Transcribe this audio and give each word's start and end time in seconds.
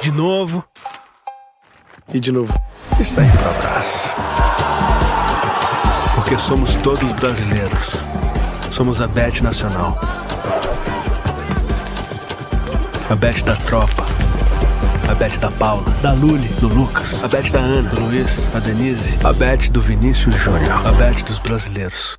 de 0.00 0.12
novo 0.12 0.64
e 2.12 2.20
de 2.20 2.32
novo. 2.32 2.52
E 2.98 3.04
sair 3.04 3.30
para 3.32 3.50
abraço. 3.50 4.08
Porque 6.14 6.36
somos 6.38 6.74
todos 6.76 7.12
brasileiros. 7.14 8.04
Somos 8.70 9.00
a 9.00 9.06
Bet 9.06 9.42
Nacional. 9.42 9.98
A 13.10 13.14
Bet 13.14 13.44
da 13.44 13.56
tropa. 13.56 14.06
A 15.08 15.14
Bet 15.14 15.38
da 15.38 15.50
Paula, 15.52 15.90
da 16.02 16.12
Luli, 16.12 16.48
do 16.60 16.68
Lucas, 16.68 17.24
a 17.24 17.28
Bet 17.28 17.50
da 17.50 17.60
Ana, 17.60 17.88
do 17.88 18.00
Luiz, 18.00 18.54
a 18.54 18.58
Denise, 18.58 19.16
a 19.24 19.32
Bet 19.32 19.70
do 19.70 19.80
Vinícius 19.80 20.34
Júnior, 20.34 20.86
a 20.86 20.92
Bet 20.92 21.24
dos 21.24 21.38
brasileiros. 21.38 22.18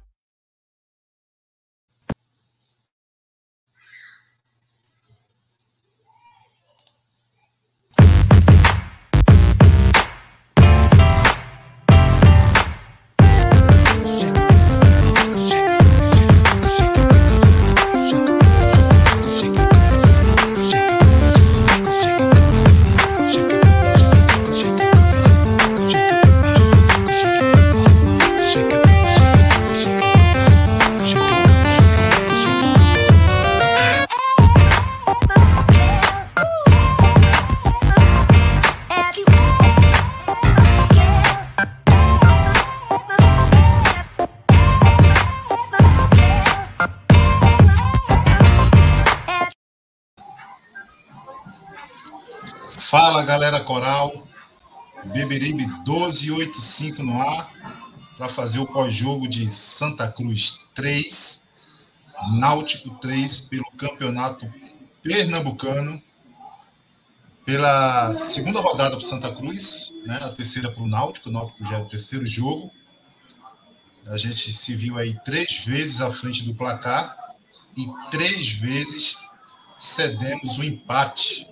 1285 56.27 57.03
no 57.03 57.21
ar 57.21 57.49
para 58.17 58.29
fazer 58.29 58.59
o 58.59 58.67
pós-jogo 58.67 59.27
de 59.27 59.49
Santa 59.49 60.11
Cruz 60.11 60.57
3, 60.75 61.39
Náutico 62.37 62.89
3 62.99 63.41
pelo 63.41 63.71
Campeonato 63.77 64.45
Pernambucano. 65.01 66.01
Pela 67.45 68.13
segunda 68.13 68.59
rodada 68.59 68.95
para 68.97 69.07
Santa 69.07 69.33
Cruz, 69.33 69.91
né? 70.05 70.19
A 70.21 70.29
terceira 70.29 70.69
para 70.69 70.83
o 70.83 70.87
Náutico, 70.87 71.29
o 71.29 71.31
Náutico 71.31 71.65
já 71.65 71.77
é 71.77 71.81
o 71.81 71.89
terceiro 71.89 72.27
jogo. 72.27 72.69
A 74.07 74.17
gente 74.17 74.53
se 74.53 74.75
viu 74.75 74.97
aí 74.97 75.17
três 75.25 75.65
vezes 75.65 75.99
à 75.99 76.11
frente 76.11 76.43
do 76.43 76.53
placar 76.53 77.15
e 77.75 77.87
três 78.11 78.51
vezes 78.51 79.17
cedemos 79.79 80.57
o 80.57 80.63
empate 80.63 81.48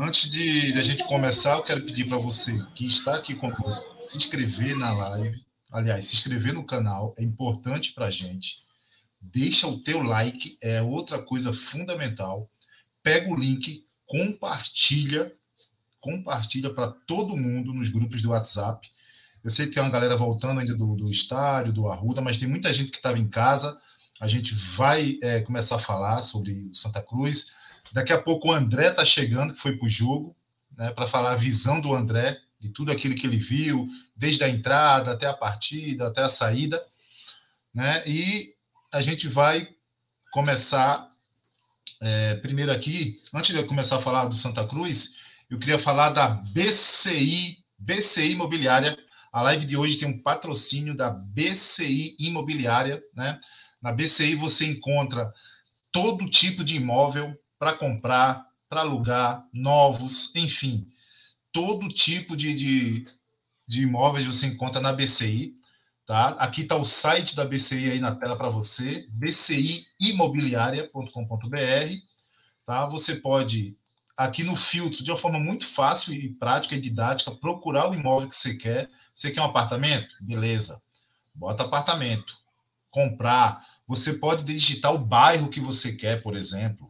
Antes 0.00 0.30
de 0.30 0.78
a 0.78 0.82
gente 0.82 1.02
começar, 1.02 1.56
eu 1.56 1.62
quero 1.64 1.82
pedir 1.82 2.04
para 2.04 2.18
você 2.18 2.56
que 2.76 2.86
está 2.86 3.16
aqui 3.16 3.34
conosco 3.34 4.00
se 4.00 4.16
inscrever 4.16 4.76
na 4.76 4.92
live. 4.92 5.44
Aliás, 5.72 6.04
se 6.04 6.14
inscrever 6.14 6.52
no 6.54 6.62
canal 6.62 7.16
é 7.18 7.24
importante 7.24 7.92
para 7.92 8.06
a 8.06 8.10
gente. 8.10 8.58
Deixa 9.20 9.66
o 9.66 9.80
teu 9.80 10.00
like, 10.00 10.56
é 10.62 10.80
outra 10.80 11.20
coisa 11.20 11.52
fundamental. 11.52 12.48
Pega 13.02 13.28
o 13.28 13.34
link, 13.34 13.84
compartilha, 14.06 15.34
compartilha 16.00 16.72
para 16.72 16.92
todo 16.92 17.36
mundo 17.36 17.74
nos 17.74 17.88
grupos 17.88 18.22
do 18.22 18.30
WhatsApp. 18.30 18.88
Eu 19.42 19.50
sei 19.50 19.66
que 19.66 19.74
tem 19.74 19.82
uma 19.82 19.90
galera 19.90 20.16
voltando 20.16 20.60
ainda 20.60 20.76
do, 20.76 20.94
do 20.94 21.10
estádio, 21.10 21.72
do 21.72 21.88
Arruda, 21.88 22.20
mas 22.20 22.38
tem 22.38 22.46
muita 22.46 22.72
gente 22.72 22.92
que 22.92 22.98
estava 22.98 23.18
em 23.18 23.28
casa. 23.28 23.76
A 24.20 24.28
gente 24.28 24.54
vai 24.54 25.18
é, 25.20 25.40
começar 25.40 25.74
a 25.74 25.80
falar 25.80 26.22
sobre 26.22 26.52
o 26.70 26.74
Santa 26.76 27.02
Cruz 27.02 27.57
Daqui 27.92 28.12
a 28.12 28.20
pouco 28.20 28.48
o 28.48 28.52
André 28.52 28.88
está 28.88 29.04
chegando, 29.04 29.54
que 29.54 29.60
foi 29.60 29.76
para 29.76 29.86
o 29.86 29.90
jogo, 29.90 30.36
né, 30.76 30.90
para 30.90 31.06
falar 31.06 31.32
a 31.32 31.36
visão 31.36 31.80
do 31.80 31.94
André, 31.94 32.38
de 32.60 32.70
tudo 32.70 32.90
aquilo 32.90 33.14
que 33.14 33.26
ele 33.26 33.38
viu, 33.38 33.88
desde 34.16 34.42
a 34.44 34.48
entrada 34.48 35.12
até 35.12 35.26
a 35.26 35.34
partida, 35.34 36.08
até 36.08 36.22
a 36.22 36.28
saída. 36.28 36.84
Né? 37.72 38.02
E 38.06 38.54
a 38.92 39.00
gente 39.00 39.28
vai 39.28 39.68
começar 40.30 41.08
é, 42.00 42.34
primeiro 42.36 42.70
aqui, 42.70 43.20
antes 43.34 43.50
de 43.50 43.60
eu 43.60 43.66
começar 43.66 43.96
a 43.96 44.00
falar 44.00 44.26
do 44.26 44.34
Santa 44.34 44.66
Cruz, 44.66 45.16
eu 45.50 45.58
queria 45.58 45.78
falar 45.78 46.10
da 46.10 46.28
BCI, 46.28 47.64
BCI 47.78 48.32
Imobiliária. 48.32 48.96
A 49.32 49.42
live 49.42 49.66
de 49.66 49.76
hoje 49.76 49.96
tem 49.96 50.08
um 50.08 50.22
patrocínio 50.22 50.94
da 50.94 51.10
BCI 51.10 52.16
Imobiliária, 52.18 53.02
né? 53.14 53.40
Na 53.80 53.92
BCI 53.92 54.34
você 54.34 54.66
encontra 54.66 55.32
todo 55.90 56.28
tipo 56.28 56.62
de 56.62 56.76
imóvel 56.76 57.36
para 57.58 57.72
comprar, 57.72 58.46
para 58.68 58.80
alugar, 58.80 59.46
novos, 59.52 60.34
enfim, 60.34 60.88
todo 61.52 61.88
tipo 61.88 62.36
de, 62.36 62.54
de, 62.54 63.08
de 63.66 63.82
imóveis 63.82 64.26
você 64.26 64.46
encontra 64.46 64.80
na 64.80 64.92
BCI. 64.92 65.58
Tá? 66.06 66.28
Aqui 66.38 66.62
está 66.62 66.74
o 66.76 66.84
site 66.84 67.36
da 67.36 67.44
BCI 67.44 67.90
aí 67.90 68.00
na 68.00 68.14
tela 68.14 68.34
para 68.36 68.48
você, 68.48 69.06
bciimobiliaria.com.br. 69.10 71.08
Tá? 72.64 72.86
Você 72.86 73.16
pode, 73.16 73.76
aqui 74.16 74.42
no 74.42 74.56
filtro, 74.56 75.04
de 75.04 75.10
uma 75.10 75.18
forma 75.18 75.38
muito 75.38 75.66
fácil 75.66 76.14
e 76.14 76.30
prática 76.30 76.74
e 76.74 76.80
didática, 76.80 77.30
procurar 77.34 77.90
o 77.90 77.94
imóvel 77.94 78.28
que 78.28 78.36
você 78.36 78.54
quer. 78.54 78.88
Você 79.14 79.30
quer 79.30 79.42
um 79.42 79.46
apartamento? 79.46 80.14
Beleza. 80.20 80.80
Bota 81.34 81.64
apartamento. 81.64 82.38
Comprar. 82.90 83.62
Você 83.86 84.14
pode 84.14 84.44
digitar 84.44 84.94
o 84.94 84.98
bairro 84.98 85.50
que 85.50 85.60
você 85.60 85.92
quer, 85.92 86.22
por 86.22 86.34
exemplo. 86.36 86.87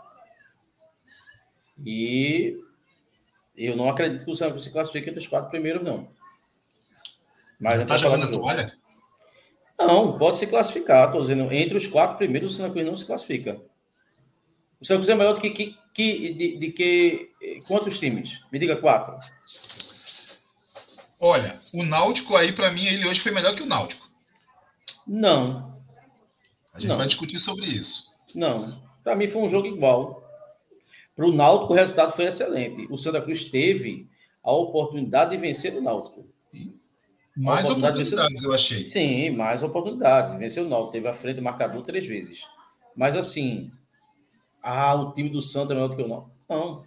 E 1.84 2.56
eu 3.56 3.76
não 3.76 3.88
acredito 3.88 4.24
que 4.24 4.30
o 4.30 4.36
Santa 4.36 4.52
Cruz 4.52 4.64
se 4.64 4.72
classifique 4.72 5.08
entre 5.08 5.20
os 5.20 5.26
quatro 5.26 5.50
primeiros, 5.50 5.82
não. 5.82 6.06
Mas 7.58 7.80
está 7.80 7.96
jogando 7.96 8.24
a 8.24 8.30
toalha? 8.30 8.72
Não, 9.78 10.18
pode 10.18 10.38
se 10.38 10.46
classificar. 10.46 11.06
Estou 11.06 11.22
dizendo, 11.22 11.52
entre 11.52 11.76
os 11.76 11.86
quatro 11.86 12.16
primeiros, 12.16 12.52
o 12.52 12.56
Santa 12.56 12.70
Cruz 12.70 12.86
não 12.86 12.96
se 12.96 13.04
classifica. 13.04 13.60
O 14.80 14.84
Santa 14.84 14.98
Cruz 14.98 15.08
é 15.08 15.14
maior 15.14 15.34
do 15.34 15.40
que, 15.40 15.50
que, 15.50 15.76
que 15.92 16.34
de, 16.34 16.56
de, 16.56 16.72
que 16.72 17.30
quantos 17.66 17.98
times? 17.98 18.40
Me 18.50 18.58
diga 18.58 18.76
quatro. 18.76 19.18
Olha, 21.18 21.60
o 21.72 21.82
Náutico 21.82 22.36
aí, 22.36 22.52
para 22.52 22.70
mim, 22.70 22.84
ele 22.86 23.08
hoje 23.08 23.20
foi 23.20 23.32
melhor 23.32 23.54
que 23.54 23.62
o 23.62 23.66
Náutico. 23.66 24.06
Não. 25.06 25.74
A 26.72 26.78
gente 26.78 26.88
não. 26.88 26.98
vai 26.98 27.06
discutir 27.06 27.38
sobre 27.38 27.66
isso. 27.66 28.04
Não. 28.34 28.80
Para 29.02 29.16
mim 29.16 29.28
foi 29.28 29.42
um 29.42 29.48
jogo 29.48 29.66
igual. 29.66 30.22
Para 31.14 31.26
o 31.26 31.32
Náutico, 31.32 31.72
o 31.72 31.76
resultado 31.76 32.12
foi 32.12 32.26
excelente. 32.26 32.86
O 32.90 32.98
Santa 32.98 33.22
Cruz 33.22 33.44
teve 33.44 34.06
a 34.42 34.52
oportunidade 34.52 35.30
de 35.30 35.38
vencer 35.38 35.74
o 35.74 35.80
Náutico. 35.80 36.24
Mais 37.36 37.68
oportunidades, 37.68 38.42
eu 38.42 38.52
achei. 38.52 38.88
Sim, 38.88 39.30
mais 39.30 39.62
oportunidade. 39.62 40.38
Venceu 40.38 40.64
o 40.64 40.68
Náutico, 40.68 40.92
teve 40.92 41.06
a 41.06 41.12
frente 41.12 41.36
do 41.36 41.42
marcador 41.42 41.84
três 41.84 42.06
vezes. 42.06 42.46
Mas 42.96 43.14
assim, 43.14 43.70
ah, 44.62 44.94
o 44.94 45.12
time 45.12 45.28
do 45.28 45.42
Santa 45.42 45.72
é 45.72 45.74
melhor 45.74 45.88
do 45.88 45.96
que 45.96 46.02
o 46.02 46.08
Náutico. 46.08 46.30
Não. 46.48 46.82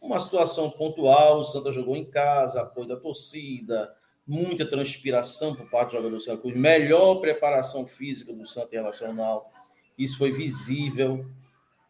Uma 0.00 0.20
situação 0.20 0.70
pontual, 0.70 1.40
o 1.40 1.44
Santa 1.44 1.72
jogou 1.72 1.96
em 1.96 2.04
casa, 2.04 2.62
apoio 2.62 2.86
da 2.86 2.96
torcida, 2.96 3.92
muita 4.26 4.64
transpiração 4.64 5.54
por 5.54 5.68
parte 5.68 5.90
do 5.90 5.96
jogador 5.96 6.16
do 6.16 6.20
Santa 6.20 6.42
Cruz, 6.42 6.56
melhor 6.56 7.16
preparação 7.16 7.86
física 7.86 8.32
do 8.32 8.46
Santa 8.46 8.74
em 8.74 8.78
relação 8.78 9.08
ao 9.08 9.14
Náutico. 9.14 9.52
Isso 9.98 10.16
foi 10.16 10.30
visível, 10.30 11.24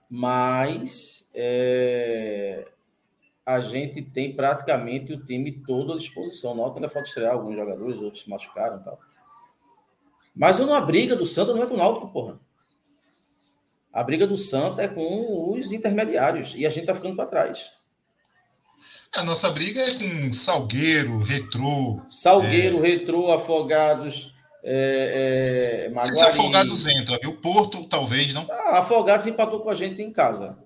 mas 0.08 1.30
é, 1.34 2.66
a 3.44 3.60
gente 3.60 4.02
tem 4.02 4.34
praticamente 4.34 5.12
o 5.12 5.24
time 5.24 5.52
todo 5.52 5.92
à 5.92 5.98
disposição. 5.98 6.54
Não 6.54 6.72
ainda 6.72 6.88
falta 6.88 7.08
estrear 7.08 7.32
alguns 7.32 7.56
jogadores, 7.56 8.00
outros 8.00 8.22
se 8.22 8.30
machucaram 8.30 8.78
e 8.78 8.84
tal. 8.84 8.98
Mas 10.34 10.60
uma 10.60 10.80
briga 10.80 11.14
do 11.14 11.26
Santa 11.26 11.52
não 11.52 11.62
é 11.62 11.66
com 11.66 11.74
o 11.74 11.78
Náutico, 11.78 12.08
porra. 12.12 12.38
A 13.92 14.02
briga 14.02 14.26
do 14.26 14.38
Santa 14.38 14.82
é 14.82 14.88
com 14.88 15.52
os 15.52 15.72
intermediários 15.72 16.54
e 16.56 16.64
a 16.64 16.70
gente 16.70 16.86
tá 16.86 16.94
ficando 16.94 17.16
para 17.16 17.26
trás. 17.26 17.70
A 19.14 19.22
nossa 19.22 19.50
briga 19.50 19.82
é 19.82 19.92
com 19.92 20.32
Salgueiro, 20.32 21.18
Retrô. 21.18 22.00
Salgueiro, 22.08 22.78
é... 22.78 22.88
Retrô, 22.88 23.30
Afogados, 23.30 24.32
é, 24.64 25.84
é, 25.84 25.88
Maguari. 25.90 26.16
Se 26.16 26.22
Afogados 26.22 26.86
entra, 26.86 27.18
viu? 27.18 27.36
Porto, 27.36 27.84
talvez, 27.84 28.32
não? 28.32 28.46
Ah, 28.50 28.78
Afogados 28.78 29.26
empatou 29.26 29.60
com 29.60 29.68
a 29.68 29.74
gente 29.74 30.00
em 30.00 30.10
casa. 30.10 30.56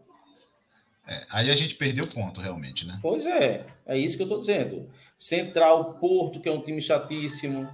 É, 1.06 1.26
aí 1.30 1.50
a 1.50 1.56
gente 1.56 1.76
perdeu 1.76 2.06
ponto, 2.06 2.40
realmente, 2.40 2.86
né? 2.86 2.98
Pois 3.00 3.24
é, 3.24 3.66
é 3.86 3.96
isso 3.96 4.16
que 4.16 4.22
eu 4.22 4.26
estou 4.26 4.40
dizendo. 4.40 4.90
Central, 5.16 5.94
Porto, 5.94 6.40
que 6.40 6.48
é 6.48 6.52
um 6.52 6.60
time 6.60 6.82
chatíssimo. 6.82 7.68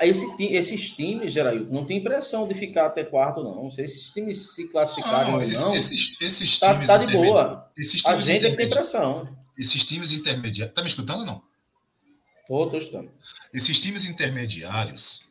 Esse, 0.00 0.26
esses 0.40 0.90
times, 0.90 1.32
Geraildo, 1.32 1.72
não 1.72 1.84
tem 1.84 1.98
impressão 1.98 2.46
de 2.46 2.54
ficar 2.54 2.86
até 2.86 3.04
quarto, 3.04 3.42
não. 3.42 3.64
Não 3.64 3.70
sei 3.70 3.88
se 3.88 3.96
esses 3.96 4.12
times 4.12 4.54
se 4.54 4.68
classificarem 4.68 5.34
ou 5.34 5.40
não. 5.40 5.74
Esses, 5.74 6.20
esses 6.20 6.58
tá, 6.58 6.72
times 6.72 6.86
tá 6.86 6.98
de 6.98 7.12
boa. 7.12 7.68
Esses 7.76 8.04
a 8.06 8.16
gente 8.16 8.46
é 8.46 8.54
tem 8.54 8.66
impressão. 8.66 9.28
Esses 9.58 9.84
times 9.84 10.12
intermediários. 10.12 10.74
Tá 10.74 10.82
me 10.82 10.88
escutando 10.88 11.20
ou 11.20 11.26
não? 11.26 11.42
Estou, 12.40 12.64
estou 12.64 12.78
escutando. 12.78 13.10
Esses 13.52 13.80
times 13.80 14.04
intermediários, 14.04 15.24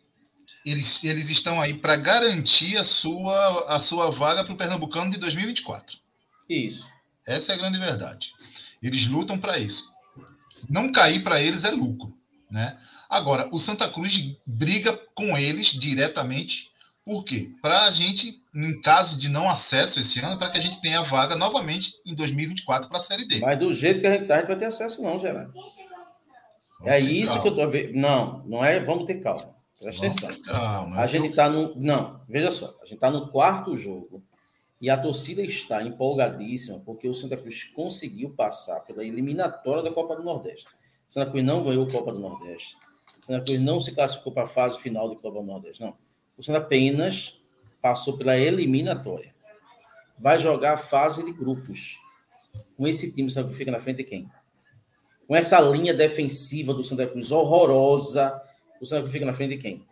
eles, 0.65 1.01
eles 1.03 1.29
estão 1.29 1.61
aí 1.61 1.73
para 1.73 1.95
garantir 1.95 2.77
a 2.77 2.83
sua, 2.83 3.65
a 3.73 3.79
sua 3.79 4.11
vaga 4.11 4.43
para 4.43 4.53
o 4.53 4.57
Pernambucano 4.57 5.11
de 5.11 5.17
2024. 5.17 6.00
Isso. 6.51 6.87
Essa 7.25 7.53
é 7.53 7.55
a 7.55 7.57
grande 7.57 7.79
verdade. 7.79 8.33
Eles 8.81 9.05
lutam 9.05 9.37
para 9.37 9.57
isso. 9.57 9.89
Não 10.69 10.91
cair 10.91 11.23
para 11.23 11.41
eles 11.41 11.63
é 11.63 11.71
lucro, 11.71 12.13
né? 12.49 12.77
Agora, 13.09 13.47
o 13.51 13.59
Santa 13.59 13.89
Cruz 13.89 14.35
briga 14.45 14.99
com 15.15 15.37
eles 15.37 15.67
diretamente. 15.67 16.69
Por 17.03 17.23
quê? 17.23 17.49
Para 17.61 17.83
a 17.83 17.91
gente, 17.91 18.33
em 18.53 18.79
caso 18.81 19.17
de 19.17 19.27
não 19.27 19.49
acesso 19.49 19.99
esse 19.99 20.19
ano, 20.19 20.37
para 20.37 20.49
que 20.49 20.57
a 20.57 20.61
gente 20.61 20.79
tenha 20.81 21.01
vaga 21.01 21.35
novamente 21.35 21.93
em 22.05 22.13
2024 22.13 22.87
para 22.87 22.97
a 22.97 23.01
Série 23.01 23.25
D. 23.25 23.39
Mas 23.39 23.57
do 23.57 23.73
jeito 23.73 24.01
que 24.01 24.07
a 24.07 24.11
gente 24.11 24.23
está, 24.23 24.35
a 24.35 24.37
gente 24.39 24.47
vai 24.47 24.57
ter 24.57 24.65
acesso, 24.65 25.01
não, 25.01 25.19
Gerardo. 25.19 25.51
É 26.83 26.99
isso 26.99 27.33
calma. 27.33 27.41
que 27.41 27.47
eu 27.47 27.51
estou 27.51 27.71
vendo. 27.71 27.97
Não, 27.97 28.43
não 28.45 28.65
é. 28.65 28.79
Vamos 28.79 29.05
ter 29.05 29.15
calma. 29.15 29.49
Presta 29.79 30.05
atenção. 30.05 30.41
Calma, 30.43 30.97
a 30.97 31.07
gente 31.07 31.29
está 31.29 31.49
no. 31.49 31.75
Não, 31.75 32.21
veja 32.29 32.51
só. 32.51 32.73
A 32.81 32.85
gente 32.85 32.95
está 32.95 33.09
no 33.09 33.27
quarto 33.27 33.75
jogo. 33.77 34.23
E 34.81 34.89
a 34.89 34.97
torcida 34.97 35.43
está 35.43 35.83
empolgadíssima 35.83 36.79
porque 36.79 37.07
o 37.07 37.13
Santa 37.13 37.37
Cruz 37.37 37.65
conseguiu 37.65 38.31
passar 38.31 38.79
pela 38.79 39.05
eliminatória 39.05 39.83
da 39.83 39.91
Copa 39.91 40.15
do 40.15 40.23
Nordeste. 40.23 40.65
O 41.07 41.13
Santa 41.13 41.29
Cruz 41.29 41.45
não 41.45 41.63
ganhou 41.63 41.87
a 41.87 41.91
Copa 41.91 42.11
do 42.11 42.17
Nordeste. 42.17 42.75
O 43.21 43.25
Santa 43.27 43.45
Cruz 43.45 43.61
não 43.61 43.79
se 43.79 43.93
classificou 43.93 44.33
para 44.33 44.45
a 44.45 44.47
fase 44.47 44.79
final 44.79 45.07
da 45.07 45.15
Copa 45.15 45.39
do 45.39 45.45
Nordeste, 45.45 45.83
não. 45.83 45.93
O 46.35 46.41
Santa 46.41 46.57
apenas 46.57 47.39
passou 47.79 48.17
pela 48.17 48.35
eliminatória. 48.35 49.31
Vai 50.19 50.39
jogar 50.39 50.73
a 50.73 50.77
fase 50.77 51.23
de 51.23 51.31
grupos. 51.31 51.97
Com 52.75 52.87
esse 52.87 53.13
time, 53.13 53.27
o 53.27 53.31
Santa 53.31 53.45
Cruz 53.45 53.59
fica 53.59 53.71
na 53.71 53.79
frente 53.79 53.97
de 53.97 54.03
quem? 54.05 54.27
Com 55.27 55.35
essa 55.35 55.61
linha 55.61 55.93
defensiva 55.93 56.73
do 56.73 56.83
Santa 56.83 57.05
Cruz 57.05 57.31
horrorosa, 57.31 58.33
o 58.81 58.85
Santa 58.87 59.01
Cruz 59.01 59.13
fica 59.13 59.27
na 59.27 59.33
frente 59.33 59.57
de 59.57 59.61
quem? 59.61 59.85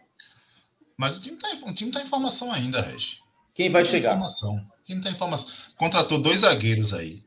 Mas 0.97 1.17
o 1.17 1.21
time 1.21 1.37
está 1.37 1.99
tá 1.99 2.03
em 2.03 2.09
formação 2.09 2.51
ainda, 2.51 2.81
Regi. 2.81 3.19
Quem 3.53 3.69
vai 3.69 3.85
chegar? 3.85 4.15
Informação 4.15 4.78
time 4.89 5.01
tem 5.01 5.11
informação. 5.11 5.49
Contratou 5.77 6.21
dois 6.21 6.41
zagueiros 6.41 6.93
aí. 6.93 7.21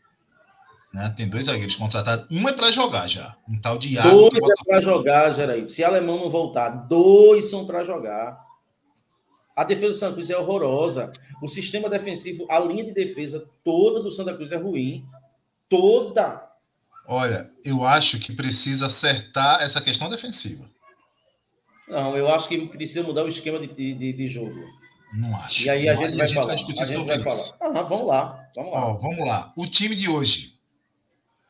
Né? 0.92 1.14
Tem 1.16 1.28
dois 1.28 1.47
zagueiros 1.47 1.76
contratados. 1.76 2.26
Um 2.31 2.49
é 2.49 2.52
para 2.52 2.71
jogar 2.71 3.09
já. 3.09 3.37
Um 3.49 3.59
tal 3.61 3.78
de 3.78 3.88
Iago. 3.88 4.11
Dois 4.11 4.37
é 4.37 4.64
para 4.64 4.81
jogar, 4.81 5.33
Geraí. 5.35 5.71
Se 5.71 5.83
alemão 5.83 6.19
não 6.19 6.31
voltar, 6.31 6.69
dois 6.88 7.49
são 7.49 7.66
para 7.66 7.85
jogar. 7.85 8.38
A 9.57 9.64
defesa 9.64 9.92
do 9.92 9.95
Santa 9.95 10.14
Cruz 10.14 10.31
é 10.31 10.37
horrorosa. 10.37 11.12
O 11.42 11.49
sistema 11.49 11.88
defensivo, 11.88 12.47
a 12.50 12.59
linha 12.59 12.85
de 12.85 12.92
defesa 12.92 13.47
toda 13.64 14.02
do 14.02 14.11
Santa 14.11 14.35
Cruz 14.35 14.52
é 14.52 14.57
ruim. 14.57 15.04
Toda. 15.69 16.50
Olha, 17.07 17.50
eu 17.64 17.85
acho 17.85 18.19
que 18.19 18.33
precisa 18.33 18.87
acertar 18.87 19.62
essa 19.62 19.81
questão 19.81 20.09
defensiva. 20.09 20.64
Não, 21.88 22.16
eu 22.16 22.28
acho 22.33 22.49
que 22.49 22.66
precisa 22.69 23.02
mudar 23.02 23.25
o 23.25 23.28
esquema 23.28 23.59
de, 23.59 23.95
de, 23.95 24.12
de 24.12 24.26
jogo. 24.26 24.82
Não 25.12 25.37
acho. 25.37 25.64
E 25.64 25.71
aí 25.71 25.88
a 25.88 25.95
gente, 25.95 26.16
vai, 26.16 26.23
a 26.23 26.26
gente 26.26 26.35
falar. 26.35 26.47
vai 26.47 26.57
discutir 26.57 26.87
sobre 26.87 27.16
isso. 27.16 27.54
Ah, 27.61 27.83
vamos 27.83 28.07
lá, 28.07 28.49
vamos 28.54 28.73
lá. 28.73 28.87
Ó, 28.87 28.95
vamos 28.95 29.26
lá. 29.26 29.52
O 29.57 29.66
time 29.66 29.95
de 29.95 30.09
hoje. 30.09 30.59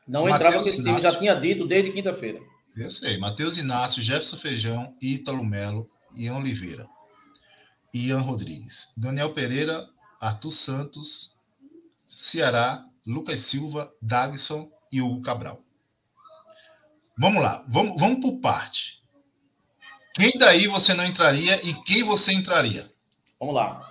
Não 0.06 0.22
Mateus 0.22 0.36
entrava 0.36 0.62
que 0.64 0.70
esse 0.70 0.82
time 0.82 1.00
já 1.00 1.16
tinha 1.16 1.34
dito 1.34 1.66
desde 1.66 1.92
quinta-feira. 1.92 2.40
Eu 2.76 2.90
sei. 2.90 3.18
Matheus 3.18 3.56
Inácio, 3.56 4.02
Jefferson 4.02 4.36
Feijão, 4.36 4.96
Ítalo 5.00 5.44
Melo, 5.44 5.88
Ian 6.16 6.36
Oliveira, 6.36 6.88
Ian 7.94 8.18
Rodrigues, 8.18 8.92
Daniel 8.96 9.32
Pereira, 9.32 9.88
Arthur 10.20 10.50
Santos, 10.50 11.34
Ceará, 12.06 12.84
Lucas 13.06 13.40
Silva, 13.40 13.92
Dagson 14.00 14.70
e 14.90 15.00
Hugo 15.00 15.22
Cabral. 15.22 15.62
Vamos 17.16 17.42
lá, 17.42 17.64
vamos, 17.68 17.98
vamos 17.98 18.20
por 18.20 18.40
parte. 18.40 19.02
Quem 20.14 20.32
daí 20.38 20.66
você 20.66 20.92
não 20.94 21.06
entraria 21.06 21.64
e 21.66 21.74
quem 21.84 22.02
você 22.02 22.32
entraria? 22.32 22.91
Vamos 23.42 23.56
lá. 23.56 23.82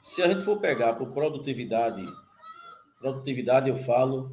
Se 0.00 0.22
a 0.22 0.28
gente 0.28 0.44
for 0.44 0.60
pegar 0.60 0.92
por 0.92 1.12
produtividade, 1.12 2.06
produtividade 3.00 3.68
eu 3.68 3.82
falo 3.82 4.30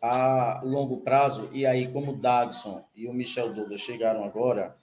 a 0.00 0.62
longo 0.64 1.02
prazo, 1.02 1.50
e 1.52 1.66
aí 1.66 1.92
como 1.92 2.12
o 2.12 2.16
Dagson 2.16 2.82
e 2.96 3.06
o 3.06 3.12
Michel 3.12 3.52
Douglas 3.52 3.82
chegaram 3.82 4.24
agora, 4.24 4.74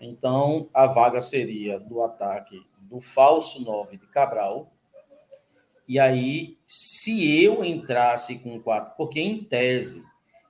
então 0.00 0.68
a 0.74 0.88
vaga 0.88 1.22
seria 1.22 1.78
do 1.78 2.02
ataque 2.02 2.60
do 2.90 3.00
falso 3.00 3.62
9 3.62 3.96
de 3.96 4.08
Cabral. 4.08 4.66
E 5.86 6.00
aí, 6.00 6.58
se 6.66 7.44
eu 7.44 7.64
entrasse 7.64 8.40
com 8.40 8.60
4, 8.60 8.94
porque 8.96 9.20
em 9.20 9.44
tese 9.44 10.02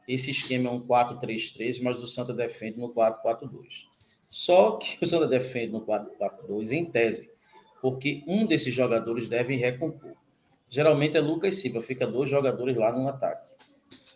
esse 0.08 0.30
esquema 0.30 0.70
é 0.70 0.72
um 0.72 0.80
4-3-3, 0.80 1.82
mas 1.82 2.02
o 2.02 2.06
Santa 2.06 2.32
defende 2.32 2.78
no 2.78 2.94
4-4-2. 2.94 3.89
Só 4.30 4.72
que 4.76 4.96
o 5.02 5.06
Santa 5.06 5.26
defende 5.26 5.72
no 5.72 5.80
4-4-2 5.80 6.70
em 6.70 6.84
tese, 6.84 7.28
porque 7.82 8.22
um 8.26 8.46
desses 8.46 8.72
jogadores 8.72 9.28
deve 9.28 9.56
recompor. 9.56 10.12
Geralmente 10.68 11.16
é 11.16 11.20
Lucas 11.20 11.56
Silva, 11.56 11.82
fica 11.82 12.06
dois 12.06 12.30
jogadores 12.30 12.76
lá 12.76 12.92
no 12.92 13.08
ataque. 13.08 13.50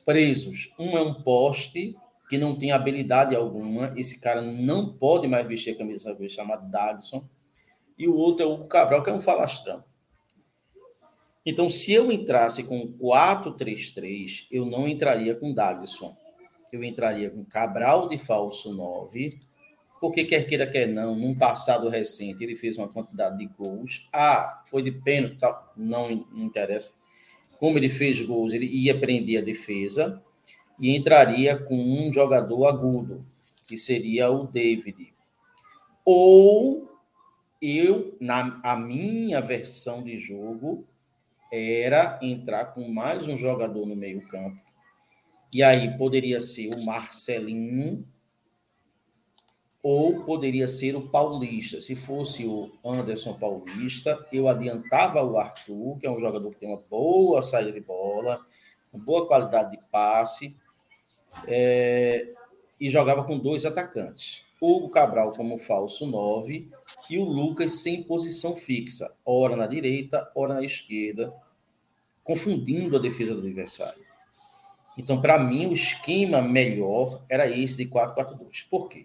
Presos, 0.06 0.70
um 0.78 0.96
é 0.96 1.02
um 1.02 1.14
poste 1.14 1.96
que 2.28 2.38
não 2.38 2.54
tem 2.56 2.70
habilidade 2.70 3.34
alguma, 3.34 3.92
esse 3.96 4.20
cara 4.20 4.40
não 4.40 4.92
pode 4.92 5.26
mais 5.26 5.46
vestir 5.46 5.74
a 5.74 5.78
camisa 5.78 6.14
verde, 6.14 6.34
chamado 6.34 6.70
Dagson, 6.70 7.24
e 7.98 8.06
o 8.06 8.14
outro 8.14 8.44
é 8.44 8.48
o 8.48 8.64
Cabral, 8.66 9.02
que 9.02 9.10
é 9.10 9.12
um 9.12 9.20
falastrão. 9.20 9.82
Então, 11.44 11.68
se 11.68 11.92
eu 11.92 12.10
entrasse 12.10 12.64
com 12.64 12.96
4-3-3, 12.98 14.46
eu 14.50 14.64
não 14.64 14.88
entraria 14.88 15.34
com 15.34 15.52
Dagson. 15.52 16.16
Eu 16.72 16.82
entraria 16.82 17.30
com 17.30 17.44
Cabral 17.44 18.08
de 18.08 18.16
falso 18.16 18.72
9, 18.72 19.38
porque 20.00 20.24
quer 20.24 20.46
queira, 20.46 20.66
quer 20.66 20.86
não, 20.86 21.14
num 21.14 21.34
passado 21.34 21.88
recente, 21.88 22.42
ele 22.42 22.56
fez 22.56 22.76
uma 22.76 22.88
quantidade 22.88 23.38
de 23.38 23.46
gols. 23.46 24.08
Ah, 24.12 24.62
foi 24.70 24.82
de 24.82 24.92
pênalti, 24.92 25.38
não 25.76 26.10
interessa. 26.36 26.92
Como 27.58 27.78
ele 27.78 27.88
fez 27.88 28.20
gols, 28.20 28.52
ele 28.52 28.66
ia 28.66 28.98
prender 28.98 29.40
a 29.40 29.44
defesa 29.44 30.20
e 30.78 30.94
entraria 30.94 31.56
com 31.56 31.76
um 31.76 32.12
jogador 32.12 32.66
agudo, 32.66 33.24
que 33.66 33.78
seria 33.78 34.30
o 34.30 34.46
David. 34.46 35.14
Ou 36.04 36.90
eu, 37.62 38.14
na 38.20 38.60
a 38.62 38.76
minha 38.76 39.40
versão 39.40 40.02
de 40.02 40.18
jogo, 40.18 40.84
era 41.50 42.18
entrar 42.20 42.66
com 42.66 42.88
mais 42.88 43.26
um 43.26 43.38
jogador 43.38 43.86
no 43.86 43.96
meio-campo. 43.96 44.60
E 45.52 45.62
aí 45.62 45.96
poderia 45.96 46.40
ser 46.40 46.74
o 46.74 46.84
Marcelinho 46.84 48.04
ou 49.84 50.24
poderia 50.24 50.66
ser 50.66 50.96
o 50.96 51.10
Paulista. 51.10 51.78
Se 51.78 51.94
fosse 51.94 52.46
o 52.46 52.72
Anderson 52.82 53.34
Paulista, 53.34 54.18
eu 54.32 54.48
adiantava 54.48 55.22
o 55.22 55.38
Arthur, 55.38 55.98
que 56.00 56.06
é 56.06 56.10
um 56.10 56.18
jogador 56.18 56.50
que 56.52 56.56
tem 56.56 56.70
uma 56.70 56.82
boa 56.88 57.42
saída 57.42 57.70
de 57.70 57.80
bola, 57.80 58.40
boa 59.04 59.26
qualidade 59.26 59.72
de 59.72 59.78
passe, 59.92 60.56
é, 61.46 62.32
e 62.80 62.88
jogava 62.88 63.24
com 63.24 63.38
dois 63.38 63.66
atacantes. 63.66 64.42
Hugo 64.58 64.88
Cabral 64.88 65.34
como 65.34 65.58
falso 65.58 66.06
9 66.06 66.66
e 67.10 67.18
o 67.18 67.24
Lucas 67.24 67.72
sem 67.82 68.02
posição 68.04 68.56
fixa, 68.56 69.14
ora 69.26 69.54
na 69.54 69.66
direita, 69.66 70.26
ora 70.34 70.54
na 70.54 70.64
esquerda, 70.64 71.30
confundindo 72.22 72.96
a 72.96 73.00
defesa 73.00 73.34
do 73.34 73.40
adversário. 73.40 74.02
Então, 74.96 75.20
para 75.20 75.38
mim, 75.38 75.66
o 75.66 75.74
esquema 75.74 76.40
melhor 76.40 77.20
era 77.28 77.50
esse 77.50 77.84
de 77.84 77.90
4-4-2. 77.90 78.64
Por 78.70 78.88
quê? 78.88 79.04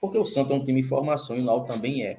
Porque 0.00 0.18
o 0.18 0.24
Santos 0.24 0.52
é 0.52 0.54
um 0.54 0.64
time 0.64 0.80
em 0.80 0.84
formação 0.84 1.36
e 1.36 1.40
o 1.40 1.44
Náutico 1.44 1.72
também 1.72 2.04
é. 2.04 2.18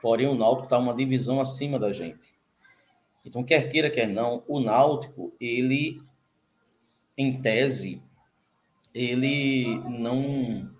Porém, 0.00 0.28
o 0.28 0.34
Náutico 0.34 0.64
está 0.64 0.78
uma 0.78 0.94
divisão 0.94 1.40
acima 1.40 1.78
da 1.78 1.92
gente. 1.92 2.34
Então, 3.24 3.42
quer 3.42 3.70
queira, 3.70 3.90
quer 3.90 4.06
não, 4.06 4.44
o 4.46 4.60
Náutico, 4.60 5.32
ele, 5.40 6.00
em 7.18 7.42
tese, 7.42 8.00
ele 8.94 9.80
não 9.88 10.70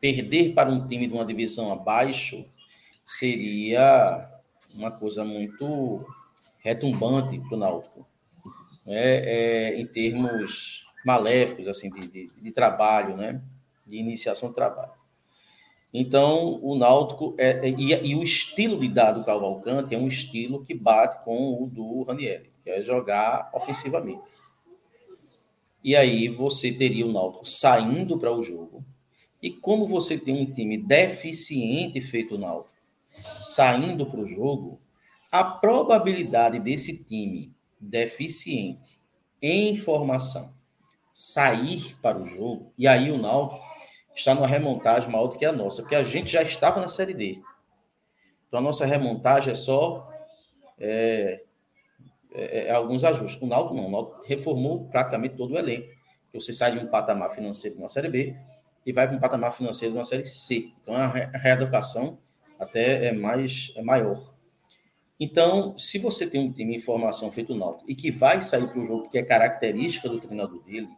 perder 0.00 0.54
para 0.54 0.70
um 0.70 0.86
time 0.88 1.06
de 1.06 1.12
uma 1.14 1.24
divisão 1.24 1.72
abaixo 1.72 2.44
seria 3.04 4.28
uma 4.74 4.90
coisa 4.90 5.24
muito 5.24 6.04
retumbante 6.60 7.38
para 7.48 7.56
o 7.56 7.60
Náutico, 7.60 8.06
é, 8.86 9.74
é, 9.74 9.80
em 9.80 9.86
termos 9.86 10.84
maléficos 11.04 11.68
assim 11.68 11.90
de, 11.90 12.06
de, 12.10 12.42
de, 12.42 12.52
trabalho, 12.52 13.16
né, 13.16 13.42
de 13.86 13.96
iniciação 13.96 14.48
de 14.50 14.54
trabalho. 14.54 14.92
Então, 15.92 16.58
o 16.60 16.74
Náutico 16.74 17.36
é, 17.38 17.68
é, 17.68 17.70
e, 17.70 17.92
e, 18.10 18.16
o 18.16 18.22
estilo 18.24 18.80
de 18.80 18.88
Dado 18.88 19.24
Cavalcante 19.24 19.94
é 19.94 19.98
um 19.98 20.08
estilo 20.08 20.64
que 20.64 20.74
bate 20.74 21.24
com 21.24 21.62
o 21.62 21.68
do 21.68 22.02
Ranieri, 22.02 22.50
que 22.64 22.70
é 22.70 22.82
jogar 22.82 23.48
ofensivamente. 23.54 24.28
E 25.84 25.94
aí 25.94 26.28
você 26.28 26.72
teria 26.72 27.06
o 27.06 27.12
Náutico 27.12 27.48
saindo 27.48 28.18
para 28.18 28.32
o 28.32 28.42
jogo, 28.42 28.84
e 29.40 29.50
como 29.50 29.86
você 29.86 30.18
tem 30.18 30.34
um 30.34 30.52
time 30.52 30.78
deficiente 30.78 32.00
feito 32.00 32.34
o 32.34 32.38
Náutico, 32.38 32.74
saindo 33.40 34.04
para 34.04 34.18
o 34.18 34.26
jogo, 34.26 34.80
a 35.30 35.44
probabilidade 35.44 36.58
desse 36.58 37.04
time 37.04 37.52
deficiente 37.80 38.80
em 39.40 39.76
formação 39.76 40.50
sair 41.14 41.94
para 42.02 42.18
o 42.18 42.26
jogo, 42.26 42.72
e 42.76 42.88
aí 42.88 43.12
o 43.12 43.18
Náutico 43.18 43.73
está 44.14 44.34
numa 44.34 44.46
remontagem 44.46 45.10
maior 45.10 45.28
do 45.28 45.38
que 45.38 45.44
a 45.44 45.52
nossa, 45.52 45.82
porque 45.82 45.94
a 45.94 46.04
gente 46.04 46.30
já 46.30 46.42
estava 46.42 46.80
na 46.80 46.88
Série 46.88 47.14
D. 47.14 47.38
Então 48.46 48.60
a 48.60 48.62
nossa 48.62 48.86
remontagem 48.86 49.52
é 49.52 49.54
só 49.54 50.10
é, 50.78 51.40
é, 52.32 52.66
é 52.66 52.70
alguns 52.70 53.04
ajustes. 53.04 53.40
O 53.42 53.46
Náutico 53.46 53.74
não, 53.74 53.86
o 53.86 53.90
Náutico 53.90 54.22
reformou 54.24 54.86
praticamente 54.88 55.36
todo 55.36 55.54
o 55.54 55.58
elenco. 55.58 55.88
Você 56.32 56.52
sai 56.52 56.72
de 56.72 56.84
um 56.84 56.90
patamar 56.90 57.30
financeiro 57.34 57.76
de 57.76 57.82
uma 57.82 57.88
Série 57.88 58.08
B, 58.08 58.34
e 58.86 58.92
vai 58.92 59.06
para 59.06 59.16
um 59.16 59.20
patamar 59.20 59.56
financeiro 59.56 59.92
de 59.92 59.98
uma 59.98 60.04
série 60.04 60.24
C. 60.24 60.68
Então 60.82 60.94
a 60.94 61.08
reeducação 61.38 62.18
até 62.58 63.06
é 63.06 63.12
mais 63.12 63.72
é 63.76 63.82
maior. 63.82 64.22
Então, 65.18 65.78
se 65.78 65.98
você 65.98 66.26
tem 66.26 66.40
um 66.40 66.52
time 66.52 66.76
em 66.76 66.80
formação 66.80 67.30
feito 67.30 67.54
Náutico 67.54 67.90
e 67.90 67.94
que 67.94 68.10
vai 68.10 68.40
sair 68.40 68.66
para 68.66 68.80
o 68.80 68.86
jogo, 68.86 69.10
que 69.10 69.18
é 69.18 69.22
característica 69.22 70.08
do 70.08 70.20
treinador 70.20 70.62
dele, 70.64 70.88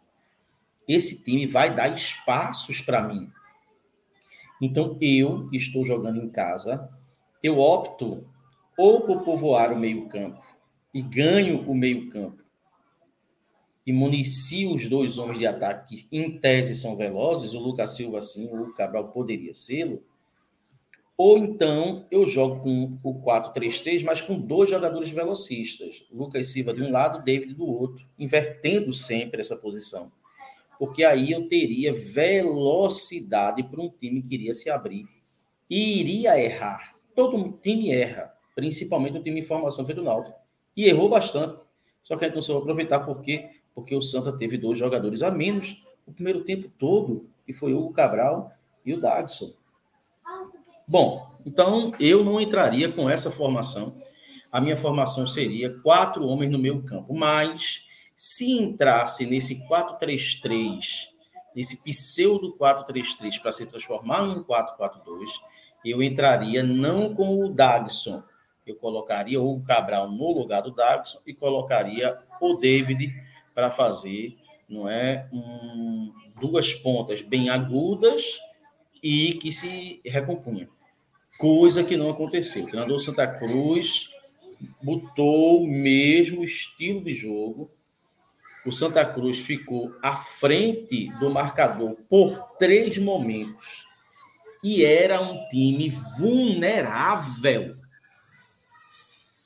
esse 0.87 1.23
time 1.23 1.45
vai 1.45 1.73
dar 1.75 1.93
espaços 1.93 2.81
para 2.81 3.01
mim. 3.01 3.27
Então, 4.61 4.97
eu 5.01 5.49
estou 5.51 5.85
jogando 5.85 6.19
em 6.19 6.31
casa, 6.31 6.89
eu 7.43 7.59
opto 7.59 8.25
ou 8.77 9.01
por 9.01 9.23
povoar 9.23 9.71
o 9.71 9.79
meio-campo 9.79 10.41
e 10.93 11.01
ganho 11.01 11.61
o 11.69 11.75
meio-campo 11.75 12.41
e 13.85 13.93
municia 13.93 14.69
os 14.69 14.87
dois 14.89 15.17
homens 15.17 15.39
de 15.39 15.47
ataque 15.47 15.95
que, 15.95 16.17
em 16.17 16.37
tese, 16.39 16.75
são 16.75 16.95
velozes, 16.95 17.53
o 17.53 17.59
Lucas 17.59 17.95
Silva, 17.95 18.21
sim, 18.21 18.49
o 18.51 18.73
Cabral 18.73 19.13
poderia 19.13 19.55
sê-lo, 19.55 20.03
ou 21.17 21.37
então 21.37 22.05
eu 22.11 22.27
jogo 22.27 22.61
com 22.61 22.99
o 23.01 23.23
4-3-3, 23.23 24.03
mas 24.03 24.21
com 24.21 24.37
dois 24.37 24.69
jogadores 24.69 25.09
velocistas, 25.09 26.03
Lucas 26.11 26.49
Silva 26.49 26.73
de 26.73 26.83
um 26.83 26.91
lado, 26.91 27.23
David 27.23 27.53
do 27.53 27.65
outro, 27.65 28.05
invertendo 28.19 28.93
sempre 28.93 29.39
essa 29.39 29.55
posição. 29.55 30.11
Porque 30.77 31.03
aí 31.03 31.31
eu 31.31 31.47
teria 31.47 31.93
velocidade 31.93 33.63
para 33.63 33.81
um 33.81 33.89
time 33.89 34.21
que 34.21 34.35
iria 34.35 34.53
se 34.53 34.69
abrir 34.69 35.05
e 35.69 35.99
iria 35.99 36.39
errar. 36.39 36.93
Todo 37.15 37.51
time 37.61 37.91
erra, 37.91 38.31
principalmente 38.55 39.17
o 39.17 39.23
time 39.23 39.39
em 39.39 39.43
formação 39.43 39.85
feito 39.85 40.03
Náutico. 40.03 40.37
E 40.75 40.85
errou 40.85 41.09
bastante. 41.09 41.59
Só 42.03 42.15
que 42.15 42.25
a 42.25 42.27
gente 42.27 42.35
não 42.35 42.41
soube 42.41 42.61
aproveitar 42.61 42.99
porque 42.99 43.49
porque 43.77 43.95
o 43.95 44.01
Santa 44.01 44.31
teve 44.31 44.57
dois 44.57 44.79
jogadores 44.79 45.21
a 45.21 45.29
menos 45.29 45.83
o 46.07 46.11
primeiro 46.11 46.43
tempo 46.43 46.67
todo, 46.79 47.29
que 47.45 47.53
foi 47.53 47.75
o 47.75 47.91
Cabral 47.91 48.51
e 48.83 48.91
o 48.91 48.99
Dagson. 48.99 49.51
Bom, 50.87 51.29
então 51.45 51.93
eu 51.99 52.23
não 52.23 52.41
entraria 52.41 52.91
com 52.91 53.07
essa 53.07 53.29
formação. 53.29 53.93
A 54.51 54.59
minha 54.59 54.77
formação 54.77 55.27
seria 55.27 55.77
quatro 55.83 56.25
homens 56.25 56.51
no 56.51 56.57
meio 56.57 56.83
campo, 56.85 57.13
mas 57.13 57.85
se 58.17 58.51
entrasse 58.51 59.27
nesse 59.27 59.63
4-3-3, 59.67 61.07
nesse 61.55 61.83
pseudo 61.83 62.57
4-3-3 62.57 63.39
para 63.39 63.51
se 63.51 63.67
transformar 63.67 64.23
num 64.23 64.43
4-4-2, 64.43 65.29
eu 65.85 66.01
entraria 66.01 66.63
não 66.63 67.13
com 67.13 67.45
o 67.45 67.53
Dagson, 67.53 68.21
eu 68.65 68.75
colocaria 68.75 69.39
o 69.39 69.63
Cabral 69.63 70.09
no 70.09 70.31
lugar 70.33 70.63
do 70.63 70.71
Dagson 70.71 71.19
e 71.27 71.33
colocaria 71.33 72.17
o 72.41 72.55
David 72.55 73.13
para 73.53 73.69
fazer 73.69 74.35
não 74.69 74.89
é 74.89 75.25
um, 75.31 76.11
duas 76.39 76.73
pontas 76.73 77.21
bem 77.21 77.49
agudas 77.49 78.39
e 79.01 79.35
que 79.35 79.51
se 79.51 80.01
recompunha. 80.03 80.67
Coisa 81.37 81.83
que 81.83 81.95
não 81.95 82.09
aconteceu. 82.09 82.63
O 82.63 82.67
treinador 82.67 82.99
Santa 82.99 83.27
Cruz 83.27 84.09
botou 84.81 85.63
o 85.63 85.67
mesmo 85.67 86.43
estilo 86.43 87.03
de 87.03 87.13
jogo, 87.13 87.71
o 88.67 88.71
Santa 88.73 89.05
Cruz 89.05 89.39
ficou 89.39 89.95
à 90.03 90.17
frente 90.17 91.09
do 91.19 91.29
marcador 91.29 91.95
por 92.09 92.37
três 92.59 92.97
momentos. 92.97 93.87
E 94.61 94.83
era 94.83 95.21
um 95.21 95.47
time 95.47 95.89
vulnerável. 96.19 97.75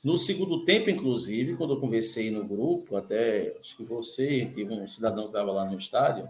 No 0.02 0.18
segundo 0.18 0.64
tempo, 0.64 0.90
inclusive, 0.90 1.54
quando 1.54 1.74
eu 1.74 1.80
conversei 1.80 2.32
no 2.32 2.44
grupo, 2.44 2.96
até 2.96 3.56
acho 3.60 3.76
que 3.76 3.84
você, 3.84 4.50
teve 4.52 4.72
um 4.74 4.88
cidadão 4.88 5.24
que 5.24 5.28
estava 5.28 5.52
lá 5.52 5.64
no 5.64 5.78
estádio, 5.78 6.28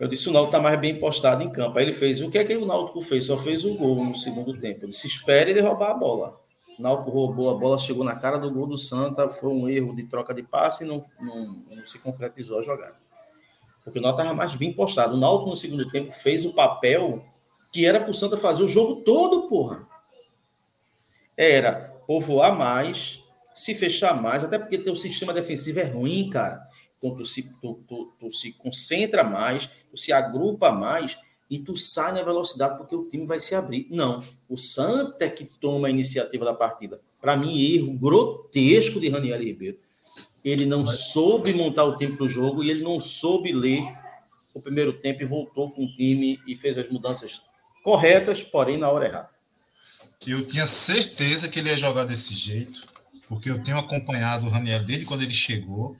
eu 0.00 0.08
disse: 0.08 0.30
o 0.30 0.32
Náutico 0.32 0.56
está 0.56 0.62
mais 0.62 0.80
bem 0.80 0.98
postado 0.98 1.42
em 1.42 1.50
campo. 1.50 1.78
Aí 1.78 1.84
ele 1.84 1.92
fez: 1.92 2.22
o 2.22 2.30
que 2.30 2.38
é 2.38 2.44
que 2.44 2.56
o 2.56 2.64
Náutico 2.64 3.02
fez? 3.02 3.26
Só 3.26 3.36
fez 3.36 3.62
o 3.66 3.74
gol 3.74 4.02
no 4.02 4.16
segundo 4.16 4.58
tempo. 4.58 4.86
Eu 4.86 4.88
disse: 4.88 5.06
espere 5.06 5.50
ele 5.50 5.60
roubar 5.60 5.90
a 5.90 5.94
bola. 5.94 6.41
O 6.78 6.82
Náutico 6.82 7.10
roubou 7.10 7.50
a 7.50 7.58
bola, 7.58 7.78
chegou 7.78 8.04
na 8.04 8.16
cara 8.16 8.38
do 8.38 8.50
gol 8.50 8.66
do 8.66 8.78
Santa, 8.78 9.28
foi 9.28 9.50
um 9.50 9.68
erro 9.68 9.94
de 9.94 10.04
troca 10.04 10.32
de 10.32 10.42
passe 10.42 10.84
e 10.84 10.86
não, 10.86 11.04
não, 11.20 11.46
não 11.70 11.86
se 11.86 11.98
concretizou 11.98 12.58
a 12.58 12.62
jogada. 12.62 12.96
Porque 13.84 13.98
o 13.98 14.02
Náutico 14.02 14.22
estava 14.22 14.36
mais 14.36 14.54
bem 14.54 14.72
postado. 14.72 15.16
O 15.16 15.46
no 15.46 15.56
segundo 15.56 15.90
tempo, 15.90 16.12
fez 16.12 16.44
o 16.44 16.52
papel 16.52 17.24
que 17.72 17.86
era 17.86 18.00
para 18.00 18.10
o 18.10 18.14
Santa 18.14 18.36
fazer 18.36 18.62
o 18.62 18.68
jogo 18.68 19.02
todo, 19.02 19.48
porra. 19.48 19.86
Era 21.36 21.92
povoar 22.06 22.56
mais, 22.56 23.22
se 23.54 23.74
fechar 23.74 24.20
mais, 24.20 24.44
até 24.44 24.58
porque 24.58 24.78
teu 24.78 24.94
sistema 24.94 25.32
defensivo 25.32 25.80
é 25.80 25.84
ruim, 25.84 26.28
cara. 26.28 26.62
Então 26.98 27.16
tu 27.16 27.24
se, 27.24 27.42
tu, 27.60 27.82
tu, 27.88 28.12
tu 28.20 28.32
se 28.32 28.52
concentra 28.52 29.24
mais, 29.24 29.66
tu 29.90 29.96
se 29.96 30.12
agrupa 30.12 30.70
mais 30.70 31.18
e 31.52 31.58
tu 31.58 31.76
sai 31.76 32.14
na 32.14 32.22
velocidade 32.22 32.78
porque 32.78 32.96
o 32.96 33.04
time 33.10 33.26
vai 33.26 33.38
se 33.38 33.54
abrir. 33.54 33.86
Não, 33.90 34.24
o 34.48 34.56
Santa 34.56 35.26
é 35.26 35.28
que 35.28 35.44
toma 35.44 35.86
a 35.86 35.90
iniciativa 35.90 36.46
da 36.46 36.54
partida. 36.54 36.98
Para 37.20 37.36
mim, 37.36 37.60
erro 37.60 37.92
grotesco 37.92 38.98
de 38.98 39.10
Raniel 39.10 39.38
Ribeiro. 39.38 39.76
Ele 40.42 40.64
não 40.64 40.86
soube 40.86 41.52
montar 41.52 41.84
o 41.84 41.98
time 41.98 42.16
para 42.16 42.24
o 42.24 42.28
jogo 42.28 42.64
e 42.64 42.70
ele 42.70 42.82
não 42.82 42.98
soube 42.98 43.52
ler 43.52 43.84
o 44.54 44.62
primeiro 44.62 44.94
tempo 44.94 45.22
e 45.22 45.26
voltou 45.26 45.70
com 45.70 45.84
o 45.84 45.94
time 45.94 46.40
e 46.46 46.56
fez 46.56 46.78
as 46.78 46.88
mudanças 46.88 47.42
corretas, 47.84 48.42
porém 48.42 48.78
na 48.78 48.88
hora 48.88 49.08
errada. 49.08 49.28
Eu 50.26 50.46
tinha 50.46 50.66
certeza 50.66 51.50
que 51.50 51.58
ele 51.58 51.68
ia 51.68 51.76
jogar 51.76 52.06
desse 52.06 52.32
jeito, 52.32 52.80
porque 53.28 53.50
eu 53.50 53.62
tenho 53.62 53.76
acompanhado 53.76 54.46
o 54.46 54.48
Raniel 54.48 54.84
desde 54.84 55.04
quando 55.04 55.20
ele 55.20 55.34
chegou. 55.34 55.98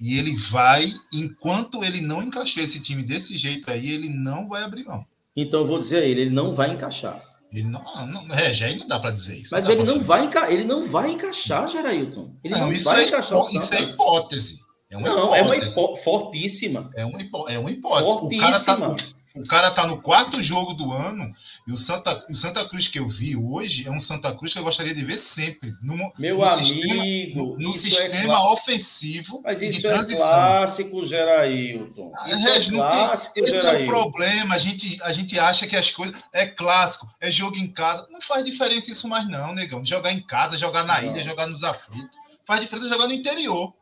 E 0.00 0.18
ele 0.18 0.36
vai, 0.36 0.92
enquanto 1.12 1.84
ele 1.84 2.00
não 2.00 2.22
encaixar 2.22 2.64
esse 2.64 2.80
time 2.80 3.02
desse 3.02 3.36
jeito 3.36 3.70
aí, 3.70 3.90
ele 3.90 4.08
não 4.08 4.48
vai 4.48 4.62
abrir 4.62 4.84
mão. 4.84 5.06
Então 5.36 5.60
eu 5.60 5.66
vou 5.66 5.80
dizer 5.80 6.02
a 6.02 6.06
ele, 6.06 6.22
ele 6.22 6.30
não 6.30 6.52
vai 6.52 6.70
encaixar. 6.70 7.22
Ele 7.52 7.68
não, 7.68 7.82
não, 8.06 8.34
é, 8.34 8.52
já 8.52 8.68
não 8.74 8.86
dá 8.86 8.98
para 8.98 9.12
dizer 9.12 9.36
isso. 9.36 9.50
Mas 9.52 9.68
ele 9.68 9.84
não, 9.84 10.00
vai, 10.00 10.28
ele 10.50 10.64
não 10.64 10.84
vai 10.84 11.12
encaixar, 11.12 11.68
Gerailton. 11.68 12.28
Ele 12.42 12.52
não, 12.52 12.68
não 12.68 12.80
vai 12.82 13.04
é, 13.04 13.06
encaixar 13.06 13.38
o 13.38 13.48
Isso 13.48 13.74
é 13.74 13.82
hipótese. 13.82 14.58
É 14.90 14.96
uma 14.96 15.08
não, 15.08 15.16
hipótese. 15.16 15.38
é 15.38 15.42
uma 15.42 15.56
hipó 15.56 15.96
fortíssima. 15.96 16.90
É 16.94 17.04
uma, 17.04 17.22
hipó 17.22 17.48
é 17.48 17.58
uma 17.58 17.70
hipótese. 17.70 18.12
Fortíssima. 18.12 18.48
O 18.48 18.50
cara 18.50 18.96
tá, 18.96 19.06
o 19.34 19.44
cara 19.44 19.68
tá 19.72 19.84
no 19.84 20.00
quarto 20.00 20.40
jogo 20.40 20.74
do 20.74 20.92
ano 20.92 21.34
e 21.66 21.72
o 21.72 21.76
Santa, 21.76 22.24
o 22.30 22.34
Santa 22.36 22.64
Cruz 22.68 22.86
que 22.86 23.00
eu 23.00 23.08
vi 23.08 23.36
hoje 23.36 23.84
é 23.84 23.90
um 23.90 23.98
Santa 23.98 24.32
Cruz 24.32 24.52
que 24.52 24.60
eu 24.60 24.62
gostaria 24.62 24.94
de 24.94 25.04
ver 25.04 25.16
sempre. 25.16 25.74
No, 25.82 26.12
Meu 26.16 26.38
no 26.38 26.44
amigo, 26.44 26.64
sistema, 26.64 27.44
no, 27.58 27.72
sistema 27.72 28.34
é 28.34 28.52
ofensivo. 28.52 29.40
Mas 29.42 29.60
isso 29.60 29.88
é 29.88 30.04
clássico, 30.14 31.04
Gerailton. 31.04 32.12
Ah, 32.16 32.30
isso 32.30 32.48
é 32.48 32.70
clássico, 32.70 33.34
tem, 33.34 33.44
Esse 33.44 33.66
é 33.66 33.82
o 33.82 33.86
problema. 33.86 34.54
A 34.54 34.58
gente, 34.58 35.02
a 35.02 35.10
gente 35.10 35.36
acha 35.36 35.66
que 35.66 35.74
as 35.74 35.90
coisas. 35.90 36.14
É 36.32 36.46
clássico, 36.46 37.08
é 37.20 37.28
jogo 37.28 37.56
em 37.56 37.66
casa. 37.66 38.06
Não 38.10 38.20
faz 38.20 38.44
diferença 38.44 38.92
isso 38.92 39.08
mais, 39.08 39.28
não, 39.28 39.52
negão. 39.52 39.84
Jogar 39.84 40.12
em 40.12 40.24
casa, 40.24 40.56
jogar 40.56 40.84
na 40.84 41.00
não. 41.00 41.10
ilha, 41.10 41.24
jogar 41.24 41.48
nos 41.48 41.64
aflitos. 41.64 42.16
Faz 42.46 42.60
diferença 42.60 42.88
jogar 42.88 43.08
no 43.08 43.12
interior, 43.12 43.72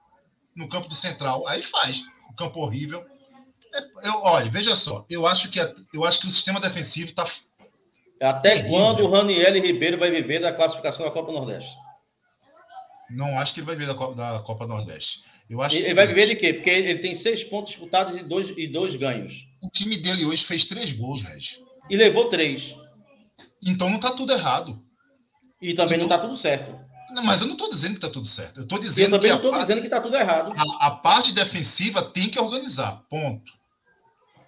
no 0.56 0.66
campo 0.66 0.88
do 0.88 0.94
central. 0.94 1.46
Aí 1.46 1.62
faz. 1.62 2.00
O 2.30 2.34
campo 2.34 2.60
horrível 2.60 3.04
é, 3.04 3.11
eu, 4.02 4.20
olha, 4.22 4.50
veja 4.50 4.76
só, 4.76 5.04
eu 5.08 5.26
acho 5.26 5.50
que, 5.50 5.58
eu 5.92 6.04
acho 6.04 6.20
que 6.20 6.26
o 6.26 6.30
sistema 6.30 6.60
defensivo 6.60 7.10
está. 7.10 7.26
Até 8.20 8.56
terrível. 8.56 8.70
quando 8.70 9.00
o 9.00 9.10
Raniel 9.10 9.52
Ribeiro 9.54 9.98
vai 9.98 10.10
viver 10.10 10.40
da 10.40 10.52
classificação 10.52 11.04
da 11.04 11.10
Copa 11.10 11.32
Nordeste? 11.32 11.72
Não 13.10 13.38
acho 13.38 13.52
que 13.52 13.60
ele 13.60 13.66
vai 13.66 13.76
viver 13.76 13.88
da 13.88 13.94
Copa, 13.94 14.14
da 14.14 14.38
Copa 14.40 14.66
Nordeste. 14.66 15.20
Eu 15.50 15.60
acho 15.60 15.76
ele, 15.76 15.92
vai 15.92 16.06
viver 16.06 16.28
de 16.28 16.36
quê? 16.36 16.54
Porque 16.54 16.70
ele 16.70 16.98
tem 17.00 17.14
seis 17.14 17.44
pontos 17.44 17.72
disputados 17.72 18.18
e 18.18 18.22
dois, 18.22 18.52
e 18.56 18.66
dois 18.66 18.96
ganhos. 18.96 19.46
O 19.60 19.68
time 19.68 19.96
dele 19.96 20.24
hoje 20.24 20.44
fez 20.44 20.64
três 20.64 20.92
gols, 20.92 21.22
Reg. 21.22 21.58
E 21.90 21.96
levou 21.96 22.28
três. 22.28 22.74
Então 23.62 23.88
não 23.88 23.96
está 23.96 24.12
tudo 24.12 24.32
errado. 24.32 24.82
E 25.60 25.74
também 25.74 25.98
não 25.98 26.06
está 26.06 26.18
tudo 26.18 26.36
certo. 26.36 26.74
Não, 27.12 27.22
mas 27.22 27.40
eu 27.40 27.46
não 27.46 27.54
estou 27.54 27.70
dizendo 27.70 27.92
que 27.92 27.98
está 27.98 28.08
tudo 28.08 28.26
certo. 28.26 28.60
Eu 28.60 28.62
estou 28.62 28.78
dizendo 28.78 29.16
eu 29.16 29.20
também 29.20 29.30
que 29.30 29.42
não 29.42 29.50
estou 29.50 29.60
dizendo 29.60 29.80
que 29.80 29.86
está 29.86 30.00
tudo 30.00 30.16
errado. 30.16 30.54
A, 30.56 30.86
a, 30.86 30.90
parte 30.90 31.32
defensiva 31.32 32.02
tem 32.02 32.28
que 32.28 32.40
organizar. 32.40 33.02
Ponto. 33.10 33.52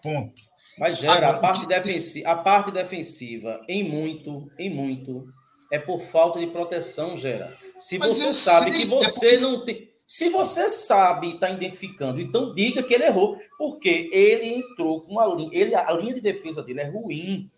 Ponto. 0.05 0.35
Mas 0.79 0.99
gera 0.99 1.31
a 1.31 1.39
parte 1.39 1.67
defensiva, 1.67 2.29
a 2.29 2.37
parte 2.37 2.71
defensiva 2.71 3.61
em 3.67 3.83
muito, 3.83 4.51
em 4.59 4.69
muito 4.69 5.25
é 5.73 5.79
por 5.79 6.03
falta 6.03 6.39
de 6.39 6.47
proteção, 6.49 7.17
gera. 7.17 7.57
Se 7.81 7.97
Mas 7.99 8.19
você 8.19 8.35
sabe 8.35 8.71
sei, 8.71 8.81
que 8.81 8.83
é 8.83 8.97
você 8.97 9.35
é 9.35 9.41
não 9.41 9.65
tem, 9.65 9.89
se 10.07 10.29
você 10.29 10.69
sabe 10.69 11.31
está 11.31 11.49
identificando, 11.49 12.21
então 12.21 12.55
diga 12.55 12.83
que 12.83 12.93
ele 12.93 13.05
errou, 13.05 13.41
porque 13.57 14.11
ele 14.13 14.47
entrou 14.47 15.01
com 15.01 15.19
a 15.19 15.27
linha, 15.27 15.51
ele 15.53 15.75
a 15.75 15.91
linha 15.93 16.15
de 16.15 16.21
defesa 16.21 16.63
dele 16.63 16.81
é 16.81 16.91
ruim. 16.91 17.51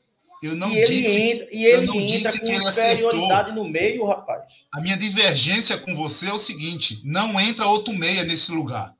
Eu 0.43 0.55
não 0.55 0.71
e 0.71 0.87
disse, 0.87 0.93
ele 0.93 1.33
entra, 1.33 1.49
e 1.51 1.65
ele 1.65 2.15
entra 2.15 2.39
com 2.39 2.71
superioridade 2.71 3.53
no 3.53 3.65
meio, 3.65 4.07
rapaz. 4.07 4.45
A 4.73 4.81
minha 4.81 4.97
divergência 4.97 5.79
com 5.79 5.97
você 5.97 6.29
é 6.29 6.33
o 6.33 6.39
seguinte: 6.39 7.01
não 7.05 7.41
entra 7.41 7.67
outro 7.67 7.93
meia 7.93 8.23
nesse 8.23 8.53
lugar. 8.53 8.95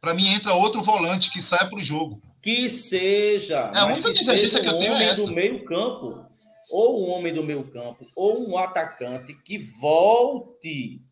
Para 0.00 0.12
mim 0.12 0.28
entra 0.28 0.52
outro 0.52 0.82
volante 0.82 1.30
que 1.30 1.40
sai 1.40 1.68
para 1.68 1.78
o 1.78 1.82
jogo. 1.82 2.20
Que 2.42 2.68
seja. 2.70 3.72
É 3.74 3.78
a 3.78 3.86
única 3.86 4.12
divergência 4.12 4.60
que 4.60 4.66
eu 4.66 4.78
tenho 4.78 4.94
é 4.94 5.04
essa. 5.04 5.16
do 5.16 5.32
meio 5.32 5.64
campo, 5.64 6.24
ou 6.70 7.04
um 7.04 7.10
homem 7.10 7.34
do 7.34 7.44
meio 7.44 7.64
campo, 7.64 8.06
ou 8.16 8.48
um 8.48 8.56
atacante 8.56 9.34
que 9.34 9.58
volte, 9.58 11.02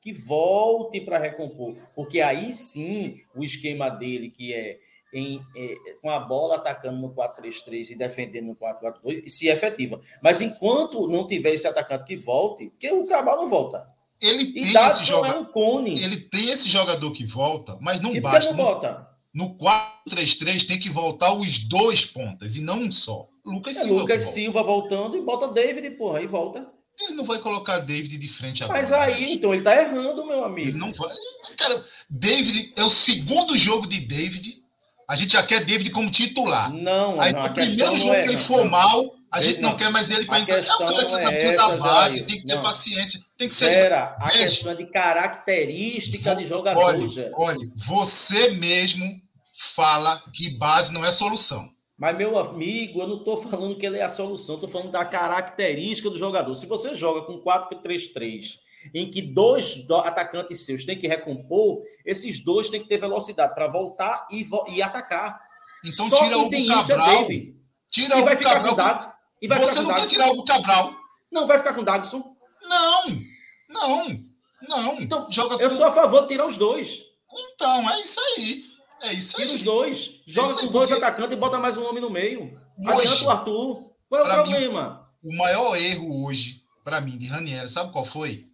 que 0.00 0.12
volte 0.12 1.00
para 1.00 1.18
recompor. 1.18 1.76
Porque 1.94 2.20
aí 2.20 2.52
sim 2.52 3.20
o 3.34 3.42
esquema 3.42 3.88
dele, 3.88 4.30
que 4.30 4.52
é, 4.52 4.78
em, 5.12 5.44
é, 5.56 5.76
com 6.00 6.08
a 6.08 6.20
bola 6.20 6.56
atacando 6.56 6.98
no 6.98 7.14
4-3-3 7.14 7.90
e 7.90 7.94
defendendo 7.96 8.46
no 8.46 8.56
4-4-2, 8.56 9.28
se 9.28 9.48
efetiva. 9.48 10.00
Mas 10.22 10.40
enquanto 10.40 11.08
não 11.08 11.26
tiver 11.26 11.54
esse 11.54 11.66
atacante 11.66 12.04
que 12.04 12.16
volte, 12.16 12.70
porque 12.70 12.90
o 12.90 13.06
Cabal 13.06 13.36
não 13.36 13.48
volta. 13.48 13.86
Ele 14.20 14.52
tem 14.52 14.72
esse 14.72 15.04
jogador. 15.04 15.36
É 15.36 15.40
um 15.40 15.44
cone. 15.44 16.00
Ele 16.00 16.20
tem 16.28 16.50
esse 16.50 16.68
jogador 16.68 17.10
que 17.10 17.26
volta, 17.26 17.76
mas 17.80 18.00
não 18.00 18.14
e 18.14 18.20
basta. 18.20 18.52
Não 18.52 18.64
volta? 18.64 19.11
No 19.34 19.56
4-3-3 19.56 20.66
tem 20.66 20.78
que 20.78 20.90
voltar 20.90 21.32
os 21.32 21.58
dois 21.58 22.04
pontas 22.04 22.56
e 22.56 22.60
não 22.60 22.82
um 22.82 22.92
só. 22.92 23.28
Lucas 23.44 23.76
é, 23.76 23.82
Silva. 23.82 24.00
Lucas 24.00 24.22
Silva 24.24 24.62
voltando 24.62 25.16
e 25.16 25.22
bota 25.22 25.48
David, 25.48 25.90
porra, 25.92 26.18
aí 26.18 26.26
volta. 26.26 26.70
Ele 27.00 27.14
não 27.14 27.24
vai 27.24 27.38
colocar 27.38 27.78
David 27.78 28.18
de 28.18 28.28
frente 28.28 28.62
agora. 28.62 28.78
Mas 28.78 28.92
aí, 28.92 29.22
né? 29.22 29.32
então, 29.32 29.54
ele 29.54 29.62
tá 29.62 29.74
errando, 29.74 30.26
meu 30.26 30.44
amigo. 30.44 30.68
Ele 30.68 30.78
não 30.78 30.92
vai. 30.92 31.10
Cara, 31.56 31.82
David 32.08 32.72
é 32.76 32.84
o 32.84 32.90
segundo 32.90 33.56
jogo 33.56 33.88
de 33.88 34.00
David. 34.00 34.62
A 35.08 35.16
gente 35.16 35.32
já 35.32 35.42
quer 35.42 35.64
David 35.64 35.90
como 35.90 36.10
titular. 36.10 36.72
Não, 36.72 37.20
aí 37.20 37.32
não, 37.32 37.42
no 37.42 37.54
primeiro 37.54 37.96
jogo 37.96 38.14
é, 38.14 38.22
que 38.22 38.28
ele 38.28 38.38
for 38.38 38.64
mal, 38.68 39.14
a 39.32 39.40
gente 39.40 39.60
não, 39.60 39.70
não, 39.70 39.76
quer 39.78 39.90
mais 39.90 40.10
ele 40.10 40.26
para 40.26 40.40
entrar. 40.40 40.62
Não, 40.62 41.10
mas 41.10 41.32
é 41.32 41.54
essa, 41.54 41.68
da 41.68 41.76
base, 41.78 42.22
tem 42.24 42.40
que 42.42 42.46
ter 42.46 42.54
não. 42.54 42.62
paciência. 42.62 43.20
Tem 43.38 43.48
que 43.48 43.54
ser. 43.54 43.72
Era 43.72 44.14
a 44.20 44.30
questão 44.30 44.74
de 44.74 44.84
característica 44.84 46.36
de 46.36 46.44
jogador. 46.44 46.82
Olha, 46.82 47.32
olha, 47.34 47.70
você 47.74 48.50
mesmo 48.50 49.06
fala 49.74 50.22
que 50.34 50.50
base 50.50 50.92
não 50.92 51.02
é 51.02 51.10
solução. 51.10 51.70
Mas, 51.96 52.16
meu 52.16 52.38
amigo, 52.38 53.00
eu 53.00 53.06
não 53.06 53.18
estou 53.18 53.40
falando 53.40 53.76
que 53.78 53.86
ele 53.86 53.98
é 53.98 54.02
a 54.02 54.10
solução, 54.10 54.56
estou 54.56 54.68
falando 54.68 54.90
da 54.90 55.04
característica 55.04 56.10
do 56.10 56.18
jogador. 56.18 56.54
Se 56.54 56.66
você 56.66 56.94
joga 56.94 57.22
com 57.22 57.40
4-3-3, 57.40 58.58
em 58.92 59.10
que 59.10 59.22
dois 59.22 59.86
atacantes 60.04 60.66
seus 60.66 60.84
têm 60.84 60.98
que 60.98 61.06
recompor, 61.06 61.80
esses 62.04 62.42
dois 62.44 62.68
têm 62.68 62.82
que 62.82 62.88
ter 62.88 62.98
velocidade 62.98 63.54
para 63.54 63.68
voltar 63.68 64.26
e, 64.30 64.46
e, 64.68 64.82
atacar. 64.82 65.40
Então 65.84 66.08
Só 66.10 66.24
tira 66.24 66.38
o 66.38 66.50
tem 66.50 66.66
Cabral, 66.66 66.82
isso 66.82 66.92
é 66.92 66.96
David. 66.96 67.56
Tira 67.90 68.18
e 68.18 68.22
vai 68.22 68.36
ficar 68.36 68.62
Cabral. 68.62 69.14
E 69.42 69.48
vai 69.48 69.58
Você 69.58 69.80
não 69.80 69.92
quer 69.92 70.06
tirar 70.06 70.30
o 70.30 70.44
Cabral. 70.44 70.94
Não, 71.30 71.48
vai 71.48 71.58
ficar 71.58 71.74
com 71.74 71.80
o 71.80 71.84
Dagson. 71.84 72.36
Não, 72.62 73.04
não, 73.68 74.24
não. 74.68 75.00
Então, 75.00 75.28
Joga 75.28 75.56
eu 75.56 75.68
com... 75.68 75.76
sou 75.76 75.86
a 75.86 75.92
favor 75.92 76.22
de 76.22 76.28
tirar 76.28 76.46
os 76.46 76.56
dois. 76.56 77.02
Então, 77.36 77.90
é 77.90 78.00
isso 78.00 78.20
aí. 78.20 78.64
É 79.00 79.12
isso 79.12 79.36
aí. 79.36 79.42
Tira 79.42 79.54
os 79.54 79.62
dois. 79.62 80.20
Joga 80.28 80.54
com 80.54 80.68
dois 80.68 80.90
porque... 80.90 81.04
atacantes 81.04 81.36
e 81.36 81.40
bota 81.40 81.58
mais 81.58 81.76
um 81.76 81.84
homem 81.84 82.00
no 82.00 82.08
meio. 82.08 82.56
Adianta 82.86 83.24
o 83.24 83.30
Arthur. 83.30 83.92
Qual 84.08 84.20
é 84.20 84.24
o 84.24 84.34
problema? 84.34 85.10
Mim, 85.20 85.34
o 85.34 85.36
maior 85.36 85.74
erro 85.76 86.24
hoje, 86.24 86.62
para 86.84 87.00
mim, 87.00 87.18
de 87.18 87.26
Ranieri, 87.26 87.68
sabe 87.68 87.90
qual 87.92 88.04
foi? 88.04 88.46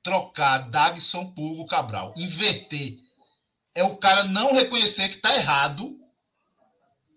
Trocar 0.00 0.70
Dagson 0.70 1.32
por 1.32 1.42
Hugo 1.42 1.66
Cabral. 1.66 2.14
Inverter. 2.16 2.92
É 3.74 3.82
o 3.82 3.96
cara 3.96 4.22
não 4.22 4.52
reconhecer 4.52 5.08
que 5.08 5.16
está 5.16 5.34
errado 5.34 5.98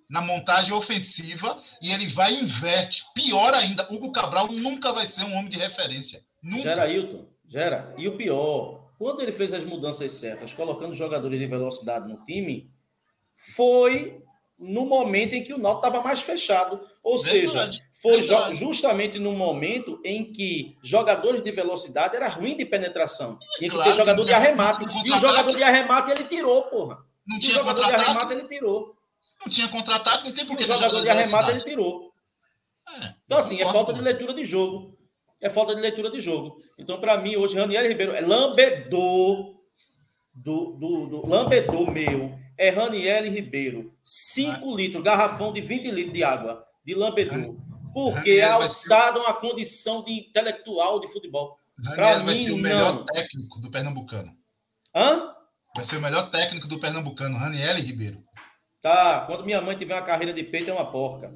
na 0.09 0.21
montagem 0.21 0.73
ofensiva 0.73 1.61
e 1.81 1.91
ele 1.91 2.07
vai 2.07 2.33
e 2.33 2.43
inverte. 2.43 3.03
Pior 3.13 3.53
ainda, 3.53 3.87
Hugo 3.91 4.11
Cabral 4.11 4.47
nunca 4.51 4.93
vai 4.93 5.05
ser 5.05 5.23
um 5.23 5.33
homem 5.33 5.49
de 5.49 5.57
referência. 5.57 6.23
Nunca. 6.41 6.63
Gera 6.63 6.89
Hilton, 6.89 7.25
gera. 7.49 7.93
E 7.97 8.07
o 8.07 8.15
pior, 8.15 8.91
quando 8.97 9.21
ele 9.21 9.31
fez 9.31 9.53
as 9.53 9.65
mudanças 9.65 10.11
certas, 10.13 10.53
colocando 10.53 10.95
jogadores 10.95 11.39
de 11.39 11.45
velocidade 11.45 12.07
no 12.07 12.23
time, 12.23 12.69
foi 13.55 14.21
no 14.57 14.85
momento 14.85 15.33
em 15.33 15.43
que 15.43 15.53
o 15.53 15.57
Náutico 15.57 15.85
estava 15.85 16.03
mais 16.03 16.21
fechado. 16.21 16.81
Ou 17.03 17.19
Verdade. 17.19 17.77
seja, 17.77 17.83
foi 18.01 18.21
justamente 18.55 19.19
no 19.19 19.33
momento 19.33 20.01
em 20.03 20.31
que 20.31 20.77
jogadores 20.83 21.43
de 21.43 21.51
velocidade 21.51 22.15
era 22.15 22.27
ruim 22.27 22.55
de 22.55 22.65
penetração. 22.65 23.37
Tinha 23.57 23.69
que 23.69 23.75
claro, 23.75 23.91
ter 23.91 23.97
jogador 23.97 24.25
de 24.25 24.33
arremate. 24.33 24.85
E 25.05 25.11
o 25.11 25.19
jogador 25.19 25.55
de 25.55 25.63
arremate 25.63 26.11
ele 26.11 26.23
tirou, 26.23 26.63
porra. 26.63 26.97
Não 27.25 27.39
tinha 27.39 27.51
o 27.51 27.55
jogador 27.55 27.85
de 27.85 27.91
arremate 27.91 28.33
ele 28.33 28.47
tirou. 28.47 28.96
Não 29.39 29.51
tinha 29.51 29.67
contratado, 29.67 30.25
não 30.25 30.33
tem 30.33 30.45
por 30.45 30.57
que. 30.57 30.63
O 30.63 30.67
jogador 30.67 31.01
de 31.01 31.09
arremate 31.09 31.51
ele 31.51 31.61
tirou. 31.61 32.11
É, 32.89 33.13
então, 33.25 33.37
assim, 33.37 33.61
é 33.61 33.65
falta 33.65 33.93
de 33.93 34.01
leitura 34.01 34.33
de 34.33 34.45
jogo. 34.45 34.97
É 35.41 35.49
falta 35.49 35.75
de 35.75 35.81
leitura 35.81 36.09
de 36.09 36.19
jogo. 36.19 36.57
Então, 36.77 36.99
para 36.99 37.17
mim, 37.17 37.35
hoje, 37.35 37.57
Raniel 37.57 37.87
Ribeiro 37.87 38.13
é 38.13 38.21
lambedor 38.21 39.55
do, 40.33 40.71
do, 40.71 41.07
do 41.07 41.27
lambedor 41.27 41.91
meu 41.91 42.37
é 42.57 42.69
Raniel 42.69 43.31
Ribeiro. 43.31 43.93
5 44.03 44.75
litros, 44.75 45.03
garrafão 45.03 45.53
de 45.53 45.61
20 45.61 45.91
litros 45.91 46.13
de 46.13 46.23
água, 46.23 46.65
de 46.83 46.95
lambedor. 46.95 47.55
Porque 47.93 48.41
alçaram 48.41 49.25
a 49.27 49.33
condição 49.33 50.03
de 50.03 50.11
intelectual 50.11 50.99
de 50.99 51.07
futebol. 51.07 51.57
Para 51.95 52.19
mim, 52.19 52.25
vai 52.25 52.35
ser 52.35 52.51
o 52.51 52.57
melhor 52.57 52.95
não. 52.95 53.05
técnico 53.05 53.59
do 53.59 53.69
Pernambucano. 53.69 54.35
Hã? 54.95 55.33
Vai 55.75 55.85
ser 55.85 55.97
o 55.97 56.01
melhor 56.01 56.31
técnico 56.31 56.67
do 56.67 56.79
Pernambucano, 56.79 57.37
Raniel 57.37 57.75
Ribeiro. 57.77 58.23
Tá, 58.81 59.25
quando 59.25 59.45
minha 59.45 59.61
mãe 59.61 59.77
tiver 59.77 59.95
uma 59.95 60.05
carreira 60.05 60.33
de 60.33 60.43
peito, 60.43 60.69
é 60.69 60.73
uma 60.73 60.91
porca. 60.91 61.33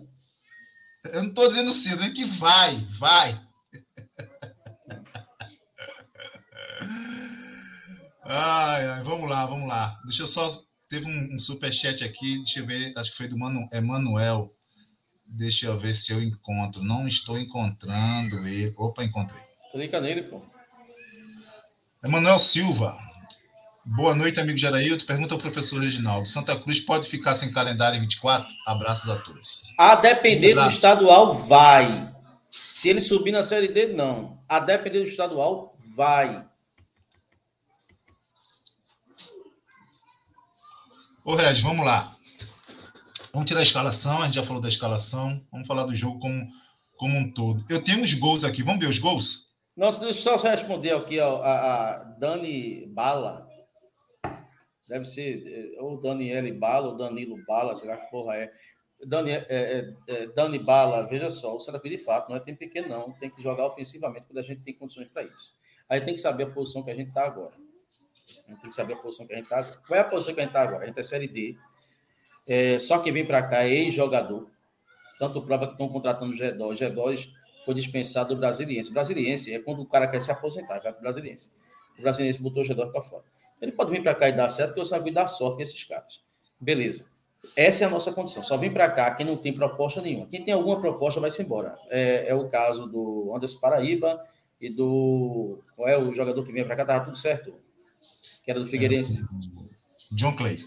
Eu 1.05 1.23
não 1.23 1.29
estou 1.29 1.47
dizendo 1.47 1.73
sim, 1.73 1.95
nem 1.95 2.13
que 2.13 2.25
vai, 2.25 2.85
vai. 2.99 3.41
ai, 8.23 8.87
ai, 8.87 9.03
vamos 9.03 9.29
lá, 9.29 9.45
vamos 9.45 9.67
lá. 9.67 9.99
Deixa 10.05 10.23
eu 10.23 10.27
só 10.27 10.63
Teve 10.91 11.07
um, 11.07 11.35
um 11.35 11.39
superchat 11.39 12.03
aqui, 12.03 12.39
deixa 12.39 12.59
eu 12.59 12.65
ver, 12.65 12.91
acho 12.97 13.11
que 13.11 13.15
foi 13.15 13.25
do 13.25 13.37
Manu, 13.37 13.65
Emanuel. 13.71 14.53
Deixa 15.25 15.67
eu 15.67 15.79
ver 15.79 15.93
se 15.93 16.11
eu 16.11 16.21
encontro. 16.21 16.83
Não 16.83 17.07
estou 17.07 17.39
encontrando 17.39 18.45
ele. 18.45 18.73
Opa, 18.75 19.01
encontrei. 19.01 19.41
Clica 19.71 20.01
nele, 20.01 20.23
pô. 20.23 20.41
Emanuel 22.03 22.37
Silva. 22.39 22.99
Boa 23.83 24.13
noite, 24.13 24.39
amigo 24.39 24.59
Gerailton. 24.59 25.07
Pergunta 25.07 25.33
ao 25.33 25.39
professor 25.39 25.81
Reginaldo. 25.81 26.29
Santa 26.29 26.57
Cruz 26.59 26.79
pode 26.79 27.09
ficar 27.09 27.33
sem 27.33 27.51
calendário 27.51 27.97
em 27.97 28.01
24? 28.01 28.47
Abraços 28.67 29.09
a 29.09 29.17
todos. 29.17 29.63
A 29.75 29.95
depender 29.95 30.55
um 30.55 30.63
do 30.63 30.69
estadual, 30.69 31.35
vai. 31.39 32.07
Se 32.71 32.89
ele 32.89 33.01
subir 33.01 33.31
na 33.31 33.43
Série 33.43 33.67
D, 33.67 33.87
não. 33.87 34.39
A 34.47 34.59
depender 34.59 34.99
do 34.99 35.05
estadual, 35.05 35.75
vai. 35.95 36.45
Ô, 41.25 41.33
Regis, 41.33 41.63
vamos 41.63 41.83
lá. 41.83 42.15
Vamos 43.33 43.47
tirar 43.47 43.61
a 43.61 43.63
escalação, 43.63 44.21
a 44.21 44.25
gente 44.25 44.35
já 44.35 44.43
falou 44.43 44.61
da 44.61 44.69
escalação. 44.69 45.41
Vamos 45.51 45.67
falar 45.67 45.85
do 45.85 45.95
jogo 45.95 46.19
como, 46.19 46.47
como 46.97 47.17
um 47.17 47.31
todo. 47.31 47.65
Eu 47.67 47.83
tenho 47.83 48.03
os 48.03 48.13
gols 48.13 48.43
aqui. 48.43 48.61
Vamos 48.61 48.79
ver 48.79 48.89
os 48.89 48.99
gols? 48.99 49.47
Nossa, 49.75 50.01
deixa 50.01 50.29
eu 50.29 50.37
só 50.37 50.47
responder 50.47 50.91
aqui 50.91 51.19
ó, 51.19 51.41
a, 51.41 51.53
a 51.53 51.93
Dani 52.19 52.85
Bala. 52.93 53.50
Deve 54.91 55.05
ser 55.05 55.41
é, 55.47 55.81
ou 55.81 56.01
Daniele 56.01 56.51
Bala 56.51 56.89
ou 56.89 56.97
Danilo 56.97 57.41
Bala, 57.47 57.73
será 57.75 57.95
que 57.95 58.11
porra 58.11 58.35
é? 58.35 58.51
Dani, 59.05 59.31
é, 59.31 59.45
é, 59.47 59.93
é, 60.05 60.27
Dani 60.27 60.59
Bala, 60.59 61.07
veja 61.07 61.31
só, 61.31 61.55
o 61.55 61.59
Cruz 61.59 61.81
de 61.83 61.97
fato 61.97 62.27
não 62.29 62.35
é 62.35 62.41
time 62.41 62.57
pequeno, 62.57 62.89
não. 62.89 63.13
Tem 63.13 63.29
que 63.29 63.41
jogar 63.41 63.65
ofensivamente 63.67 64.25
quando 64.27 64.39
a 64.39 64.41
gente 64.41 64.61
tem 64.63 64.73
condições 64.73 65.07
para 65.07 65.23
isso. 65.23 65.55
Aí 65.87 66.01
tem 66.01 66.13
que 66.13 66.19
saber 66.19 66.43
a 66.43 66.49
posição 66.49 66.83
que 66.83 66.91
a 66.91 66.95
gente 66.95 67.07
está 67.07 67.25
agora. 67.25 67.53
A 68.45 68.51
gente 68.51 68.59
tem 68.59 68.69
que 68.69 68.75
saber 68.75 68.93
a 68.95 68.97
posição 68.97 69.25
que 69.25 69.31
a 69.31 69.37
gente 69.37 69.45
está 69.45 69.59
agora. 69.59 69.79
Qual 69.87 69.97
é 69.97 70.01
a 70.01 70.03
posição 70.03 70.33
que 70.33 70.41
a 70.41 70.43
gente 70.43 70.49
está 70.49 70.61
agora? 70.61 70.83
A 70.83 70.87
gente 70.87 70.99
é 70.99 71.03
Série 71.03 71.27
D. 71.29 71.55
É, 72.45 72.77
só 72.77 72.99
quem 72.99 73.13
vem 73.13 73.25
para 73.25 73.41
cá 73.43 73.63
é 73.63 73.69
ex-jogador. 73.69 74.45
Tanto 75.17 75.41
prova 75.41 75.67
que 75.67 75.71
estão 75.73 75.87
contratando 75.87 76.33
o 76.33 76.35
G2. 76.35 76.77
G2 76.77 77.29
foi 77.63 77.73
dispensado 77.75 78.35
do 78.35 78.41
Brasiliense. 78.41 78.91
Brasiliense 78.91 79.53
é 79.53 79.59
quando 79.59 79.83
o 79.83 79.85
cara 79.85 80.05
quer 80.09 80.21
se 80.21 80.31
aposentar, 80.31 80.81
vai 80.81 80.91
para 80.91 80.99
o 80.99 81.01
Brasiliense. 81.01 81.49
O 81.97 82.01
Brasiliense 82.01 82.41
botou 82.41 82.61
o 82.61 82.65
G2 82.65 82.91
para 82.91 83.01
fora. 83.01 83.23
Ele 83.61 83.71
pode 83.71 83.91
vir 83.91 84.01
para 84.01 84.15
cá 84.15 84.27
e 84.27 84.31
dar 84.31 84.49
certo, 84.49 84.69
porque 84.69 84.81
eu 84.81 84.85
sabe 84.85 85.11
dar 85.11 85.27
sorte 85.27 85.57
com 85.57 85.61
esses 85.61 85.83
caras. 85.83 86.19
Beleza. 86.59 87.05
Essa 87.55 87.83
é 87.83 87.87
a 87.87 87.89
nossa 87.89 88.11
condição. 88.11 88.43
Só 88.43 88.57
vem 88.57 88.71
para 88.71 88.89
cá 88.89 89.11
quem 89.13 89.25
não 89.25 89.37
tem 89.37 89.53
proposta 89.53 90.01
nenhuma. 90.01 90.27
Quem 90.27 90.43
tem 90.43 90.53
alguma 90.53 90.79
proposta 90.79 91.19
vai-se 91.19 91.41
embora. 91.41 91.77
É, 91.89 92.25
é, 92.29 92.35
o 92.35 92.47
caso 92.47 92.87
do 92.87 93.33
Anderson 93.35 93.59
Paraíba 93.59 94.23
e 94.59 94.69
do. 94.69 95.59
Qual 95.75 95.87
é 95.87 95.97
o 95.97 96.13
jogador 96.13 96.43
que 96.45 96.51
vem 96.51 96.63
para 96.63 96.75
cá? 96.75 96.83
Estava 96.83 97.05
tudo 97.05 97.17
certo 97.17 97.53
que 98.43 98.51
era 98.51 98.59
do 98.59 98.67
Figueirense. 98.67 99.25
John 100.11 100.35
Clay. 100.35 100.59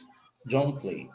John 0.47 0.73
Clay. 0.77 1.09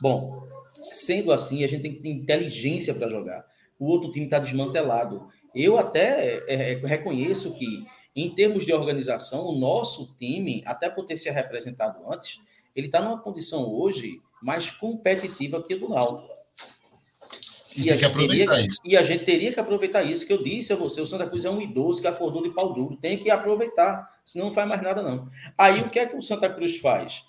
Bom, 0.00 0.46
sendo 0.92 1.32
assim, 1.32 1.64
a 1.64 1.68
gente 1.68 1.82
tem 1.82 1.94
que 1.94 2.00
ter 2.00 2.08
inteligência 2.08 2.94
para 2.94 3.08
jogar. 3.08 3.46
O 3.78 3.86
outro 3.88 4.10
time 4.10 4.26
está 4.26 4.38
desmantelado. 4.38 5.30
Eu 5.54 5.78
até 5.78 6.38
é, 6.46 6.72
é, 6.72 6.86
reconheço 6.86 7.54
que, 7.54 7.86
em 8.14 8.34
termos 8.34 8.66
de 8.66 8.72
organização, 8.72 9.46
o 9.46 9.58
nosso 9.58 10.14
time, 10.18 10.62
até 10.66 10.90
por 10.90 11.06
ter 11.06 11.16
se 11.16 11.30
representado 11.30 12.00
antes, 12.10 12.40
ele 12.74 12.86
está 12.86 13.00
numa 13.00 13.18
condição 13.18 13.70
hoje 13.70 14.20
mais 14.42 14.70
competitiva 14.70 15.62
que 15.62 15.74
a 15.74 15.78
do 15.78 15.88
Náutico. 15.88 16.32
E, 17.74 17.86
e, 17.86 17.90
a 17.90 17.96
gente 17.96 18.14
teria, 18.14 18.66
isso. 18.66 18.80
e 18.84 18.96
a 18.96 19.02
gente 19.02 19.24
teria 19.24 19.52
que 19.52 19.60
aproveitar 19.60 20.02
isso 20.02 20.26
que 20.26 20.32
eu 20.32 20.42
disse 20.42 20.72
a 20.72 20.76
você. 20.76 21.00
O 21.00 21.06
Santa 21.06 21.26
Cruz 21.26 21.44
é 21.44 21.50
um 21.50 21.60
idoso 21.60 22.02
que 22.02 22.06
acordou 22.06 22.42
de 22.42 22.50
pau 22.50 22.72
duro. 22.72 22.96
Tem 22.96 23.16
que 23.16 23.30
aproveitar, 23.30 24.20
senão 24.26 24.46
não 24.46 24.54
faz 24.54 24.68
mais 24.68 24.82
nada, 24.82 25.02
não. 25.02 25.26
Aí 25.56 25.80
o 25.80 25.88
que 25.88 25.98
é 25.98 26.06
que 26.06 26.16
o 26.16 26.22
Santa 26.22 26.50
Cruz 26.50 26.76
faz? 26.76 27.24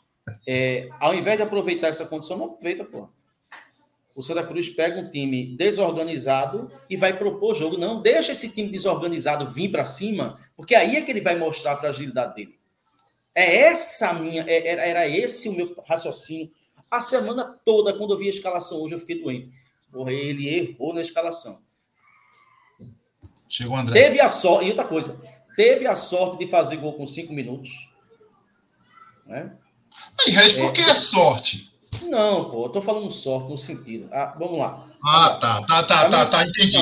É, 0.47 0.89
ao 0.99 1.13
invés 1.13 1.37
de 1.37 1.43
aproveitar 1.43 1.87
essa 1.87 2.05
condição, 2.05 2.37
não 2.37 2.45
aproveita, 2.47 2.83
pô. 2.83 3.07
O 4.15 4.21
Santa 4.21 4.43
Cruz 4.43 4.69
pega 4.69 4.99
um 4.99 5.09
time 5.09 5.55
desorganizado 5.57 6.69
e 6.89 6.95
vai 6.95 7.17
propor 7.17 7.55
jogo. 7.55 7.77
Não, 7.77 8.01
deixa 8.01 8.31
esse 8.31 8.49
time 8.49 8.69
desorganizado 8.69 9.49
vir 9.49 9.71
para 9.71 9.85
cima, 9.85 10.39
porque 10.55 10.75
aí 10.75 10.95
é 10.95 11.01
que 11.01 11.11
ele 11.11 11.21
vai 11.21 11.35
mostrar 11.35 11.73
a 11.73 11.77
fragilidade 11.77 12.35
dele. 12.35 12.59
É 13.33 13.57
essa 13.57 14.13
minha, 14.13 14.43
é, 14.47 14.67
era, 14.67 14.85
era 14.85 15.07
esse 15.07 15.49
o 15.49 15.53
meu 15.53 15.75
raciocínio. 15.87 16.51
A 16.91 17.01
semana 17.01 17.59
toda, 17.65 17.93
quando 17.93 18.13
eu 18.13 18.19
vi 18.19 18.27
a 18.27 18.29
escalação 18.29 18.81
hoje, 18.81 18.93
eu 18.93 18.99
fiquei 18.99 19.19
doente 19.19 19.51
Porra, 19.93 20.11
ele 20.11 20.49
errou 20.49 20.91
na 20.91 21.01
escalação. 21.01 21.59
Chegou 23.47 23.75
o 23.75 23.79
André. 23.79 23.93
Teve 23.93 24.19
a 24.19 24.27
sorte, 24.27 24.65
e 24.65 24.69
outra 24.69 24.85
coisa, 24.85 25.15
teve 25.55 25.85
a 25.85 25.95
sorte 25.95 26.43
de 26.43 26.49
fazer 26.49 26.77
gol 26.77 26.93
com 26.93 27.05
cinco 27.05 27.31
minutos. 27.31 27.69
Né? 29.27 29.55
Regis, 30.25 30.55
por 30.55 30.69
é, 30.69 30.71
que 30.71 30.81
é 30.81 30.93
sorte? 30.95 31.71
Não, 32.01 32.49
pô, 32.49 32.65
eu 32.65 32.69
tô 32.69 32.81
falando 32.81 33.11
sorte 33.11 33.49
no 33.49 33.57
sentido. 33.57 34.09
Ah, 34.11 34.33
vamos 34.37 34.59
lá. 34.59 34.85
Ah, 35.03 35.37
tá, 35.41 35.61
tá, 35.65 35.83
tá, 35.83 36.09
tá, 36.09 36.25
tá, 36.25 36.47
entendi. 36.47 36.77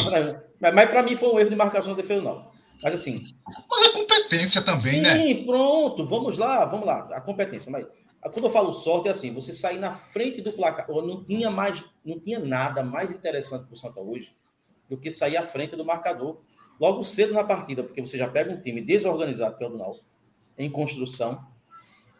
Mas, 0.59 0.73
mas 0.73 0.89
para 0.89 1.03
mim 1.03 1.15
foi 1.15 1.29
um 1.29 1.39
erro 1.39 1.49
de 1.49 1.55
marcação 1.55 1.93
de 1.95 2.01
defesa, 2.01 2.21
não. 2.21 2.45
Mas 2.81 2.95
assim. 2.95 3.23
Mas 3.69 3.85
é 3.85 3.91
competência 3.91 4.61
também, 4.61 4.95
sim, 4.95 5.01
né? 5.01 5.17
Sim, 5.17 5.45
pronto, 5.45 6.05
vamos 6.05 6.37
lá, 6.37 6.65
vamos 6.65 6.85
lá. 6.85 7.09
A 7.13 7.21
competência, 7.21 7.71
mas 7.71 7.85
quando 8.29 8.45
eu 8.45 8.51
falo 8.51 8.71
sorte, 8.73 9.07
é 9.07 9.11
assim, 9.11 9.33
você 9.33 9.53
sair 9.53 9.79
na 9.79 9.93
frente 9.93 10.41
do 10.41 10.53
placar. 10.53 10.87
Não 10.89 11.23
tinha 11.23 11.49
mais, 11.49 11.83
não 12.05 12.19
tinha 12.19 12.39
nada 12.39 12.83
mais 12.83 13.11
interessante 13.11 13.65
para 13.65 13.73
o 13.73 13.77
Santa 13.77 13.99
hoje 13.99 14.31
do 14.89 14.97
que 14.97 15.09
sair 15.09 15.37
à 15.37 15.43
frente 15.43 15.75
do 15.75 15.85
marcador. 15.85 16.37
Logo 16.79 17.03
cedo 17.03 17.33
na 17.33 17.43
partida, 17.43 17.83
porque 17.83 18.01
você 18.01 18.17
já 18.17 18.27
pega 18.27 18.51
um 18.51 18.59
time 18.59 18.81
desorganizado, 18.81 19.57
que 19.57 19.63
é 19.63 19.67
o 19.67 19.69
do 19.69 19.77
Náutico, 19.77 20.05
em 20.57 20.69
construção, 20.69 21.39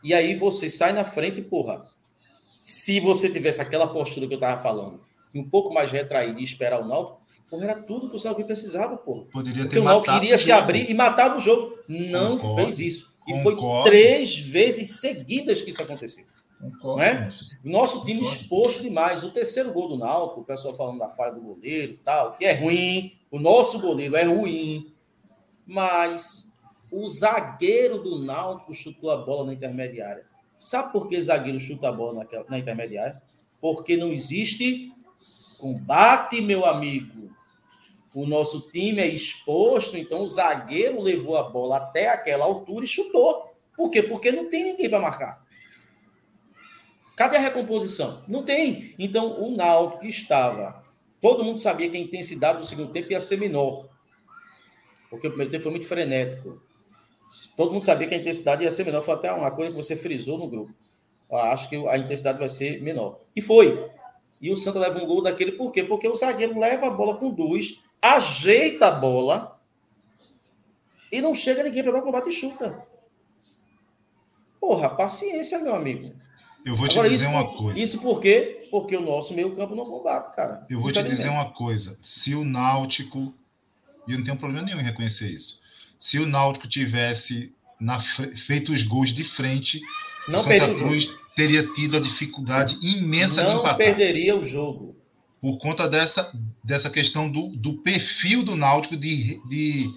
e 0.04 0.14
aí 0.14 0.36
você 0.36 0.70
sai 0.70 0.94
na 0.94 1.04
frente 1.04 1.40
e, 1.40 1.44
porra, 1.44 1.84
se 2.62 3.00
você 3.00 3.30
tivesse 3.30 3.60
aquela 3.60 3.88
postura 3.88 4.28
que 4.28 4.34
eu 4.34 4.38
estava 4.38 4.62
falando, 4.62 5.02
e 5.34 5.40
um 5.40 5.50
pouco 5.50 5.74
mais 5.74 5.92
retraído 5.92 6.40
e 6.40 6.44
esperar 6.44 6.82
o 6.82 6.88
Náutico, 6.88 7.20
porra, 7.50 7.64
era 7.66 7.76
tudo 7.82 8.10
que 8.10 8.16
o 8.16 8.20
Salve 8.20 8.44
precisava, 8.44 8.96
porra. 8.98 9.24
Poderia 9.32 9.64
porque 9.64 9.76
ter 9.76 9.82
o 9.82 9.84
Náutico 9.84 10.16
iria 10.18 10.38
se 10.38 10.52
abrir 10.52 10.90
e 10.90 10.94
matar 10.94 11.36
o 11.36 11.40
jogo. 11.40 11.78
Não 11.88 12.38
Concordo. 12.38 12.64
fez 12.64 12.80
isso. 12.80 13.12
E 13.28 13.42
foi 13.42 13.56
três 13.84 14.40
vezes 14.40 15.00
seguidas 15.00 15.62
que 15.62 15.72
isso 15.72 15.82
aconteceu. 15.82 16.26
Concordo, 16.60 16.98
né? 16.98 17.28
Nosso 17.64 18.06
time 18.06 18.20
Concordo. 18.20 18.42
exposto 18.42 18.82
demais. 18.84 19.24
O 19.24 19.32
terceiro 19.32 19.72
gol 19.72 19.90
do 19.90 19.98
Náutico, 19.98 20.42
o 20.42 20.46
pessoal 20.46 20.76
falando 20.76 21.00
da 21.00 21.10
falha 21.10 21.34
do 21.34 21.42
goleiro 21.42 21.98
tal, 22.04 22.34
que 22.34 22.46
é 22.46 22.54
ruim. 22.54 23.14
O 23.32 23.40
nosso 23.40 23.80
goleiro 23.80 24.16
é 24.16 24.24
ruim. 24.24 24.94
Mas 25.66 26.52
o 26.92 27.08
zagueiro 27.08 28.00
do 28.04 28.20
Náutico 28.24 28.74
chutou 28.74 29.10
a 29.10 29.18
bola 29.18 29.46
na 29.46 29.54
intermediária. 29.54 30.26
Sabe 30.62 30.92
por 30.92 31.08
que 31.08 31.22
zagueiro 31.22 31.60
chuta 31.60 31.90
a 31.90 31.92
bola 31.92 32.20
naquela, 32.20 32.46
na 32.48 32.60
intermediária? 32.60 33.18
Porque 33.60 33.98
não 33.98 34.14
existe 34.14 34.92
combate, 35.58 36.40
meu 36.42 36.66
amigo 36.66 37.22
o 38.14 38.26
nosso 38.26 38.70
time 38.70 39.00
é 39.00 39.08
exposto, 39.08 39.96
então 39.96 40.24
o 40.24 40.28
zagueiro 40.28 41.02
levou 41.02 41.38
a 41.38 41.44
bola 41.44 41.78
até 41.78 42.10
aquela 42.10 42.44
altura 42.44 42.84
e 42.84 42.88
chutou. 42.88 43.54
Por 43.76 43.90
quê? 43.90 44.04
Porque 44.04 44.32
não 44.32 44.50
tem 44.50 44.66
ninguém 44.66 44.90
para 44.90 45.00
marcar. 45.00 45.46
Cadê 47.16 47.38
a 47.38 47.42
recomposição? 47.42 48.24
Não 48.28 48.44
tem. 48.44 48.94
Então 49.00 49.42
o 49.42 49.56
Náutico 49.56 50.06
estava. 50.06 50.84
Todo 51.22 51.44
mundo 51.44 51.60
sabia 51.60 51.90
que 51.90 51.96
a 51.96 52.00
intensidade 52.00 52.60
do 52.60 52.66
segundo 52.66 52.92
tempo 52.92 53.12
ia 53.12 53.22
ser 53.22 53.38
menor. 53.38 53.88
Porque 55.10 55.28
o 55.28 55.30
primeiro 55.30 55.52
tempo 55.52 55.64
foi 55.64 55.72
muito 55.72 55.88
frenético. 55.88 56.62
Todo 57.56 57.72
mundo 57.72 57.84
sabia 57.84 58.08
que 58.08 58.16
a 58.16 58.18
intensidade 58.18 58.64
ia 58.64 58.72
ser 58.72 58.86
menor. 58.86 59.04
Foi 59.04 59.14
até 59.14 59.32
uma 59.32 59.52
coisa 59.52 59.72
que 59.72 59.78
você 59.78 59.96
frisou 59.96 60.38
no 60.38 60.48
grupo. 60.48 60.74
Eu 61.30 61.38
acho 61.38 61.70
que 61.70 61.76
a 61.88 61.98
intensidade 61.98 62.40
vai 62.40 62.50
ser 62.50 62.82
menor. 62.82 63.18
E 63.36 63.42
foi. 63.42 63.90
E 64.42 64.52
o 64.52 64.58
Santa 64.58 64.80
leva 64.80 65.02
um 65.02 65.06
gol 65.06 65.22
daquele 65.22 65.52
por 65.52 65.72
quê? 65.72 65.84
Porque 65.84 66.08
o 66.08 66.16
zagueiro 66.16 66.60
leva 66.60 66.88
a 66.88 66.90
bola 66.90 67.16
com 67.16 67.30
dois, 67.30 67.80
ajeita 68.02 68.88
a 68.88 68.92
bola 68.92 69.56
e 71.12 71.22
não 71.22 71.36
chega 71.36 71.64
ninguém 71.64 71.84
para 71.84 71.92
dar 71.92 72.00
o 72.00 72.04
combate 72.04 72.30
e 72.30 72.32
chuta. 72.32 72.82
Porra, 74.60 74.90
paciência, 74.90 75.60
meu 75.60 75.76
amigo. 75.76 76.12
Eu 76.66 76.76
vou 76.76 76.88
te 76.88 76.94
Agora, 76.94 77.10
dizer 77.10 77.26
isso, 77.26 77.34
uma 77.34 77.48
coisa. 77.58 77.80
Isso 77.80 78.02
por 78.02 78.22
quê? 78.22 78.68
Porque 78.70 78.96
o 78.96 79.02
nosso 79.02 79.34
meio 79.34 79.56
campo 79.56 79.76
não 79.76 79.86
combate, 79.86 80.36
cara. 80.36 80.66
Eu 80.70 80.80
vou 80.80 80.92
te 80.92 81.02
dizer 81.04 81.30
uma 81.30 81.52
coisa. 81.52 81.98
Se 82.02 82.36
o 82.36 82.46
Náutico, 82.46 83.34
e 84.08 84.12
eu 84.12 84.18
não 84.18 84.26
tenho 84.26 84.38
problema 84.38 84.66
nenhum 84.66 84.80
em 84.80 84.84
reconhecer 84.84 85.30
isso, 85.30 85.62
se 86.02 86.18
o 86.18 86.26
Náutico 86.26 86.68
tivesse 86.68 87.54
na, 87.80 88.00
feito 88.00 88.74
os 88.74 88.82
gols 88.82 89.14
de 89.14 89.24
frente, 89.24 89.80
não 90.28 90.40
o 90.40 90.42
Santa 90.42 90.74
Cruz 90.74 91.14
teria 91.36 91.62
tido 91.74 91.96
a 91.96 92.00
dificuldade 92.00 92.76
imensa 92.82 93.44
não 93.44 93.52
de 93.52 93.60
empatar. 93.60 93.72
Não 93.72 93.78
perderia 93.78 94.36
o 94.36 94.44
jogo. 94.44 94.96
Por 95.40 95.60
conta 95.60 95.88
dessa, 95.88 96.34
dessa 96.64 96.90
questão 96.90 97.30
do, 97.30 97.50
do 97.50 97.76
perfil 97.84 98.42
do 98.42 98.56
Náutico 98.56 98.98
de, 98.98 99.40
de 99.48 99.94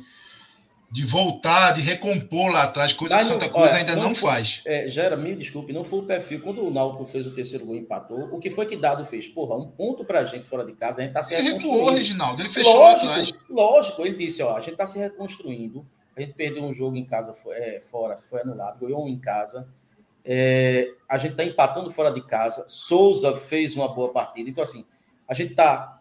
de 0.95 1.05
voltar, 1.05 1.73
de 1.73 1.81
recompor 1.81 2.53
lá 2.53 2.62
atrás, 2.62 2.93
coisa 2.93 3.17
Mas, 3.17 3.27
que 3.27 3.35
o 3.35 3.40
Santa 3.40 3.53
Cruz 3.53 3.64
olha, 3.64 3.79
ainda 3.79 3.97
não, 3.97 4.05
não 4.05 4.14
foi, 4.14 4.31
faz. 4.31 4.62
É, 4.64 4.88
Gera, 4.88 5.17
me 5.17 5.35
desculpe, 5.35 5.73
não 5.73 5.83
foi 5.83 5.99
o 5.99 6.03
perfil. 6.05 6.40
Quando 6.40 6.64
o 6.64 6.71
Náutico 6.71 7.05
fez 7.05 7.27
o 7.27 7.33
terceiro 7.33 7.67
gol 7.67 7.75
e 7.75 7.81
empatou, 7.81 8.29
o 8.33 8.38
que 8.38 8.49
foi 8.49 8.64
que 8.64 8.77
Dado 8.77 9.05
fez? 9.05 9.27
Porra, 9.27 9.57
um 9.57 9.67
ponto 9.67 10.05
pra 10.05 10.25
gente 10.25 10.47
fora 10.47 10.64
de 10.64 10.73
casa, 10.73 11.01
a 11.01 11.03
gente 11.03 11.12
tá 11.12 11.21
se 11.21 11.35
ele 11.35 11.49
reconstruindo. 11.49 11.75
Ele 11.75 11.81
recuou, 11.81 11.99
Reginaldo, 11.99 12.43
ele 12.43 12.49
fechou 12.49 12.77
lógico, 12.77 13.07
atrás. 13.09 13.33
Lógico, 13.51 14.07
ele 14.07 14.17
disse, 14.17 14.40
ó, 14.45 14.57
a 14.57 14.61
gente 14.61 14.77
tá 14.77 14.87
se 14.87 15.01
reconstruindo, 15.01 15.85
a 16.16 16.20
gente 16.20 16.35
perdeu 16.35 16.62
um 16.62 16.72
jogo 16.72 16.96
em 16.96 17.05
casa 17.05 17.35
foi, 17.35 17.57
é, 17.57 17.81
fora, 17.81 18.16
foi 18.16 18.40
anulado, 18.40 18.81
ganhou 18.81 19.05
um 19.05 19.09
em 19.09 19.18
casa, 19.18 19.68
é, 20.24 20.88
a 21.09 21.18
gente 21.18 21.35
tá 21.35 21.44
empatando 21.44 21.90
fora 21.90 22.11
de 22.11 22.24
casa, 22.27 22.64
Souza 22.66 23.37
fez 23.37 23.77
uma 23.77 23.88
boa 23.88 24.12
partida, 24.12 24.48
então 24.48 24.62
assim, 24.62 24.85
a 25.29 25.35
gente 25.35 25.55
tá 25.55 26.00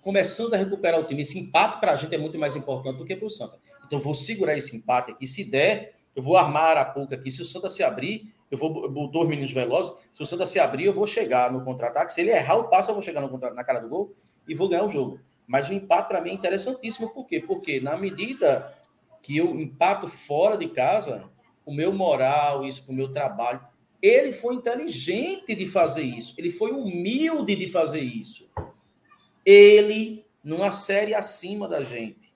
começando 0.00 0.54
a 0.54 0.56
recuperar 0.56 1.00
o 1.00 1.04
time, 1.04 1.22
esse 1.22 1.38
empate 1.38 1.80
pra 1.80 1.96
gente 1.96 2.14
é 2.14 2.18
muito 2.18 2.38
mais 2.38 2.54
importante 2.54 2.98
do 2.98 3.04
que 3.04 3.16
pro 3.16 3.30
Santa. 3.30 3.58
Então, 3.86 4.00
vou 4.00 4.14
segurar 4.14 4.56
esse 4.56 4.76
empate 4.76 5.12
aqui. 5.12 5.26
Se 5.26 5.44
der, 5.44 5.94
eu 6.14 6.22
vou 6.22 6.36
armar 6.36 6.76
a 6.76 6.84
pouco 6.84 7.14
aqui. 7.14 7.30
Se 7.30 7.42
o 7.42 7.44
Santa 7.44 7.70
se 7.70 7.82
abrir, 7.82 8.34
eu 8.50 8.58
vou 8.58 9.08
dois 9.08 9.28
meninos 9.28 9.52
velozes. 9.52 9.94
Se 10.14 10.22
o 10.22 10.26
Santa 10.26 10.46
se 10.46 10.58
abrir, 10.58 10.86
eu 10.86 10.92
vou 10.92 11.06
chegar 11.06 11.52
no 11.52 11.64
contra-ataque. 11.64 12.12
Se 12.12 12.20
ele 12.20 12.30
errar 12.30 12.56
o 12.56 12.68
passo, 12.68 12.90
eu 12.90 12.94
vou 12.94 13.02
chegar 13.02 13.20
no 13.20 13.28
contra 13.28 13.52
na 13.52 13.64
cara 13.64 13.80
do 13.80 13.88
gol 13.88 14.12
e 14.48 14.54
vou 14.54 14.68
ganhar 14.68 14.84
o 14.84 14.88
jogo. 14.88 15.20
Mas 15.46 15.68
o 15.68 15.72
empate, 15.72 16.08
para 16.08 16.20
mim, 16.20 16.30
é 16.30 16.34
interessantíssimo. 16.34 17.10
Por 17.10 17.26
quê? 17.26 17.40
Porque 17.40 17.80
na 17.80 17.96
medida 17.96 18.74
que 19.24 19.38
eu 19.38 19.58
empato 19.58 20.06
fora 20.06 20.58
de 20.58 20.68
casa, 20.68 21.30
o 21.64 21.72
meu 21.72 21.94
moral, 21.94 22.62
isso, 22.62 22.84
o 22.90 22.94
meu 22.94 23.10
trabalho, 23.10 23.58
ele 24.02 24.34
foi 24.34 24.54
inteligente 24.54 25.54
de 25.54 25.66
fazer 25.66 26.02
isso. 26.02 26.34
Ele 26.36 26.50
foi 26.50 26.72
humilde 26.72 27.56
de 27.56 27.70
fazer 27.70 28.02
isso. 28.02 28.46
Ele, 29.42 30.26
numa 30.44 30.70
série 30.70 31.14
acima 31.14 31.66
da 31.66 31.82
gente 31.82 32.34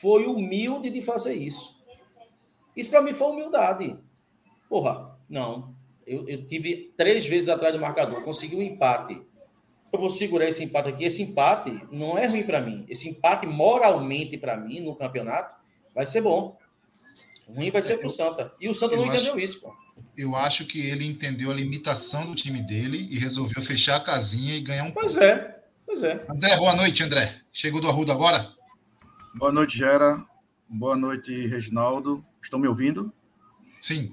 foi 0.00 0.26
humilde 0.26 0.88
de 0.88 1.02
fazer 1.02 1.34
isso. 1.34 1.82
Isso 2.76 2.90
para 2.90 3.02
mim 3.02 3.12
foi 3.12 3.28
humildade. 3.32 3.96
Porra, 4.68 5.18
não. 5.28 5.74
Eu, 6.06 6.28
eu 6.28 6.46
tive 6.46 6.92
três 6.96 7.26
vezes 7.26 7.48
atrás 7.48 7.74
do 7.74 7.80
marcador, 7.80 8.22
consegui 8.22 8.54
um 8.54 8.62
empate. 8.62 9.20
Eu 9.92 9.98
vou 9.98 10.10
segurar 10.10 10.48
esse 10.48 10.62
empate 10.62 10.90
aqui. 10.90 11.04
Esse 11.04 11.22
empate 11.22 11.76
não 11.90 12.16
é 12.16 12.26
ruim 12.26 12.44
para 12.44 12.60
mim. 12.60 12.84
Esse 12.88 13.08
empate, 13.08 13.46
moralmente, 13.46 14.38
para 14.38 14.56
mim, 14.56 14.78
no 14.78 14.94
campeonato, 14.94 15.63
vai 15.94 16.04
ser 16.06 16.20
bom. 16.20 16.58
Ruim 17.46 17.70
vai 17.70 17.82
ser 17.82 17.94
é, 17.94 17.96
pro 17.98 18.10
Santa. 18.10 18.52
E 18.60 18.68
o 18.68 18.74
Santa 18.74 18.96
não 18.96 19.04
acho, 19.04 19.12
entendeu 19.14 19.38
isso, 19.38 19.60
pô. 19.60 19.74
Eu 20.16 20.34
acho 20.34 20.64
que 20.64 20.80
ele 20.80 21.06
entendeu 21.06 21.50
a 21.50 21.54
limitação 21.54 22.26
do 22.26 22.34
time 22.34 22.62
dele 22.62 23.06
e 23.10 23.18
resolveu 23.18 23.62
fechar 23.62 23.96
a 23.96 24.04
casinha 24.04 24.56
e 24.56 24.60
ganhar 24.60 24.84
um 24.84 24.90
Pois 24.90 25.14
ponto. 25.14 25.24
é, 25.24 25.60
pois 25.86 26.02
é. 26.02 26.26
André, 26.28 26.56
boa 26.56 26.74
noite, 26.74 27.02
André. 27.02 27.40
Chegou 27.52 27.80
do 27.80 27.88
Arruda 27.88 28.12
agora? 28.12 28.52
Boa 29.34 29.52
noite, 29.52 29.76
Gera. 29.76 30.22
Boa 30.68 30.96
noite, 30.96 31.46
Reginaldo. 31.46 32.24
Estão 32.42 32.58
me 32.58 32.66
ouvindo? 32.66 33.12
Sim. 33.80 34.12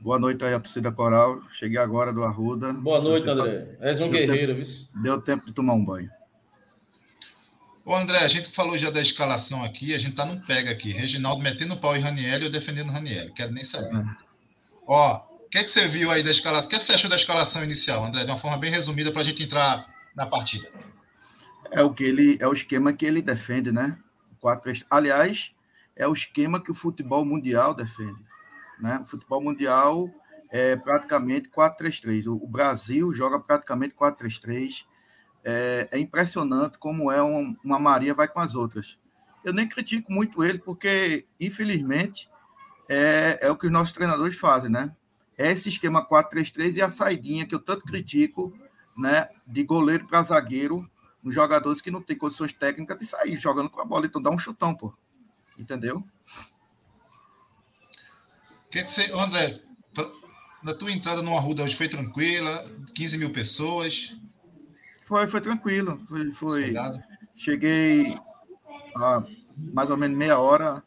Boa 0.00 0.18
noite 0.18 0.44
aí 0.44 0.54
a 0.54 0.60
torcida 0.60 0.92
coral. 0.92 1.40
Cheguei 1.50 1.78
agora 1.78 2.12
do 2.12 2.22
Arruda. 2.22 2.72
Boa 2.72 3.00
noite, 3.00 3.28
André. 3.28 3.76
És 3.80 4.00
um 4.00 4.10
guerreiro, 4.10 4.54
viu? 4.54 4.64
Deu 5.02 5.20
tempo 5.20 5.46
de 5.46 5.52
tomar 5.52 5.74
um 5.74 5.84
banho. 5.84 6.10
Ô, 7.88 7.96
André, 7.96 8.18
a 8.18 8.28
gente 8.28 8.50
falou 8.50 8.76
já 8.76 8.90
da 8.90 9.00
escalação 9.00 9.64
aqui, 9.64 9.94
a 9.94 9.98
gente 9.98 10.14
tá 10.14 10.26
num 10.26 10.38
pega 10.38 10.70
aqui. 10.70 10.92
Reginaldo 10.92 11.42
metendo 11.42 11.72
o 11.72 11.80
pau 11.80 11.96
em 11.96 12.00
Raniel 12.00 12.38
e 12.38 12.44
eu 12.44 12.50
defendendo 12.50 12.92
Raniel. 12.92 13.32
Quero 13.32 13.50
nem 13.50 13.64
saber. 13.64 13.96
É. 13.96 14.04
Ó, 14.86 15.16
o 15.16 15.48
que, 15.48 15.56
é 15.56 15.64
que 15.64 15.70
você 15.70 15.88
viu 15.88 16.10
aí 16.10 16.22
da 16.22 16.30
escalação? 16.30 16.68
O 16.68 16.70
que 16.70 16.78
você 16.78 16.92
achou 16.92 17.08
da 17.08 17.16
escalação 17.16 17.64
inicial, 17.64 18.04
André? 18.04 18.26
De 18.26 18.30
uma 18.30 18.38
forma 18.38 18.58
bem 18.58 18.70
resumida 18.70 19.10
para 19.10 19.22
a 19.22 19.24
gente 19.24 19.42
entrar 19.42 19.86
na 20.14 20.26
partida. 20.26 20.70
É 21.70 21.82
o 21.82 21.94
que 21.94 22.04
ele 22.04 22.36
é 22.38 22.46
o 22.46 22.52
esquema 22.52 22.92
que 22.92 23.06
ele 23.06 23.22
defende, 23.22 23.72
né? 23.72 23.96
4 24.38 24.84
Aliás, 24.90 25.50
é 25.96 26.06
o 26.06 26.12
esquema 26.12 26.62
que 26.62 26.70
o 26.70 26.74
futebol 26.74 27.24
mundial 27.24 27.72
defende, 27.72 28.22
né? 28.78 28.98
O 29.00 29.06
futebol 29.06 29.42
mundial 29.42 30.10
é 30.50 30.76
praticamente 30.76 31.48
4-3-3. 31.48 32.26
O 32.26 32.46
Brasil 32.46 33.14
joga 33.14 33.40
praticamente 33.40 33.94
4-3-3. 33.94 34.84
É, 35.50 35.88
é, 35.92 35.98
impressionante 35.98 36.76
como 36.76 37.10
é 37.10 37.22
um, 37.22 37.56
uma 37.64 37.78
Maria 37.78 38.12
vai 38.12 38.28
com 38.28 38.38
as 38.38 38.54
outras. 38.54 38.98
Eu 39.42 39.50
nem 39.50 39.66
critico 39.66 40.12
muito 40.12 40.44
ele, 40.44 40.58
porque, 40.58 41.24
infelizmente, 41.40 42.28
é, 42.86 43.38
é 43.40 43.50
o 43.50 43.56
que 43.56 43.64
os 43.64 43.72
nossos 43.72 43.94
treinadores 43.94 44.36
fazem, 44.36 44.70
né? 44.70 44.94
É 45.38 45.50
esse 45.50 45.70
esquema 45.70 46.06
4-3-3 46.06 46.76
e 46.76 46.82
a 46.82 46.90
saidinha 46.90 47.46
que 47.46 47.54
eu 47.54 47.58
tanto 47.58 47.86
critico, 47.86 48.52
né? 48.94 49.26
De 49.46 49.62
goleiro 49.62 50.06
para 50.06 50.20
zagueiro, 50.20 50.86
uns 51.24 51.34
jogadores 51.34 51.80
que 51.80 51.90
não 51.90 52.02
têm 52.02 52.18
condições 52.18 52.52
técnicas 52.52 52.98
de 52.98 53.06
sair 53.06 53.38
jogando 53.38 53.70
com 53.70 53.80
a 53.80 53.86
bola. 53.86 54.04
Então 54.04 54.20
dá 54.20 54.28
um 54.28 54.38
chutão, 54.38 54.74
pô. 54.74 54.92
Entendeu? 55.58 56.04
Quer 58.70 58.82
dizer, 58.82 59.14
André, 59.14 59.62
na 60.62 60.74
tua 60.74 60.92
entrada 60.92 61.22
no 61.22 61.34
Arruda 61.34 61.62
hoje 61.62 61.74
foi 61.74 61.88
tranquila? 61.88 62.70
15 62.94 63.16
mil 63.16 63.32
pessoas? 63.32 64.12
Foi, 65.08 65.26
foi 65.26 65.40
tranquilo. 65.40 65.98
Foi, 66.06 66.30
foi... 66.30 66.74
Cheguei 67.34 68.14
a 68.94 69.24
mais 69.72 69.90
ou 69.90 69.96
menos 69.96 70.16
meia 70.16 70.38
hora, 70.38 70.80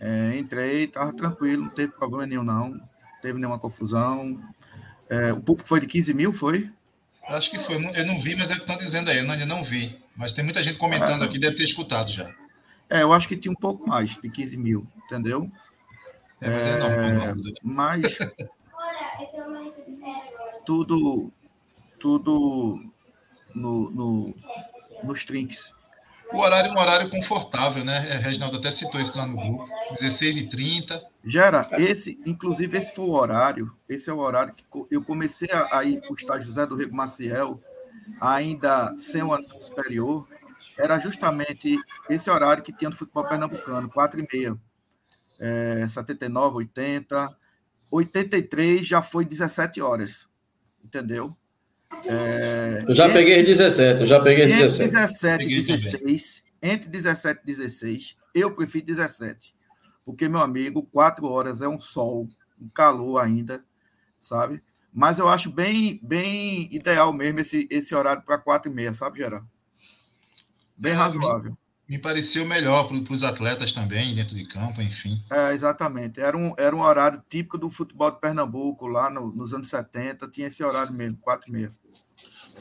é, 0.00 0.38
entrei, 0.38 0.84
estava 0.84 1.12
tranquilo, 1.12 1.64
não 1.64 1.70
teve 1.70 1.92
problema 1.92 2.26
nenhum, 2.26 2.42
não. 2.42 2.70
Não 2.70 2.80
teve 3.20 3.38
nenhuma 3.38 3.58
confusão. 3.58 4.42
É, 5.08 5.32
o 5.32 5.40
público 5.40 5.68
foi 5.68 5.80
de 5.80 5.86
15 5.86 6.14
mil, 6.14 6.32
foi? 6.32 6.70
Acho 7.28 7.50
que 7.50 7.58
foi. 7.58 7.76
Eu 7.76 8.06
não 8.06 8.20
vi, 8.20 8.36
mas 8.36 8.50
é 8.50 8.54
o 8.54 8.56
que 8.56 8.62
estão 8.62 8.78
dizendo 8.78 9.10
aí. 9.10 9.18
Eu 9.18 9.30
ainda 9.30 9.44
não 9.44 9.64
vi. 9.64 9.98
Mas 10.16 10.32
tem 10.32 10.44
muita 10.44 10.62
gente 10.62 10.78
comentando 10.78 11.24
aqui, 11.24 11.38
deve 11.38 11.56
ter 11.56 11.64
escutado 11.64 12.10
já. 12.10 12.32
É, 12.88 13.02
eu 13.02 13.12
acho 13.12 13.26
que 13.26 13.36
tinha 13.36 13.50
um 13.50 13.56
pouco 13.56 13.84
mais 13.86 14.16
de 14.16 14.30
15 14.30 14.56
mil, 14.56 14.86
entendeu? 15.04 15.50
É, 16.40 16.48
mas, 16.48 16.62
é, 16.62 16.78
não, 16.78 17.34
não, 17.34 17.52
mas 17.64 18.16
tudo, 20.64 21.32
tudo 21.98 22.78
no, 23.56 23.90
no, 23.90 24.36
nos 25.02 25.24
trinks. 25.24 25.74
O 26.32 26.38
horário 26.38 26.70
é 26.70 26.74
um 26.74 26.78
horário 26.78 27.08
confortável, 27.08 27.84
né? 27.84 28.08
É, 28.10 28.18
Reginaldo 28.18 28.58
até 28.58 28.70
citou 28.72 29.00
isso 29.00 29.16
lá 29.16 29.26
no 29.26 29.36
grupo. 29.36 29.68
16h30. 29.92 31.00
Gera, 31.24 31.68
esse, 31.78 32.18
inclusive, 32.26 32.76
esse 32.76 32.94
foi 32.94 33.04
o 33.04 33.12
horário. 33.12 33.72
Esse 33.88 34.10
é 34.10 34.12
o 34.12 34.18
horário 34.18 34.52
que 34.52 34.64
eu 34.90 35.02
comecei 35.02 35.48
a, 35.70 35.84
ir 35.84 36.00
para 36.00 36.12
o 36.12 36.16
estágio 36.16 36.46
José 36.46 36.66
do 36.66 36.74
Rego 36.74 36.96
Maciel, 36.96 37.60
ainda 38.20 38.94
sem 38.96 39.22
o 39.22 39.32
ano 39.32 39.46
superior. 39.60 40.26
Era 40.76 40.98
justamente 40.98 41.78
esse 42.10 42.28
horário 42.28 42.62
que 42.62 42.72
tinha 42.72 42.90
no 42.90 42.96
futebol 42.96 43.26
pernambucano, 43.26 43.88
4 43.88 44.20
e 44.20 44.28
meia. 44.32 44.56
É, 45.38 45.86
79, 45.88 46.56
80. 46.56 47.36
83 47.90 48.84
já 48.86 49.00
foi 49.00 49.24
17 49.24 49.80
horas. 49.80 50.28
Entendeu? 50.84 51.36
É, 52.04 52.84
eu 52.88 52.94
já 52.94 53.06
entre, 53.06 53.18
peguei 53.18 53.44
17, 53.44 54.00
eu 54.00 54.06
já 54.06 54.20
peguei 54.20 54.44
entre 54.44 54.56
17. 54.58 54.90
17 54.90 55.44
e 55.44 55.54
16, 55.54 56.44
entre 56.62 56.88
17 56.90 57.40
e 57.42 57.46
16, 57.46 58.16
eu 58.34 58.54
prefiro 58.54 58.86
17. 58.86 59.54
Porque, 60.04 60.28
meu 60.28 60.40
amigo, 60.40 60.82
quatro 60.84 61.26
horas 61.26 61.62
é 61.62 61.68
um 61.68 61.80
sol, 61.80 62.28
um 62.60 62.68
calor 62.68 63.18
ainda, 63.18 63.64
sabe? 64.20 64.62
Mas 64.92 65.18
eu 65.18 65.28
acho 65.28 65.50
bem, 65.50 66.00
bem 66.02 66.72
ideal 66.74 67.12
mesmo 67.12 67.40
esse, 67.40 67.66
esse 67.70 67.94
horário 67.94 68.22
para 68.22 68.38
quatro 68.38 68.70
e 68.70 68.74
meia, 68.74 68.94
sabe, 68.94 69.18
Geraldo? 69.18 69.48
Bem 70.76 70.92
é, 70.92 70.94
razoável. 70.94 71.56
Me, 71.88 71.98
pareceu 71.98 72.44
melhor 72.44 72.88
para 72.88 73.12
os 73.12 73.22
atletas 73.22 73.72
também, 73.72 74.14
dentro 74.14 74.34
de 74.34 74.44
campo, 74.44 74.82
enfim. 74.82 75.22
É, 75.30 75.52
exatamente. 75.52 76.20
Era 76.20 76.36
um, 76.36 76.52
era 76.58 76.74
um 76.74 76.82
horário 76.82 77.22
típico 77.28 77.56
do 77.56 77.68
futebol 77.68 78.10
de 78.10 78.20
Pernambuco, 78.20 78.86
lá 78.86 79.08
no, 79.08 79.30
nos 79.32 79.54
anos 79.54 79.68
70, 79.68 80.28
tinha 80.28 80.48
esse 80.48 80.64
horário 80.64 80.92
mesmo, 80.92 81.16
quatro 81.18 81.48
e 81.48 81.52
meia. 81.52 81.70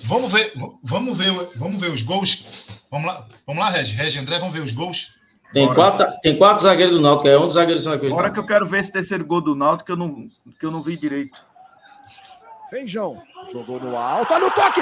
Vamos 0.03 0.31
ver, 0.31 0.53
vamos 0.83 1.17
ver, 1.17 1.31
vamos 1.55 1.81
ver 1.81 1.91
os 1.91 2.01
gols. 2.01 2.45
Vamos 2.91 3.07
lá, 3.07 3.27
vamos 3.47 3.63
lá, 3.63 3.69
Regi. 3.69 3.93
Regi 3.93 4.19
André, 4.19 4.39
vamos 4.39 4.53
ver 4.53 4.61
os 4.61 4.71
gols 4.71 5.15
Tem 5.53 5.73
quatro, 5.73 6.05
tem 6.21 6.37
quatro 6.37 6.63
zagueiros 6.63 6.95
do 6.95 7.01
Náutico, 7.01 7.27
é 7.29 7.39
um 7.39 7.45
dos 7.45 7.55
zagueiros 7.55 7.85
do 7.85 7.97
Cruz. 7.97 8.11
Agora 8.11 8.29
que 8.29 8.39
eu 8.39 8.45
quero 8.45 8.65
ver 8.65 8.81
esse 8.81 8.91
terceiro 8.91 9.25
gol 9.25 9.41
do 9.41 9.55
Náutico 9.55 9.85
que 9.85 9.91
eu 9.91 9.95
não, 9.95 10.29
que 10.59 10.65
eu 10.65 10.71
não 10.71 10.83
vi 10.83 10.97
direito. 10.97 11.39
Feijão. 12.69 13.21
Jogou 13.51 13.79
no 13.79 13.95
alto. 13.95 14.33
Olha 14.33 14.47
o 14.47 14.51
toque. 14.51 14.81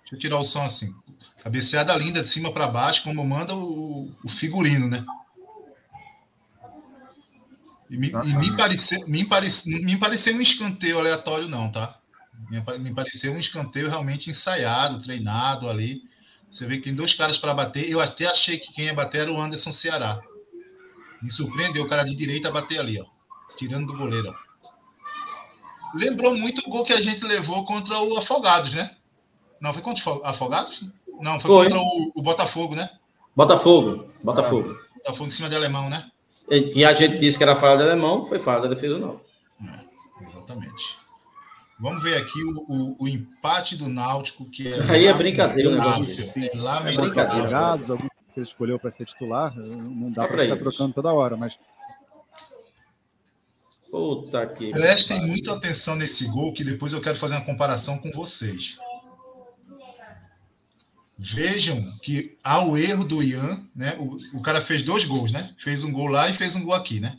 Deixa 0.00 0.14
eu 0.14 0.18
tirar 0.18 0.38
o 0.38 0.44
som 0.44 0.64
assim. 0.64 0.94
Cabeceada 1.48 1.96
linda 1.96 2.20
de 2.20 2.28
cima 2.28 2.52
para 2.52 2.66
baixo, 2.66 3.02
como 3.02 3.24
manda 3.24 3.54
o, 3.54 4.12
o 4.22 4.28
figurino, 4.28 4.86
né? 4.86 5.02
E 7.88 7.96
me, 7.96 8.10
e 8.10 8.36
me, 8.36 8.54
pareceu, 8.54 9.08
me, 9.08 9.24
pareceu, 9.24 9.80
me 9.80 9.96
pareceu 9.96 10.34
um 10.36 10.42
escanteio 10.42 10.98
aleatório, 10.98 11.48
não, 11.48 11.72
tá? 11.72 11.96
Me, 12.50 12.60
me 12.80 12.94
pareceu 12.94 13.32
um 13.32 13.38
escanteio 13.38 13.88
realmente 13.88 14.28
ensaiado, 14.28 15.02
treinado 15.02 15.70
ali. 15.70 16.02
Você 16.50 16.66
vê 16.66 16.76
que 16.76 16.82
tem 16.82 16.94
dois 16.94 17.14
caras 17.14 17.38
para 17.38 17.54
bater. 17.54 17.88
Eu 17.88 17.98
até 17.98 18.26
achei 18.26 18.58
que 18.58 18.70
quem 18.74 18.84
ia 18.84 18.94
bater 18.94 19.22
era 19.22 19.32
o 19.32 19.40
Anderson 19.40 19.72
Ceará. 19.72 20.20
Me 21.22 21.30
surpreendeu 21.30 21.82
o 21.82 21.88
cara 21.88 22.04
de 22.04 22.14
direita 22.14 22.50
bater 22.50 22.78
ali, 22.78 23.00
ó. 23.00 23.06
Tirando 23.56 23.86
do 23.86 23.96
goleiro. 23.96 24.28
Ó. 24.28 25.96
Lembrou 25.96 26.36
muito 26.36 26.60
o 26.66 26.70
gol 26.70 26.84
que 26.84 26.92
a 26.92 27.00
gente 27.00 27.24
levou 27.24 27.64
contra 27.64 27.98
o 28.00 28.18
Afogados, 28.18 28.74
né? 28.74 28.94
Não, 29.62 29.72
foi 29.72 29.80
contra 29.80 30.10
o 30.10 30.26
Afogados? 30.26 30.84
Não, 31.20 31.40
foi, 31.40 31.50
foi. 31.50 31.64
contra 31.64 31.80
o, 31.80 32.12
o, 32.14 32.22
Botafogo, 32.22 32.74
né? 32.74 32.90
Botafogo. 33.34 34.04
Botafogo. 34.22 34.70
É, 34.70 34.98
Botafogo 34.98 35.26
em 35.26 35.30
cima 35.30 35.48
de 35.48 35.56
alemão, 35.56 35.88
né? 35.88 36.10
E, 36.50 36.80
e, 36.80 36.84
a 36.84 36.92
gente 36.92 37.18
disse 37.18 37.36
que 37.36 37.44
era 37.44 37.56
falha 37.56 37.78
de 37.78 37.82
alemão, 37.90 38.26
foi 38.26 38.38
falha 38.38 38.62
da 38.62 38.68
defesa, 38.68 38.98
não. 38.98 39.20
É, 39.62 40.24
exatamente. 40.26 40.96
Vamos 41.78 42.02
ver 42.02 42.16
aqui 42.16 42.42
o, 42.42 42.64
o, 42.68 42.96
o, 43.04 43.08
empate 43.08 43.76
do 43.76 43.88
Náutico, 43.88 44.44
que 44.46 44.66
é. 44.66 44.80
Aí 44.90 45.06
é 45.06 45.12
brincadeira 45.12 45.70
o 45.70 45.72
negócio 45.74 46.04
desse. 46.04 46.48
É, 46.48 46.50
é 46.52 46.96
brincadeira. 46.96 47.44
Jogados, 47.44 47.90
alguns 47.90 48.08
que 48.32 48.40
ele 48.40 48.46
escolheu 48.46 48.78
para 48.78 48.90
ser 48.90 49.04
titular, 49.04 49.54
não 49.56 50.10
dá 50.10 50.24
é 50.24 50.26
para 50.26 50.42
ficar 50.42 50.54
isso. 50.54 50.64
trocando 50.64 50.94
toda 50.94 51.12
hora, 51.12 51.36
mas. 51.36 51.58
Puta 53.90 54.46
que. 54.48 54.72
Prestem 54.72 55.24
muita 55.24 55.52
atenção 55.54 55.94
nesse 55.94 56.26
gol, 56.26 56.52
que 56.52 56.64
depois 56.64 56.92
eu 56.92 57.00
quero 57.00 57.16
fazer 57.16 57.34
uma 57.34 57.44
comparação 57.44 57.96
com 57.98 58.10
vocês. 58.10 58.76
Vejam 61.18 61.92
que 62.00 62.38
há 62.44 62.64
o 62.64 62.76
erro 62.76 63.02
do 63.02 63.20
Ian, 63.20 63.60
né? 63.74 63.96
O, 63.98 64.38
o 64.38 64.40
cara 64.40 64.60
fez 64.60 64.84
dois 64.84 65.04
gols, 65.04 65.32
né? 65.32 65.52
Fez 65.58 65.82
um 65.82 65.92
gol 65.92 66.06
lá 66.06 66.28
e 66.28 66.34
fez 66.34 66.54
um 66.54 66.62
gol 66.62 66.74
aqui, 66.74 67.00
né? 67.00 67.18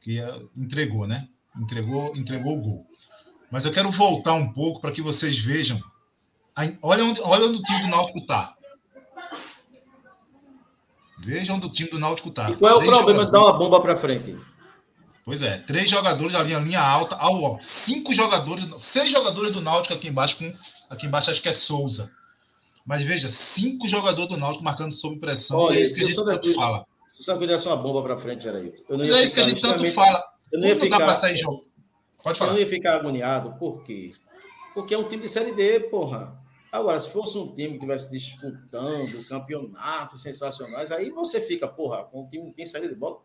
Que 0.00 0.18
é, 0.18 0.40
entregou, 0.56 1.06
né? 1.06 1.28
Entregou, 1.60 2.16
entregou 2.16 2.56
o 2.56 2.62
gol. 2.62 2.86
Mas 3.50 3.66
eu 3.66 3.72
quero 3.72 3.90
voltar 3.90 4.32
um 4.32 4.52
pouco 4.52 4.80
para 4.80 4.90
que 4.90 5.02
vocês 5.02 5.38
vejam. 5.38 5.78
Olha 6.80 7.04
onde, 7.04 7.20
olha 7.20 7.46
onde 7.46 7.58
o 7.58 7.62
time 7.62 7.82
do 7.82 7.88
Náutico 7.88 8.18
está. 8.20 8.56
Vejam 11.18 11.56
onde 11.56 11.66
o 11.66 11.72
time 11.72 11.90
do 11.90 11.98
Náutico 11.98 12.30
está. 12.30 12.50
E 12.50 12.56
qual 12.56 12.72
é 12.72 12.74
o 12.74 12.78
Três 12.78 12.96
problema 12.96 13.26
de 13.26 13.32
dar 13.32 13.40
uma 13.40 13.58
bomba 13.58 13.82
para 13.82 13.98
frente? 13.98 14.34
Pois 15.26 15.42
é, 15.42 15.58
três 15.58 15.90
jogadores 15.90 16.34
ali, 16.34 16.54
a 16.54 16.58
linha 16.58 16.80
alta, 16.80 17.14
ao, 17.16 17.42
ó, 17.42 17.58
cinco 17.60 18.14
jogadores, 18.14 18.64
seis 18.82 19.10
jogadores 19.10 19.52
do 19.52 19.60
Náutico 19.60 19.92
aqui 19.92 20.08
embaixo, 20.08 20.38
com 20.38 20.54
aqui 20.88 21.06
embaixo 21.06 21.30
acho 21.30 21.42
que 21.42 21.50
é 21.50 21.52
Souza. 21.52 22.10
Mas 22.88 23.02
veja, 23.02 23.28
cinco 23.28 23.86
jogadores 23.86 24.30
do 24.30 24.38
Náutico 24.38 24.64
marcando 24.64 24.94
sob 24.94 25.18
pressão. 25.18 25.58
Olha, 25.58 25.78
é 25.78 25.82
isso 25.82 25.94
que 25.94 26.04
a 26.04 26.08
gente 26.08 26.16
tanto 26.16 26.54
fala. 26.54 26.86
Se 27.06 27.22
você 27.22 27.46
desse 27.46 27.68
uma 27.68 27.76
bomba 27.76 28.02
para 28.02 28.16
frente, 28.16 28.48
era 28.48 28.60
isso. 28.60 28.82
Mas 28.88 29.10
é 29.10 29.24
isso 29.24 29.34
que 29.34 29.40
a 29.40 29.44
gente 29.44 29.60
tanto 29.60 29.84
fala. 29.92 30.24
Eu 30.50 30.58
não 30.58 30.68
ia 30.68 30.74
ficar, 30.74 30.96
dá 30.96 31.04
para 31.04 31.14
sair 31.14 31.36
jogo? 31.36 31.66
Pode 32.24 32.38
falar. 32.38 32.52
Eu 32.52 32.54
não 32.54 32.60
ia 32.62 32.66
ficar 32.66 32.96
agoniado. 32.96 33.52
Por 33.58 33.84
quê? 33.84 34.12
Porque 34.72 34.94
é 34.94 34.98
um 34.98 35.06
time 35.06 35.24
de 35.24 35.28
Série 35.28 35.52
D, 35.52 35.80
porra. 35.80 36.32
Agora, 36.72 36.98
se 36.98 37.10
fosse 37.10 37.36
um 37.36 37.54
time 37.54 37.72
que 37.72 37.74
estivesse 37.74 38.10
disputando 38.10 39.22
campeonatos 39.28 40.22
sensacionais, 40.22 40.90
aí 40.90 41.10
você 41.10 41.42
fica, 41.42 41.68
porra, 41.68 42.04
com 42.04 42.22
um 42.22 42.26
time 42.26 42.46
que 42.46 42.56
tem 42.56 42.64
saída 42.64 42.88
de 42.88 42.94
bola. 42.94 43.18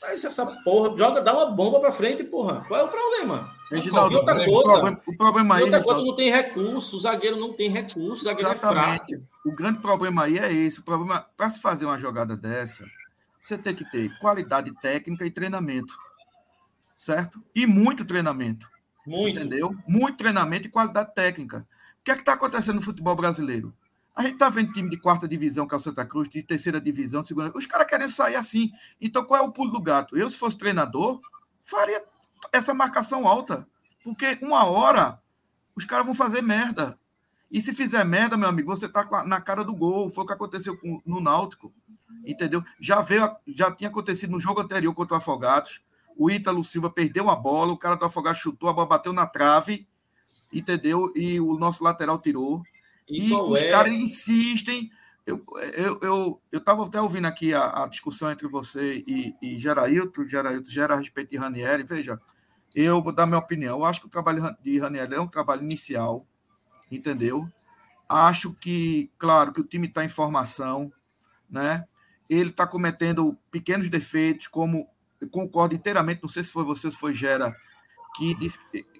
Mas 0.00 0.24
essa 0.24 0.44
porra, 0.64 0.96
joga, 0.96 1.20
dá 1.20 1.32
uma 1.32 1.52
bomba 1.52 1.78
pra 1.78 1.92
frente, 1.92 2.24
porra. 2.24 2.64
Qual 2.66 2.80
é 2.80 2.82
o 2.82 2.88
problema? 2.88 3.54
Reginaldo, 3.70 4.14
e 4.14 4.16
outra 4.16 4.34
coisa, 4.34 4.50
o 4.50 4.62
problema, 4.62 5.02
o 5.06 5.16
problema 5.16 5.54
aí. 5.56 5.62
Outra 5.62 5.82
coisa, 5.82 6.02
não 6.02 6.14
tem 6.16 6.30
recurso, 6.30 6.96
o 6.96 7.00
zagueiro 7.00 7.36
não 7.36 7.52
tem 7.52 7.70
recurso, 7.70 8.22
o 8.22 8.24
zagueiro 8.24 8.50
é 8.50 8.54
Exatamente. 8.54 9.14
é 9.14 9.18
fraco. 9.18 9.28
O 9.44 9.52
grande 9.52 9.78
problema 9.80 10.24
aí 10.24 10.38
é 10.38 10.52
esse. 10.52 10.80
O 10.80 10.84
problema, 10.84 11.26
para 11.36 11.50
se 11.50 11.60
fazer 11.60 11.84
uma 11.84 11.98
jogada 11.98 12.36
dessa, 12.36 12.84
você 13.40 13.56
tem 13.56 13.74
que 13.74 13.88
ter 13.90 14.16
qualidade 14.18 14.72
técnica 14.80 15.24
e 15.24 15.30
treinamento. 15.30 15.96
Certo? 16.94 17.42
E 17.54 17.66
muito 17.66 18.04
treinamento. 18.04 18.68
Muito. 19.06 19.38
Entendeu? 19.38 19.74
Muito 19.86 20.16
treinamento 20.16 20.66
e 20.66 20.70
qualidade 20.70 21.14
técnica. 21.14 21.66
O 22.00 22.04
que 22.04 22.10
é 22.10 22.14
que 22.14 22.20
está 22.20 22.32
acontecendo 22.32 22.76
no 22.76 22.82
futebol 22.82 23.14
brasileiro? 23.14 23.72
A 24.14 24.22
gente 24.22 24.36
tá 24.36 24.48
vendo 24.50 24.72
time 24.72 24.90
de 24.90 24.98
quarta 24.98 25.26
divisão, 25.26 25.66
que 25.66 25.74
é 25.74 25.76
o 25.76 25.80
Santa 25.80 26.04
Cruz, 26.04 26.28
de 26.28 26.42
terceira 26.42 26.80
divisão, 26.80 27.22
de 27.22 27.28
segunda. 27.28 27.50
Os 27.56 27.66
caras 27.66 27.86
querem 27.86 28.08
sair 28.08 28.36
assim. 28.36 28.70
Então, 29.00 29.24
qual 29.24 29.42
é 29.42 29.44
o 29.44 29.52
pulo 29.52 29.70
do 29.70 29.80
gato? 29.80 30.16
Eu, 30.16 30.28
se 30.28 30.36
fosse 30.36 30.58
treinador, 30.58 31.20
faria 31.62 32.04
essa 32.52 32.74
marcação 32.74 33.26
alta. 33.26 33.66
Porque 34.04 34.38
uma 34.42 34.64
hora 34.64 35.20
os 35.74 35.84
caras 35.84 36.04
vão 36.04 36.14
fazer 36.14 36.42
merda. 36.42 36.98
E 37.50 37.60
se 37.60 37.74
fizer 37.74 38.04
merda, 38.04 38.36
meu 38.36 38.48
amigo, 38.48 38.74
você 38.74 38.88
tá 38.88 39.06
na 39.26 39.40
cara 39.40 39.64
do 39.64 39.74
gol. 39.74 40.10
Foi 40.10 40.24
o 40.24 40.26
que 40.26 40.32
aconteceu 40.32 40.78
no 41.06 41.20
Náutico. 41.20 41.72
Entendeu? 42.24 42.62
Já 42.78 43.00
veio, 43.00 43.28
já 43.46 43.72
tinha 43.72 43.88
acontecido 43.88 44.30
no 44.30 44.40
jogo 44.40 44.60
anterior 44.60 44.94
contra 44.94 45.14
o 45.14 45.18
Afogados. 45.18 45.82
O 46.16 46.30
Ítalo 46.30 46.62
Silva 46.62 46.90
perdeu 46.90 47.30
a 47.30 47.36
bola, 47.36 47.72
o 47.72 47.78
cara 47.78 47.94
do 47.94 48.04
Afogados 48.04 48.40
chutou, 48.40 48.68
a 48.68 48.72
bola 48.72 48.86
bateu 48.86 49.12
na 49.12 49.26
trave, 49.26 49.88
entendeu? 50.52 51.10
E 51.16 51.40
o 51.40 51.58
nosso 51.58 51.82
lateral 51.82 52.18
tirou. 52.18 52.62
E, 53.12 53.28
e 53.28 53.34
os 53.34 53.60
é... 53.60 53.70
caras 53.70 53.92
insistem. 53.92 54.90
Eu 55.24 55.44
eu, 55.76 56.00
eu, 56.02 56.42
eu 56.50 56.60
tava 56.60 56.84
até 56.84 57.00
ouvindo 57.00 57.26
aqui 57.26 57.54
a, 57.54 57.84
a 57.84 57.86
discussão 57.86 58.32
entre 58.32 58.48
você 58.48 59.04
e, 59.06 59.34
e 59.40 59.58
Gerailton, 59.58 60.26
Gerailton 60.26 60.70
gera 60.70 60.94
a 60.94 60.98
respeito 60.98 61.30
de 61.30 61.36
Ranieri. 61.36 61.84
Veja, 61.84 62.20
eu 62.74 63.00
vou 63.00 63.12
dar 63.12 63.26
minha 63.26 63.38
opinião. 63.38 63.78
Eu 63.78 63.84
acho 63.84 64.00
que 64.00 64.06
o 64.06 64.10
trabalho 64.10 64.42
de 64.62 64.78
Ranieri 64.78 65.14
é 65.14 65.20
um 65.20 65.28
trabalho 65.28 65.62
inicial, 65.62 66.26
entendeu? 66.90 67.46
Acho 68.08 68.52
que, 68.54 69.10
claro, 69.18 69.52
que 69.52 69.60
o 69.60 69.64
time 69.64 69.86
está 69.86 70.04
em 70.04 70.08
formação, 70.08 70.92
né? 71.48 71.84
Ele 72.28 72.50
está 72.50 72.66
cometendo 72.66 73.38
pequenos 73.50 73.88
defeitos, 73.88 74.48
como 74.48 74.88
eu 75.20 75.28
concordo 75.28 75.74
inteiramente, 75.74 76.22
não 76.22 76.28
sei 76.28 76.42
se 76.42 76.50
foi 76.50 76.64
você, 76.64 76.90
se 76.90 76.96
foi 76.96 77.14
Gera, 77.14 77.54
que, 78.16 78.34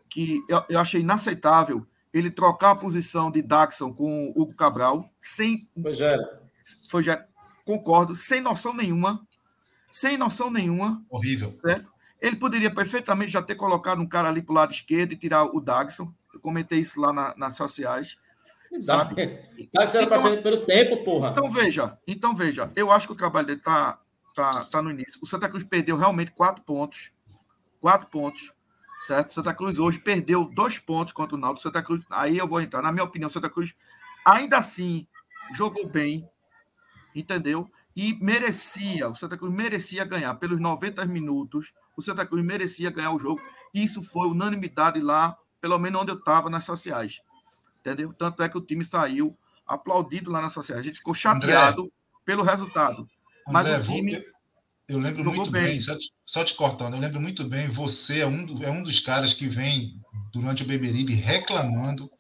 que 0.09 0.45
eu, 0.49 0.63
eu 0.69 0.79
achei 0.79 1.01
inaceitável 1.01 1.87
ele 2.13 2.31
trocar 2.31 2.73
a 2.73 2.77
posição 2.77 3.31
de 3.31 3.41
Daxon 3.41 3.93
com 3.93 4.29
o 4.29 4.43
Hugo 4.43 4.55
Cabral, 4.55 5.11
sem. 5.19 5.69
Foi 5.81 5.95
já. 5.95 6.19
Foi 6.89 7.03
já. 7.03 7.25
Concordo, 7.65 8.15
sem 8.15 8.41
noção 8.41 8.75
nenhuma. 8.75 9.27
Sem 9.91 10.17
noção 10.17 10.51
nenhuma. 10.51 11.03
Horrível. 11.09 11.59
Certo? 11.61 11.91
Ele 12.21 12.37
poderia 12.37 12.73
perfeitamente 12.73 13.33
já 13.33 13.43
ter 13.43 13.55
colocado 13.55 14.01
um 14.01 14.07
cara 14.07 14.29
ali 14.29 14.43
para 14.43 14.53
o 14.53 14.57
lado 14.57 14.73
esquerdo 14.73 15.13
e 15.13 15.17
tirar 15.17 15.45
o 15.45 15.61
Daxon. 15.61 16.13
Eu 16.33 16.41
comentei 16.41 16.79
isso 16.81 17.01
lá 17.01 17.13
na, 17.13 17.35
nas 17.37 17.57
sociais. 17.57 18.17
Sabe? 18.81 19.39
Daxon 19.73 19.99
era 19.99 20.17
então, 20.17 20.43
pelo 20.43 20.65
tempo, 20.65 21.05
porra. 21.05 21.31
Então 21.31 21.51
veja, 21.51 21.99
então 22.07 22.35
veja, 22.35 22.71
eu 22.75 22.91
acho 22.91 23.07
que 23.07 23.13
o 23.13 23.17
trabalho 23.17 23.47
dele 23.47 23.59
está 23.59 23.99
tá, 24.35 24.65
tá 24.65 24.83
no 24.83 24.91
início. 24.91 25.19
O 25.23 25.27
Santa 25.27 25.49
Cruz 25.49 25.65
perdeu 25.65 25.97
realmente 25.97 26.31
quatro 26.31 26.63
pontos. 26.63 27.11
Quatro 27.81 28.09
pontos 28.09 28.53
certo? 29.07 29.35
Santa 29.35 29.55
Cruz 29.55 29.79
hoje 29.79 29.99
perdeu 29.99 30.45
dois 30.45 30.79
pontos 30.79 31.13
contra 31.13 31.37
o 31.37 31.39
Náutico. 31.39 31.63
Santa 31.63 31.83
Cruz, 31.83 32.05
aí 32.11 32.39
eu 32.39 32.47
vou 32.47 32.61
entrar. 32.61 32.83
Na 32.83 32.93
minha 32.93 33.05
opinião, 33.05 33.29
Santa 33.29 33.51
Cruz 33.51 33.75
ainda 34.25 34.59
assim 34.59 35.07
jogou 35.55 35.87
bem, 35.87 36.29
entendeu? 37.15 37.71
E 37.95 38.15
merecia, 38.23 39.09
o 39.09 39.15
Santa 39.15 39.37
Cruz 39.37 39.53
merecia 39.53 40.05
ganhar 40.05 40.35
pelos 40.37 40.59
90 40.59 41.05
minutos. 41.07 41.73
O 41.97 42.01
Santa 42.01 42.25
Cruz 42.25 42.45
merecia 42.45 42.91
ganhar 42.91 43.13
o 43.13 43.21
jogo. 43.21 43.41
Isso 43.75 44.03
foi 44.03 44.29
unanimidade 44.29 45.01
lá, 45.01 45.37
pelo 45.61 45.79
menos 45.79 46.01
onde 46.01 46.13
eu 46.13 46.17
estava 46.17 46.49
nas 46.49 46.65
sociais. 46.65 47.21
Entendeu? 47.81 48.13
Tanto 48.13 48.43
é 48.43 48.49
que 48.49 48.57
o 48.57 48.63
time 48.63 48.85
saiu 48.85 49.37
aplaudido 49.67 50.31
lá 50.31 50.41
nas 50.41 50.53
sociais. 50.53 50.81
A 50.81 50.85
gente 50.85 50.99
ficou 50.99 51.13
chateado 51.13 51.83
André, 51.83 51.93
pelo 52.25 52.43
resultado. 52.43 53.09
Mas 53.49 53.69
o 53.69 53.83
time 53.83 54.25
eu 54.93 54.99
lembro 54.99 55.25
muito 55.25 55.51
bem, 55.51 55.65
bem 55.65 55.81
só, 55.81 55.97
te, 55.97 56.13
só, 56.25 56.45
te, 56.45 56.55
cortando, 56.55 56.95
eu 56.95 57.01
lembro 57.01 57.21
muito 57.21 57.45
bem, 57.45 57.69
você 57.69 58.21
é 58.21 58.27
um, 58.27 58.45
do, 58.45 58.65
é 58.65 58.71
um 58.71 58.83
dos 58.83 59.01
caras 59.01 59.33
que 59.33 59.49
vem 59.49 59.95
durante 60.33 60.63
o 60.63 60.67
Beberibe 60.67 61.15
reclamando 61.15 62.11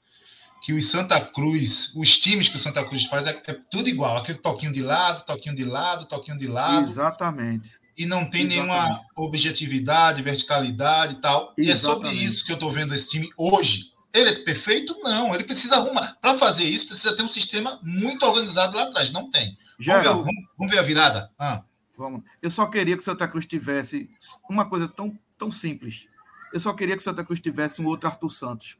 que 0.62 0.72
os 0.72 0.88
Santa 0.88 1.20
Cruz, 1.20 1.92
os 1.94 2.18
times 2.18 2.48
que 2.48 2.56
o 2.56 2.58
Santa 2.58 2.84
Cruz 2.84 3.04
faz 3.06 3.26
é, 3.26 3.42
é, 3.46 3.58
tudo 3.70 3.88
igual, 3.88 4.16
aquele 4.16 4.38
toquinho 4.38 4.72
de 4.72 4.80
lado, 4.80 5.24
toquinho 5.26 5.54
de 5.54 5.64
lado, 5.64 6.06
toquinho 6.06 6.38
de 6.38 6.46
lado. 6.46 6.86
Exatamente. 6.86 7.80
E 7.96 8.06
não 8.06 8.30
tem 8.30 8.44
Exatamente. 8.44 8.70
nenhuma 8.70 9.00
objetividade, 9.16 10.22
verticalidade 10.22 11.14
e 11.14 11.16
tal. 11.16 11.52
Exatamente. 11.58 11.68
E 11.68 11.70
é 11.70 11.76
sobre 11.76 12.10
isso 12.12 12.46
que 12.46 12.52
eu 12.52 12.54
estou 12.54 12.70
vendo 12.70 12.94
esse 12.94 13.10
time 13.10 13.28
hoje. 13.36 13.92
Ele 14.14 14.30
é 14.30 14.34
perfeito? 14.36 14.96
Não. 15.02 15.34
Ele 15.34 15.44
precisa 15.44 15.76
arrumar. 15.76 16.16
Para 16.20 16.34
fazer 16.34 16.64
isso, 16.64 16.86
precisa 16.86 17.14
ter 17.14 17.22
um 17.22 17.28
sistema 17.28 17.78
muito 17.82 18.24
organizado 18.24 18.76
lá 18.76 18.84
atrás. 18.84 19.10
Não 19.10 19.30
tem. 19.30 19.58
Vamos, 19.78 20.02
ver, 20.02 20.08
vamos, 20.08 20.34
vamos 20.56 20.72
ver, 20.72 20.78
a 20.78 20.82
virada? 20.82 21.30
Ah. 21.38 21.64
Vamos. 21.96 22.22
Eu 22.40 22.50
só 22.50 22.66
queria 22.66 22.96
que 22.96 23.04
Santa 23.04 23.28
Cruz 23.28 23.46
tivesse 23.46 24.08
uma 24.48 24.64
coisa 24.64 24.88
tão, 24.88 25.16
tão 25.38 25.50
simples. 25.50 26.06
Eu 26.52 26.60
só 26.60 26.72
queria 26.72 26.96
que 26.96 27.02
Santa 27.02 27.24
Cruz 27.24 27.40
tivesse 27.40 27.80
um 27.82 27.86
outro 27.86 28.08
Arthur 28.08 28.30
Santos. 28.30 28.76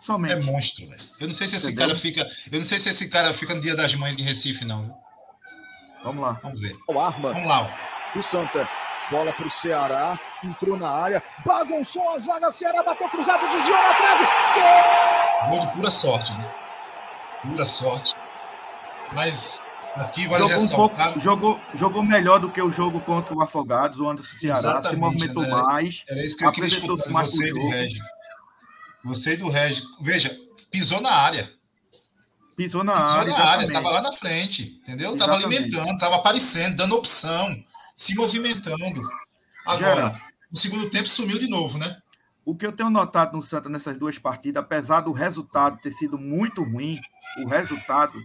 Somente. 0.00 0.32
É 0.34 0.42
monstro, 0.42 0.88
velho. 0.88 1.02
Eu 1.18 1.26
não 1.28 1.34
sei 1.34 1.48
se 1.48 1.56
esse 1.56 1.66
Entendeu? 1.66 1.88
cara 1.88 1.98
fica. 1.98 2.30
Eu 2.50 2.58
não 2.58 2.64
sei 2.64 2.78
se 2.78 2.88
esse 2.88 3.08
cara 3.08 3.34
fica 3.34 3.54
no 3.54 3.60
Dia 3.60 3.74
das 3.74 3.94
Mães 3.94 4.16
em 4.16 4.22
Recife, 4.22 4.64
não. 4.64 4.96
Vamos 6.04 6.22
lá. 6.22 6.38
Vamos 6.42 6.60
ver. 6.60 6.76
O 6.88 7.00
arma. 7.00 7.32
Vamos 7.32 7.48
lá. 7.48 7.76
Ó. 8.14 8.18
O 8.18 8.22
Santa. 8.22 8.68
Bola 9.10 9.32
para 9.32 9.46
o 9.46 9.50
Ceará. 9.50 10.18
Entrou 10.44 10.76
na 10.76 10.88
área. 10.88 11.22
Bagunçou 11.44 12.08
a 12.10 12.18
zaga. 12.18 12.50
Ceará 12.52 12.82
bateu 12.84 13.08
cruzado, 13.08 13.48
desviou 13.48 13.76
na 13.76 13.94
trave. 13.94 14.24
Gol! 14.54 15.50
Gol 15.50 15.66
de 15.66 15.72
pura 15.74 15.90
sorte, 15.90 16.32
né? 16.34 16.54
Pura 17.42 17.66
sorte. 17.66 18.14
Mas 19.12 19.60
aqui 20.00 20.26
vale 20.26 20.48
jogou 20.48 20.64
um 20.64 20.68
pouco, 20.68 21.20
jogou, 21.20 21.60
jogou 21.74 22.02
melhor 22.02 22.38
do 22.38 22.50
que 22.50 22.60
o 22.60 22.70
jogo 22.70 23.00
contra 23.00 23.34
o 23.34 23.42
Afogados, 23.42 23.98
o 23.98 24.08
Anderson 24.08 24.36
Ceará. 24.36 24.58
Exatamente, 24.58 24.90
se 24.90 24.96
movimentou 24.96 25.42
né? 25.42 25.50
mais. 25.50 26.04
Escutar 26.08 27.10
mais 27.10 27.30
você 27.30 27.52
do 27.52 27.68
Regi. 27.68 27.98
Você 29.04 29.36
do 29.36 29.48
Regi. 29.48 29.82
Veja, 30.00 30.36
pisou 30.70 31.00
na 31.00 31.12
área. 31.12 31.52
Pisou 32.56 32.82
na 32.82 32.92
pisou 32.92 33.06
área, 33.06 33.32
na 33.32 33.44
área, 33.44 33.72
tava 33.72 33.90
lá 33.90 34.02
na 34.02 34.12
frente, 34.12 34.80
entendeu? 34.82 35.14
Exatamente. 35.14 35.18
Tava 35.18 35.54
alimentando, 35.54 35.98
tava 35.98 36.16
aparecendo, 36.16 36.76
dando 36.76 36.96
opção, 36.96 37.56
se 37.94 38.14
movimentando. 38.14 39.08
Agora, 39.64 39.94
Gera, 39.94 40.20
no 40.50 40.58
segundo 40.58 40.90
tempo 40.90 41.08
sumiu 41.08 41.38
de 41.38 41.48
novo, 41.48 41.78
né? 41.78 41.98
O 42.44 42.56
que 42.56 42.66
eu 42.66 42.72
tenho 42.72 42.90
notado 42.90 43.36
no 43.36 43.42
Santa 43.42 43.68
nessas 43.68 43.96
duas 43.96 44.18
partidas, 44.18 44.62
apesar 44.62 45.02
do 45.02 45.12
resultado 45.12 45.78
ter 45.80 45.90
sido 45.90 46.18
muito 46.18 46.64
ruim, 46.64 46.98
o 47.44 47.46
resultado 47.46 48.18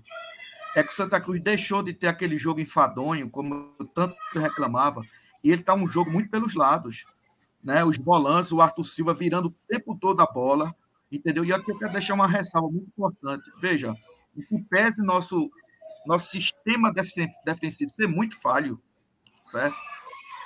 é 0.76 0.84
que 0.84 0.89
o 0.91 0.95
Santa 0.95 1.21
Cruz 1.21 1.41
deixou 1.41 1.84
de 1.84 1.93
ter 1.93 2.07
aquele 2.07 2.38
jogo 2.38 2.59
enfadonho, 2.59 3.30
como 3.30 3.76
eu 3.80 3.86
tanto 3.86 4.15
reclamava, 4.36 5.01
e 5.43 5.51
ele 5.51 5.61
está 5.61 5.74
um 5.74 5.88
jogo 5.88 6.11
muito 6.11 6.30
pelos 6.30 6.55
lados. 6.55 7.05
Né? 7.63 7.84
Os 7.84 7.97
volantes, 7.97 8.51
o 8.51 8.61
Arthur 8.61 8.84
Silva 8.84 9.13
virando 9.13 9.49
o 9.49 9.55
tempo 9.67 9.97
todo 9.99 10.21
a 10.21 10.26
bola, 10.26 10.76
entendeu? 11.11 11.45
E 11.45 11.53
aqui 11.53 11.71
eu 11.71 11.78
quero 11.78 11.91
deixar 11.91 12.15
uma 12.15 12.28
ressalva 12.28 12.69
muito 12.69 12.88
importante. 12.88 13.43
Veja, 13.61 13.95
o 14.36 14.41
que 14.41 14.57
pese 14.63 15.05
nosso, 15.05 15.49
nosso 16.05 16.30
sistema 16.32 16.91
defensivo 17.45 17.93
ser 17.93 18.07
muito 18.07 18.39
falho, 18.39 18.82
certo? 19.43 19.78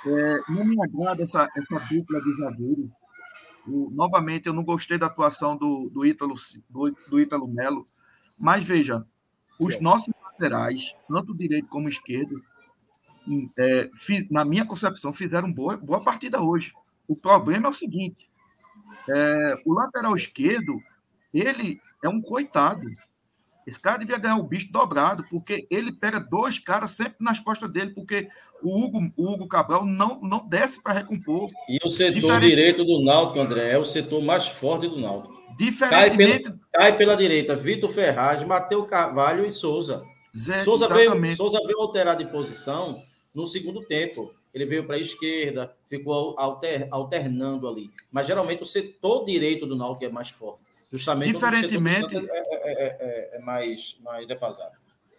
É, 0.06 0.52
não 0.52 0.64
me 0.64 0.76
agrada 0.82 1.22
essa, 1.22 1.48
essa 1.56 1.78
dupla 1.90 2.22
de 2.22 2.36
zagueiros. 2.36 2.90
novamente, 3.66 4.46
eu 4.46 4.52
não 4.52 4.62
gostei 4.62 4.98
da 4.98 5.06
atuação 5.06 5.56
do, 5.56 5.90
do, 5.90 6.04
Ítalo, 6.04 6.34
do, 6.68 6.96
do 7.08 7.20
Ítalo 7.20 7.48
Melo, 7.48 7.88
mas 8.38 8.64
veja, 8.64 9.04
os 9.60 9.80
nossos 9.80 10.14
laterais, 10.38 10.94
tanto 11.08 11.34
direito 11.34 11.68
como 11.68 11.88
esquerdo, 11.88 12.42
é, 13.58 13.90
fiz, 13.94 14.28
na 14.30 14.44
minha 14.44 14.64
concepção, 14.64 15.12
fizeram 15.12 15.52
boa, 15.52 15.76
boa 15.76 16.02
partida 16.02 16.40
hoje. 16.40 16.72
O 17.06 17.16
problema 17.16 17.66
é 17.66 17.70
o 17.70 17.74
seguinte: 17.74 18.28
é, 19.08 19.60
o 19.64 19.74
lateral 19.74 20.14
esquerdo, 20.14 20.78
ele 21.34 21.80
é 22.02 22.08
um 22.08 22.20
coitado. 22.20 22.86
Esse 23.66 23.78
cara 23.78 23.98
devia 23.98 24.16
ganhar 24.16 24.38
o 24.38 24.42
bicho 24.42 24.72
dobrado, 24.72 25.26
porque 25.28 25.66
ele 25.70 25.92
pega 25.92 26.18
dois 26.18 26.58
caras 26.58 26.92
sempre 26.92 27.16
nas 27.20 27.38
costas 27.38 27.70
dele, 27.70 27.90
porque 27.90 28.26
o 28.62 28.82
Hugo, 28.82 29.12
o 29.14 29.30
Hugo 29.30 29.46
Cabral 29.46 29.84
não, 29.84 30.18
não 30.22 30.48
desce 30.48 30.82
para 30.82 30.94
recompor. 30.94 31.50
E 31.68 31.78
o 31.84 31.90
setor 31.90 32.14
Diferente... 32.14 32.48
direito 32.48 32.82
do 32.82 33.04
Náutico, 33.04 33.40
André, 33.40 33.72
é 33.72 33.76
o 33.76 33.84
setor 33.84 34.22
mais 34.22 34.46
forte 34.46 34.88
do 34.88 34.98
Náutico. 34.98 35.36
Diferentemente. 35.58 36.44
Cai 36.44 36.52
pela, 36.52 36.60
cai 36.72 36.96
pela 36.96 37.16
direita, 37.16 37.56
Vitor 37.56 37.90
Ferraz, 37.90 38.42
Matheus 38.42 38.88
Carvalho 38.88 39.44
e 39.44 39.52
Souza. 39.52 40.02
Zé, 40.36 40.64
Souza, 40.64 40.88
veio, 40.88 41.36
Souza 41.36 41.60
veio 41.66 41.80
alterar 41.80 42.16
de 42.16 42.26
posição 42.26 43.02
no 43.34 43.46
segundo 43.46 43.84
tempo. 43.84 44.34
Ele 44.52 44.64
veio 44.64 44.86
para 44.86 44.96
a 44.96 45.00
esquerda, 45.00 45.74
ficou 45.86 46.38
alter, 46.38 46.88
alternando 46.90 47.68
ali. 47.68 47.90
Mas 48.10 48.26
geralmente 48.26 48.62
o 48.62 48.66
setor 48.66 49.24
direito 49.24 49.66
do 49.66 49.76
Náutico 49.76 50.04
é 50.04 50.08
mais 50.08 50.30
forte. 50.30 50.62
Justamente 50.90 51.32
Diferentemente. 51.32 52.16
É, 52.16 52.20
é, 52.20 52.82
é, 52.82 53.30
é, 53.34 53.38
mais, 53.40 53.96
mais 54.02 54.26
defasado. 54.26 54.72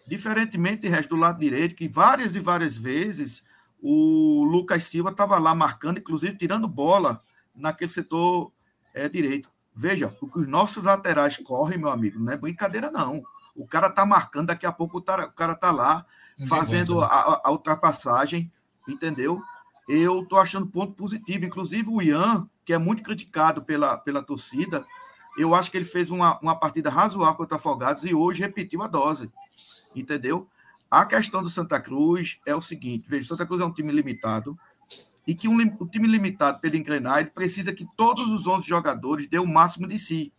Diferentemente 0.06 0.88
resto 0.88 1.10
do 1.10 1.20
lado 1.20 1.38
direito, 1.38 1.76
que 1.76 1.86
várias 1.86 2.34
e 2.34 2.40
várias 2.40 2.76
vezes 2.76 3.44
o 3.80 4.44
Lucas 4.44 4.84
Silva 4.84 5.10
estava 5.10 5.38
lá 5.38 5.54
marcando, 5.54 5.98
inclusive 5.98 6.36
tirando 6.36 6.66
bola 6.66 7.22
naquele 7.54 7.90
setor 7.90 8.52
é, 8.92 9.08
direito. 9.08 9.48
Veja, 9.74 10.14
o 10.20 10.28
que 10.28 10.40
os 10.40 10.48
nossos 10.48 10.82
laterais 10.82 11.36
correm, 11.36 11.78
meu 11.78 11.88
amigo, 11.88 12.18
não 12.18 12.32
é 12.32 12.36
brincadeira, 12.36 12.90
não. 12.90 13.22
O 13.60 13.66
cara 13.66 13.90
tá 13.90 14.06
marcando, 14.06 14.48
daqui 14.48 14.64
a 14.64 14.72
pouco 14.72 14.98
o 14.98 15.02
cara 15.02 15.54
tá 15.54 15.70
lá 15.70 16.06
fazendo 16.48 17.02
a, 17.02 17.42
a, 17.44 17.50
ultrapassagem, 17.50 18.50
entendeu? 18.88 19.40
Eu 19.86 20.24
tô 20.24 20.36
achando 20.36 20.66
ponto 20.66 20.94
positivo. 20.94 21.44
Inclusive 21.44 21.90
o 21.90 22.00
Ian, 22.00 22.48
que 22.64 22.72
é 22.72 22.78
muito 22.78 23.02
criticado 23.02 23.62
pela, 23.62 23.98
pela 23.98 24.22
torcida, 24.22 24.86
eu 25.36 25.54
acho 25.54 25.70
que 25.70 25.76
ele 25.76 25.84
fez 25.84 26.10
uma, 26.10 26.38
uma 26.40 26.56
partida 26.56 26.88
razoável 26.88 27.36
contra 27.36 27.56
Afogados 27.56 28.04
e 28.04 28.14
hoje 28.14 28.40
repetiu 28.40 28.82
a 28.82 28.86
dose, 28.86 29.30
entendeu? 29.94 30.48
A 30.90 31.04
questão 31.04 31.42
do 31.42 31.50
Santa 31.50 31.78
Cruz 31.78 32.38
é 32.46 32.54
o 32.54 32.62
seguinte: 32.62 33.08
veja, 33.08 33.24
o 33.24 33.28
Santa 33.28 33.46
Cruz 33.46 33.60
é 33.60 33.64
um 33.64 33.72
time 33.72 33.92
limitado, 33.92 34.58
e 35.26 35.34
que 35.34 35.46
um, 35.48 35.56
o 35.78 35.86
time 35.86 36.08
limitado 36.08 36.60
pelo 36.60 36.76
engrenar 36.76 37.20
ele 37.20 37.30
precisa 37.30 37.72
que 37.72 37.86
todos 37.96 38.28
os 38.30 38.46
11 38.46 38.66
jogadores 38.66 39.28
dêem 39.28 39.42
o 39.42 39.46
máximo 39.46 39.86
de 39.86 39.98
si. 39.98 40.32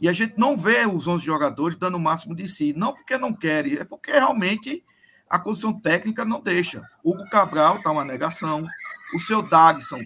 E 0.00 0.08
a 0.08 0.12
gente 0.12 0.34
não 0.36 0.56
vê 0.56 0.86
os 0.86 1.06
11 1.06 1.24
jogadores 1.24 1.76
dando 1.76 1.96
o 1.96 2.00
máximo 2.00 2.34
de 2.34 2.48
si, 2.48 2.72
não 2.76 2.92
porque 2.92 3.16
não 3.16 3.32
querem, 3.32 3.74
é 3.74 3.84
porque 3.84 4.10
realmente 4.10 4.84
a 5.28 5.38
condição 5.38 5.72
técnica 5.72 6.24
não 6.24 6.40
deixa. 6.40 6.82
Hugo 7.02 7.28
Cabral 7.28 7.76
está 7.76 7.90
uma 7.90 8.04
negação, 8.04 8.66
o 9.14 9.20
seu 9.20 9.42
Dagson 9.42 10.04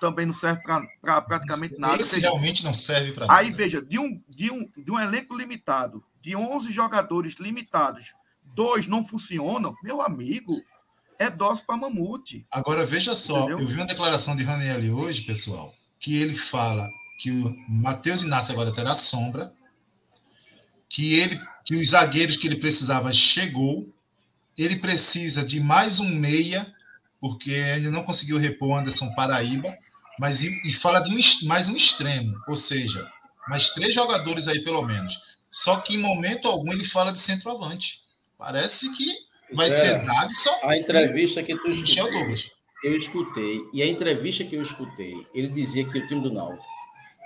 também 0.00 0.24
não 0.24 0.32
serve 0.32 0.62
para 1.00 1.20
praticamente 1.20 1.78
nada. 1.78 2.00
Esse 2.00 2.18
realmente 2.18 2.64
não 2.64 2.72
serve 2.72 3.12
para 3.12 3.26
Aí, 3.28 3.50
veja, 3.50 3.82
de 3.82 3.98
um, 3.98 4.20
de, 4.28 4.50
um, 4.50 4.68
de 4.76 4.90
um 4.90 4.98
elenco 4.98 5.36
limitado, 5.36 6.02
de 6.22 6.34
11 6.34 6.72
jogadores 6.72 7.34
limitados, 7.34 8.12
dois 8.54 8.86
não 8.86 9.04
funcionam, 9.04 9.74
meu 9.82 10.00
amigo, 10.00 10.62
é 11.18 11.28
dose 11.28 11.64
para 11.64 11.76
mamute. 11.76 12.46
Agora, 12.50 12.86
veja 12.86 13.14
só, 13.14 13.40
Entendeu? 13.40 13.60
eu 13.60 13.66
vi 13.66 13.74
uma 13.74 13.86
declaração 13.86 14.34
de 14.34 14.42
Raniel 14.42 14.96
hoje, 14.96 15.22
pessoal, 15.22 15.74
que 15.98 16.16
ele 16.16 16.34
fala 16.34 16.88
que 17.20 17.30
o 17.30 17.54
Matheus 17.68 18.22
Inácio 18.22 18.50
agora 18.52 18.72
terá 18.72 18.94
sombra, 18.94 19.52
que 20.88 21.20
ele 21.20 21.38
que 21.66 21.76
os 21.76 21.90
zagueiros 21.90 22.36
que 22.36 22.46
ele 22.46 22.56
precisava 22.56 23.12
chegou, 23.12 23.86
ele 24.56 24.76
precisa 24.76 25.44
de 25.44 25.60
mais 25.60 26.00
um 26.00 26.08
meia, 26.08 26.74
porque 27.20 27.50
ele 27.50 27.90
não 27.90 28.02
conseguiu 28.02 28.38
repor 28.38 28.78
Anderson 28.78 29.14
Paraíba, 29.14 29.76
mas 30.18 30.42
e, 30.42 30.48
e 30.64 30.72
fala 30.72 30.98
de 30.98 31.14
um, 31.14 31.46
mais 31.46 31.68
um 31.68 31.76
extremo, 31.76 32.34
ou 32.48 32.56
seja, 32.56 33.06
mais 33.46 33.68
três 33.68 33.94
jogadores 33.94 34.48
aí 34.48 34.64
pelo 34.64 34.82
menos. 34.82 35.14
Só 35.50 35.76
que 35.76 35.94
em 35.96 35.98
momento 35.98 36.48
algum 36.48 36.72
ele 36.72 36.86
fala 36.86 37.12
de 37.12 37.18
centroavante. 37.18 38.00
Parece 38.38 38.90
que 38.96 39.30
Vai 39.52 39.68
é, 39.68 39.70
ser 39.72 40.06
Dagson. 40.06 40.58
A 40.62 40.76
entrevista 40.76 41.42
que 41.42 41.56
tu 41.56 41.68
escutou. 41.68 42.08
Eu 42.82 42.96
escutei. 42.96 43.60
E 43.74 43.82
a 43.82 43.86
entrevista 43.86 44.44
que 44.44 44.56
eu 44.56 44.62
escutei, 44.62 45.26
ele 45.34 45.48
dizia 45.48 45.84
que 45.84 45.98
o 45.98 46.06
time 46.06 46.22
do 46.22 46.32
Náutico, 46.32 46.64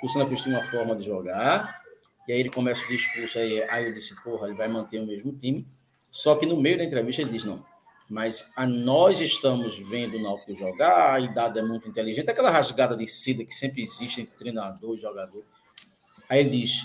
o 0.05 0.09
Santa 0.11 0.27
Cruz 0.27 0.43
tinha 0.43 0.59
uma 0.59 0.71
forma 0.71 0.95
de 0.95 1.03
jogar, 1.05 1.83
e 2.29 2.33
aí 2.33 2.41
ele 2.41 2.51
começa 2.51 2.85
o 2.85 2.89
discurso, 2.89 3.39
aí, 3.39 3.63
aí 3.71 3.87
eu 3.87 3.95
disse, 3.95 4.15
porra, 4.23 4.49
ele 4.49 4.57
vai 4.57 4.69
manter 4.69 4.99
o 4.99 5.07
mesmo 5.07 5.33
time. 5.33 5.67
Só 6.11 6.37
que 6.37 6.45
no 6.45 6.61
meio 6.61 6.77
da 6.77 6.85
entrevista 6.85 7.23
ele 7.23 7.31
diz, 7.31 7.45
não, 7.45 7.65
mas 8.09 8.51
a 8.55 8.67
nós 8.67 9.19
estamos 9.19 9.79
vendo 9.79 10.19
o 10.19 10.23
Náutico 10.23 10.55
jogar, 10.55 11.15
a 11.15 11.21
idade 11.21 11.59
é 11.59 11.63
muito 11.63 11.89
inteligente, 11.89 12.31
aquela 12.31 12.51
rasgada 12.51 12.95
de 12.95 13.09
seda 13.09 13.45
que 13.47 13.55
sempre 13.55 13.83
existe 13.83 14.21
entre 14.21 14.37
treinador 14.37 14.95
e 14.95 15.01
jogador. 15.01 15.43
Aí 16.29 16.41
ele 16.41 16.61
diz, 16.61 16.83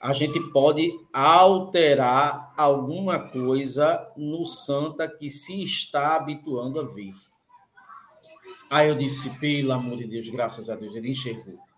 a 0.00 0.12
gente 0.12 0.40
pode 0.50 0.92
alterar 1.12 2.52
alguma 2.56 3.28
coisa 3.28 4.12
no 4.16 4.44
Santa 4.44 5.06
que 5.06 5.30
se 5.30 5.62
está 5.62 6.16
habituando 6.16 6.80
a 6.80 6.84
ver. 6.84 7.14
Aí 8.68 8.88
eu 8.88 8.96
disse, 8.96 9.30
pelo 9.38 9.72
amor 9.72 9.98
de 9.98 10.06
Deus, 10.06 10.28
graças 10.28 10.68
a 10.68 10.74
Deus, 10.74 10.96
ele 10.96 11.10
enxergou. 11.10 11.69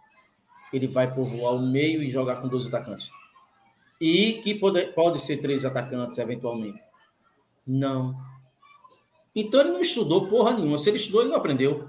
Ele 0.73 0.87
vai 0.87 1.13
povoar 1.13 1.55
o 1.55 1.67
meio 1.67 2.03
e 2.03 2.11
jogar 2.11 2.37
com 2.37 2.49
12 2.49 2.69
atacantes. 2.69 3.11
E 4.01 4.41
que 4.43 4.55
pode, 4.55 4.83
pode 4.93 5.21
ser 5.21 5.37
três 5.39 5.65
atacantes, 5.65 6.19
eventualmente. 6.19 6.81
Não. 7.67 8.13
Então 9.35 9.61
ele 9.61 9.71
não 9.71 9.81
estudou 9.81 10.29
porra 10.29 10.53
nenhuma. 10.53 10.79
Se 10.79 10.89
ele 10.91 10.97
estudou, 10.97 11.23
ele 11.23 11.31
não 11.31 11.37
aprendeu. 11.37 11.89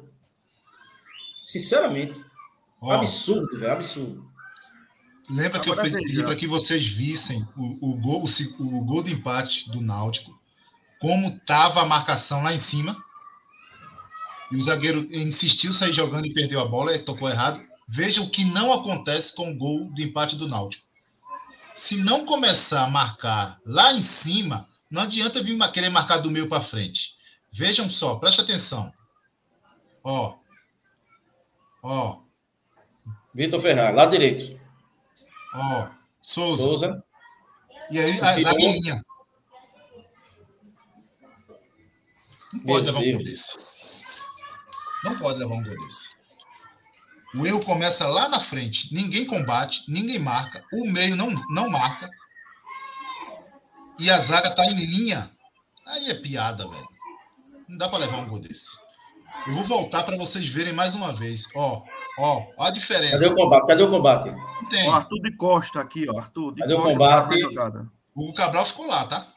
Sinceramente. 1.46 2.20
Oh. 2.80 2.92
Absurdo, 2.92 3.60
velho. 3.60 3.72
Absurdo. 3.72 4.34
Lembra 5.30 5.60
que 5.60 5.70
eu 5.70 5.76
pedi 5.76 6.22
para 6.22 6.36
que 6.36 6.48
vocês 6.48 6.86
vissem 6.86 7.48
o, 7.56 7.92
o, 7.92 7.96
gol, 7.96 8.24
o, 8.24 8.64
o 8.64 8.82
gol 8.82 9.02
do 9.02 9.10
empate 9.10 9.70
do 9.72 9.82
Náutico, 9.82 10.38
como 11.00 11.30
estava 11.30 11.82
a 11.82 11.86
marcação 11.86 12.44
lá 12.44 12.54
em 12.54 12.60
cima. 12.60 12.96
E 14.52 14.58
o 14.58 14.62
zagueiro 14.62 15.08
insistiu 15.10 15.74
sair 15.74 15.94
jogando 15.94 16.28
e 16.28 16.34
perdeu 16.34 16.60
a 16.60 16.66
bola, 16.66 16.98
tocou 17.00 17.30
errado. 17.30 17.62
Veja 17.96 18.24
o 18.24 18.30
que 18.30 18.44
não 18.44 18.74
acontece 18.74 19.36
com 19.36 19.52
o 19.52 19.56
gol 19.56 19.86
do 19.86 20.02
empate 20.02 20.36
do 20.36 20.48
Náutico. 20.48 20.84
Se 21.76 21.96
não 21.96 22.26
começar 22.26 22.84
a 22.84 22.90
marcar 22.90 23.60
lá 23.64 23.94
em 23.94 24.02
cima, 24.02 24.68
não 24.90 25.04
adianta 25.04 25.44
vir 25.44 25.56
querer 25.72 25.90
marcar 25.90 26.18
do 26.18 26.32
meio 26.32 26.50
para 26.50 26.64
frente. 26.64 27.16
Vejam 27.52 27.88
só, 27.92 28.16
preste 28.16 28.42
atenção. 28.42 28.92
Ó. 30.04 30.34
Ó. 31.84 32.22
Vitor 33.32 33.62
Ferraz, 33.62 33.96
lá 33.96 34.08
direito. 34.08 34.60
Ó, 35.54 35.88
Souza. 36.20 36.64
Souza. 36.64 37.04
E 37.92 38.00
aí, 38.00 38.20
a 38.20 38.54
linha. 38.54 39.06
Não 42.54 42.60
pode 42.62 42.86
Meu 42.86 42.94
levar 42.94 43.00
um 43.08 43.12
gol 43.14 43.24
desse. 43.24 43.60
Não 45.04 45.20
pode 45.20 45.38
levar 45.38 45.54
um 45.54 45.64
gol 45.64 45.78
desse. 45.86 46.13
O 47.36 47.46
erro 47.48 47.64
começa 47.64 48.08
lá 48.08 48.30
na 48.30 48.40
frente. 48.40 48.94
Ninguém 48.94 49.26
combate, 49.26 49.84
ninguém 49.88 50.20
marca. 50.20 50.64
O 50.72 50.86
meio 50.86 51.16
não, 51.16 51.30
não 51.50 51.70
marca. 51.70 52.10
E 54.00 54.10
a 54.10 54.20
zaga 54.20 54.52
tá 54.52 54.66
em 54.66 54.76
linha. 54.76 55.32
Aí 55.86 56.10
é 56.10 56.14
piada, 56.14 56.68
velho. 56.68 56.88
Não 57.68 57.78
dá 57.78 57.90
para 57.90 58.00
levar 58.00 58.18
um 58.18 58.28
gol 58.28 58.40
desse. 58.40 58.68
Eu 59.48 59.56
vou 59.56 59.64
voltar 59.64 60.04
para 60.04 60.16
vocês 60.16 60.48
verem 60.48 60.74
mais 60.74 60.96
uma 60.96 61.12
vez. 61.12 61.48
Ó, 61.56 61.82
ó, 62.20 62.44
ó 62.58 62.66
a 62.66 62.70
diferença. 62.70 63.18
Cadê 63.18 63.28
o 63.28 63.36
combate? 63.36 63.68
Cadê 63.68 63.84
o 63.84 63.90
combate? 63.90 64.30
Tem. 64.70 64.88
Ó, 64.88 64.94
Arthur 64.94 65.22
de 65.22 65.36
Costa 65.36 65.82
aqui, 65.82 66.06
ó. 66.10 66.18
Arthur 66.18 66.54
de 66.54 66.62
Cadê 66.62 66.74
o 66.74 66.78
Costa. 66.78 66.92
combate? 66.92 67.30
tá 67.30 67.36
na 67.36 67.42
jogada. 67.42 67.92
O 68.16 68.24
Hugo 68.24 68.34
Cabral 68.34 68.66
ficou 68.66 68.86
lá, 68.86 69.06
tá? 69.06 69.28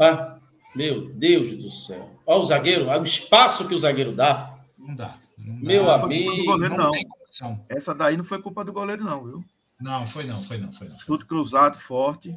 Ah, 0.00 0.38
meu 0.74 1.14
Deus 1.18 1.56
do 1.62 1.70
céu. 1.70 2.02
Olha 2.26 2.40
o 2.40 2.46
zagueiro, 2.46 2.88
olha 2.88 3.00
o 3.00 3.04
espaço 3.04 3.68
que 3.68 3.74
o 3.74 3.78
zagueiro 3.78 4.12
dá. 4.12 4.54
Não 4.78 4.94
dá. 4.94 5.16
Não 5.38 5.54
dá. 5.54 5.62
Meu 5.62 5.90
amigo. 5.90 6.44
goleiro, 6.44 6.76
não, 6.76 6.84
não. 6.84 6.92
tem 6.92 7.06
condição. 7.36 7.64
Essa 7.68 7.94
daí 7.94 8.16
não 8.16 8.24
foi 8.24 8.40
culpa 8.40 8.64
do 8.64 8.72
goleiro, 8.72 9.04
não, 9.04 9.24
viu? 9.24 9.44
Não, 9.80 10.06
foi 10.06 10.24
não, 10.24 10.42
foi 10.44 10.58
não, 10.58 10.72
foi 10.72 10.88
não. 10.88 10.96
Tudo 10.98 11.26
cruzado, 11.26 11.76
forte. 11.76 12.36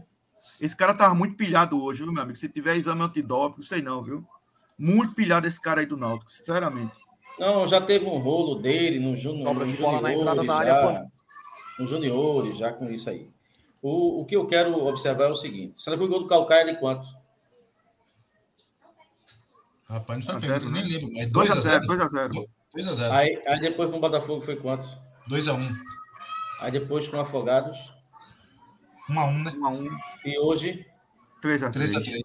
Esse 0.60 0.76
cara 0.76 0.94
tava 0.94 1.14
muito 1.14 1.36
pilhado 1.36 1.82
hoje, 1.82 2.04
viu, 2.04 2.12
meu 2.12 2.22
amigo? 2.22 2.38
Se 2.38 2.50
tiver 2.50 2.76
exame 2.76 3.02
antidoping, 3.02 3.58
não 3.58 3.66
sei 3.66 3.82
não, 3.82 4.04
viu? 4.04 4.28
Muito 4.78 5.14
pilhado 5.14 5.48
esse 5.48 5.60
cara 5.60 5.80
aí 5.80 5.86
do 5.86 5.98
Náutico, 5.98 6.32
sinceramente. 6.32 6.94
Não, 7.38 7.68
já 7.68 7.80
teve 7.80 8.06
um 8.06 8.18
rolo 8.18 8.56
dele 8.56 9.00
no, 9.00 9.16
jun... 9.16 9.44
Dobra 9.44 9.66
no 9.66 9.72
de 9.72 9.78
bola 9.78 10.02
na 10.02 10.14
entrada 10.14 10.42
juniores, 10.42 10.48
da 10.48 10.74
área, 10.74 10.94
já, 10.94 11.06
nos 11.80 11.90
juniores, 11.90 12.58
já 12.58 12.74
com 12.74 12.90
isso 12.90 13.10
aí. 13.10 13.30
O, 13.82 14.22
o 14.22 14.26
que 14.26 14.36
eu 14.36 14.46
quero 14.46 14.86
observar 14.86 15.26
é 15.26 15.32
o 15.32 15.36
seguinte: 15.36 15.82
será 15.82 15.98
que 15.98 16.04
o 16.04 16.08
gol 16.08 16.20
do 16.20 16.28
Calcaia 16.28 16.64
é 16.64 16.74
de 16.74 16.80
quanto? 16.80 17.08
Rapaz, 19.88 20.20
não 20.20 20.26
foi 20.26 20.36
A 20.36 20.40
pergunta, 20.40 20.40
zero, 20.40 20.66
eu 20.66 20.72
nem 20.72 20.84
né? 20.84 20.90
lembro. 20.90 21.14
Mas 21.14 21.50
2x0, 21.50 21.86
2x0. 21.86 22.50
2x0. 22.76 22.84
2x0. 22.96 23.12
Aí, 23.12 23.42
aí 23.48 23.60
depois 23.60 23.90
com 23.90 23.98
o 23.98 24.02
Botafogo 24.02 24.44
foi 24.46 24.56
quanto? 24.56 24.88
2x1. 25.30 25.76
Aí 26.62 26.72
depois 26.72 27.08
com 27.08 27.18
o 27.18 27.22
Afogados. 27.22 27.78
1x1, 29.10 29.44
né? 29.44 29.52
1x1, 29.52 29.90
E 30.26 30.40
hoje 30.40 30.86
3x3. 31.44 31.72
3x3. 31.72 32.22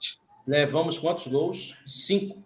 levamos 0.46 0.98
quantos 0.98 1.26
gols? 1.26 1.74
Cinco. 1.86 2.42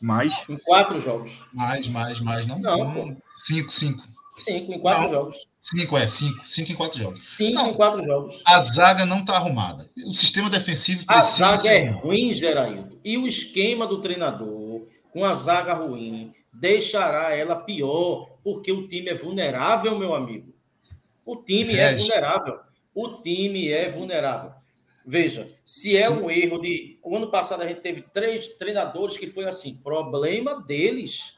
Mais. 0.00 0.32
Em 0.48 0.56
quatro 0.58 1.00
jogos. 1.00 1.32
Mais, 1.52 1.88
mais, 1.88 2.20
mais. 2.20 2.46
Não, 2.46 2.58
Não, 2.58 3.16
5, 3.36 3.70
5. 3.72 4.02
Cinco 4.38 4.72
em 4.72 4.78
quatro 4.78 5.04
Não. 5.04 5.10
jogos. 5.10 5.36
5 5.60 5.98
é, 5.98 6.06
5. 6.06 6.46
5 6.48 6.72
em 6.72 6.74
4 6.76 6.98
jogos. 6.98 7.18
Cinco 7.20 7.54
Não. 7.54 7.70
em 7.70 7.74
quatro 7.74 8.02
jogos. 8.04 8.40
A 8.46 8.60
zaga 8.60 9.04
não 9.04 9.24
tá 9.24 9.34
arrumada. 9.36 9.90
O 10.06 10.14
sistema 10.14 10.48
defensivo 10.48 11.04
A 11.08 11.20
zaga 11.22 11.68
é 11.68 11.82
arrumado. 11.88 12.04
ruim, 12.06 12.32
Geraildo. 12.32 12.98
E 13.04 13.18
o 13.18 13.26
esquema 13.26 13.86
do 13.86 14.00
treinador, 14.00 14.86
com 15.12 15.24
a 15.24 15.34
zaga 15.34 15.74
ruim, 15.74 16.32
deixará 16.52 17.34
ela 17.34 17.56
pior, 17.56 18.38
porque 18.42 18.72
o 18.72 18.88
time 18.88 19.10
é 19.10 19.14
vulnerável, 19.14 19.98
meu 19.98 20.14
amigo. 20.14 20.54
O 21.24 21.36
time 21.36 21.74
é 21.74 21.90
Regi. 21.90 22.02
vulnerável. 22.02 22.60
O 22.94 23.08
time 23.22 23.68
é 23.68 23.90
vulnerável. 23.90 24.52
Veja, 25.04 25.48
se 25.64 25.96
é 25.96 26.08
Sim. 26.08 26.14
um 26.14 26.30
erro 26.30 26.58
de. 26.58 26.98
O 27.02 27.16
ano 27.16 27.30
passado 27.30 27.62
a 27.62 27.66
gente 27.66 27.80
teve 27.80 28.02
três 28.02 28.48
treinadores 28.48 29.16
que 29.16 29.26
foi 29.26 29.44
assim: 29.44 29.76
problema 29.76 30.62
deles. 30.62 31.34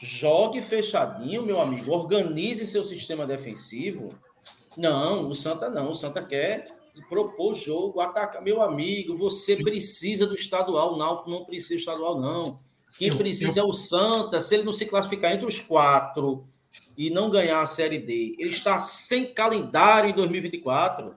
Jogue 0.00 0.62
fechadinho, 0.62 1.42
meu 1.42 1.60
amigo. 1.60 1.92
Organize 1.92 2.66
seu 2.66 2.84
sistema 2.84 3.26
defensivo. 3.26 4.14
Não, 4.76 5.28
o 5.28 5.34
Santa 5.34 5.70
não. 5.70 5.90
O 5.90 5.94
Santa 5.94 6.24
quer 6.24 6.68
propor 7.08 7.54
jogo, 7.54 8.00
atacar. 8.00 8.42
Meu 8.42 8.62
amigo, 8.62 9.16
você 9.16 9.56
precisa 9.56 10.26
do 10.26 10.34
estadual. 10.34 10.94
O 10.94 10.96
Náutico 10.96 11.30
não 11.30 11.44
precisa 11.44 11.74
do 11.74 11.78
estadual, 11.78 12.20
não. 12.20 12.60
Quem 12.98 13.08
Eu- 13.08 13.16
precisa 13.16 13.60
é 13.60 13.62
o 13.62 13.72
Santa. 13.72 14.40
Se 14.40 14.54
ele 14.54 14.64
não 14.64 14.72
se 14.72 14.86
classificar 14.86 15.32
entre 15.32 15.46
os 15.46 15.58
quatro 15.60 16.44
e 16.96 17.10
não 17.10 17.30
ganhar 17.30 17.60
a 17.62 17.66
Série 17.66 17.98
D, 17.98 18.36
ele 18.38 18.50
está 18.50 18.80
sem 18.82 19.26
calendário 19.26 20.10
em 20.10 20.14
2024. 20.14 21.14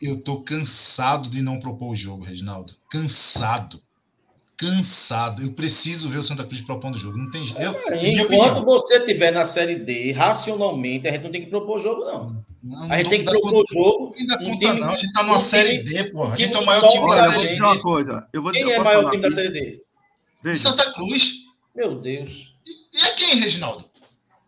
Eu 0.00 0.20
tô 0.20 0.40
cansado 0.42 1.30
de 1.30 1.40
não 1.40 1.60
propor 1.60 1.90
o 1.92 1.96
jogo, 1.96 2.24
Reginaldo. 2.24 2.74
Cansado. 2.90 3.80
Cansado. 4.56 5.42
Eu 5.42 5.52
preciso 5.54 6.08
ver 6.08 6.18
o 6.18 6.22
Santa 6.22 6.44
Cruz 6.44 6.60
propondo 6.60 6.94
o 6.94 6.98
jogo. 6.98 7.16
Não 7.16 7.30
tem 7.30 7.44
jeito. 7.44 7.60
Eu, 7.60 7.72
minha 8.00 8.22
Enquanto 8.22 8.64
você 8.64 8.98
estiver 8.98 9.32
na 9.32 9.44
Série 9.44 9.76
D, 9.76 10.12
racionalmente, 10.12 11.08
a 11.08 11.12
gente 11.12 11.22
não 11.24 11.30
tem 11.32 11.42
que 11.44 11.50
propor 11.50 11.80
jogo, 11.80 12.04
não. 12.04 12.36
Não, 12.62 12.92
A 12.92 12.98
gente 12.98 13.10
tem 13.10 13.18
que 13.20 13.30
propor 13.30 13.50
conta- 13.52 13.74
jogo. 13.74 14.14
Não 14.18 14.26
dá 14.26 14.34
um 14.36 14.38
conta, 14.44 14.58
time- 14.58 14.80
não. 14.80 14.90
A 14.90 14.96
gente 14.96 15.12
tá 15.12 15.22
numa 15.24 15.36
um 15.36 15.40
série 15.40 15.78
time- 15.82 15.84
D, 16.02 16.04
porra. 16.12 16.34
A 16.34 16.36
gente 16.36 16.54
é 16.54 16.58
o 16.58 16.66
maior 16.66 16.88
time 16.92 17.04
da 17.06 17.10
Olha, 17.10 17.16
da 17.16 17.26
eu 17.26 17.32
vou 17.32 17.40
série 17.40 17.48
dizer 17.48 17.60
D. 17.60 17.66
uma 17.66 17.80
coisa. 17.82 18.28
Eu 18.32 18.42
vou 18.42 18.52
Quem 18.52 18.62
é 18.62 18.76
eu 18.76 18.80
o 18.80 18.84
maior 18.84 19.10
time 19.10 19.22
da? 19.22 19.30
Série 19.32 19.48
D? 19.50 19.80
Veja, 20.42 20.70
Santa 20.70 20.92
Cruz. 20.92 21.32
Meu 21.74 22.00
Deus. 22.00 22.54
E 22.92 22.98
é 22.98 23.12
quem, 23.14 23.36
Reginaldo? 23.36 23.90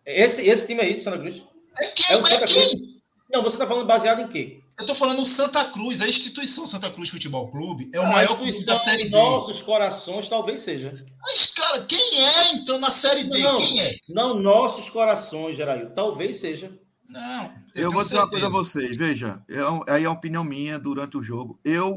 Esse, 0.05 0.47
esse 0.47 0.67
time 0.67 0.81
aí 0.81 0.95
de 0.95 1.03
Santa 1.03 1.19
Cruz? 1.19 1.43
É 1.79 1.87
quem? 1.87 2.17
É 2.17 2.21
o 2.21 2.27
Santa 2.27 2.45
é 2.45 2.47
quem? 2.49 2.69
Cruz. 2.69 2.95
Não, 3.33 3.43
você 3.43 3.57
está 3.57 3.67
falando 3.67 3.87
baseado 3.87 4.21
em 4.21 4.29
quê? 4.29 4.61
Eu 4.79 4.87
tô 4.87 4.95
falando 4.95 5.23
o 5.23 5.27
Santa 5.27 5.65
Cruz, 5.67 6.01
a 6.01 6.09
instituição 6.09 6.67
Santa 6.67 6.91
Cruz 6.91 7.09
Futebol 7.09 7.49
Clube 7.49 7.91
é 7.93 8.01
o 8.01 8.03
a 8.03 8.09
maior 8.09 8.37
clube 8.37 8.49
instituição 8.49 8.75
da 8.75 8.81
Série 8.81 9.05
D. 9.05 9.11
nossos 9.11 9.63
corações 9.63 10.29
talvez 10.29 10.61
seja. 10.61 11.07
Mas, 11.23 11.47
cara, 11.53 11.85
quem 11.87 12.21
é 12.25 12.53
então 12.55 12.79
na 12.79 12.91
Série 12.91 13.25
D? 13.31 13.39
Não. 13.41 13.59
Quem 13.59 13.81
é? 13.81 13.97
Não 14.09 14.41
nossos 14.41 14.91
corações, 14.91 15.57
Gerail. 15.57 15.91
Talvez 15.95 16.39
seja. 16.39 16.77
Não. 17.09 17.45
eu 17.69 17.73
tenho 17.75 17.91
vou 17.93 18.03
dizer 18.03 18.17
uma 18.17 18.29
coisa 18.29 18.47
a 18.47 18.51
certeza. 18.51 18.71
vocês. 18.81 18.97
Veja, 18.97 19.43
é- 19.49 19.93
aí 19.93 20.03
é 20.03 20.07
a 20.07 20.11
opinião 20.11 20.43
minha 20.43 20.77
durante 20.79 21.17
o 21.17 21.23
jogo. 21.23 21.59
Eu, 21.65 21.97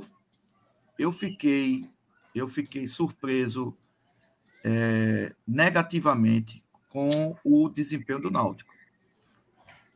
eu 0.99 1.11
fiquei, 1.11 1.83
eu 2.35 2.47
fiquei 2.47 2.85
surpreso 2.85 3.75
é, 4.69 5.31
negativamente 5.47 6.61
com 6.89 7.33
o 7.41 7.69
desempenho 7.69 8.19
do 8.19 8.29
Náutico. 8.29 8.73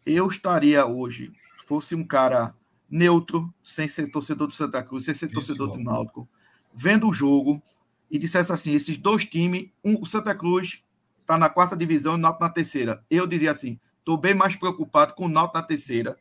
Eu 0.05 0.27
estaria 0.27 0.85
hoje, 0.85 1.33
fosse 1.67 1.93
um 1.93 2.05
cara 2.05 2.55
neutro, 2.89 3.53
sem 3.61 3.87
ser 3.87 4.09
torcedor 4.09 4.47
do 4.47 4.53
Santa 4.53 4.81
Cruz, 4.81 5.03
sem 5.05 5.13
ser 5.13 5.25
Isso, 5.25 5.35
torcedor 5.35 5.67
do 5.67 5.77
bom. 5.77 5.83
Náutico, 5.83 6.29
vendo 6.73 7.07
o 7.09 7.13
jogo 7.13 7.61
e 8.09 8.17
dissesse 8.17 8.51
assim: 8.53 8.73
esses 8.73 8.97
dois 8.97 9.25
times, 9.25 9.69
um, 9.83 9.99
o 9.99 10.05
Santa 10.05 10.33
Cruz 10.33 10.81
está 11.19 11.37
na 11.37 11.49
quarta 11.49 11.75
divisão 11.75 12.13
e 12.13 12.15
o 12.15 12.19
Náutico 12.19 12.43
na 12.43 12.49
terceira. 12.49 13.03
Eu 13.09 13.27
diria 13.27 13.51
assim: 13.51 13.77
estou 13.99 14.17
bem 14.17 14.33
mais 14.33 14.55
preocupado 14.55 15.13
com 15.13 15.25
o 15.25 15.29
Náutico 15.29 15.57
na 15.57 15.63
terceira 15.63 16.17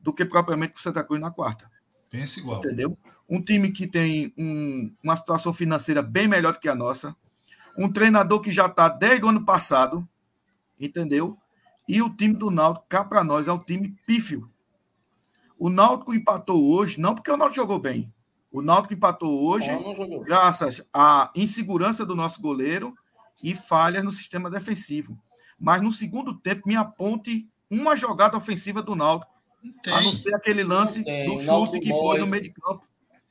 do 0.00 0.12
que 0.12 0.24
propriamente 0.24 0.74
com 0.74 0.78
o 0.78 0.82
Santa 0.82 1.02
Cruz 1.02 1.20
na 1.20 1.30
quarta. 1.32 1.68
Pensa 2.08 2.38
igual. 2.38 2.58
Entendeu? 2.58 2.96
Um 3.28 3.42
time 3.42 3.70
que 3.72 3.86
tem 3.86 4.32
um- 4.38 4.94
uma 5.02 5.16
situação 5.16 5.52
financeira 5.52 6.00
bem 6.00 6.26
melhor 6.28 6.52
do 6.54 6.60
que 6.60 6.68
a 6.68 6.74
nossa, 6.74 7.14
um 7.78 7.90
treinador 7.90 8.40
que 8.40 8.50
já 8.52 8.66
está 8.66 8.88
desde 8.88 9.24
o 9.24 9.28
ano 9.28 9.44
passado, 9.44 10.06
entendeu? 10.80 11.38
E 11.88 12.02
o 12.02 12.10
time 12.14 12.34
do 12.34 12.50
Náutico, 12.50 12.86
cá 12.88 13.04
para 13.04 13.22
nós, 13.24 13.46
é 13.48 13.52
um 13.52 13.58
time 13.58 13.96
pífio. 14.06 14.48
O 15.58 15.70
Náutico 15.70 16.12
empatou 16.12 16.70
hoje, 16.70 17.00
não 17.00 17.14
porque 17.14 17.30
o 17.30 17.36
Náutico 17.36 17.56
jogou 17.62 17.78
bem. 17.78 18.12
O 18.50 18.60
Náutico 18.60 18.94
empatou 18.94 19.46
hoje 19.46 19.68
jogou. 19.68 20.20
graças 20.20 20.82
à 20.92 21.30
insegurança 21.34 22.04
do 22.04 22.14
nosso 22.14 22.40
goleiro 22.42 22.94
e 23.42 23.54
falhas 23.54 24.04
no 24.04 24.10
sistema 24.12 24.50
defensivo. 24.50 25.18
Mas 25.58 25.80
no 25.82 25.92
segundo 25.92 26.34
tempo, 26.34 26.62
me 26.66 26.76
aponte 26.76 27.46
uma 27.70 27.94
jogada 27.96 28.36
ofensiva 28.36 28.82
do 28.82 28.94
Náutico, 28.94 29.32
Tem. 29.82 29.92
a 29.92 30.00
não 30.00 30.12
ser 30.14 30.34
aquele 30.34 30.64
lance 30.64 31.02
do 31.02 31.38
chute 31.38 31.80
que 31.80 31.90
foi 31.90 32.18
no 32.18 32.26
meio 32.26 32.42
de 32.42 32.50
campo. 32.50 32.86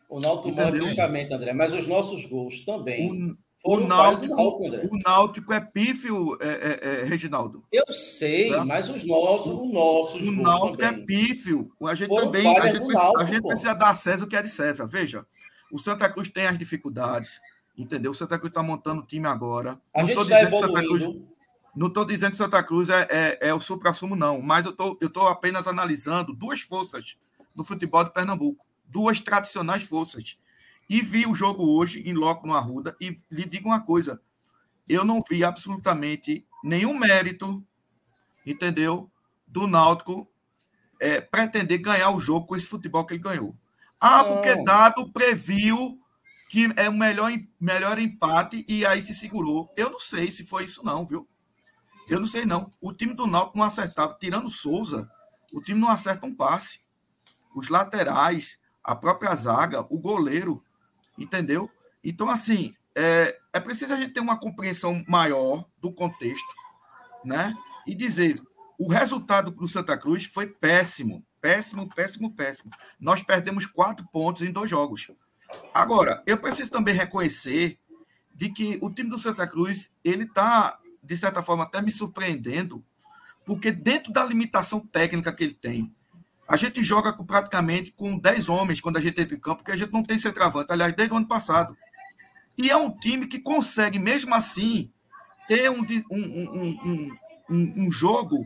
O 0.09 0.19
Náutico 0.19 0.49
morre 0.49 0.61
Entendeu? 0.63 0.83
fisicamente, 0.85 1.33
André. 1.33 1.53
Mas 1.53 1.73
os 1.73 1.85
nossos 1.87 2.25
gols 2.25 2.63
também 2.63 3.11
O, 3.11 3.37
o 3.74 3.78
do 3.78 3.88
Náutico, 3.88 4.36
o 4.36 4.97
Náutico 5.05 5.53
é 5.53 5.59
pífio, 5.59 6.38
é, 6.41 6.47
é, 6.47 7.01
é, 7.01 7.03
Reginaldo. 7.03 7.63
Eu 7.72 7.91
sei, 7.91 8.49
Tá? 8.51 8.63
mas 8.65 8.89
os 8.89 9.03
nossos, 9.05 9.51
os 9.51 9.72
nossos 9.74 10.28
O 10.28 10.32
Náutico 10.32 10.78
também. 10.78 11.03
é 11.03 11.05
pífio. 11.05 11.72
A 11.84 11.95
gente 11.95 12.09
Foram 12.09 12.26
também 12.28 12.47
a 12.57 12.65
gente, 12.68 12.80
do 12.80 12.86
precisa, 12.88 12.99
a 12.99 13.03
Náutico, 13.03 13.28
gente 13.32 13.41
pô. 13.41 13.47
precisa 13.49 13.74
dar 13.74 13.89
a 13.89 13.95
César 13.95 14.26
o 14.26 14.28
que 14.28 14.36
é 14.36 14.41
de 14.41 14.49
César. 14.49 14.86
Veja, 14.86 15.26
o 15.72 15.78
Santa 15.78 16.09
Cruz 16.09 16.30
tem 16.30 16.45
as 16.47 16.57
dificuldades, 16.57 17.39
entendeu? 17.78 18.11
O 18.11 18.15
Santa 18.15 18.38
Cruz 18.38 18.51
está 18.51 18.63
montando 18.63 19.01
o 19.01 19.05
time 19.05 19.28
agora. 19.28 19.80
A 19.93 20.01
Não 20.01 20.07
gente 20.07 20.15
tô 20.18 20.24
está 20.24 20.39
Santa 20.39 20.68
Cruz- 20.84 21.03
evoluindo. 21.03 21.28
Não 21.76 21.88
estou 21.88 22.05
dizendo 22.05 22.32
que 22.32 22.38
Santa 22.38 22.63
Cruz 22.63 22.89
é, 22.89 23.07
é, 23.09 23.49
é 23.49 23.53
o 23.53 23.61
supra-sumo, 23.61 24.15
não. 24.15 24.41
Mas 24.41 24.65
eu 24.65 24.72
tô, 24.74 24.97
estou 24.99 25.28
apenas 25.28 25.68
analisando 25.68 26.34
duas 26.34 26.61
forças 26.61 27.15
no 27.55 27.63
futebol 27.63 28.03
de 28.03 28.11
Pernambuco. 28.11 28.65
Duas 28.88 29.20
tradicionais 29.20 29.84
forças. 29.84 30.38
E 30.89 31.01
vi 31.01 31.25
o 31.25 31.35
jogo 31.35 31.63
hoje 31.77 32.01
em 32.01 32.13
loco 32.13 32.47
no 32.47 32.53
Arruda 32.53 32.95
e 32.99 33.17
lhe 33.29 33.45
digo 33.45 33.69
uma 33.69 33.81
coisa. 33.81 34.21
Eu 34.88 35.03
não 35.03 35.21
vi 35.21 35.43
absolutamente 35.43 36.47
nenhum 36.63 36.97
mérito, 36.97 37.63
entendeu? 38.45 39.11
Do 39.45 39.67
Náutico 39.67 40.29
é, 40.99 41.19
pretender 41.21 41.79
ganhar 41.79 42.11
o 42.11 42.19
jogo 42.19 42.47
com 42.47 42.55
esse 42.55 42.67
futebol 42.67 43.05
que 43.05 43.13
ele 43.13 43.23
ganhou. 43.23 43.55
Ah, 43.99 44.23
Não. 44.23 44.33
porque 44.33 44.55
Dado 44.63 45.11
previu 45.11 45.99
que 46.49 46.69
é 46.77 46.88
o 46.88 46.93
melhor, 46.93 47.31
melhor 47.59 47.99
empate 47.99 48.63
e 48.67 48.85
aí 48.85 49.01
se 49.01 49.13
segurou. 49.13 49.71
Eu 49.75 49.89
não 49.89 49.99
sei 49.99 50.31
se 50.31 50.45
foi 50.45 50.63
isso, 50.63 50.83
não, 50.85 51.05
viu? 51.05 51.27
Eu 52.07 52.19
não 52.19 52.25
sei, 52.25 52.45
não. 52.45 52.71
O 52.79 52.93
time 52.93 53.13
do 53.13 53.27
Náutico 53.27 53.57
não 53.57 53.65
acertava, 53.65 54.15
tirando 54.19 54.45
o 54.47 54.51
Souza, 54.51 55.11
O 55.51 55.61
time 55.61 55.79
não 55.79 55.89
acerta 55.89 56.25
um 56.25 56.33
passe. 56.35 56.79
Os 57.53 57.67
laterais, 57.69 58.59
a 58.83 58.95
própria 58.95 59.33
zaga, 59.35 59.81
o 59.81 59.97
goleiro, 59.97 60.63
entendeu? 61.18 61.70
Então, 62.03 62.30
assim, 62.30 62.74
é, 62.95 63.38
é 63.53 63.59
preciso 63.59 63.93
a 63.93 63.97
gente 63.97 64.13
ter 64.13 64.20
uma 64.20 64.39
compreensão 64.39 65.03
maior 65.07 65.65
do 65.80 65.91
contexto, 65.91 66.53
né? 67.26 67.53
E 67.86 67.95
dizer, 67.95 68.39
o 68.78 68.88
resultado 68.88 69.51
do 69.51 69.68
Santa 69.68 69.97
Cruz 69.97 70.26
foi 70.26 70.47
péssimo, 70.47 71.26
péssimo, 71.41 71.88
péssimo, 71.93 72.34
péssimo. 72.34 72.72
Nós 72.99 73.24
perdemos 73.24 73.65
quatro 73.65 74.07
pontos 74.11 74.43
em 74.43 74.51
dois 74.51 74.70
jogos. 74.70 75.11
Agora, 75.74 76.22
eu 76.26 76.38
preciso 76.38 76.72
também 76.72 76.93
reconhecer 76.93 77.80
de 78.34 78.49
que 78.49 78.78
o 78.82 78.89
time 78.91 79.09
do 79.09 79.18
Santa 79.18 79.47
Cruz, 79.47 79.89
ele 80.03 80.24
está, 80.24 80.80
de 81.01 81.18
certa 81.18 81.41
forma, 81.41 81.63
até 81.63 81.82
me 81.82 81.91
surpreendendo, 81.91 82.84
porque 83.45 83.72
dentro 83.72 84.11
da 84.11 84.24
limitação 84.24 84.80
técnica 84.80 85.34
que 85.34 85.43
ele 85.43 85.53
tem, 85.53 85.95
a 86.47 86.55
gente 86.55 86.83
joga 86.83 87.13
com, 87.13 87.25
praticamente 87.25 87.91
com 87.91 88.17
10 88.17 88.49
homens 88.49 88.79
quando 88.81 88.97
a 88.97 89.01
gente 89.01 89.19
entra 89.19 89.35
em 89.35 89.39
campo, 89.39 89.57
porque 89.57 89.71
a 89.71 89.75
gente 89.75 89.91
não 89.91 90.03
tem 90.03 90.17
centroavante, 90.17 90.71
aliás, 90.71 90.95
desde 90.95 91.13
o 91.13 91.17
ano 91.17 91.27
passado. 91.27 91.75
E 92.57 92.69
é 92.69 92.77
um 92.77 92.89
time 92.89 93.27
que 93.27 93.39
consegue, 93.39 93.99
mesmo 93.99 94.33
assim, 94.33 94.91
ter 95.47 95.69
um, 95.69 95.85
um, 96.11 97.11
um, 97.49 97.85
um 97.85 97.91
jogo 97.91 98.43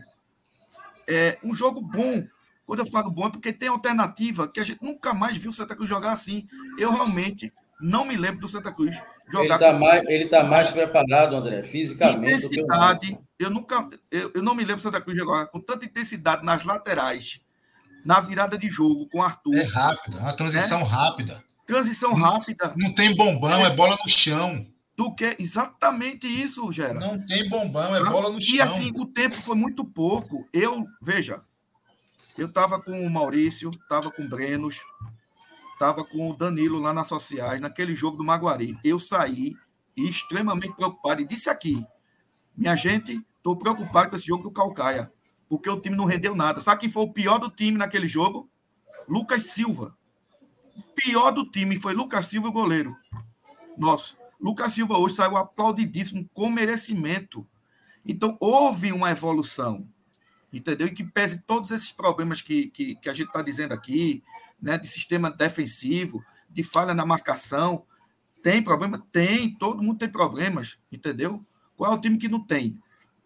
é, 1.06 1.38
um 1.42 1.54
jogo 1.54 1.80
bom. 1.80 2.24
Quando 2.64 2.78
eu 2.78 2.86
falo 2.86 3.10
bom, 3.10 3.26
é 3.26 3.30
porque 3.30 3.52
tem 3.52 3.68
alternativa 3.68 4.48
que 4.48 4.60
a 4.60 4.64
gente 4.64 4.82
nunca 4.82 5.12
mais 5.12 5.36
viu 5.36 5.50
o 5.50 5.54
Santa 5.54 5.74
Cruz 5.74 5.88
jogar 5.88 6.12
assim. 6.12 6.46
Eu 6.78 6.92
realmente 6.92 7.52
não 7.80 8.04
me 8.04 8.16
lembro 8.16 8.40
do 8.40 8.48
Santa 8.48 8.72
Cruz 8.72 8.96
jogar. 9.30 9.44
Ele 9.44 9.54
está 9.54 9.72
mais, 9.72 10.04
ele 10.06 10.26
tá 10.26 10.44
mais 10.44 10.70
preparado, 10.70 11.36
André, 11.36 11.64
fisicamente. 11.64 12.46
Intensidade. 12.46 13.18
Eu 13.38 13.50
nunca, 13.50 13.88
eu, 14.10 14.30
eu 14.34 14.42
não 14.42 14.54
me 14.54 14.62
lembro 14.62 14.76
do 14.76 14.82
Santa 14.82 15.00
Cruz 15.00 15.18
jogar 15.18 15.46
com 15.46 15.60
tanta 15.60 15.84
intensidade 15.84 16.44
nas 16.44 16.64
laterais, 16.64 17.41
na 18.04 18.20
virada 18.20 18.58
de 18.58 18.68
jogo 18.68 19.08
com 19.08 19.22
Arthur. 19.22 19.56
É 19.56 19.64
rápida, 19.64 20.18
uma 20.18 20.36
transição 20.36 20.80
é? 20.80 20.84
rápida. 20.84 21.44
Transição 21.66 22.12
rápida. 22.12 22.74
Não 22.76 22.94
tem 22.94 23.14
bombão, 23.14 23.64
é, 23.64 23.68
é 23.68 23.70
bola 23.70 23.96
no 24.02 24.10
chão 24.10 24.66
do 24.96 25.14
que 25.14 25.36
exatamente 25.38 26.26
isso, 26.26 26.70
Gera. 26.72 27.00
Não 27.00 27.24
tem 27.26 27.48
bombão, 27.48 27.94
é 27.94 28.04
bola 28.04 28.30
no 28.30 28.40
chão. 28.40 28.56
E 28.56 28.60
assim, 28.60 28.92
o 28.96 29.06
tempo 29.06 29.40
foi 29.40 29.54
muito 29.54 29.84
pouco. 29.84 30.46
Eu, 30.52 30.86
veja, 31.00 31.40
eu 32.36 32.46
estava 32.46 32.80
com 32.80 33.06
o 33.06 33.10
Maurício, 33.10 33.70
estava 33.70 34.10
com 34.10 34.22
o 34.22 34.28
Brenos, 34.28 34.80
estava 35.72 36.04
com 36.04 36.30
o 36.30 36.36
Danilo 36.36 36.78
lá 36.78 36.92
nas 36.92 37.08
sociais, 37.08 37.60
naquele 37.60 37.96
jogo 37.96 38.16
do 38.16 38.24
Maguari. 38.24 38.78
Eu 38.84 38.98
saí 38.98 39.54
extremamente 39.96 40.74
preocupado 40.74 41.20
e 41.20 41.26
disse 41.26 41.50
aqui, 41.50 41.84
minha 42.56 42.76
gente, 42.76 43.20
estou 43.36 43.56
preocupado 43.56 44.10
com 44.10 44.16
esse 44.16 44.26
jogo 44.26 44.44
do 44.44 44.50
Calcaia, 44.50 45.10
porque 45.52 45.68
o 45.68 45.78
time 45.78 45.94
não 45.94 46.06
rendeu 46.06 46.34
nada. 46.34 46.62
Sabe 46.62 46.80
quem 46.80 46.90
foi 46.90 47.02
o 47.02 47.12
pior 47.12 47.36
do 47.36 47.50
time 47.50 47.76
naquele 47.76 48.08
jogo? 48.08 48.48
Lucas 49.06 49.50
Silva. 49.50 49.94
Pior 50.96 51.30
do 51.30 51.44
time 51.44 51.78
foi 51.78 51.92
Lucas 51.92 52.24
Silva, 52.24 52.48
o 52.48 52.52
goleiro. 52.52 52.96
Nossa. 53.76 54.16
Lucas 54.40 54.72
Silva 54.72 54.96
hoje 54.96 55.16
saiu 55.16 55.36
aplaudidíssimo 55.36 56.26
com 56.32 56.48
merecimento. 56.48 57.46
Então, 58.02 58.34
houve 58.40 58.92
uma 58.92 59.10
evolução, 59.10 59.86
entendeu? 60.50 60.86
E 60.86 60.94
que 60.94 61.04
pese 61.04 61.42
todos 61.42 61.70
esses 61.70 61.92
problemas 61.92 62.40
que, 62.40 62.68
que, 62.68 62.96
que 62.96 63.10
a 63.10 63.12
gente 63.12 63.26
está 63.26 63.42
dizendo 63.42 63.72
aqui, 63.72 64.24
né, 64.58 64.78
de 64.78 64.88
sistema 64.88 65.30
defensivo, 65.30 66.24
de 66.48 66.62
falha 66.62 66.94
na 66.94 67.04
marcação, 67.04 67.84
tem 68.42 68.62
problema? 68.62 69.06
Tem, 69.12 69.54
todo 69.54 69.82
mundo 69.82 69.98
tem 69.98 70.08
problemas, 70.08 70.78
entendeu? 70.90 71.44
Qual 71.76 71.92
é 71.92 71.94
o 71.94 72.00
time 72.00 72.16
que 72.16 72.26
não 72.26 72.40
tem? 72.40 72.80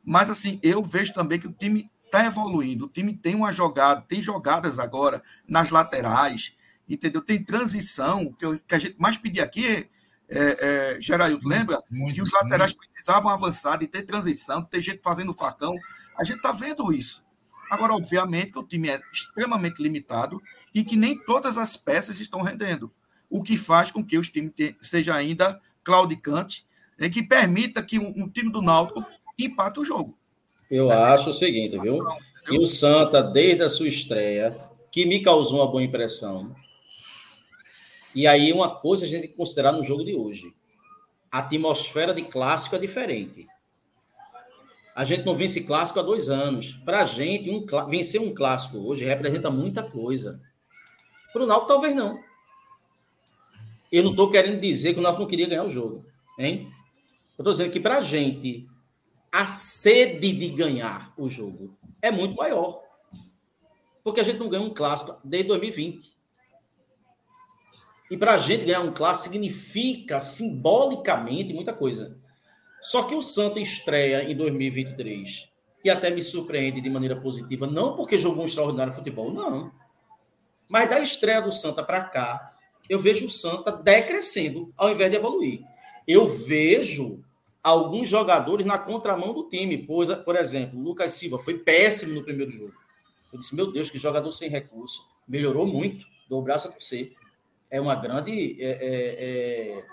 Mas, 0.04 0.28
assim, 0.28 0.58
eu 0.60 0.82
vejo 0.82 1.14
também 1.14 1.38
que 1.38 1.46
o 1.46 1.52
time 1.52 1.88
está 2.06 2.24
evoluindo, 2.24 2.86
o 2.86 2.88
time 2.88 3.14
tem 3.14 3.34
uma 3.34 3.52
jogada, 3.52 4.00
tem 4.00 4.20
jogadas 4.20 4.78
agora 4.78 5.22
nas 5.46 5.70
laterais, 5.70 6.54
entendeu? 6.88 7.20
Tem 7.20 7.42
transição, 7.42 8.32
que, 8.32 8.44
eu, 8.44 8.58
que 8.58 8.74
a 8.74 8.78
gente 8.78 8.96
mais 8.98 9.18
pedir 9.18 9.40
aqui 9.40 9.66
é 9.66 9.88
é, 10.28 10.96
é, 10.96 11.00
Geraildo, 11.00 11.48
lembra? 11.48 11.82
Muito, 11.90 12.16
que 12.16 12.22
os 12.22 12.32
laterais 12.32 12.72
muito. 12.72 12.88
precisavam 12.88 13.30
avançar, 13.30 13.78
de 13.78 13.86
ter 13.86 14.02
transição, 14.02 14.62
de 14.62 14.70
ter 14.70 14.80
gente 14.80 15.00
fazendo 15.02 15.32
facão. 15.32 15.74
A 16.18 16.24
gente 16.24 16.38
está 16.38 16.52
vendo 16.52 16.92
isso. 16.92 17.24
Agora, 17.70 17.94
obviamente, 17.94 18.52
que 18.52 18.58
o 18.58 18.64
time 18.64 18.88
é 18.88 19.00
extremamente 19.12 19.82
limitado 19.82 20.40
e 20.74 20.84
que 20.84 20.96
nem 20.96 21.18
todas 21.24 21.58
as 21.58 21.76
peças 21.76 22.20
estão 22.20 22.42
rendendo. 22.42 22.90
O 23.28 23.42
que 23.42 23.56
faz 23.56 23.90
com 23.90 24.04
que 24.04 24.18
o 24.18 24.22
time 24.22 24.52
seja 24.80 25.14
ainda 25.14 25.60
claudicante, 25.82 26.64
né, 26.98 27.08
que 27.08 27.22
permita 27.22 27.82
que 27.82 27.98
um, 27.98 28.24
um, 28.24 28.28
time 28.28 28.50
do 28.50 28.62
Náutico 28.62 29.04
empate 29.38 29.80
o 29.80 29.84
jogo. 29.84 30.16
Eu 30.70 30.90
é. 30.90 30.94
acho 30.94 31.30
o 31.30 31.34
seguinte, 31.34 31.78
viu? 31.78 32.04
E 32.50 32.58
o 32.58 32.66
Santa, 32.66 33.22
desde 33.22 33.62
a 33.62 33.70
sua 33.70 33.88
estreia, 33.88 34.56
que 34.90 35.04
me 35.04 35.20
causou 35.20 35.60
uma 35.60 35.70
boa 35.70 35.82
impressão, 35.82 36.54
e 38.16 38.26
aí, 38.26 38.50
uma 38.50 38.74
coisa 38.74 39.04
a 39.04 39.08
gente 39.08 39.20
tem 39.20 39.30
que 39.30 39.36
considerar 39.36 39.72
no 39.72 39.84
jogo 39.84 40.02
de 40.02 40.14
hoje: 40.14 40.50
a 41.30 41.40
atmosfera 41.40 42.14
de 42.14 42.22
clássico 42.22 42.74
é 42.74 42.78
diferente. 42.78 43.46
A 44.94 45.04
gente 45.04 45.26
não 45.26 45.34
vence 45.34 45.60
clássico 45.60 46.00
há 46.00 46.02
dois 46.02 46.30
anos. 46.30 46.72
Para 46.82 47.02
a 47.02 47.04
gente, 47.04 47.50
um, 47.50 47.66
vencer 47.90 48.18
um 48.18 48.34
clássico 48.34 48.78
hoje 48.78 49.04
representa 49.04 49.50
muita 49.50 49.82
coisa. 49.82 50.40
Para 51.30 51.42
o 51.42 51.46
Náutico, 51.46 51.68
talvez 51.68 51.94
não. 51.94 52.18
Eu 53.92 54.02
não 54.02 54.12
estou 54.12 54.30
querendo 54.30 54.58
dizer 54.58 54.94
que 54.94 54.98
o 54.98 55.02
Náutico 55.02 55.24
não 55.24 55.28
queria 55.28 55.48
ganhar 55.48 55.64
o 55.64 55.70
jogo. 55.70 56.02
Hein? 56.38 56.72
Eu 57.36 57.42
estou 57.42 57.52
dizendo 57.52 57.70
que 57.70 57.78
para 57.78 57.98
a 57.98 58.00
gente, 58.00 58.66
a 59.36 59.46
sede 59.46 60.32
de 60.32 60.48
ganhar 60.48 61.12
o 61.14 61.28
jogo 61.28 61.76
é 62.00 62.10
muito 62.10 62.34
maior. 62.34 62.82
Porque 64.02 64.20
a 64.20 64.24
gente 64.24 64.38
não 64.38 64.48
ganha 64.48 64.62
um 64.62 64.72
clássico 64.72 65.20
desde 65.22 65.48
2020. 65.48 66.10
E 68.10 68.16
para 68.16 68.32
a 68.32 68.38
gente 68.38 68.64
ganhar 68.64 68.80
um 68.80 68.94
clássico 68.94 69.34
significa 69.34 70.20
simbolicamente 70.20 71.52
muita 71.52 71.74
coisa. 71.74 72.18
Só 72.80 73.02
que 73.02 73.14
o 73.14 73.20
Santa 73.20 73.60
estreia 73.60 74.22
em 74.22 74.34
2023 74.34 75.50
e 75.84 75.90
até 75.90 76.08
me 76.08 76.22
surpreende 76.22 76.80
de 76.80 76.88
maneira 76.88 77.20
positiva, 77.20 77.66
não 77.66 77.94
porque 77.94 78.18
jogou 78.18 78.44
um 78.44 78.46
extraordinário 78.46 78.94
futebol, 78.94 79.30
não. 79.30 79.70
Mas 80.66 80.88
da 80.88 80.98
estreia 80.98 81.42
do 81.42 81.52
Santa 81.52 81.82
para 81.82 82.04
cá, 82.04 82.56
eu 82.88 82.98
vejo 82.98 83.26
o 83.26 83.30
Santa 83.30 83.70
decrescendo 83.70 84.72
ao 84.78 84.90
invés 84.90 85.10
de 85.10 85.18
evoluir. 85.18 85.60
Eu 86.08 86.26
vejo 86.26 87.22
alguns 87.66 88.08
jogadores 88.08 88.64
na 88.64 88.78
contramão 88.78 89.34
do 89.34 89.48
time. 89.48 89.76
Pois, 89.76 90.14
por 90.14 90.36
exemplo, 90.36 90.78
o 90.78 90.82
Lucas 90.82 91.14
Silva 91.14 91.36
foi 91.36 91.58
péssimo 91.58 92.14
no 92.14 92.22
primeiro 92.22 92.52
jogo. 92.52 92.72
Eu 93.32 93.40
disse, 93.40 93.56
meu 93.56 93.72
Deus, 93.72 93.90
que 93.90 93.98
jogador 93.98 94.30
sem 94.30 94.48
recurso. 94.48 95.04
Melhorou 95.26 95.66
muito, 95.66 96.06
dou 96.28 96.38
o 96.38 96.42
braço 96.42 96.68
a 96.68 96.72
é 97.68 97.80
uma 97.80 97.96
grande 97.96 98.56
é, 98.62 98.70
é, 98.70 99.16
é, 99.18 99.84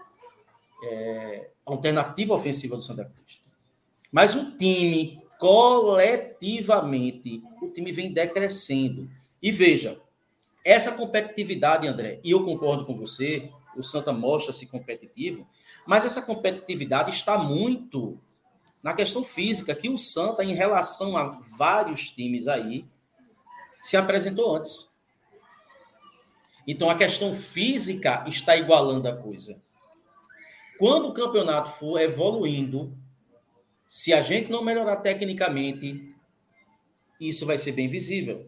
é, 0.83 1.49
alternativa 1.65 2.35
ofensiva 2.35 2.75
do 2.75 2.83
Santa 2.83 3.05
Cruz. 3.05 3.41
Mas 4.11 4.35
o 4.35 4.55
time, 4.55 5.19
coletivamente, 5.39 7.41
o 7.59 7.69
time 7.69 7.91
vem 7.91 8.13
decrescendo. 8.13 9.09
E 9.41 9.51
veja, 9.51 9.99
essa 10.63 10.95
competitividade, 10.95 11.87
André, 11.87 12.19
e 12.23 12.29
eu 12.29 12.45
concordo 12.45 12.85
com 12.85 12.95
você, 12.95 13.49
o 13.75 13.81
Santa 13.81 14.13
mostra-se 14.13 14.67
competitivo, 14.67 15.47
mas 15.85 16.05
essa 16.05 16.21
competitividade 16.21 17.11
está 17.11 17.37
muito 17.37 18.19
na 18.81 18.93
questão 18.93 19.23
física, 19.23 19.73
que 19.73 19.89
o 19.89 19.97
Santa, 19.97 20.43
em 20.43 20.53
relação 20.53 21.15
a 21.15 21.39
vários 21.57 22.09
times 22.09 22.47
aí, 22.47 22.85
se 23.81 23.95
apresentou 23.95 24.55
antes. 24.55 24.89
Então 26.67 26.89
a 26.89 26.97
questão 26.97 27.33
física 27.35 28.23
está 28.27 28.55
igualando 28.55 29.07
a 29.07 29.15
coisa. 29.15 29.57
Quando 30.77 31.07
o 31.07 31.13
campeonato 31.13 31.71
for 31.71 31.99
evoluindo, 31.99 32.93
se 33.87 34.13
a 34.13 34.21
gente 34.21 34.51
não 34.51 34.63
melhorar 34.63 34.97
tecnicamente, 34.97 36.13
isso 37.19 37.45
vai 37.45 37.57
ser 37.57 37.73
bem 37.73 37.87
visível. 37.87 38.45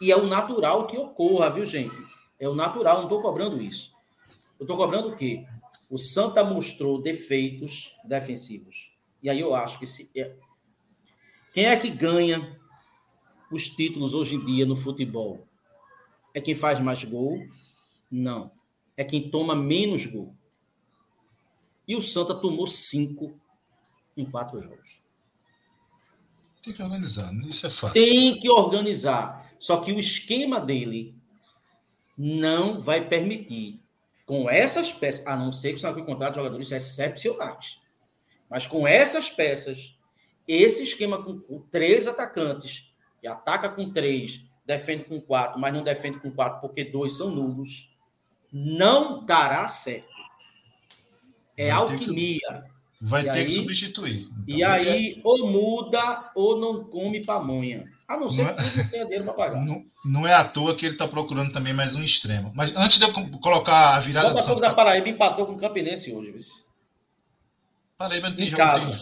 E 0.00 0.10
é 0.10 0.16
o 0.16 0.26
natural 0.26 0.86
que 0.86 0.96
ocorra, 0.96 1.50
viu, 1.50 1.64
gente? 1.64 1.96
É 2.38 2.48
o 2.48 2.54
natural, 2.54 2.96
não 2.96 3.04
estou 3.04 3.20
cobrando 3.20 3.60
isso. 3.60 3.92
Eu 4.58 4.64
estou 4.64 4.76
cobrando 4.76 5.08
o 5.08 5.16
quê? 5.16 5.44
O 5.90 5.98
Santa 5.98 6.44
mostrou 6.44 7.02
defeitos 7.02 7.96
defensivos. 8.04 8.92
E 9.20 9.28
aí 9.28 9.40
eu 9.40 9.54
acho 9.54 9.78
que 9.78 9.86
se. 9.86 10.08
É... 10.16 10.36
Quem 11.52 11.66
é 11.66 11.76
que 11.76 11.90
ganha 11.90 12.58
os 13.50 13.68
títulos 13.68 14.14
hoje 14.14 14.36
em 14.36 14.44
dia 14.44 14.64
no 14.64 14.76
futebol? 14.76 15.46
É 16.32 16.40
quem 16.40 16.54
faz 16.54 16.78
mais 16.78 17.02
gol? 17.02 17.44
Não. 18.08 18.52
É 18.96 19.02
quem 19.02 19.28
toma 19.30 19.56
menos 19.56 20.06
gol. 20.06 20.32
E 21.88 21.96
o 21.96 22.02
Santa 22.02 22.36
tomou 22.36 22.68
cinco 22.68 23.34
em 24.16 24.24
quatro 24.24 24.62
jogos. 24.62 25.00
Tem 26.62 26.72
que 26.72 26.82
organizar, 26.82 27.34
isso 27.46 27.66
é 27.66 27.70
fácil. 27.70 27.94
Tem 27.94 28.38
que 28.38 28.48
organizar. 28.48 29.50
Só 29.58 29.80
que 29.80 29.92
o 29.92 29.98
esquema 29.98 30.60
dele 30.60 31.18
não 32.16 32.80
vai 32.80 33.08
permitir, 33.08 33.79
com 34.30 34.48
essas 34.48 34.92
peças, 34.92 35.26
a 35.26 35.34
não 35.34 35.52
ser 35.52 35.70
que 35.70 35.74
o 35.74 35.78
Santa 35.80 36.00
contrate 36.02 36.36
jogadores 36.36 36.70
excepcionais. 36.70 37.80
Mas 38.48 38.64
com 38.64 38.86
essas 38.86 39.28
peças, 39.28 39.96
esse 40.46 40.84
esquema 40.84 41.20
com, 41.20 41.40
com 41.40 41.58
três 41.62 42.06
atacantes, 42.06 42.92
e 43.20 43.26
ataca 43.26 43.68
com 43.68 43.90
três, 43.90 44.40
defende 44.64 45.02
com 45.02 45.20
quatro, 45.20 45.58
mas 45.58 45.74
não 45.74 45.82
defende 45.82 46.20
com 46.20 46.30
quatro 46.30 46.60
porque 46.60 46.84
dois 46.84 47.16
são 47.16 47.28
nulos, 47.28 47.90
não 48.52 49.24
dará 49.26 49.66
certo. 49.66 50.06
É 51.56 51.70
Vai 51.72 51.80
ter 51.80 51.86
que 51.88 51.92
alquimia. 52.04 52.64
Vai 53.00 53.22
E 53.22 53.24
ter 53.24 53.30
aí- 53.30 53.44
que 53.46 53.54
substituir. 53.56 54.28
E 54.46 54.54
Então, 54.62 54.70
aí, 54.70 55.20
ou 55.24 55.50
muda 55.50 56.30
ou 56.36 56.56
não 56.60 56.84
come 56.84 57.26
pamonha. 57.26 57.90
A 58.10 58.16
não 58.18 58.28
ser 58.28 58.42
Não 58.42 58.50
é- 58.50 58.54
que 58.54 58.76
não 58.78 58.88
tenha 58.88 59.04
dinheiro 59.04 59.24
para 59.24 59.34
pagar. 59.34 59.64
Não, 59.64 59.84
não 60.04 60.26
é 60.26 60.34
à 60.34 60.42
toa 60.44 60.74
que 60.74 60.84
ele 60.84 60.94
está 60.96 61.06
procurando 61.06 61.52
também 61.52 61.72
mais 61.72 61.94
um 61.94 62.02
extremo. 62.02 62.50
Mas 62.56 62.74
antes 62.74 62.98
de 62.98 63.04
eu 63.04 63.12
co- 63.12 63.38
colocar 63.38 63.94
a 63.94 64.00
virada 64.00 64.30
do 64.30 64.34
Botafogo 64.34 64.60
da 64.60 64.74
Paraíba 64.74 65.08
empatou 65.08 65.46
com 65.46 65.52
o 65.52 65.56
Campinense 65.56 66.12
hoje. 66.12 66.32
viu? 66.32 66.40
Paraíba 67.96 68.30
não 68.30 68.36
tem 68.36 68.46
Em 68.46 68.50
jogo. 68.50 68.62
casa. 68.62 69.00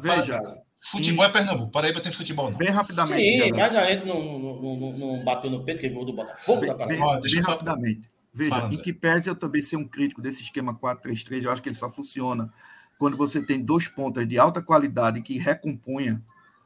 Veja, 0.00 0.40
Para- 0.42 0.62
Futebol 0.90 1.24
é 1.24 1.28
Pernambuco. 1.28 1.70
Paraíba 1.70 2.00
tem 2.00 2.10
futebol, 2.10 2.50
não. 2.50 2.58
bem 2.58 2.68
rapidamente. 2.68 3.44
Sim, 3.44 3.52
mas 3.52 3.76
a 3.76 3.84
gente 3.86 4.04
não, 4.04 4.20
não, 4.38 4.76
não, 4.76 4.92
não 4.98 5.24
bateu 5.24 5.48
no 5.50 5.64
peito, 5.64 5.80
que 5.80 5.86
é 5.86 5.90
gol 5.90 6.04
do 6.04 6.12
Botafogo 6.12 6.66
da 6.66 6.74
Bem, 6.74 6.98
Paraíba. 6.98 7.04
Ó, 7.06 7.20
deixa 7.20 7.36
bem 7.36 7.44
falar- 7.44 7.56
rapidamente. 7.58 8.10
Veja, 8.34 8.50
Fala, 8.50 8.74
em 8.74 8.78
que 8.78 8.92
pese 8.92 9.28
eu 9.30 9.34
também 9.36 9.62
ser 9.62 9.76
um 9.76 9.86
crítico 9.86 10.20
desse 10.20 10.42
esquema 10.42 10.74
4-3-3, 10.74 11.44
eu 11.44 11.52
acho 11.52 11.62
que 11.62 11.68
ele 11.68 11.76
só 11.76 11.88
funciona 11.88 12.52
quando 12.98 13.16
você 13.16 13.40
tem 13.42 13.62
dois 13.62 13.88
pontas 13.88 14.26
de 14.28 14.38
alta 14.38 14.60
qualidade 14.62 15.22
que 15.22 15.38
recompunha, 15.38 16.20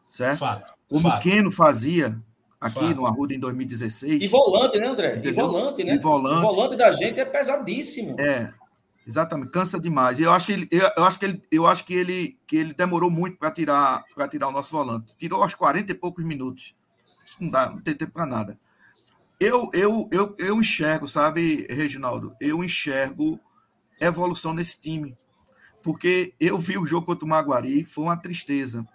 certo? 0.09 0.39
Fato. 0.39 0.73
Como 0.89 1.07
o 1.07 1.11
fato. 1.11 1.23
Keno 1.23 1.51
fazia 1.51 2.19
aqui 2.61 2.81
Fato. 2.81 2.95
no 2.95 3.07
Arruda 3.07 3.35
em 3.35 3.39
2016. 3.39 4.23
E 4.23 4.29
volante, 4.29 4.79
né, 4.79 4.87
André? 4.87 5.15
E 5.15 5.19
Entendeu? 5.19 5.51
volante, 5.51 5.85
né? 5.85 5.95
E 5.95 5.99
volante. 5.99 6.47
O 6.47 6.55
volante 6.55 6.77
da 6.77 6.93
gente 6.93 7.21
é 7.21 7.25
pesadíssimo. 7.25 8.21
É, 8.21 8.53
exatamente, 9.07 9.51
cansa 9.51 9.79
demais. 9.81 10.19
Eu 10.21 10.33
acho 10.33 10.47
que 10.47 10.53
ele, 10.53 10.69
eu, 10.71 10.91
eu 10.97 11.05
acho 11.05 11.19
que 11.19 11.25
ele, 11.25 11.43
eu 11.51 11.67
acho 11.67 11.85
que 11.85 11.95
ele, 11.95 12.39
que 12.47 12.57
ele 12.57 12.75
demorou 12.75 13.11
muito 13.11 13.37
para 13.39 13.51
tirar, 13.51 14.05
para 14.15 14.29
tirar 14.29 14.49
o 14.49 14.53
nosso 14.53 14.71
volante. 14.77 15.15
Tirou 15.19 15.43
aos 15.43 15.55
40 15.55 15.93
e 15.93 15.95
poucos 15.95 16.25
minutos. 16.25 16.75
Isso 17.25 17.39
não 17.41 17.51
dá, 17.51 17.71
não 17.71 17.81
tem 17.81 17.95
tempo 17.95 18.13
para 18.13 18.27
nada. 18.27 18.59
Eu, 19.39 19.69
eu, 19.75 20.09
eu, 20.11 20.35
eu 20.39 20.61
enxergo, 20.61 21.07
sabe, 21.07 21.67
Reginaldo? 21.69 22.35
Eu 22.41 22.65
enxergo 22.65 23.39
evolução 24.01 24.55
nesse 24.55 24.81
time. 24.81 25.17
Porque 25.83 26.35
eu 26.41 26.59
vi 26.59 26.79
o 26.79 26.87
jogo 26.87 27.07
contra 27.07 27.25
o 27.25 27.29
Maguari, 27.29 27.85
foi 27.85 28.05
uma 28.05 28.17
tristeza. 28.17 28.87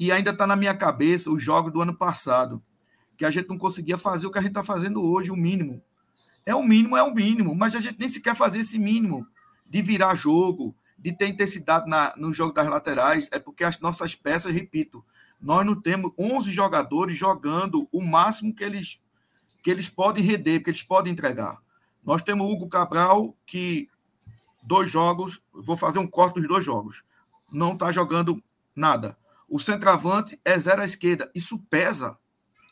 E 0.00 0.10
ainda 0.10 0.30
está 0.30 0.46
na 0.46 0.56
minha 0.56 0.74
cabeça 0.74 1.30
os 1.30 1.42
jogos 1.42 1.70
do 1.70 1.82
ano 1.82 1.94
passado, 1.94 2.62
que 3.18 3.24
a 3.26 3.30
gente 3.30 3.50
não 3.50 3.58
conseguia 3.58 3.98
fazer 3.98 4.26
o 4.26 4.30
que 4.30 4.38
a 4.38 4.40
gente 4.40 4.52
está 4.52 4.64
fazendo 4.64 5.04
hoje, 5.04 5.30
o 5.30 5.36
mínimo. 5.36 5.82
É 6.46 6.54
o 6.54 6.62
mínimo, 6.62 6.96
é 6.96 7.02
o 7.02 7.14
mínimo, 7.14 7.54
mas 7.54 7.76
a 7.76 7.80
gente 7.80 7.98
nem 8.00 8.08
sequer 8.08 8.34
fazer 8.34 8.60
esse 8.60 8.78
mínimo 8.78 9.26
de 9.68 9.82
virar 9.82 10.14
jogo, 10.14 10.74
de 10.98 11.12
ter 11.12 11.28
intensidade 11.28 11.86
na, 11.86 12.14
no 12.16 12.32
jogo 12.32 12.54
das 12.54 12.66
laterais, 12.66 13.28
é 13.30 13.38
porque 13.38 13.62
as 13.62 13.78
nossas 13.78 14.14
peças, 14.14 14.54
repito, 14.54 15.04
nós 15.38 15.66
não 15.66 15.78
temos 15.78 16.14
11 16.18 16.50
jogadores 16.50 17.14
jogando 17.14 17.86
o 17.92 18.00
máximo 18.02 18.54
que 18.54 18.64
eles, 18.64 18.98
que 19.62 19.70
eles 19.70 19.90
podem 19.90 20.24
render, 20.24 20.60
que 20.60 20.70
eles 20.70 20.82
podem 20.82 21.12
entregar. 21.12 21.58
Nós 22.02 22.22
temos 22.22 22.46
o 22.46 22.50
Hugo 22.50 22.70
Cabral, 22.70 23.36
que 23.44 23.86
dois 24.62 24.90
jogos, 24.90 25.42
vou 25.52 25.76
fazer 25.76 25.98
um 25.98 26.06
corte 26.06 26.36
dos 26.40 26.48
dois 26.48 26.64
jogos, 26.64 27.04
não 27.52 27.74
está 27.74 27.92
jogando 27.92 28.42
nada. 28.74 29.14
O 29.50 29.58
centroavante 29.58 30.40
é 30.44 30.56
zero 30.58 30.80
à 30.80 30.84
esquerda. 30.84 31.30
Isso 31.34 31.58
pesa. 31.68 32.16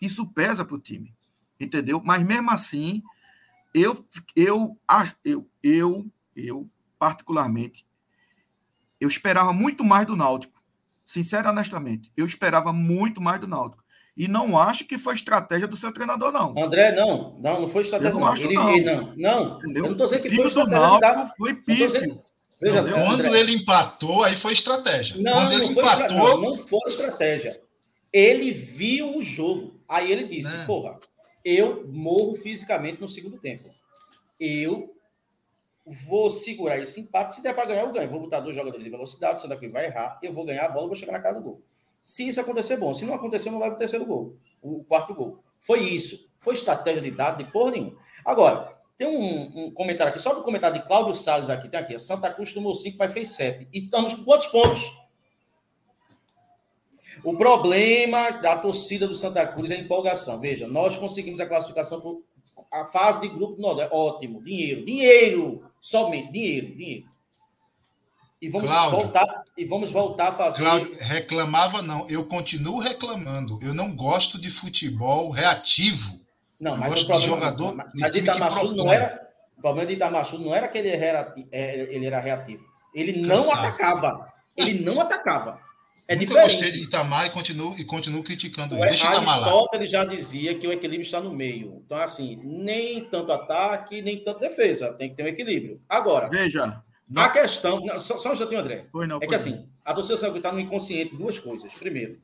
Isso 0.00 0.24
pesa 0.32 0.64
para 0.64 0.76
o 0.76 0.80
time. 0.80 1.12
Entendeu? 1.58 2.00
Mas 2.04 2.22
mesmo 2.24 2.50
assim, 2.52 3.02
eu, 3.74 4.06
eu, 4.36 4.78
acho- 4.86 5.16
eu, 5.24 5.46
eu, 5.62 6.06
eu, 6.36 6.70
particularmente, 6.98 7.84
eu 9.00 9.08
esperava 9.08 9.52
muito 9.52 9.82
mais 9.84 10.06
do 10.06 10.14
Náutico. 10.16 10.62
Sincero 11.04 11.48
honestamente. 11.48 12.12
Eu 12.16 12.26
esperava 12.26 12.72
muito 12.72 13.20
mais 13.20 13.40
do 13.40 13.48
Náutico. 13.48 13.82
E 14.16 14.26
não 14.28 14.58
acho 14.58 14.84
que 14.84 14.98
foi 14.98 15.14
estratégia 15.14 15.66
do 15.68 15.76
seu 15.76 15.92
treinador, 15.92 16.32
não. 16.32 16.52
André, 16.58 16.92
não. 16.92 17.38
Não, 17.40 17.62
não 17.62 17.68
foi 17.68 17.82
estratégia. 17.82 18.12
Eu 18.14 18.18
não 18.20 18.26
acho, 18.26 18.46
Ele, 18.46 18.54
não. 18.54 18.70
ele- 18.70 18.84
não. 18.84 19.14
Não, 19.16 19.60
eu 19.74 19.82
não 19.82 19.92
estou 19.92 20.06
dizendo 20.06 20.22
que 20.22 20.28
foi 20.30 20.38
do 20.38 20.46
estratégia 20.48 20.80
dar. 21.00 21.16
Náutico 21.16 21.36
foi 21.38 21.52
Não 21.52 21.58
tô 21.64 21.72
dizendo- 21.72 21.92
pífio. 22.14 22.22
Veja, 22.60 22.82
Não, 22.82 22.90
Quando 22.90 23.26
André, 23.26 23.40
ele 23.40 23.54
empatou, 23.54 24.24
aí 24.24 24.36
foi 24.36 24.52
estratégia. 24.52 25.16
Não, 25.16 25.32
Quando 25.32 25.52
ele 25.52 25.66
não 25.66 25.74
foi, 25.74 25.84
empatou, 25.84 26.16
não, 26.16 26.40
não 26.40 26.56
foi 26.56 26.88
estratégia. 26.88 27.60
Ele 28.12 28.50
viu 28.50 29.16
o 29.16 29.22
jogo. 29.22 29.80
Aí 29.88 30.10
ele 30.10 30.24
disse: 30.24 30.56
Né? 30.56 30.64
Porra, 30.66 30.98
eu 31.44 31.86
morro 31.88 32.34
fisicamente 32.34 33.00
no 33.00 33.08
segundo 33.08 33.38
tempo. 33.38 33.70
Eu 34.40 34.94
vou 35.86 36.30
segurar 36.30 36.78
esse 36.78 37.00
empate. 37.00 37.36
Se 37.36 37.42
der 37.42 37.54
para 37.54 37.66
ganhar, 37.66 37.82
eu 37.82 37.92
ganho. 37.92 38.10
Vou 38.10 38.20
botar 38.20 38.40
dois 38.40 38.54
jogadores 38.54 38.84
de 38.84 38.90
velocidade. 38.90 39.38
O 39.38 39.42
Santa 39.42 39.56
Cruz 39.56 39.72
vai 39.72 39.86
errar. 39.86 40.18
Eu 40.22 40.32
vou 40.32 40.44
ganhar 40.44 40.66
a 40.66 40.68
bola 40.68 40.88
vou 40.88 40.96
chegar 40.96 41.12
na 41.12 41.20
cara 41.20 41.36
do 41.36 41.42
gol. 41.42 41.62
Se 42.02 42.26
isso 42.26 42.40
acontecer, 42.40 42.76
bom. 42.76 42.92
Se 42.94 43.04
não 43.04 43.14
acontecer, 43.14 43.48
eu 43.48 43.52
não 43.52 43.60
levo 43.60 43.76
o 43.76 43.78
terceiro 43.78 44.04
gol. 44.04 44.36
O 44.62 44.84
quarto 44.84 45.14
gol. 45.14 45.42
Foi 45.60 45.80
isso. 45.80 46.28
Foi 46.38 46.54
estratégia 46.54 47.02
de 47.02 47.10
dado 47.10 47.42
de 47.42 47.50
porra 47.50 47.72
nenhuma. 47.72 47.96
Agora, 48.24 48.77
tem 48.98 49.06
um, 49.06 49.66
um 49.66 49.70
comentário 49.70 50.12
aqui, 50.12 50.20
só 50.20 50.34
do 50.34 50.42
comentário 50.42 50.80
de 50.80 50.86
Cláudio 50.86 51.14
Salles 51.14 51.48
aqui, 51.48 51.68
tem 51.68 51.78
aqui. 51.78 51.96
Santa 52.00 52.30
Cruz 52.34 52.52
tomou 52.52 52.74
5, 52.74 52.96
mas 52.98 53.12
fez 53.12 53.30
7. 53.30 53.68
E 53.72 53.78
estamos 53.78 54.12
com 54.12 54.24
quantos 54.24 54.48
pontos? 54.48 54.92
O 57.22 57.36
problema 57.36 58.30
da 58.30 58.56
torcida 58.58 59.06
do 59.06 59.14
Santa 59.14 59.46
Cruz 59.46 59.70
é 59.70 59.76
a 59.76 59.78
empolgação. 59.78 60.40
Veja, 60.40 60.66
nós 60.66 60.96
conseguimos 60.96 61.38
a 61.38 61.46
classificação 61.46 62.00
por 62.00 62.22
a 62.70 62.84
fase 62.86 63.20
de 63.20 63.28
grupo 63.28 63.54
do 63.54 63.62
Nordeste. 63.62 63.94
Ótimo, 63.94 64.42
dinheiro, 64.42 64.84
dinheiro, 64.84 65.64
somente 65.80 66.32
dinheiro, 66.32 66.76
dinheiro. 66.76 67.08
E 68.40 68.48
vamos 68.48 68.70
Cláudio. 68.70 69.00
voltar 69.00 69.44
e 69.56 69.64
vamos 69.64 69.90
voltar 69.90 70.28
a 70.28 70.32
fazer. 70.32 70.62
Cláudio, 70.62 70.96
reclamava 71.00 71.82
não. 71.82 72.08
Eu 72.08 72.24
continuo 72.26 72.78
reclamando. 72.78 73.58
Eu 73.62 73.74
não 73.74 73.94
gosto 73.94 74.40
de 74.40 74.50
futebol 74.50 75.30
reativo. 75.30 76.20
Não, 76.60 76.72
Eu 76.72 76.78
mas 76.78 76.88
gosto 76.94 77.04
o 77.04 77.06
problema, 77.06 77.36
de 77.36 77.40
jogador, 77.40 77.74
mas, 77.94 78.12
que 78.12 78.18
Itamarçu 78.18 78.72
não 78.74 78.92
era, 78.92 79.28
o 79.56 79.60
problema 79.60 79.86
de 79.86 79.94
Itamarçu 79.94 80.38
não 80.38 80.54
era 80.54 80.68
que 80.68 80.78
ele 80.78 80.88
era, 80.90 81.34
é, 81.52 81.80
ele 81.94 82.06
era 82.06 82.18
reativo. 82.20 82.64
Ele 82.94 83.20
não 83.20 83.44
Cansado. 83.44 83.58
atacava. 83.66 84.32
Ele 84.56 84.80
não 84.80 85.00
atacava. 85.00 85.60
É 86.10 86.14
Nunca 86.14 86.26
diferente. 86.26 86.52
gostei 86.52 86.72
de 86.72 86.82
Itamar 86.84 87.26
e 87.26 87.30
continuo, 87.30 87.78
e 87.78 87.84
continuo 87.84 88.22
criticando 88.24 88.74
ele. 88.76 88.88
Deixa 88.88 89.04
Itamar 89.04 89.40
lá. 89.40 89.46
Aristóteles 89.46 89.90
já 89.90 90.04
dizia 90.06 90.54
que 90.58 90.66
o 90.66 90.72
equilíbrio 90.72 91.02
está 91.04 91.20
no 91.20 91.32
meio. 91.34 91.82
Então, 91.84 91.98
assim, 91.98 92.40
nem 92.42 93.04
tanto 93.04 93.30
ataque, 93.30 94.00
nem 94.00 94.18
tanto 94.24 94.40
defesa. 94.40 94.94
Tem 94.94 95.10
que 95.10 95.16
ter 95.16 95.24
um 95.24 95.28
equilíbrio. 95.28 95.82
Agora, 95.86 96.30
Veja. 96.30 96.82
a 97.14 97.28
questão. 97.28 97.80
não, 97.84 98.00
só, 98.00 98.18
só 98.18 98.30
um 98.30 98.32
instantinho, 98.32 98.60
André. 98.60 98.86
Foi 98.90 99.06
não, 99.06 99.18
É 99.18 99.20
que 99.20 99.26
foi 99.26 99.36
assim, 99.36 99.68
a 99.84 99.92
torcida 99.92 100.18
Cruz 100.18 100.36
está 100.36 100.50
no 100.50 100.60
inconsciente 100.60 101.14
duas 101.14 101.38
coisas. 101.38 101.74
Primeiro, 101.74 102.16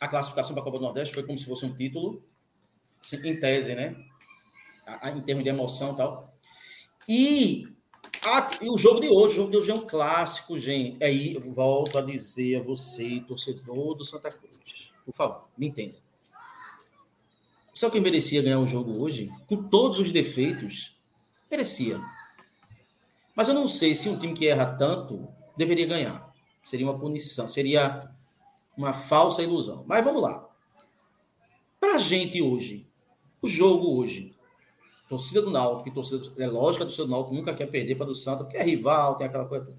a 0.00 0.08
classificação 0.08 0.52
para 0.54 0.62
a 0.62 0.64
Copa 0.64 0.78
do 0.78 0.84
Nordeste 0.84 1.14
foi 1.14 1.22
como 1.22 1.38
se 1.38 1.44
fosse 1.46 1.64
um 1.64 1.74
título, 1.76 2.10
assim, 2.10 2.22
em 3.16 3.38
tese, 3.38 3.74
né? 3.74 3.96
Em 5.04 5.20
termos 5.20 5.44
de 5.44 5.50
emoção 5.50 5.92
e 5.92 5.96
tal. 5.96 6.34
E, 7.08 7.68
a- 8.24 8.50
e 8.62 8.68
o 8.70 8.76
jogo 8.78 9.00
de 9.00 9.08
hoje, 9.08 9.34
o 9.34 9.36
jogo 9.36 9.50
de 9.50 9.56
hoje 9.58 9.70
é 9.70 9.74
um 9.74 9.86
clássico, 9.86 10.58
gente. 10.58 11.02
Aí, 11.02 11.34
eu 11.34 11.40
volto 11.52 11.98
a 11.98 12.02
dizer 12.02 12.56
a 12.56 12.62
você, 12.62 13.22
torcedor 13.26 13.94
do 13.94 14.04
Santa 14.04 14.30
Cruz, 14.30 14.90
por 15.04 15.14
favor, 15.14 15.48
me 15.56 15.66
entenda. 15.68 15.96
Sabe 17.74 17.92
quem 17.92 18.00
merecia 18.00 18.42
ganhar 18.42 18.58
o 18.58 18.66
jogo 18.66 19.00
hoje? 19.00 19.30
Com 19.46 19.62
todos 19.68 19.98
os 20.00 20.10
defeitos, 20.10 20.96
merecia. 21.50 22.00
Mas 23.36 23.48
eu 23.48 23.54
não 23.54 23.68
sei 23.68 23.94
se 23.94 24.08
um 24.08 24.18
time 24.18 24.34
que 24.34 24.48
erra 24.48 24.66
tanto 24.66 25.28
deveria 25.56 25.86
ganhar. 25.86 26.34
Seria 26.64 26.86
uma 26.86 26.98
punição, 26.98 27.48
seria 27.48 28.10
uma 28.76 28.92
falsa 28.92 29.42
ilusão. 29.42 29.84
Mas 29.86 30.04
vamos 30.04 30.20
lá. 30.22 30.48
Para 31.78 31.94
a 31.94 31.98
gente 31.98 32.42
hoje, 32.42 32.84
o 33.40 33.48
jogo 33.48 33.98
hoje, 33.98 34.32
torcida 35.08 35.42
do 35.42 35.50
Náutico, 35.50 35.94
torcida, 35.94 36.32
é 36.38 36.46
lógico 36.46 36.78
que 36.78 36.82
a 36.82 36.86
torcida 36.86 37.06
do 37.06 37.10
Náutico 37.10 37.34
nunca 37.34 37.54
quer 37.54 37.66
perder 37.66 37.96
para 37.96 38.06
do 38.06 38.14
Santa, 38.14 38.44
porque 38.44 38.56
é 38.56 38.62
rival, 38.62 39.16
tem 39.16 39.26
aquela 39.26 39.46
coisa 39.46 39.66
toda. 39.66 39.78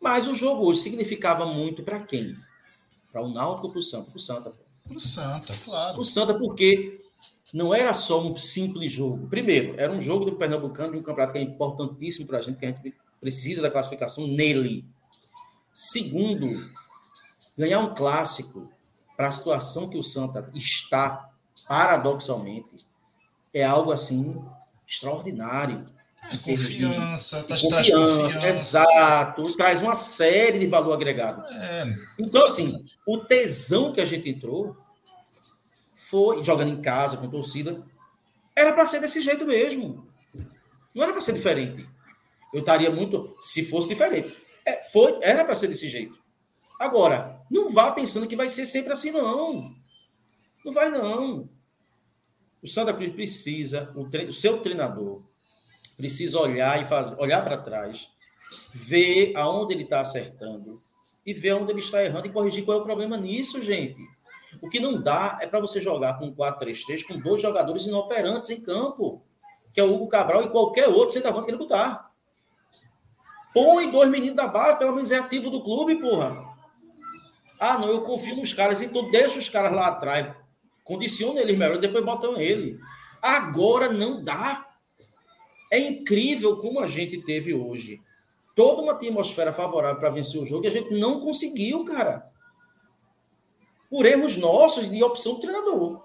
Mas 0.00 0.26
o 0.26 0.34
jogo 0.34 0.64
hoje 0.64 0.80
significava 0.80 1.44
muito 1.44 1.82
para 1.82 2.00
quem? 2.00 2.36
Para 3.12 3.22
o 3.22 3.28
Náutico 3.28 3.66
ou 3.66 3.72
para 3.72 3.80
o 3.80 3.82
Santa? 3.82 4.10
Para 4.10 4.16
o 4.16 4.20
Santa. 4.20 4.50
pô. 4.50 4.70
Pro 4.88 5.00
Santa, 5.00 5.56
claro. 5.64 6.00
O 6.00 6.04
Santa, 6.04 6.34
porque 6.34 7.00
não 7.52 7.74
era 7.74 7.92
só 7.94 8.20
um 8.20 8.36
simples 8.36 8.92
jogo. 8.92 9.28
Primeiro, 9.28 9.78
era 9.78 9.92
um 9.92 10.00
jogo 10.00 10.24
do 10.24 10.36
Pernambucano, 10.36 10.92
de 10.92 10.98
um 10.98 11.02
campeonato 11.02 11.32
que 11.32 11.38
é 11.38 11.42
importantíssimo 11.42 12.26
para 12.26 12.38
a 12.38 12.42
gente, 12.42 12.58
que 12.58 12.66
a 12.66 12.68
gente 12.70 12.94
precisa 13.20 13.62
da 13.62 13.70
classificação 13.70 14.26
nele. 14.26 14.84
Segundo, 15.72 16.48
ganhar 17.56 17.80
um 17.80 17.94
clássico 17.94 18.70
para 19.16 19.28
a 19.28 19.32
situação 19.32 19.88
que 19.88 19.98
o 19.98 20.02
Santa 20.02 20.50
está, 20.54 21.29
paradoxalmente, 21.70 22.84
é 23.54 23.62
algo 23.62 23.92
assim 23.92 24.42
extraordinário. 24.88 25.86
É 26.32 26.36
termos 26.36 26.68
de- 26.68 26.84
confiança, 26.84 27.42
tá 27.44 27.54
De 27.54 27.68
traz 27.68 27.88
confiança, 27.90 28.46
exato, 28.48 29.56
traz 29.56 29.80
uma 29.80 29.94
série 29.94 30.58
de 30.58 30.66
valor 30.66 30.92
agregado. 30.92 31.42
É, 31.46 31.94
Então, 32.18 32.44
assim, 32.44 32.84
o 33.06 33.18
tesão 33.18 33.92
que 33.92 34.00
a 34.00 34.04
gente 34.04 34.28
entrou 34.28 34.76
foi, 36.08 36.42
jogando 36.42 36.72
em 36.72 36.82
casa, 36.82 37.16
com 37.16 37.30
torcida, 37.30 37.80
era 38.54 38.72
para 38.72 38.84
ser 38.84 39.00
desse 39.00 39.22
jeito 39.22 39.46
mesmo. 39.46 40.06
Não 40.92 41.04
era 41.04 41.12
para 41.12 41.20
ser 41.20 41.32
diferente. 41.32 41.88
Eu 42.52 42.60
estaria 42.60 42.90
muito. 42.90 43.36
Se 43.40 43.64
fosse 43.64 43.88
diferente. 43.88 44.36
É, 44.66 44.82
foi, 44.90 45.18
era 45.22 45.44
para 45.44 45.54
ser 45.54 45.68
desse 45.68 45.88
jeito. 45.88 46.18
Agora, 46.80 47.40
não 47.48 47.70
vá 47.70 47.92
pensando 47.92 48.26
que 48.26 48.34
vai 48.36 48.48
ser 48.48 48.66
sempre 48.66 48.92
assim, 48.92 49.12
não. 49.12 49.72
Não 50.64 50.72
vai, 50.72 50.90
não. 50.90 51.48
O 52.62 52.68
Santa 52.68 52.92
Cruz 52.92 53.12
precisa, 53.12 53.90
o, 53.94 54.08
tre... 54.08 54.26
o 54.26 54.32
seu 54.32 54.58
treinador 54.60 55.22
precisa 55.96 56.38
olhar 56.38 56.82
e 56.82 56.86
fazer, 56.86 57.14
olhar 57.18 57.42
para 57.42 57.58
trás, 57.58 58.08
ver 58.72 59.32
aonde 59.36 59.74
ele 59.74 59.84
está 59.84 60.00
acertando 60.00 60.82
e 61.24 61.32
ver 61.32 61.54
onde 61.54 61.72
ele 61.72 61.80
está 61.80 62.02
errando 62.02 62.26
e 62.26 62.32
corrigir 62.32 62.64
qual 62.64 62.78
é 62.78 62.80
o 62.80 62.84
problema 62.84 63.16
nisso, 63.16 63.62
gente. 63.62 64.00
O 64.60 64.68
que 64.68 64.80
não 64.80 65.00
dá 65.00 65.38
é 65.40 65.46
para 65.46 65.60
você 65.60 65.80
jogar 65.80 66.18
com 66.18 66.34
4-3-3 66.34 67.06
com 67.06 67.18
dois 67.18 67.40
jogadores 67.40 67.86
inoperantes 67.86 68.50
em 68.50 68.60
campo, 68.60 69.22
que 69.72 69.80
é 69.80 69.84
o 69.84 69.94
Hugo 69.94 70.08
Cabral 70.08 70.44
e 70.44 70.48
qualquer 70.48 70.88
outro 70.88 71.12
centroavante 71.12 71.46
que 71.46 71.50
ele 71.52 71.58
botar. 71.58 72.10
Põe 73.52 73.90
dois 73.90 74.08
meninos 74.10 74.36
da 74.36 74.48
base, 74.48 74.78
pelo 74.78 74.94
menos 74.94 75.10
é 75.12 75.18
ativo 75.18 75.50
do 75.50 75.62
clube, 75.62 75.96
porra. 75.96 76.50
Ah, 77.58 77.78
não, 77.78 77.88
eu 77.88 78.02
confio 78.02 78.36
nos 78.36 78.54
caras, 78.54 78.80
então 78.80 79.10
deixa 79.10 79.38
os 79.38 79.48
caras 79.48 79.72
lá 79.72 79.88
atrás, 79.88 80.34
condiciona 80.90 81.40
eles 81.40 81.56
melhor, 81.56 81.78
depois 81.78 82.04
botam 82.04 82.36
ele. 82.36 82.80
Agora 83.22 83.92
não 83.92 84.24
dá. 84.24 84.66
É 85.70 85.78
incrível 85.78 86.56
como 86.56 86.80
a 86.80 86.88
gente 86.88 87.22
teve 87.22 87.54
hoje 87.54 88.00
toda 88.56 88.82
uma 88.82 88.92
atmosfera 88.92 89.52
favorável 89.52 90.00
para 90.00 90.10
vencer 90.10 90.42
o 90.42 90.44
jogo 90.44 90.64
e 90.64 90.68
a 90.68 90.72
gente 90.72 90.98
não 90.98 91.20
conseguiu, 91.20 91.84
cara. 91.84 92.28
Por 93.88 94.04
erros 94.04 94.36
nossos 94.36 94.90
de 94.90 95.02
opção 95.02 95.34
do 95.34 95.40
treinador. 95.40 96.02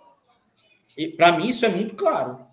E 0.95 1.07
para 1.07 1.31
mim 1.31 1.49
isso 1.49 1.65
é 1.65 1.69
muito 1.69 1.95
claro. 1.95 2.44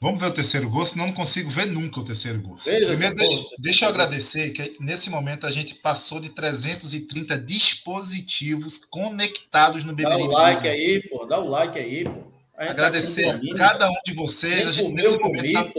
Vamos 0.00 0.20
ver 0.20 0.26
o 0.26 0.34
terceiro 0.34 0.70
gol, 0.70 0.86
senão 0.86 1.06
não 1.06 1.12
consigo 1.12 1.50
ver 1.50 1.66
nunca 1.66 1.98
o 1.98 2.04
terceiro 2.04 2.40
gol. 2.40 2.56
Veja 2.64 2.86
Primeiro, 2.86 3.16
deixa, 3.16 3.44
deixa 3.58 3.84
eu 3.84 3.88
agradecer 3.88 4.50
que 4.50 4.76
nesse 4.78 5.10
momento 5.10 5.44
a 5.44 5.50
gente 5.50 5.74
passou 5.74 6.20
de 6.20 6.28
330 6.28 7.36
dispositivos 7.36 8.78
conectados 8.88 9.82
no 9.82 9.92
BBB. 9.92 10.18
Dá 10.18 10.24
o 10.24 10.30
like 10.30 10.68
aí, 10.68 11.02
pô. 11.08 11.26
Dá 11.26 11.38
o 11.40 11.48
like 11.48 11.76
aí, 11.76 12.04
pô. 12.04 12.30
Tá 12.56 12.70
agradecer 12.70 13.40
tá 13.40 13.54
a 13.54 13.56
cada 13.56 13.90
um 13.90 13.96
de 14.04 14.12
vocês. 14.12 14.68
A 14.68 14.70
gente, 14.70 14.92
nesse 14.92 15.18
momento, 15.18 15.52
tá, 15.52 15.72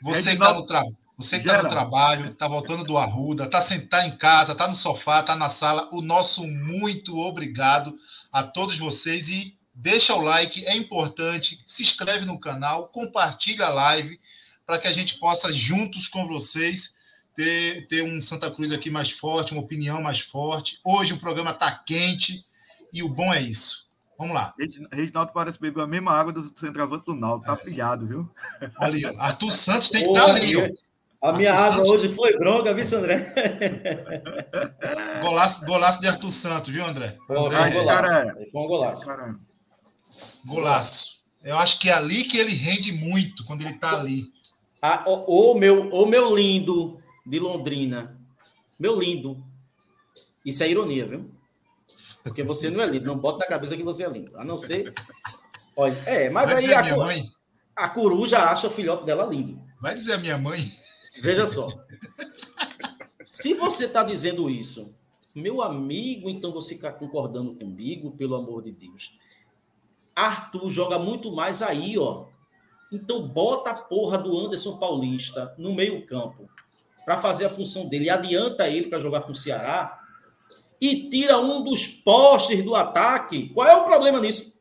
você 0.00 0.22
que 0.22 0.30
está 0.30 0.54
no, 0.54 0.64
tra... 0.64 0.82
você 1.16 1.38
que 1.40 1.46
tá 1.46 1.62
no 1.64 1.68
trabalho, 1.68 2.30
está 2.30 2.46
voltando 2.46 2.84
do 2.84 2.96
Arruda, 2.96 3.44
está 3.44 3.60
tá 3.88 4.06
em 4.06 4.16
casa, 4.16 4.52
está 4.52 4.68
no 4.68 4.74
sofá, 4.76 5.18
está 5.18 5.34
na 5.34 5.48
sala. 5.48 5.88
O 5.92 6.00
nosso 6.00 6.46
muito 6.46 7.18
obrigado 7.18 7.96
a 8.32 8.44
todos 8.44 8.78
vocês 8.78 9.28
e 9.28 9.56
deixa 9.74 10.14
o 10.14 10.20
like, 10.20 10.64
é 10.66 10.76
importante, 10.76 11.60
se 11.64 11.82
inscreve 11.82 12.24
no 12.24 12.38
canal, 12.38 12.88
compartilha 12.88 13.66
a 13.66 13.70
live 13.70 14.20
para 14.66 14.78
que 14.78 14.86
a 14.86 14.92
gente 14.92 15.18
possa, 15.18 15.52
juntos 15.52 16.08
com 16.08 16.26
vocês, 16.26 16.94
ter, 17.34 17.86
ter 17.88 18.04
um 18.04 18.20
Santa 18.20 18.50
Cruz 18.50 18.72
aqui 18.72 18.90
mais 18.90 19.10
forte, 19.10 19.52
uma 19.52 19.62
opinião 19.62 20.02
mais 20.02 20.20
forte. 20.20 20.78
Hoje 20.84 21.14
o 21.14 21.18
programa 21.18 21.50
está 21.50 21.70
quente 21.70 22.44
e 22.92 23.02
o 23.02 23.08
bom 23.08 23.32
é 23.32 23.40
isso. 23.40 23.88
Vamos 24.18 24.34
lá. 24.34 24.54
Reginaldo 24.92 25.32
parece 25.32 25.58
beber 25.58 25.82
a 25.82 25.86
mesma 25.86 26.12
água 26.12 26.32
do 26.32 26.52
centroavante 26.56 27.06
do 27.06 27.14
Naldo, 27.14 27.44
tá 27.44 27.54
é. 27.54 27.56
pilhado, 27.56 28.06
viu? 28.06 28.30
Olha, 28.78 29.14
Arthur 29.18 29.52
Santos 29.52 29.88
tem 29.88 30.04
que 30.04 30.10
estar 30.10 30.26
tá 30.26 30.34
ali, 30.34 30.56
ó. 30.56 30.68
A 31.20 31.32
minha 31.32 31.52
Arthur 31.52 31.64
água 31.64 31.86
Santos... 31.86 31.90
hoje 31.90 32.14
foi 32.14 32.38
bronca, 32.38 32.74
viu, 32.74 32.98
André? 32.98 33.34
Golaço, 35.22 35.64
golaço 35.64 36.00
de 36.00 36.08
Arthur 36.08 36.30
Santos, 36.30 36.72
viu, 36.72 36.84
André? 36.84 37.16
André 37.28 37.68
esse 37.68 37.84
cara 37.84 38.36
é. 38.38 38.50
Foi 38.50 38.60
um 38.60 38.66
golaço. 38.66 38.96
Esse 38.96 39.06
cara 39.06 39.28
é. 39.28 39.51
Golaço. 40.44 41.22
Eu 41.42 41.56
acho 41.58 41.78
que 41.78 41.88
é 41.88 41.92
ali 41.92 42.24
que 42.24 42.38
ele 42.38 42.54
rende 42.54 42.92
muito, 42.92 43.44
quando 43.44 43.62
ele 43.62 43.74
está 43.74 43.98
ali. 43.98 44.30
Ah, 44.80 45.04
o, 45.06 45.52
o, 45.52 45.58
meu, 45.58 45.88
o 45.92 46.06
meu 46.06 46.36
lindo 46.36 47.00
de 47.26 47.38
Londrina. 47.38 48.16
Meu 48.78 48.98
lindo. 48.98 49.42
Isso 50.44 50.62
é 50.62 50.70
ironia, 50.70 51.06
viu? 51.06 51.30
Porque 52.22 52.42
você 52.42 52.70
não 52.70 52.80
é 52.80 52.86
lindo. 52.86 53.06
Não 53.06 53.18
bota 53.18 53.38
na 53.38 53.46
cabeça 53.46 53.76
que 53.76 53.82
você 53.82 54.04
é 54.04 54.08
lindo. 54.08 54.36
A 54.36 54.44
não 54.44 54.58
ser. 54.58 54.92
Olha, 55.76 55.96
é, 56.06 56.30
mas 56.30 56.50
Vai 56.50 56.64
aí 56.64 56.74
a, 56.74 56.82
minha 56.82 56.96
mãe. 56.96 57.32
a 57.74 57.88
coruja 57.88 58.38
acha 58.38 58.66
o 58.66 58.70
filhote 58.70 59.04
dela 59.04 59.24
lindo. 59.24 59.60
Vai 59.80 59.94
dizer 59.94 60.14
a 60.14 60.18
minha 60.18 60.38
mãe. 60.38 60.70
Veja 61.20 61.46
só. 61.46 61.68
Se 63.24 63.54
você 63.54 63.86
está 63.86 64.02
dizendo 64.02 64.50
isso, 64.50 64.94
meu 65.34 65.62
amigo, 65.62 66.28
então 66.28 66.52
você 66.52 66.74
está 66.74 66.92
concordando 66.92 67.54
comigo, 67.54 68.12
pelo 68.12 68.34
amor 68.34 68.62
de 68.62 68.72
Deus. 68.72 69.12
Arthur 70.14 70.70
joga 70.70 70.98
muito 70.98 71.32
mais 71.32 71.62
aí, 71.62 71.98
ó. 71.98 72.26
Então 72.90 73.26
bota 73.26 73.70
a 73.70 73.74
porra 73.74 74.18
do 74.18 74.38
Anderson 74.38 74.76
Paulista 74.76 75.54
no 75.56 75.74
meio-campo 75.74 76.48
para 77.04 77.20
fazer 77.20 77.46
a 77.46 77.50
função 77.50 77.88
dele, 77.88 78.10
adianta 78.10 78.68
ele 78.68 78.88
para 78.88 79.00
jogar 79.00 79.22
com 79.22 79.32
o 79.32 79.36
Ceará 79.36 79.98
e 80.80 81.08
tira 81.08 81.38
um 81.38 81.62
dos 81.62 81.86
postes 81.86 82.62
do 82.62 82.74
ataque. 82.74 83.48
Qual 83.50 83.66
é 83.66 83.74
o 83.76 83.84
problema 83.84 84.20
nisso? 84.20 84.52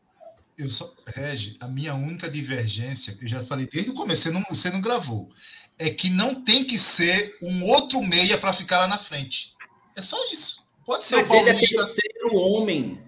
Eu 0.58 0.70
só, 0.70 0.94
Regi, 1.06 1.58
a 1.60 1.68
minha 1.68 1.94
única 1.96 2.30
divergência, 2.30 3.18
eu 3.22 3.28
já 3.28 3.44
falei 3.46 3.68
desde 3.68 3.90
o 3.92 3.96
começo, 3.96 4.24
você 4.24 4.32
não, 4.32 4.44
você 4.50 4.70
não 4.70 4.80
gravou, 4.80 5.30
é 5.78 5.90
que 5.90 6.10
não 6.10 6.36
tem 6.36 6.64
que 6.64 6.78
ser 6.78 7.38
um 7.42 7.68
outro 7.68 8.02
meia 8.02 8.38
para 8.38 8.54
ficar 8.54 8.80
lá 8.80 8.88
na 8.88 8.98
frente. 8.98 9.56
É 9.96 10.02
só 10.02 10.18
isso. 10.32 10.64
Pode 10.86 11.04
ser 11.04 11.18
Mas 11.18 11.30
o 11.30 11.32
Paulista. 11.32 11.58
ele 11.58 11.66
é 11.66 11.68
terceiro 11.68 12.36
homem. 12.36 13.00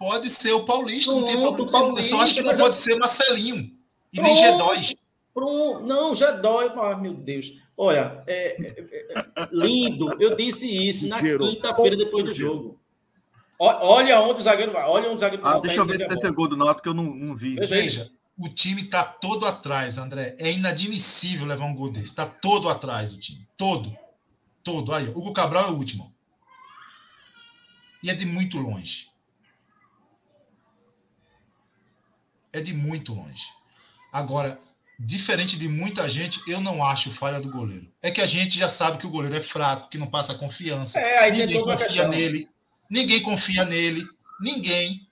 Pode 0.00 0.30
ser 0.30 0.52
o 0.52 0.64
Paulista, 0.64 1.12
não 1.12 1.24
tem 1.24 1.36
problema. 1.36 1.70
Paulista, 1.70 2.00
eu 2.00 2.08
só 2.08 2.22
acho 2.22 2.32
que 2.32 2.40
não 2.40 2.56
pode 2.56 2.78
ser 2.78 2.96
Marcelinho. 2.96 3.70
E 4.10 4.16
pronto, 4.16 4.32
nem 4.32 4.58
G2. 4.58 4.96
Pronto. 5.34 5.86
Não, 5.86 6.12
G2, 6.12 6.72
ah, 6.78 6.96
meu 6.96 7.12
Deus. 7.12 7.52
Olha, 7.76 8.24
é, 8.26 8.56
é, 8.58 9.12
é, 9.36 9.48
lindo. 9.52 10.10
Eu 10.18 10.34
disse 10.34 10.66
isso 10.66 11.06
na 11.06 11.20
quinta-feira 11.20 11.98
depois 11.98 12.24
do 12.24 12.32
jogo. 12.32 12.80
Olha 13.58 14.22
onde 14.22 14.40
o 14.40 14.42
zagueiro 14.42 14.72
vai. 14.72 14.88
Olha 14.88 15.06
onde 15.06 15.16
o 15.16 15.20
zagueiro 15.20 15.46
ah, 15.46 15.58
Deixa 15.58 15.80
eu 15.80 15.84
ver 15.84 15.98
se 15.98 16.08
tem 16.08 16.16
esse 16.16 16.30
gol 16.30 16.48
do 16.48 16.56
Náutico 16.56 16.82
que 16.82 16.88
eu 16.88 16.94
não, 16.94 17.04
não 17.04 17.36
vi. 17.36 17.56
Veja, 17.56 18.10
o 18.38 18.48
time 18.48 18.84
está 18.84 19.04
todo 19.04 19.44
atrás, 19.44 19.98
André. 19.98 20.34
É 20.38 20.50
inadmissível 20.50 21.46
levar 21.46 21.66
um 21.66 21.74
gol 21.74 21.92
desse. 21.92 22.06
Está 22.06 22.24
todo 22.24 22.70
atrás 22.70 23.12
o 23.12 23.18
time. 23.18 23.46
Todo. 23.54 23.94
Todo. 24.64 24.94
Aí, 24.94 25.08
o 25.08 25.18
Hugo 25.18 25.34
Cabral 25.34 25.68
é 25.68 25.70
o 25.72 25.76
último. 25.76 26.10
E 28.02 28.08
é 28.08 28.14
de 28.14 28.24
muito 28.24 28.56
longe. 28.56 29.09
É 32.52 32.60
de 32.60 32.72
muito 32.72 33.14
longe. 33.14 33.44
Agora, 34.12 34.60
diferente 34.98 35.56
de 35.56 35.68
muita 35.68 36.08
gente, 36.08 36.40
eu 36.46 36.60
não 36.60 36.84
acho 36.84 37.10
falha 37.10 37.40
do 37.40 37.50
goleiro. 37.50 37.90
É 38.02 38.10
que 38.10 38.20
a 38.20 38.26
gente 38.26 38.58
já 38.58 38.68
sabe 38.68 38.98
que 38.98 39.06
o 39.06 39.10
goleiro 39.10 39.36
é 39.36 39.40
fraco, 39.40 39.88
que 39.88 39.98
não 39.98 40.06
passa 40.06 40.34
confiança. 40.34 40.98
É, 40.98 41.30
ninguém 41.30 41.62
confia 41.62 42.08
nele. 42.08 42.48
Ninguém 42.88 43.22
confia 43.22 43.64
nele. 43.64 44.04
Ninguém. 44.40 45.06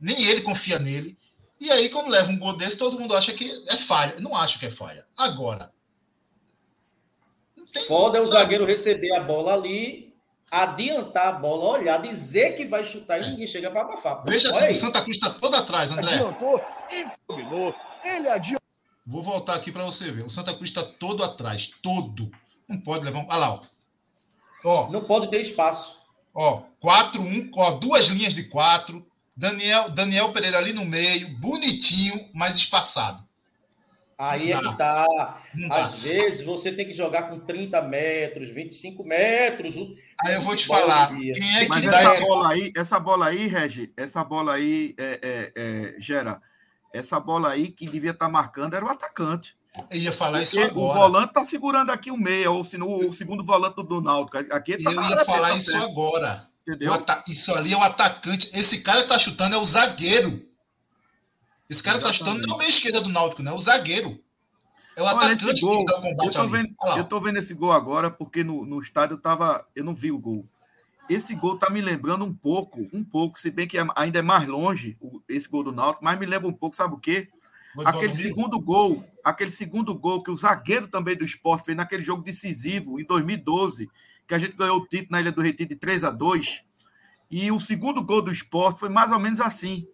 Nem 0.00 0.24
ele 0.24 0.40
confia 0.40 0.78
nele. 0.78 1.16
E 1.60 1.70
aí, 1.70 1.88
quando 1.88 2.10
leva 2.10 2.30
um 2.30 2.38
gol 2.38 2.56
desse, 2.56 2.76
todo 2.76 2.98
mundo 2.98 3.14
acha 3.14 3.32
que 3.32 3.50
é 3.68 3.76
falha. 3.76 4.18
não 4.18 4.36
acho 4.36 4.58
que 4.58 4.66
é 4.66 4.70
falha. 4.70 5.06
Agora. 5.16 5.72
Foda 7.86 8.18
é 8.18 8.20
o 8.20 8.26
zagueiro 8.26 8.66
receber 8.66 9.14
a 9.14 9.20
bola 9.20 9.54
ali 9.54 10.11
adiantar 10.52 11.28
a 11.28 11.32
bola, 11.32 11.78
olhar, 11.78 12.02
dizer 12.02 12.54
que 12.54 12.66
vai 12.66 12.84
chutar 12.84 13.18
e 13.22 13.30
ninguém 13.30 13.46
chega 13.46 13.70
para 13.70 13.80
abafar. 13.80 14.22
Veja 14.26 14.54
assim, 14.54 14.74
o 14.74 14.76
Santa 14.76 15.00
Cruz 15.00 15.16
está 15.16 15.30
todo 15.30 15.56
atrás, 15.56 15.90
André. 15.90 16.14
Adiantou 16.14 16.60
e 16.90 17.06
dominou. 17.26 17.74
Ele 18.04 18.28
adiantou. 18.28 18.60
Vou 19.06 19.22
voltar 19.22 19.54
aqui 19.54 19.72
para 19.72 19.84
você 19.84 20.12
ver. 20.12 20.26
O 20.26 20.30
Santa 20.30 20.52
Cruz 20.52 20.68
está 20.68 20.82
todo 20.82 21.24
atrás, 21.24 21.70
todo. 21.82 22.30
Não 22.68 22.78
pode 22.78 23.02
levar 23.02 23.20
um. 23.20 23.26
Olha 23.28 23.36
lá, 23.36 23.54
ó. 23.54 23.62
ó. 24.62 24.90
Não 24.90 25.04
pode 25.04 25.30
ter 25.30 25.40
espaço. 25.40 26.02
Ó, 26.34 26.64
4-1, 26.82 27.50
ó, 27.54 27.70
duas 27.72 28.08
linhas 28.08 28.34
de 28.34 28.44
quatro. 28.44 29.06
Daniel, 29.34 29.88
Daniel 29.90 30.32
Pereira 30.32 30.58
ali 30.58 30.74
no 30.74 30.84
meio, 30.84 31.34
bonitinho, 31.38 32.28
mas 32.34 32.56
espaçado. 32.56 33.26
Aí 34.18 34.52
é 34.52 34.58
que 34.58 34.76
tá. 34.76 35.42
Às 35.70 35.94
vezes 35.94 36.44
você 36.44 36.72
tem 36.72 36.86
que 36.86 36.94
jogar 36.94 37.24
com 37.24 37.40
30 37.40 37.82
metros, 37.82 38.48
25 38.48 39.04
metros. 39.04 39.74
Aí 40.24 40.34
eu 40.34 40.42
vou 40.42 40.54
te 40.54 40.66
falar. 40.66 41.08
Quem 41.08 41.56
é 41.56 41.62
que 41.62 41.68
Mas 41.68 41.84
essa 41.84 42.20
bola 42.20 42.48
aí, 42.50 42.72
essa 42.76 43.00
bola 43.00 43.26
aí, 43.26 43.46
Regi, 43.46 43.92
essa 43.96 44.24
bola 44.24 44.54
aí, 44.54 44.94
é, 44.98 45.20
é, 45.22 45.52
é, 45.54 45.94
Gera, 45.98 46.40
essa 46.92 47.18
bola 47.18 47.50
aí 47.50 47.68
que 47.68 47.86
devia 47.86 48.10
estar 48.10 48.26
tá 48.26 48.32
marcando 48.32 48.74
era 48.74 48.84
o 48.84 48.88
atacante. 48.88 49.56
Eu 49.90 49.98
ia 49.98 50.12
falar 50.12 50.40
Porque 50.40 50.56
isso 50.56 50.70
agora. 50.70 50.92
O 50.92 50.94
volante 50.94 51.28
está 51.28 51.44
segurando 51.44 51.90
aqui 51.90 52.10
o 52.10 52.16
meia, 52.16 52.50
ou 52.50 52.62
se 52.62 52.76
não, 52.76 53.08
o 53.08 53.12
segundo 53.12 53.44
volante 53.44 53.82
do 53.82 54.00
Náutico. 54.02 54.38
Aqui 54.54 54.82
tá 54.82 54.92
eu 54.92 55.02
ia 55.02 55.24
falar 55.24 55.56
isso 55.56 55.74
agora. 55.76 56.48
Entendeu? 56.66 56.92
Isso 57.26 57.52
ali 57.54 57.72
é 57.72 57.76
o 57.76 57.82
atacante. 57.82 58.50
Esse 58.54 58.80
cara 58.80 59.02
que 59.02 59.08
tá 59.08 59.18
chutando 59.18 59.56
é 59.56 59.58
o 59.58 59.64
zagueiro. 59.64 60.51
Esse 61.72 61.82
cara 61.82 61.96
Exatamente. 61.96 62.18
tá 62.18 62.24
chutando 62.24 62.46
não 62.46 62.56
o 62.56 62.58
meio 62.58 62.68
esquerda 62.68 63.00
do 63.00 63.08
Náutico, 63.08 63.42
né? 63.42 63.50
É 63.50 63.54
o 63.54 63.58
zagueiro. 63.58 64.20
É 64.94 65.00
o 65.00 65.06
Olha, 65.06 65.16
atacante 65.16 65.62
gol, 65.62 65.86
que 65.86 65.92
combate 65.94 66.26
eu 66.26 66.30
tô, 66.30 66.48
vendo, 66.48 66.74
eu 66.98 67.04
tô 67.04 67.20
vendo 67.20 67.38
esse 67.38 67.54
gol 67.54 67.72
agora 67.72 68.10
porque 68.10 68.44
no, 68.44 68.66
no 68.66 68.78
estádio 68.82 69.14
eu 69.14 69.18
tava. 69.18 69.66
Eu 69.74 69.82
não 69.82 69.94
vi 69.94 70.12
o 70.12 70.18
gol. 70.18 70.44
Esse 71.08 71.34
gol 71.34 71.56
tá 71.56 71.70
me 71.70 71.80
lembrando 71.80 72.26
um 72.26 72.34
pouco, 72.34 72.86
um 72.92 73.02
pouco, 73.02 73.40
se 73.40 73.50
bem 73.50 73.66
que 73.66 73.78
é, 73.78 73.86
ainda 73.96 74.18
é 74.18 74.22
mais 74.22 74.46
longe 74.46 74.98
esse 75.26 75.48
gol 75.48 75.64
do 75.64 75.72
Náutico, 75.72 76.04
mas 76.04 76.18
me 76.18 76.26
lembra 76.26 76.46
um 76.46 76.52
pouco, 76.52 76.76
sabe 76.76 76.94
o 76.94 76.98
quê? 76.98 77.28
Aquele 77.86 78.12
segundo 78.12 78.60
gol, 78.60 79.02
aquele 79.24 79.50
segundo 79.50 79.94
gol 79.94 80.22
que 80.22 80.30
o 80.30 80.36
zagueiro 80.36 80.86
também 80.88 81.16
do 81.16 81.24
esporte 81.24 81.64
fez 81.64 81.76
naquele 81.76 82.02
jogo 82.02 82.22
decisivo 82.22 83.00
em 83.00 83.04
2012, 83.04 83.90
que 84.28 84.34
a 84.34 84.38
gente 84.38 84.54
ganhou 84.54 84.76
o 84.76 84.86
título 84.86 85.12
na 85.12 85.22
Ilha 85.22 85.32
do 85.32 85.40
Retiro 85.40 85.70
de 85.70 85.76
3 85.76 86.04
a 86.04 86.10
2 86.10 86.64
E 87.30 87.50
o 87.50 87.58
segundo 87.58 88.04
gol 88.04 88.20
do 88.20 88.30
esporte 88.30 88.78
foi 88.78 88.90
mais 88.90 89.10
ou 89.10 89.18
menos 89.18 89.40
assim 89.40 89.86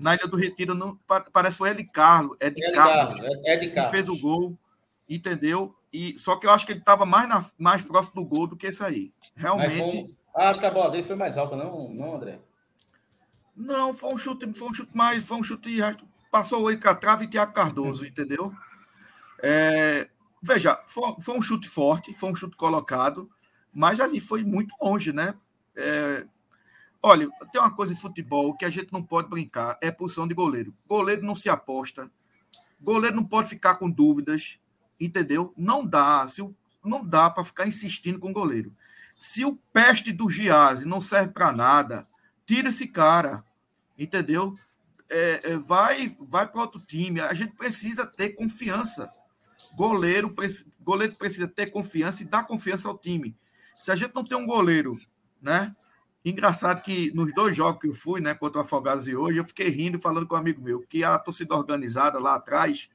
na 0.00 0.14
Ilha 0.14 0.26
do 0.26 0.36
Retiro, 0.36 0.74
não, 0.74 0.98
parece 1.30 1.54
que 1.54 1.58
foi 1.58 1.70
Ed 1.70 1.84
Carlos, 1.84 2.36
Ed, 2.40 2.58
Ed 2.58 2.72
Carlos, 2.74 3.16
Carlos, 3.16 3.38
Ed 3.44 3.68
Carlos. 3.68 3.90
que 3.90 3.96
fez 3.96 4.08
o 4.08 4.18
gol, 4.18 4.58
entendeu? 5.06 5.76
E, 5.92 6.16
só 6.16 6.36
que 6.36 6.46
eu 6.46 6.50
acho 6.50 6.64
que 6.64 6.72
ele 6.72 6.80
estava 6.80 7.04
mais, 7.04 7.28
na, 7.28 7.44
mais 7.58 7.82
próximo 7.82 8.22
do 8.22 8.28
gol 8.28 8.46
do 8.46 8.56
que 8.56 8.68
esse 8.68 8.82
aí. 8.82 9.12
Realmente. 9.36 9.78
Foi, 9.78 10.16
ah, 10.34 10.48
acho 10.48 10.60
que 10.60 10.66
a 10.66 10.70
bola 10.70 10.90
dele 10.90 11.04
foi 11.04 11.16
mais 11.16 11.36
alta, 11.36 11.54
não, 11.54 11.90
não 11.90 12.16
André? 12.16 12.38
Não, 13.54 13.92
foi 13.92 14.14
um 14.14 14.18
chute, 14.18 14.50
foi 14.54 14.68
um 14.68 14.72
chute 14.72 14.96
mais, 14.96 15.22
foi 15.22 15.36
um 15.36 15.42
chute. 15.42 15.78
Passou 16.30 16.70
entre 16.72 16.88
a 16.88 16.94
trave 16.94 17.26
e 17.26 17.28
Tiago 17.28 17.52
Cardoso, 17.52 18.06
entendeu? 18.06 18.54
É, 19.42 20.08
veja, 20.42 20.82
foi, 20.86 21.14
foi, 21.20 21.36
um 21.36 21.42
chute 21.42 21.68
forte, 21.68 22.14
foi 22.14 22.30
um 22.30 22.34
chute 22.34 22.56
colocado, 22.56 23.28
mas 23.70 24.00
assim, 24.00 24.20
foi 24.20 24.44
muito 24.44 24.74
longe, 24.80 25.12
né? 25.12 25.34
É, 25.76 26.24
olha, 27.02 27.28
tem 27.52 27.60
uma 27.60 27.74
coisa 27.74 27.92
em 27.92 27.96
futebol 27.96 28.54
que 28.54 28.64
a 28.64 28.70
gente 28.70 28.92
não 28.92 29.02
pode 29.02 29.28
brincar, 29.28 29.78
é 29.80 29.90
posição 29.90 30.26
de 30.26 30.34
goleiro. 30.34 30.74
Goleiro 30.86 31.22
não 31.22 31.34
se 31.34 31.48
aposta, 31.48 32.10
goleiro 32.80 33.16
não 33.16 33.24
pode 33.24 33.48
ficar 33.48 33.76
com 33.76 33.90
dúvidas, 33.90 34.58
entendeu? 34.98 35.52
Não 35.56 35.86
dá, 35.86 36.26
se 36.28 36.42
o, 36.42 36.54
não 36.84 37.04
dá 37.04 37.30
para 37.30 37.44
ficar 37.44 37.66
insistindo 37.66 38.18
com 38.18 38.30
o 38.30 38.34
goleiro. 38.34 38.74
Se 39.16 39.44
o 39.44 39.56
peste 39.72 40.12
do 40.12 40.30
Giase 40.30 40.86
não 40.86 41.00
serve 41.00 41.32
para 41.32 41.52
nada, 41.52 42.06
tira 42.46 42.68
esse 42.70 42.86
cara, 42.86 43.44
entendeu? 43.98 44.56
É, 45.08 45.52
é, 45.52 45.56
vai 45.58 46.16
vai 46.20 46.46
para 46.46 46.60
outro 46.60 46.80
time. 46.80 47.20
A 47.20 47.34
gente 47.34 47.54
precisa 47.54 48.06
ter 48.06 48.30
confiança. 48.30 49.12
Goleiro, 49.74 50.34
goleiro 50.80 51.14
precisa 51.16 51.46
ter 51.46 51.66
confiança 51.66 52.22
e 52.22 52.26
dar 52.26 52.44
confiança 52.44 52.88
ao 52.88 52.96
time. 52.96 53.36
Se 53.78 53.90
a 53.92 53.96
gente 53.96 54.14
não 54.14 54.24
tem 54.24 54.36
um 54.36 54.46
goleiro, 54.46 54.98
né? 55.40 55.74
Engraçado 56.24 56.82
que 56.82 57.10
nos 57.14 57.32
dois 57.32 57.56
jogos 57.56 57.80
que 57.80 57.88
eu 57.88 57.94
fui, 57.94 58.20
né, 58.20 58.34
contra 58.34 58.58
o 58.58 58.62
Afogados 58.62 59.08
e 59.08 59.16
hoje, 59.16 59.38
eu 59.38 59.44
fiquei 59.44 59.68
rindo 59.68 59.98
falando 59.98 60.26
com 60.26 60.34
um 60.34 60.38
amigo 60.38 60.62
meu 60.62 60.80
que 60.80 61.02
a 61.02 61.18
torcida 61.18 61.56
organizada 61.56 62.18
lá 62.18 62.34
atrás, 62.34 62.88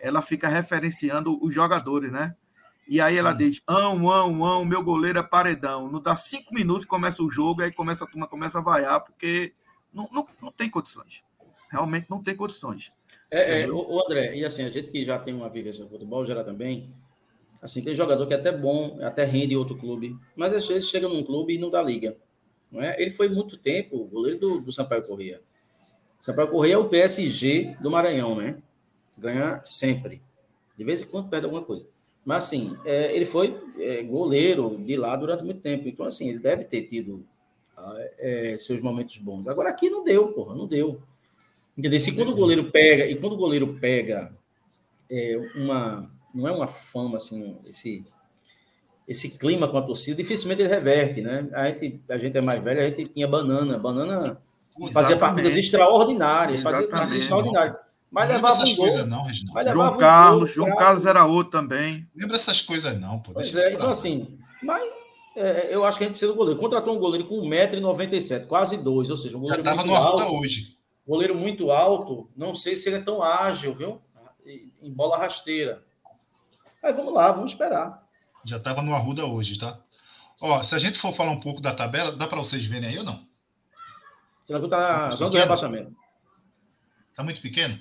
ela 0.00 0.20
fica 0.20 0.48
referenciando 0.48 1.38
os 1.44 1.54
jogadores, 1.54 2.10
né? 2.10 2.34
E 2.88 3.00
aí 3.00 3.16
ela 3.16 3.32
diz: 3.32 3.60
ão, 3.66 4.08
ão, 4.08 4.44
ão, 4.44 4.64
meu 4.64 4.82
goleiro 4.82 5.18
é 5.18 5.22
paredão. 5.22 5.90
Não 5.90 6.00
dá 6.00 6.14
cinco 6.14 6.54
minutos, 6.54 6.84
começa 6.84 7.22
o 7.22 7.30
jogo, 7.30 7.62
aí 7.62 7.72
começa 7.72 8.04
a 8.04 8.06
turma 8.06 8.28
começa 8.28 8.58
a 8.58 8.62
vaiar, 8.62 9.00
porque 9.00 9.52
não, 9.92 10.08
não, 10.12 10.26
não 10.40 10.52
tem 10.52 10.70
condições. 10.70 11.22
Realmente 11.70 12.06
não 12.08 12.22
tem 12.22 12.36
condições. 12.36 12.92
É, 13.30 13.62
é 13.62 13.70
o, 13.70 14.00
André, 14.04 14.36
e 14.36 14.44
assim, 14.44 14.62
a 14.62 14.70
gente 14.70 14.90
que 14.90 15.04
já 15.04 15.18
tem 15.18 15.34
uma 15.34 15.48
vivência 15.48 15.84
no 15.84 15.90
futebol, 15.90 16.24
geral 16.24 16.44
também, 16.44 16.88
assim, 17.60 17.82
tem 17.82 17.94
jogador 17.94 18.24
que 18.26 18.34
é 18.34 18.36
até 18.36 18.52
bom, 18.52 18.98
até 19.02 19.24
rende 19.24 19.54
em 19.54 19.56
outro 19.56 19.76
clube, 19.76 20.16
mas 20.36 20.54
às 20.54 20.66
vezes 20.66 20.88
chega 20.88 21.08
num 21.08 21.24
clube 21.24 21.54
e 21.54 21.58
não 21.58 21.70
dá 21.70 21.82
liga. 21.82 22.16
Não 22.70 22.82
é? 22.82 23.00
Ele 23.00 23.10
foi 23.10 23.28
muito 23.28 23.56
tempo 23.56 24.04
goleiro 24.04 24.38
do, 24.38 24.60
do 24.60 24.72
Sampaio 24.72 25.02
Corrêa. 25.02 25.40
Sampaio 26.20 26.48
Corrêa 26.48 26.74
é 26.74 26.78
o 26.78 26.88
PSG 26.88 27.76
do 27.80 27.90
Maranhão, 27.90 28.34
né? 28.34 28.60
Ganha 29.16 29.60
sempre. 29.64 30.20
De 30.76 30.84
vez 30.84 31.02
em 31.02 31.06
quando 31.06 31.30
perde 31.30 31.46
alguma 31.46 31.62
coisa. 31.64 31.86
Mas, 32.24 32.44
assim, 32.44 32.76
é, 32.84 33.14
ele 33.14 33.24
foi 33.24 33.56
é, 33.78 34.02
goleiro 34.02 34.76
de 34.78 34.96
lá 34.96 35.14
durante 35.14 35.44
muito 35.44 35.60
tempo. 35.60 35.88
Então, 35.88 36.04
assim, 36.04 36.28
ele 36.28 36.40
deve 36.40 36.64
ter 36.64 36.82
tido 36.82 37.24
ah, 37.76 37.96
é, 38.18 38.56
seus 38.58 38.80
momentos 38.80 39.16
bons. 39.18 39.46
Agora, 39.46 39.70
aqui 39.70 39.88
não 39.88 40.02
deu, 40.02 40.32
porra, 40.32 40.56
não 40.56 40.66
deu. 40.66 41.00
Entendeu? 41.78 42.00
Se 42.00 42.12
quando 42.12 42.32
o 42.32 42.36
goleiro 42.36 42.70
pega, 42.70 43.06
e 43.06 43.14
quando 43.14 43.34
o 43.34 43.38
goleiro 43.38 43.76
pega 43.80 44.32
é, 45.08 45.36
uma. 45.54 46.10
Não 46.34 46.48
é 46.48 46.52
uma 46.52 46.66
fama, 46.66 47.16
assim, 47.16 47.56
esse, 47.64 48.04
esse 49.06 49.30
clima 49.30 49.68
com 49.68 49.78
a 49.78 49.82
torcida, 49.82 50.16
dificilmente 50.16 50.62
ele 50.62 50.68
reverte, 50.68 51.20
né? 51.20 51.48
A 51.52 51.70
gente, 51.70 52.02
a 52.10 52.18
gente 52.18 52.36
é 52.36 52.40
mais 52.40 52.62
velho, 52.62 52.80
a 52.80 52.84
gente 52.84 53.06
tinha 53.06 53.28
banana. 53.28 53.78
Banana 53.78 54.38
Exatamente. 54.76 54.92
fazia 54.92 55.16
partidas 55.16 55.56
extraordinárias, 55.56 56.62
fazia 56.62 56.88
partidas 56.88 57.20
extraordinárias. 57.20 57.76
Mas 58.10 58.28
não 58.28 58.36
levava 58.36 58.60
um 58.62 58.64
gol. 58.64 58.76
Coisas, 58.76 59.06
não, 59.06 59.24
Reginaldo. 59.24 59.70
João 59.72 59.94
um 59.94 59.96
Carlos, 59.98 60.54
gol, 60.56 60.66
João 60.66 60.76
Carlos 60.76 61.06
era 61.06 61.24
outro 61.24 61.52
também. 61.52 62.08
Lembra 62.16 62.36
essas 62.36 62.60
coisas 62.60 62.98
não, 62.98 63.20
pô. 63.20 63.32
Pois 63.32 63.54
é, 63.54 63.74
então 63.74 63.90
assim, 63.90 64.38
mas 64.62 64.82
é, 65.36 65.68
eu 65.70 65.84
acho 65.84 65.98
que 65.98 66.04
a 66.04 66.06
gente 66.06 66.14
precisa 66.14 66.32
do 66.32 66.36
goleiro. 66.36 66.58
Contratou 66.58 66.96
um 66.96 66.98
goleiro 66.98 67.28
com 67.28 67.40
1,97m, 67.42 68.46
quase 68.46 68.76
2, 68.76 69.10
ou 69.10 69.16
seja, 69.16 69.36
um 69.36 69.40
goleiro 69.40 69.62
Já 69.62 69.74
muito 69.74 69.86
no 69.86 69.94
alto. 69.94 70.34
hoje. 70.34 70.76
Goleiro 71.06 71.36
muito 71.36 71.70
alto, 71.70 72.26
não 72.36 72.54
sei 72.56 72.76
se 72.76 72.88
ele 72.88 72.96
é 72.96 73.02
tão 73.02 73.22
ágil, 73.22 73.74
viu? 73.74 74.00
Em 74.82 74.90
bola 74.90 75.18
rasteira. 75.18 75.82
Mas 76.82 76.96
vamos 76.96 77.12
lá, 77.12 77.30
vamos 77.30 77.52
esperar. 77.52 78.05
Já 78.46 78.58
estava 78.58 78.80
no 78.80 78.94
Arruda 78.94 79.26
hoje, 79.26 79.58
tá? 79.58 79.78
Ó, 80.40 80.62
se 80.62 80.74
a 80.74 80.78
gente 80.78 80.98
for 80.98 81.12
falar 81.12 81.32
um 81.32 81.40
pouco 81.40 81.60
da 81.60 81.74
tabela, 81.74 82.12
dá 82.12 82.28
para 82.28 82.38
vocês 82.38 82.64
verem 82.64 82.90
aí 82.90 82.98
ou 82.98 83.04
não? 83.04 83.26
Tranquilo, 84.46 84.70
tá 84.70 85.08
na 85.08 85.16
zona 85.16 85.30
do 85.30 85.36
rebaixamento. 85.36 85.96
Tá 87.14 87.24
muito 87.24 87.42
pequeno? 87.42 87.80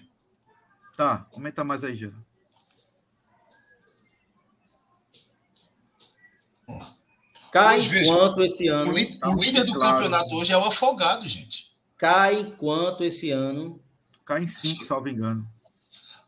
Tá, 0.97 1.28
aumenta 1.32 1.63
mais 1.63 1.84
aí, 1.84 1.95
Gera. 1.95 2.16
Cai 7.51 7.88
quanto 8.05 8.41
esse 8.41 8.68
ano? 8.68 8.91
O, 8.91 8.97
líder, 8.97 9.28
o 9.28 9.36
líder 9.36 9.63
do 9.66 9.74
claro. 9.74 9.93
campeonato 9.93 10.36
hoje 10.36 10.51
é 10.51 10.57
o 10.57 10.66
Afogado, 10.66 11.28
gente. 11.28 11.70
Cai 11.97 12.53
quanto 12.57 13.03
esse 13.03 13.30
ano? 13.30 13.80
Cai 14.26 14.43
em 14.43 14.47
5, 14.47 14.84
salvo 14.84 15.07
engano. 15.07 15.47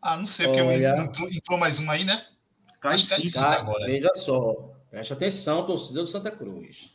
Ah, 0.01 0.15
não 0.15 0.25
sei, 0.25 0.47
porque 0.47 0.61
Olha... 0.61 0.95
entrou, 0.97 1.27
entrou, 1.29 1.57
mais 1.57 1.79
uma 1.79 1.93
aí, 1.93 2.05
né? 2.05 2.25
Cai 2.79 2.95
em 2.95 2.99
5 2.99 3.39
agora. 3.39 3.85
Veja 3.85 4.13
só, 4.13 4.71
preste 4.89 5.13
atenção, 5.13 5.65
torcedor 5.65 6.03
do 6.03 6.09
Santa 6.09 6.31
Cruz. 6.31 6.89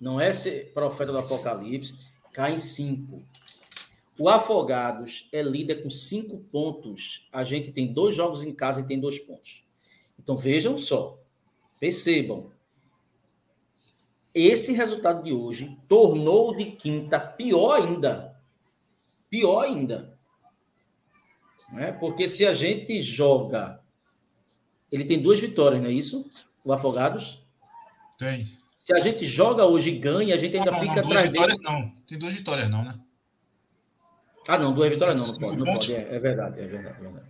Não 0.00 0.20
é 0.20 0.32
ser 0.32 0.72
profeta 0.72 1.12
do 1.12 1.18
Apocalipse, 1.18 1.94
cai 2.32 2.54
em 2.54 2.58
5. 2.58 3.22
O 4.18 4.28
Afogados 4.28 5.28
é 5.32 5.40
líder 5.40 5.82
com 5.82 5.90
cinco 5.90 6.38
pontos. 6.50 7.28
A 7.32 7.44
gente 7.44 7.70
tem 7.70 7.92
dois 7.92 8.16
jogos 8.16 8.42
em 8.42 8.52
casa 8.52 8.80
e 8.80 8.86
tem 8.86 8.98
dois 8.98 9.18
pontos. 9.20 9.62
Então 10.18 10.36
vejam 10.36 10.76
só, 10.76 11.16
percebam. 11.78 12.50
Esse 14.34 14.72
resultado 14.72 15.22
de 15.22 15.32
hoje 15.32 15.76
tornou 15.88 16.56
de 16.56 16.66
quinta 16.72 17.20
pior 17.20 17.80
ainda. 17.80 18.36
Pior 19.30 19.64
ainda. 19.64 20.12
Né? 21.72 21.92
Porque 22.00 22.28
se 22.28 22.44
a 22.44 22.54
gente 22.54 23.00
joga. 23.02 23.77
Ele 24.90 25.04
tem 25.04 25.20
duas 25.20 25.40
vitórias, 25.40 25.82
não 25.82 25.88
é 25.88 25.92
isso? 25.92 26.28
O 26.64 26.72
Afogados? 26.72 27.42
Tem. 28.18 28.58
Se 28.78 28.92
a 28.94 29.00
gente 29.00 29.24
joga 29.26 29.64
hoje 29.64 29.90
e 29.90 29.98
ganha, 29.98 30.34
a 30.34 30.38
gente 30.38 30.56
ainda 30.56 30.70
não, 30.70 30.80
fica 30.80 31.02
não, 31.02 31.08
atrás 31.08 31.30
dele. 31.30 31.58
Não, 31.60 31.92
tem 32.06 32.18
duas 32.18 32.32
vitórias, 32.32 32.70
não, 32.70 32.84
né? 32.84 32.98
Ah, 34.46 34.56
não, 34.56 34.72
duas 34.72 34.88
vitórias 34.88 35.16
não, 35.16 35.24
não 35.26 35.34
pode. 35.34 35.56
Não 35.58 35.66
pode. 35.66 35.94
É, 35.94 36.14
é, 36.14 36.18
verdade, 36.18 36.58
é 36.58 36.66
verdade, 36.66 36.96
é 36.98 37.02
verdade. 37.02 37.28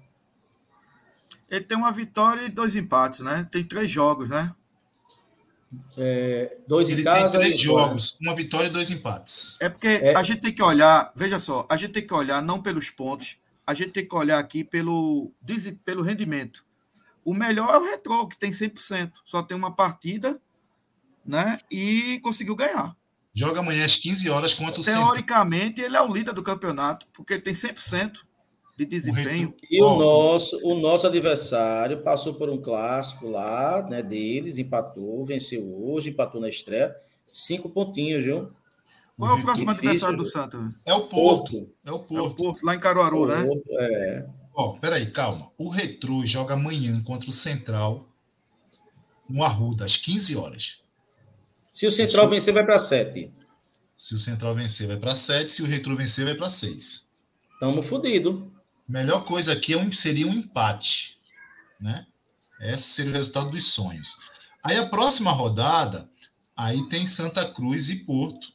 Ele 1.51 1.65
tem 1.65 1.77
uma 1.77 1.91
vitória 1.91 2.43
e 2.43 2.49
dois 2.49 2.77
empates, 2.77 3.21
né? 3.21 3.49
Tem 3.51 3.65
três 3.65 3.91
jogos, 3.91 4.29
né? 4.29 4.55
É, 5.97 6.59
dois 6.67 6.89
Ele 6.89 7.01
em 7.01 7.05
casa. 7.05 7.31
Tem 7.31 7.41
três 7.41 7.61
jogos, 7.61 8.17
uma 8.21 8.35
vitória 8.35 8.69
e 8.69 8.71
dois 8.71 8.91
empates. 8.91 9.57
É 9.61 9.69
porque 9.69 9.89
é. 9.89 10.15
a 10.17 10.23
gente 10.23 10.41
tem 10.41 10.53
que 10.53 10.63
olhar, 10.63 11.13
veja 11.17 11.39
só, 11.39 11.67
a 11.69 11.77
gente 11.77 11.93
tem 11.93 12.07
que 12.07 12.15
olhar 12.15 12.41
não 12.41 12.63
pelos 12.63 12.89
pontos, 12.89 13.37
a 13.67 13.75
gente 13.75 13.91
tem 13.91 14.07
que 14.07 14.15
olhar 14.15 14.39
aqui 14.39 14.63
pelo, 14.63 15.33
pelo 15.85 16.03
rendimento. 16.03 16.65
O 17.29 17.35
melhor 17.35 17.69
é 17.75 17.77
o 17.77 17.85
Retro, 17.85 18.27
que 18.27 18.39
tem 18.39 18.51
100%. 18.51 19.13
Só 19.23 19.43
tem 19.43 19.55
uma 19.55 19.71
partida, 19.71 20.41
né? 21.27 21.61
E 21.71 22.19
conseguiu 22.23 22.57
ganhar. 22.57 22.97
Joga 23.35 23.61
amanhã 23.61 23.85
às 23.85 23.97
15 23.97 24.31
horas 24.31 24.55
contra 24.55 24.81
o 24.81 24.83
Teoricamente, 24.83 25.83
ele 25.83 25.95
é 25.95 26.01
o 26.01 26.11
líder 26.11 26.33
do 26.33 26.43
campeonato, 26.43 27.07
porque 27.13 27.35
ele 27.35 27.43
tem 27.43 27.53
100% 27.53 28.21
de 28.79 28.87
desempenho. 28.87 29.55
E 29.71 29.83
o 29.83 29.99
nosso, 29.99 30.59
o 30.65 30.81
nosso 30.81 31.07
adversário 31.07 32.03
passou 32.03 32.33
por 32.33 32.49
um 32.49 32.63
clássico 32.63 33.29
lá, 33.29 33.83
né, 33.83 34.03
deles, 34.03 34.57
empatou, 34.57 35.27
venceu 35.27 35.63
hoje, 35.85 36.09
empatou 36.09 36.41
na 36.41 36.49
estreia. 36.49 36.97
Cinco 37.31 37.69
pontinhos, 37.69 38.25
viu? 38.25 38.49
Qual 39.19 39.33
é 39.33 39.35
o 39.39 39.43
próximo 39.43 39.75
Difícil, 39.75 39.91
adversário 39.91 40.17
do 40.17 40.25
Santos? 40.25 40.61
É 40.87 40.95
o 40.95 41.09
Porto. 41.09 41.53
Porto. 41.53 41.71
É 41.85 41.93
o 41.93 41.99
Porto. 41.99 42.17
É 42.17 42.23
o 42.23 42.35
Porto, 42.35 42.65
lá 42.65 42.75
em 42.75 42.81
Caruaru, 42.81 43.27
né? 43.27 43.45
Porto, 43.45 43.71
né? 43.71 43.87
É. 43.87 44.38
Ó, 44.61 44.73
peraí, 44.73 45.09
calma. 45.13 45.53
O 45.57 45.69
Retro 45.69 46.27
joga 46.27 46.55
amanhã 46.55 47.01
contra 47.05 47.31
o 47.31 47.33
Central 47.33 48.09
no 49.31 49.45
Arruda, 49.45 49.85
às 49.85 49.97
15 49.97 50.35
horas. 50.35 50.81
Se 51.71 51.87
o 51.87 51.93
Central 51.93 52.25
Isso... 52.25 52.31
vencer, 52.35 52.55
vai 52.55 52.67
para 52.67 52.77
7. 52.81 53.33
Se 53.97 54.17
o 54.17 54.19
Central 54.19 54.57
vencer, 54.57 54.89
vai 54.89 54.97
para 54.97 55.15
7. 55.15 55.49
Se 55.49 55.63
o 55.63 55.65
Retro 55.65 55.97
vencer, 55.97 56.25
vai 56.25 56.35
para 56.35 56.51
6. 56.51 57.07
Estamos 57.53 57.87
fodidos. 57.87 58.43
Melhor 58.89 59.25
coisa 59.25 59.53
aqui 59.53 59.75
é 59.75 59.79
um, 59.79 59.93
seria 59.93 60.27
um 60.27 60.35
empate. 60.35 61.17
Né? 61.81 62.05
Esse 62.61 62.91
seria 62.91 63.13
o 63.13 63.15
resultado 63.15 63.53
dos 63.53 63.73
sonhos. 63.73 64.17
Aí 64.65 64.77
a 64.77 64.89
próxima 64.89 65.31
rodada, 65.31 66.11
aí 66.57 66.89
tem 66.89 67.07
Santa 67.07 67.49
Cruz 67.49 67.91
e 67.91 68.01
Porto. 68.01 68.49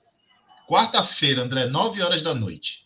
Quarta-feira, 0.67 1.43
André, 1.43 1.65
9 1.67 2.01
horas 2.01 2.21
da 2.21 2.35
noite. 2.35 2.82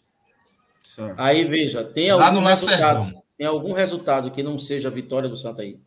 Aí 1.17 1.45
veja, 1.45 1.83
tem 1.83 2.11
Lá 2.13 2.27
algum 2.27 2.43
resultado? 2.43 3.13
Tem 3.37 3.45
algum 3.45 3.73
resultado 3.73 4.31
que 4.31 4.41
não 4.41 4.57
seja 4.57 4.87
a 4.87 4.91
vitória 4.91 5.29
do 5.29 5.37
Santa 5.37 5.61
aí? 5.61 5.77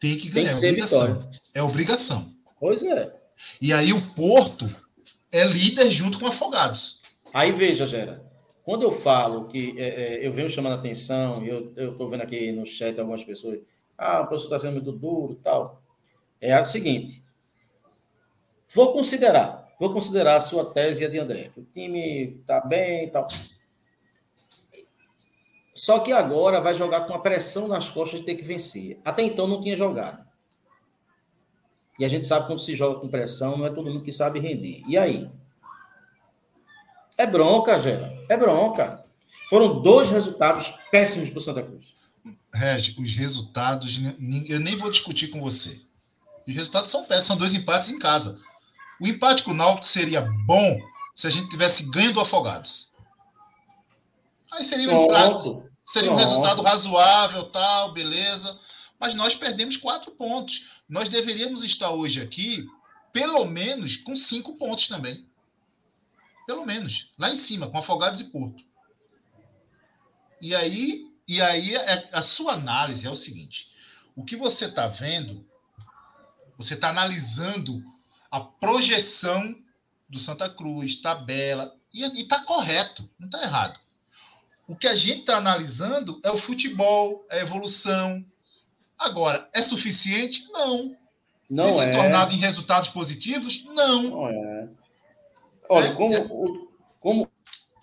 Tem 0.00 0.16
que 0.16 0.28
ganhar. 0.28 0.50
Tem 0.50 0.54
que 0.54 0.60
ser 0.60 0.68
obrigação. 0.70 1.06
vitória. 1.06 1.40
É 1.54 1.62
obrigação. 1.62 2.32
Pois 2.58 2.82
é. 2.82 3.12
E 3.60 3.72
aí 3.72 3.92
o 3.92 4.00
Porto 4.14 4.74
é 5.30 5.44
líder 5.44 5.90
junto 5.90 6.18
com 6.18 6.24
o 6.24 6.28
Afogados. 6.28 7.02
Aí 7.32 7.52
veja, 7.52 7.86
Gera. 7.86 8.18
quando 8.64 8.82
eu 8.82 8.90
falo 8.90 9.48
que 9.48 9.74
é, 9.78 9.88
é, 9.88 10.26
eu 10.26 10.32
venho 10.32 10.48
chamando 10.48 10.72
a 10.72 10.76
atenção, 10.76 11.44
eu 11.44 11.92
estou 11.92 12.08
vendo 12.08 12.22
aqui 12.22 12.50
no 12.52 12.64
chat 12.64 12.98
algumas 12.98 13.22
pessoas, 13.22 13.60
ah, 13.98 14.22
o 14.22 14.26
professor 14.26 14.54
está 14.54 14.58
sendo 14.58 14.82
muito 14.82 14.92
duro 14.92 15.34
e 15.38 15.42
tal. 15.42 15.78
É 16.40 16.58
o 16.58 16.64
seguinte, 16.64 17.22
vou 18.74 18.92
considerar, 18.92 19.68
vou 19.78 19.92
considerar 19.92 20.36
a 20.36 20.40
sua 20.40 20.64
tese 20.64 21.02
e 21.02 21.06
a 21.06 21.08
de 21.08 21.18
André. 21.18 21.50
O 21.56 21.62
time 21.62 22.24
está 22.24 22.60
bem 22.60 23.04
e 23.04 23.10
tal. 23.10 23.28
Só 25.76 25.98
que 25.98 26.10
agora 26.10 26.58
vai 26.58 26.74
jogar 26.74 27.02
com 27.02 27.12
a 27.12 27.18
pressão 27.18 27.68
nas 27.68 27.90
costas 27.90 28.20
de 28.20 28.24
ter 28.24 28.34
que 28.34 28.42
vencer. 28.42 28.98
Até 29.04 29.22
então 29.22 29.46
não 29.46 29.60
tinha 29.60 29.76
jogado. 29.76 30.24
E 31.98 32.04
a 32.04 32.08
gente 32.08 32.26
sabe 32.26 32.46
quando 32.46 32.60
se 32.60 32.74
joga 32.74 32.98
com 32.98 33.08
pressão, 33.08 33.58
não 33.58 33.66
é 33.66 33.68
todo 33.68 33.90
mundo 33.90 34.02
que 34.02 34.10
sabe 34.10 34.40
render. 34.40 34.82
E 34.88 34.96
aí? 34.96 35.28
É 37.18 37.26
bronca, 37.26 37.78
Gera. 37.78 38.10
É 38.26 38.38
bronca. 38.38 39.04
Foram 39.50 39.82
dois 39.82 40.08
resultados 40.08 40.70
péssimos 40.90 41.28
para 41.28 41.38
o 41.38 41.42
Santa 41.42 41.62
Cruz. 41.62 41.94
Regi, 42.54 42.96
os 42.98 43.12
resultados, 43.12 44.00
eu 44.48 44.58
nem 44.58 44.78
vou 44.78 44.90
discutir 44.90 45.28
com 45.28 45.42
você. 45.42 45.78
Os 46.48 46.54
resultados 46.54 46.90
são 46.90 47.04
péssimos, 47.04 47.26
são 47.26 47.36
dois 47.36 47.54
empates 47.54 47.90
em 47.90 47.98
casa. 47.98 48.38
O 48.98 49.06
empate 49.06 49.42
com 49.42 49.50
o 49.50 49.54
Náutico 49.54 49.86
seria 49.86 50.22
bom 50.46 50.80
se 51.14 51.26
a 51.26 51.30
gente 51.30 51.50
tivesse 51.50 51.82
ganho 51.82 52.14
do 52.14 52.20
Afogados. 52.20 52.88
Aí 54.56 54.64
seria 54.64 54.90
um, 54.90 55.68
seria 55.84 56.10
um 56.10 56.16
resultado 56.16 56.62
razoável, 56.62 57.44
tal, 57.50 57.92
beleza. 57.92 58.58
Mas 58.98 59.12
nós 59.14 59.34
perdemos 59.34 59.76
quatro 59.76 60.10
pontos. 60.12 60.82
Nós 60.88 61.10
deveríamos 61.10 61.62
estar 61.62 61.90
hoje 61.90 62.22
aqui, 62.22 62.66
pelo 63.12 63.44
menos, 63.44 63.98
com 63.98 64.16
cinco 64.16 64.56
pontos 64.56 64.88
também. 64.88 65.28
Pelo 66.46 66.64
menos. 66.64 67.12
Lá 67.18 67.30
em 67.30 67.36
cima, 67.36 67.68
com 67.68 67.76
Afogados 67.76 68.20
e 68.20 68.24
Porto. 68.24 68.64
E 70.40 70.54
aí, 70.54 71.04
e 71.28 71.40
aí 71.42 71.74
é, 71.74 72.08
a 72.12 72.22
sua 72.22 72.54
análise 72.54 73.06
é 73.06 73.10
o 73.10 73.16
seguinte: 73.16 73.68
o 74.14 74.24
que 74.24 74.36
você 74.36 74.64
está 74.64 74.86
vendo, 74.86 75.46
você 76.56 76.72
está 76.72 76.88
analisando 76.88 77.84
a 78.30 78.40
projeção 78.40 79.54
do 80.08 80.18
Santa 80.18 80.48
Cruz, 80.48 80.96
tabela, 80.96 81.74
e 81.92 82.02
está 82.22 82.42
correto, 82.42 83.08
não 83.18 83.26
está 83.26 83.42
errado. 83.42 83.85
O 84.68 84.74
que 84.74 84.88
a 84.88 84.94
gente 84.94 85.20
está 85.20 85.36
analisando 85.36 86.20
é 86.24 86.30
o 86.30 86.36
futebol, 86.38 87.24
a 87.30 87.36
evolução. 87.38 88.24
Agora, 88.98 89.46
é 89.52 89.62
suficiente? 89.62 90.44
Não. 90.52 90.96
Não 91.48 91.64
Tem 91.66 91.72
se 91.74 91.82
é. 91.84 91.92
tornado 91.92 92.34
em 92.34 92.38
resultados 92.38 92.88
positivos? 92.88 93.64
Não. 93.66 94.02
Não 94.02 94.28
é. 94.28 94.68
Olha, 95.68 95.94
como, 95.94 96.14
É, 96.14 96.18
é. 96.18 96.24
o, 96.28 96.68
como 97.00 97.28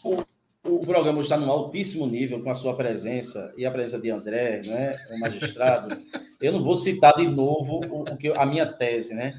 o, 0.04 0.24
o 0.64 0.86
programa 0.86 1.22
está 1.22 1.38
num 1.38 1.50
altíssimo 1.50 2.06
nível 2.08 2.42
com 2.44 2.50
a 2.50 2.56
sua 2.56 2.76
presença 2.76 3.54
e 3.58 3.66
a 3.66 3.72
presença 3.72 4.02
de 4.02 4.10
André, 4.10 4.62
né, 4.66 4.98
o 5.12 5.20
magistrado, 5.20 5.98
eu 6.42 6.52
não 6.52 6.64
vou 6.64 6.76
citar 6.76 7.16
de 7.16 7.28
novo 7.28 7.82
o, 7.86 8.02
o 8.02 8.18
que 8.18 8.28
eu- 8.28 8.40
a 8.40 8.46
minha 8.46 8.66
tese, 8.66 9.14
né? 9.14 9.34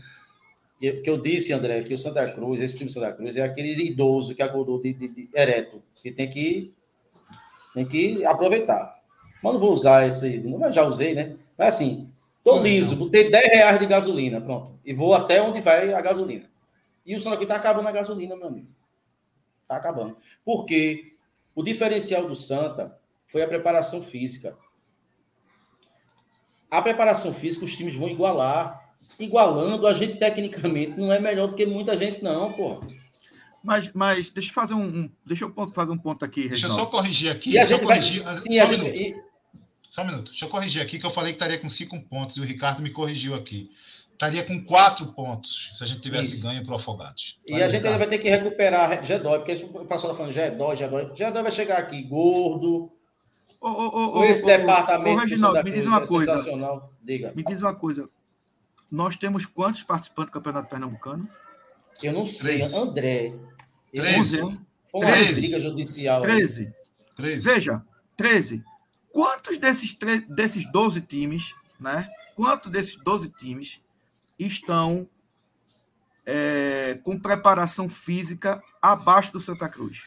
Que, 0.80 0.92
que 0.94 1.08
eu 1.08 1.18
disse, 1.20 1.52
André, 1.52 1.82
que 1.82 1.94
o 1.94 1.98
Santa 1.98 2.30
Cruz, 2.30 2.60
esse 2.60 2.76
time 2.76 2.90
Santa 2.90 3.12
Cruz, 3.12 3.36
é 3.36 3.42
aquele 3.42 3.72
idoso 3.84 4.34
que 4.34 4.42
acordou 4.42 4.80
de, 4.80 4.92
de, 4.92 5.08
de 5.08 5.28
ereto, 5.34 5.82
que 6.02 6.10
tem 6.10 6.28
que, 6.28 6.73
tem 7.74 7.84
que 7.84 8.24
aproveitar. 8.24 8.94
Mas 9.42 9.52
não 9.52 9.60
vou 9.60 9.72
usar 9.72 10.06
esse, 10.06 10.40
mas 10.58 10.74
já 10.74 10.84
usei, 10.84 11.14
né? 11.14 11.36
Mas 11.58 11.74
assim, 11.74 12.08
tô 12.42 12.58
liso, 12.60 12.96
botei 12.96 13.30
10 13.30 13.52
reais 13.52 13.80
de 13.80 13.86
gasolina, 13.86 14.40
pronto, 14.40 14.78
e 14.84 14.94
vou 14.94 15.12
até 15.12 15.42
onde 15.42 15.60
vai 15.60 15.92
a 15.92 16.00
gasolina. 16.00 16.44
E 17.04 17.14
o 17.14 17.20
Santa 17.20 17.36
Cruz 17.36 17.50
está 17.50 17.56
acabando 17.56 17.88
a 17.88 17.92
gasolina, 17.92 18.34
meu 18.34 18.46
amigo. 18.46 18.68
Está 19.60 19.76
acabando. 19.76 20.16
Porque 20.44 21.12
o 21.54 21.62
diferencial 21.62 22.26
do 22.26 22.34
Santa 22.34 22.90
foi 23.30 23.42
a 23.42 23.48
preparação 23.48 24.02
física. 24.02 24.56
A 26.70 26.80
preparação 26.80 27.34
física 27.34 27.64
os 27.64 27.76
times 27.76 27.94
vão 27.94 28.08
igualar. 28.08 28.82
Igualando, 29.18 29.86
a 29.86 29.92
gente 29.92 30.18
tecnicamente 30.18 30.98
não 30.98 31.12
é 31.12 31.20
melhor 31.20 31.48
do 31.48 31.54
que 31.54 31.66
muita 31.66 31.96
gente, 31.96 32.22
não, 32.22 32.52
pô. 32.52 32.80
Mas, 33.64 33.90
mas 33.94 34.28
deixa 34.28 34.50
eu 34.50 34.54
fazer 34.54 34.74
um, 34.74 34.82
um- 34.84 35.10
deixa 35.24 35.44
eu 35.44 35.50
ponto- 35.50 35.72
fazer 35.72 35.90
um 35.90 35.96
ponto 35.98 36.22
aqui, 36.24 36.48
Deixa 36.48 36.66
eu 36.66 36.70
Reginaldo. 36.70 36.82
só 36.82 36.86
corrigir 36.90 37.30
aqui. 37.32 37.50
E 37.52 37.58
a 37.58 37.62
só 37.66 37.74
gente 37.76 37.84
vai. 37.86 37.96
corrigir, 37.96 38.20
Sim, 38.20 38.26
só 38.26 38.60
a 38.62 38.64
um 38.64 38.68
gente. 38.68 38.80
minuto. 38.82 38.96
e- 38.96 39.16
Só 39.90 40.02
um 40.02 40.06
minuto. 40.06 40.30
Deixa 40.32 40.44
eu 40.44 40.48
corrigir 40.50 40.82
aqui, 40.82 40.98
que 40.98 41.06
eu 41.06 41.10
falei 41.10 41.32
que 41.32 41.36
estaria 41.36 41.58
com 41.58 41.68
cinco 41.68 41.98
pontos 42.02 42.36
e 42.36 42.40
o 42.40 42.44
Ricardo 42.44 42.82
me 42.82 42.90
corrigiu 42.90 43.34
aqui. 43.34 43.70
Estaria 44.12 44.44
com 44.44 44.62
quatro 44.64 45.06
pontos 45.12 45.70
se 45.74 45.82
a 45.82 45.86
gente 45.86 46.00
tivesse 46.02 46.34
Isso. 46.34 46.42
ganho 46.42 46.62
para 46.64 46.72
o 46.72 46.76
Afogados. 46.76 47.38
E 47.46 47.54
a 47.62 47.68
gente 47.68 47.84
ainda 47.86 47.98
vai 47.98 48.06
ter 48.06 48.18
que 48.18 48.28
recuperar 48.28 49.04
Gedói, 49.04 49.38
porque 49.38 49.52
o 49.54 49.86
pessoal 49.86 50.12
está 50.12 50.14
falando 50.14 50.32
Gedói, 50.32 50.76
Gedói. 50.76 51.16
Gedói 51.16 51.42
vai 51.42 51.52
chegar 51.52 51.78
aqui 51.78 52.02
gordo, 52.02 52.90
Ô, 53.60 53.68
ô, 53.68 53.86
ô, 53.86 54.12
com 54.12 54.24
esse 54.24 54.42
ô, 54.42 54.46
departamento. 54.46 55.10
Ô, 55.16 55.20
do 55.20 55.20
Reginaldo, 55.22 55.56
Santa 55.56 55.70
me 55.70 55.74
diz 55.76 55.86
uma 55.86 56.02
é 56.02 56.06
coisa. 56.06 56.30
Sensacional. 56.36 56.92
Diga. 57.02 57.32
Me 57.34 57.42
diz 57.42 57.62
uma 57.62 57.74
coisa. 57.74 58.08
Nós 58.90 59.16
temos 59.16 59.46
quantos 59.46 59.82
participantes 59.82 60.30
do 60.30 60.34
Campeonato 60.34 60.68
Pernambucano? 60.68 61.28
Eu 62.02 62.12
não 62.12 62.26
sei. 62.26 62.62
André. 62.62 63.32
Eu 63.94 64.04
não 64.04 64.10
Treze. 64.12 64.30
sei. 64.30 64.42
Onze, 64.42 64.58
Foi 64.90 65.00
uma 65.00 65.12
Treze. 65.12 65.34
briga 65.40 65.60
judicial. 65.60 66.22
13. 66.22 66.72
Três. 67.16 67.44
Veja, 67.44 67.82
13. 68.16 68.62
Quantos 69.12 69.56
desses, 69.58 69.96
desses 70.28 70.70
12 70.72 71.00
times, 71.02 71.54
né? 71.78 72.08
Quantos 72.34 72.70
desses 72.70 72.96
12 72.96 73.28
times 73.30 73.80
estão 74.38 75.08
é, 76.26 76.98
com 77.04 77.18
preparação 77.18 77.88
física 77.88 78.62
abaixo 78.82 79.32
do 79.32 79.40
Santa 79.40 79.68
Cruz? 79.68 80.02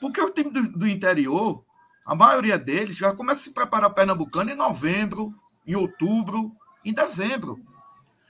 Porque 0.00 0.20
o 0.20 0.30
time 0.30 0.50
do, 0.50 0.68
do 0.72 0.88
interior, 0.88 1.62
a 2.04 2.14
maioria 2.14 2.58
deles 2.58 2.96
já 2.96 3.12
começa 3.14 3.40
a 3.40 3.44
se 3.44 3.50
preparar 3.52 3.90
pernambucano 3.92 4.50
em 4.50 4.54
novembro, 4.54 5.34
em 5.66 5.74
outubro, 5.74 6.52
em 6.84 6.92
dezembro. 6.92 7.60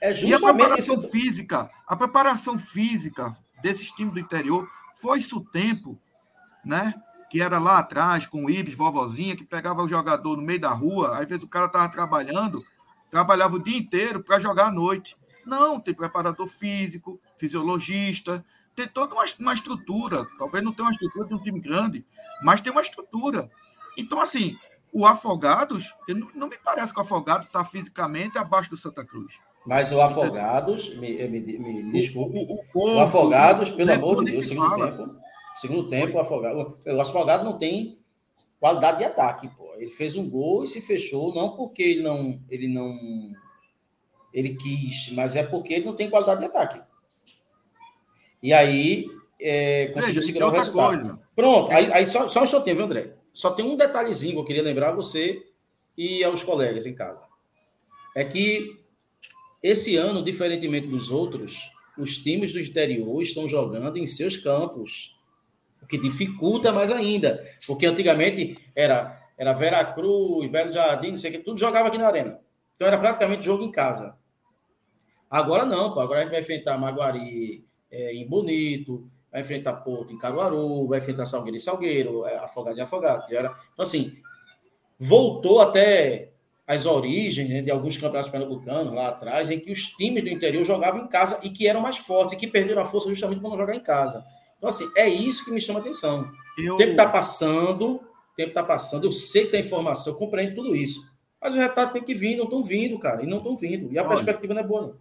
É 0.01 0.09
E 0.09 0.11
a 0.11 0.13
justamente 0.13 0.57
preparação 0.57 0.95
esse. 0.95 1.11
física, 1.11 1.69
a 1.87 1.95
preparação 1.95 2.59
física 2.59 3.33
desses 3.61 3.89
times 3.91 4.13
do 4.13 4.19
interior 4.19 4.69
foi 5.01 5.19
isso 5.19 5.37
o 5.37 5.45
tempo, 5.45 5.97
né? 6.63 6.93
Que 7.29 7.41
era 7.41 7.59
lá 7.59 7.79
atrás, 7.79 8.25
com 8.25 8.45
o 8.45 8.49
Ibis, 8.49 8.75
vovozinha, 8.75 9.35
que 9.35 9.43
pegava 9.43 9.83
o 9.83 9.87
jogador 9.87 10.37
no 10.37 10.43
meio 10.43 10.59
da 10.59 10.71
rua, 10.71 11.17
às 11.17 11.27
vezes 11.27 11.43
o 11.43 11.47
cara 11.47 11.67
estava 11.67 11.89
trabalhando, 11.89 12.63
trabalhava 13.09 13.55
o 13.55 13.63
dia 13.63 13.77
inteiro 13.77 14.23
para 14.23 14.39
jogar 14.39 14.67
à 14.67 14.71
noite. 14.71 15.17
Não, 15.45 15.79
tem 15.79 15.93
preparador 15.93 16.47
físico, 16.47 17.19
fisiologista, 17.37 18.43
tem 18.75 18.87
toda 18.87 19.13
uma, 19.13 19.25
uma 19.39 19.53
estrutura. 19.53 20.25
Talvez 20.37 20.63
não 20.63 20.73
tenha 20.73 20.85
uma 20.85 20.91
estrutura 20.91 21.27
de 21.27 21.33
um 21.33 21.39
time 21.39 21.59
grande, 21.59 22.05
mas 22.43 22.61
tem 22.61 22.71
uma 22.71 22.81
estrutura. 22.81 23.49
Então, 23.97 24.19
assim, 24.19 24.57
o 24.91 25.05
Afogados, 25.05 25.93
não, 26.07 26.29
não 26.33 26.47
me 26.49 26.57
parece 26.57 26.93
que 26.93 26.99
o 26.99 27.03
Afogado 27.03 27.45
está 27.45 27.63
fisicamente 27.63 28.37
abaixo 28.37 28.69
do 28.69 28.77
Santa 28.77 29.05
Cruz. 29.05 29.33
Mas 29.67 29.91
o 29.91 29.99
Afogados, 30.01 30.97
me, 30.97 31.27
me, 31.27 31.41
me 31.59 31.91
desculpe, 31.91 32.37
O, 32.73 32.79
o, 32.79 32.95
o 32.95 32.99
Afogados, 33.01 33.69
pelo 33.69 33.91
amor 33.91 34.23
de 34.23 34.31
Deus, 34.31 34.45
se 34.45 34.53
segundo 34.53 34.69
fala. 34.69 34.91
tempo, 34.93 35.15
segundo 35.59 35.89
tempo, 35.89 36.17
o 36.17 36.21
Afogado, 36.21 36.77
o 36.85 37.01
Afogado 37.01 37.43
não 37.43 37.57
tem 37.57 37.99
qualidade 38.61 38.99
de 38.99 39.03
ataque, 39.03 39.49
pô. 39.49 39.73
Ele 39.75 39.91
fez 39.91 40.15
um 40.15 40.29
gol 40.29 40.63
e 40.63 40.67
se 40.67 40.79
fechou, 40.79 41.35
não 41.35 41.49
porque 41.49 41.83
ele 41.83 42.01
não, 42.01 42.39
ele 42.49 42.67
não, 42.69 42.97
ele 44.33 44.55
quis, 44.55 45.11
mas 45.11 45.35
é 45.35 45.43
porque 45.43 45.73
ele 45.73 45.85
não 45.85 45.95
tem 45.97 46.09
qualidade 46.09 46.39
de 46.39 46.45
ataque. 46.45 46.81
E 48.41 48.53
aí 48.53 49.05
é, 49.37 49.87
conseguiu 49.87 50.21
Veja, 50.21 50.27
segurar 50.27 50.47
o 50.47 50.51
resultado. 50.51 51.01
coisa. 51.01 51.19
Pronto, 51.35 51.71
aí, 51.73 51.91
aí 51.91 52.05
só, 52.07 52.29
só 52.29 52.39
um 52.39 52.43
instantinho, 52.45 52.77
viu, 52.77 52.85
André? 52.85 53.13
Só 53.33 53.51
tem 53.51 53.65
um 53.65 53.75
detalhezinho 53.75 54.31
que 54.35 54.39
eu 54.39 54.45
queria 54.45 54.63
lembrar 54.63 54.89
a 54.89 54.95
você 54.95 55.45
e 55.97 56.23
aos 56.23 56.41
colegas 56.41 56.85
em 56.85 56.95
casa. 56.95 57.21
É 58.15 58.23
que 58.23 58.79
esse 59.61 59.95
ano, 59.95 60.23
diferentemente 60.23 60.87
dos 60.87 61.11
outros, 61.11 61.71
os 61.97 62.17
times 62.17 62.53
do 62.53 62.59
interior 62.59 63.21
estão 63.21 63.47
jogando 63.47 63.97
em 63.97 64.05
seus 64.05 64.37
campos, 64.37 65.15
o 65.81 65.87
que 65.87 65.97
dificulta 65.97 66.71
mais 66.71 66.91
ainda, 66.91 67.43
porque 67.65 67.85
antigamente 67.85 68.57
era 68.75 69.17
era 69.37 69.53
Veracruz, 69.53 70.49
Belo 70.49 70.73
Jardim, 70.73 71.11
não 71.11 71.17
sei 71.19 71.29
o 71.29 71.33
que, 71.33 71.43
tudo 71.43 71.59
jogava 71.59 71.89
aqui 71.89 71.97
na 71.97 72.07
arena. 72.07 72.39
Então 72.75 72.87
era 72.87 72.97
praticamente 72.97 73.45
jogo 73.45 73.63
em 73.63 73.71
casa. 73.71 74.17
Agora 75.29 75.65
não, 75.65 75.93
pô, 75.93 75.99
agora 75.99 76.21
a 76.21 76.23
gente 76.23 76.31
vai 76.31 76.41
enfrentar 76.41 76.77
Maguari 76.77 77.63
é, 77.91 78.15
em 78.15 78.27
Bonito, 78.27 79.07
vai 79.31 79.41
enfrentar 79.41 79.73
Porto 79.77 80.11
em 80.11 80.17
Caruaru, 80.17 80.87
vai 80.87 80.99
enfrentar 80.99 81.25
Salgueiro 81.27 81.57
em 81.57 81.59
Salgueiro, 81.59 82.25
é, 82.25 82.37
Afogado 82.37 82.77
em 82.77 82.81
Afogado. 82.81 83.31
Era... 83.33 83.55
Então, 83.73 83.83
assim, 83.83 84.17
voltou 84.99 85.61
até 85.61 86.29
as 86.67 86.85
origens 86.85 87.49
né, 87.49 87.61
de 87.61 87.71
alguns 87.71 87.95
campeonatos 87.95 88.29
pernambucanos 88.29 88.93
lá 88.93 89.07
atrás, 89.07 89.49
em 89.49 89.57
que 89.57 89.71
os 89.71 89.83
times 89.93 90.21
do 90.21 90.29
interior 90.29 90.65
jogavam 90.65 91.05
em 91.05 91.07
casa 91.07 91.39
e 91.41 91.49
que 91.49 91.65
eram 91.65 91.79
mais 91.79 91.97
fortes, 91.97 92.33
e 92.33 92.37
que 92.37 92.45
perderam 92.45 92.81
a 92.81 92.85
força 92.85 93.07
justamente 93.07 93.39
por 93.39 93.49
não 93.49 93.57
jogar 93.57 93.73
em 93.73 93.79
casa. 93.79 94.25
Então, 94.57 94.67
assim, 94.67 94.85
é 94.97 95.07
isso 95.07 95.45
que 95.45 95.51
me 95.51 95.61
chama 95.61 95.79
a 95.79 95.81
atenção. 95.81 96.27
Eu, 96.57 96.73
O 96.75 96.77
tempo 96.77 96.91
está 96.91 97.07
passando, 97.07 97.95
o 97.95 98.35
tempo 98.35 98.49
está 98.49 98.63
passando, 98.63 99.05
eu 99.05 99.11
sei 99.13 99.45
que 99.45 99.51
tem 99.51 99.61
informação, 99.61 100.11
eu 100.11 100.19
compreendo 100.19 100.55
tudo 100.55 100.75
isso. 100.75 101.01
Mas 101.41 101.53
os 101.53 101.57
resultados 101.57 101.93
têm 101.93 102.03
que 102.03 102.13
vir, 102.13 102.35
não 102.35 102.45
estão 102.45 102.63
vindo, 102.63 102.99
cara, 102.99 103.23
e 103.23 103.27
não 103.27 103.37
estão 103.37 103.55
vindo. 103.55 103.93
E 103.93 103.97
a 103.97 104.01
Olha, 104.01 104.09
perspectiva 104.09 104.53
não 104.53 104.61
é 104.61 104.65
boa, 104.65 104.81
não. 104.87 104.95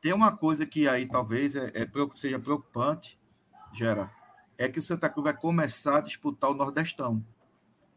Tem 0.00 0.12
uma 0.12 0.36
coisa 0.36 0.64
que 0.64 0.86
aí 0.86 1.06
talvez 1.06 1.56
é, 1.56 1.72
é 1.74 1.88
seja 2.14 2.38
preocupante, 2.38 3.18
Gera. 3.74 4.08
é 4.56 4.68
que 4.68 4.78
o 4.78 4.82
Santa 4.82 5.08
Cruz 5.08 5.24
vai 5.24 5.36
começar 5.36 5.96
a 5.96 6.00
disputar 6.00 6.50
o 6.50 6.54
Nordestão. 6.54 7.20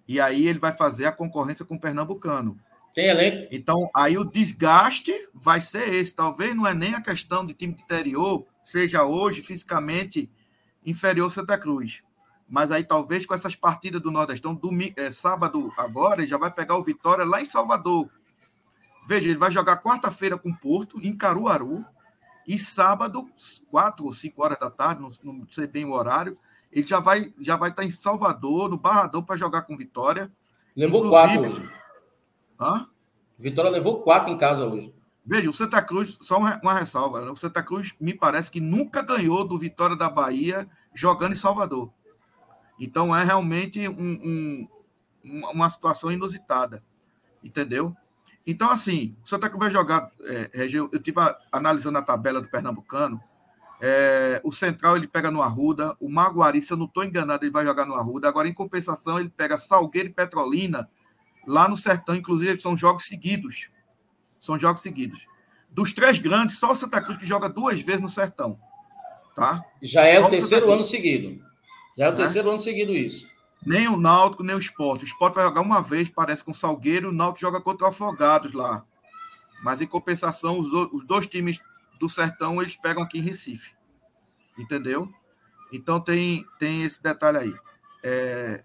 E 0.07 0.19
aí 0.19 0.48
ele 0.48 0.57
vai 0.57 0.72
fazer 0.72 1.06
a 1.06 1.11
concorrência 1.11 1.64
com 1.64 1.76
o 1.76 1.80
Pernambucano. 1.80 2.57
Tem 2.93 3.07
elenco? 3.07 3.47
Então, 3.51 3.89
aí 3.95 4.18
o 4.18 4.23
desgaste 4.23 5.13
vai 5.34 5.61
ser 5.61 5.93
esse. 5.93 6.15
Talvez 6.15 6.55
não 6.55 6.68
é 6.68 6.73
nem 6.73 6.93
a 6.93 7.01
questão 7.01 7.45
de 7.45 7.53
time 7.53 7.73
de 7.73 7.81
interior, 7.81 8.45
seja 8.65 9.03
hoje 9.03 9.41
fisicamente 9.41 10.30
inferior 10.85 11.30
Santa 11.30 11.57
Cruz. 11.57 12.01
Mas 12.49 12.72
aí 12.72 12.84
talvez 12.84 13.26
com 13.26 13.34
essas 13.34 13.55
partidas 13.55 14.01
do 14.01 14.11
Nordestão, 14.11 14.53
domingo, 14.53 14.93
é, 14.97 15.09
sábado 15.09 15.72
agora, 15.77 16.22
ele 16.22 16.27
já 16.27 16.38
vai 16.38 16.51
pegar 16.51 16.76
o 16.76 16.84
Vitória 16.84 17.23
lá 17.23 17.41
em 17.41 17.45
Salvador. 17.45 18.09
Veja, 19.07 19.30
ele 19.30 19.38
vai 19.38 19.51
jogar 19.51 19.81
quarta-feira 19.81 20.38
com 20.38 20.49
o 20.49 20.57
Porto, 20.57 20.99
em 21.01 21.15
Caruaru, 21.15 21.85
e 22.45 22.57
sábado, 22.57 23.30
quatro 23.69 24.05
ou 24.05 24.11
cinco 24.11 24.43
horas 24.43 24.59
da 24.59 24.69
tarde, 24.69 25.01
não, 25.01 25.09
não 25.23 25.47
sei 25.49 25.65
bem 25.65 25.85
o 25.85 25.93
horário, 25.93 26.38
ele 26.72 26.85
já 26.85 26.99
vai 26.99 27.31
já 27.39 27.55
vai 27.55 27.69
estar 27.69 27.85
em 27.85 27.91
Salvador, 27.91 28.69
no 28.69 28.77
Barradão, 28.77 29.23
para 29.23 29.38
jogar 29.38 29.61
com 29.61 29.77
Vitória. 29.77 30.31
Levou 30.76 31.09
quatro. 31.09 31.69
Hã? 32.62 32.86
Vitória 33.40 33.72
levou 33.72 34.02
quatro 34.02 34.32
em 34.32 34.38
casa 34.38 34.66
hoje. 34.66 34.94
Veja, 35.26 35.50
o 35.50 35.54
Santa 35.54 35.82
Cruz, 35.82 36.18
só 36.22 36.38
uma 36.38 36.74
ressalva, 36.74 37.26
né? 37.26 37.32
o 37.32 37.36
Santa 37.36 37.64
Cruz 37.64 37.94
me 38.00 38.14
parece 38.14 38.52
que 38.52 38.60
nunca 38.60 39.02
ganhou 39.02 39.48
do 39.48 39.58
Vitória 39.58 39.96
da 39.96 40.10
Bahia 40.10 40.68
jogando 40.94 41.34
em 41.34 41.38
Salvador. 41.38 41.92
Então 42.80 43.16
é 43.16 43.24
realmente 43.24 43.88
um, 43.88 44.68
um, 45.24 45.42
uma 45.52 45.70
situação 45.70 46.12
inusitada, 46.12 46.84
entendeu? 47.44 47.96
Então, 48.46 48.70
assim, 48.72 49.16
o 49.24 49.28
Santa 49.28 49.48
Cruz 49.48 49.60
vai 49.60 49.72
jogar, 49.72 50.10
é, 50.22 50.50
eu 50.72 50.90
estive 50.94 51.20
analisando 51.52 52.00
a 52.00 52.02
tabela 52.02 52.42
do 52.42 52.48
Pernambucano, 52.48 53.22
é, 53.80 54.42
o 54.44 54.52
Central 54.52 54.98
ele 54.98 55.08
pega 55.08 55.30
no 55.32 55.42
Arruda, 55.42 55.96
o 56.00 56.10
Maguari, 56.10 56.62
se 56.62 56.74
eu 56.74 56.78
não 56.78 56.86
estou 56.86 57.04
enganado, 57.04 57.44
ele 57.44 57.52
vai 57.52 57.66
jogar 57.66 57.86
no 57.86 57.96
Arruda. 57.96 58.28
Agora, 58.28 58.48
em 58.48 58.54
compensação, 58.54 59.20
ele 59.20 59.30
pega 59.30 59.58
Salgueiro 59.58 60.10
e 60.10 60.14
Petrolina 60.14 60.88
lá 61.47 61.68
no 61.68 61.77
Sertão. 61.77 62.15
Inclusive, 62.15 62.61
são 62.61 62.76
jogos 62.77 63.05
seguidos. 63.05 63.69
São 64.39 64.57
jogos 64.57 64.81
seguidos. 64.81 65.26
Dos 65.69 65.93
três 65.93 66.18
grandes, 66.18 66.57
só 66.57 66.72
o 66.72 66.76
Santa 66.76 67.01
Cruz 67.01 67.18
que 67.18 67.26
joga 67.26 67.47
duas 67.47 67.80
vezes 67.81 68.01
no 68.01 68.09
Sertão. 68.09 68.57
Tá? 69.35 69.63
Já 69.81 70.03
é 70.03 70.19
só 70.19 70.27
o 70.27 70.30
terceiro 70.30 70.72
ano 70.72 70.84
seguido. 70.84 71.41
Já 71.97 72.05
é 72.05 72.09
o 72.09 72.13
é? 72.13 72.15
terceiro 72.15 72.49
ano 72.49 72.59
seguido 72.59 72.91
isso. 72.91 73.26
Nem 73.65 73.88
o 73.88 73.95
Náutico, 73.95 74.43
nem 74.43 74.55
o 74.55 74.59
Esporte. 74.59 75.05
O 75.05 75.07
Esporte 75.07 75.35
vai 75.35 75.45
jogar 75.45 75.61
uma 75.61 75.81
vez, 75.81 76.09
parece 76.09 76.43
com 76.43 76.51
o 76.51 76.55
Salgueiro, 76.55 77.09
o 77.09 77.13
Náutico 77.13 77.41
joga 77.41 77.61
contra 77.61 77.85
o 77.85 77.89
Afogados 77.89 78.51
lá. 78.53 78.84
Mas, 79.63 79.81
em 79.81 79.88
compensação, 79.88 80.59
os, 80.59 80.72
os 80.91 81.05
dois 81.05 81.27
times 81.27 81.59
do 81.99 82.09
Sertão, 82.09 82.59
eles 82.61 82.76
pegam 82.76 83.03
aqui 83.03 83.19
em 83.19 83.22
Recife. 83.22 83.72
Entendeu? 84.57 85.07
Então, 85.72 85.99
tem, 85.99 86.43
tem 86.59 86.84
esse 86.84 87.01
detalhe 87.01 87.38
aí. 87.38 87.55
É, 88.03 88.63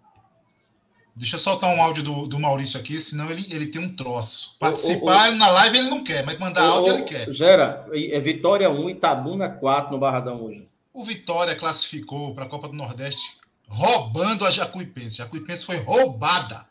Deixa 1.17 1.37
eu 1.37 1.41
soltar 1.41 1.75
um 1.75 1.83
áudio 1.83 2.03
do, 2.03 2.27
do 2.27 2.39
Maurício 2.39 2.79
aqui, 2.79 3.01
senão 3.01 3.31
ele, 3.31 3.47
ele 3.49 3.69
tem 3.69 3.81
um 3.81 3.97
troço. 3.97 4.55
Participar 4.61 5.33
na 5.33 5.49
live 5.49 5.79
ele 5.79 5.89
não 5.89 6.05
quer, 6.05 6.27
mas 6.27 6.39
mandar 6.39 6.63
áudio 6.63 6.93
ele 6.93 7.05
quer. 7.05 7.33
Gera, 7.33 7.89
é 7.95 8.21
Vitória 8.21 8.69
1 8.69 8.91
e 8.91 8.93
Itabuna 8.93 9.49
4 9.49 9.91
no 9.91 9.99
Barradão 9.99 10.45
hoje. 10.45 10.69
O 10.93 11.03
Vitória 11.03 11.57
classificou 11.57 12.35
para 12.35 12.45
a 12.45 12.49
Copa 12.49 12.69
do 12.69 12.75
Nordeste 12.75 13.35
roubando 13.67 14.45
a 14.45 14.51
Jacuipense. 14.51 15.23
A 15.23 15.25
Jacuipense 15.25 15.65
foi 15.65 15.79
roubada. 15.79 16.67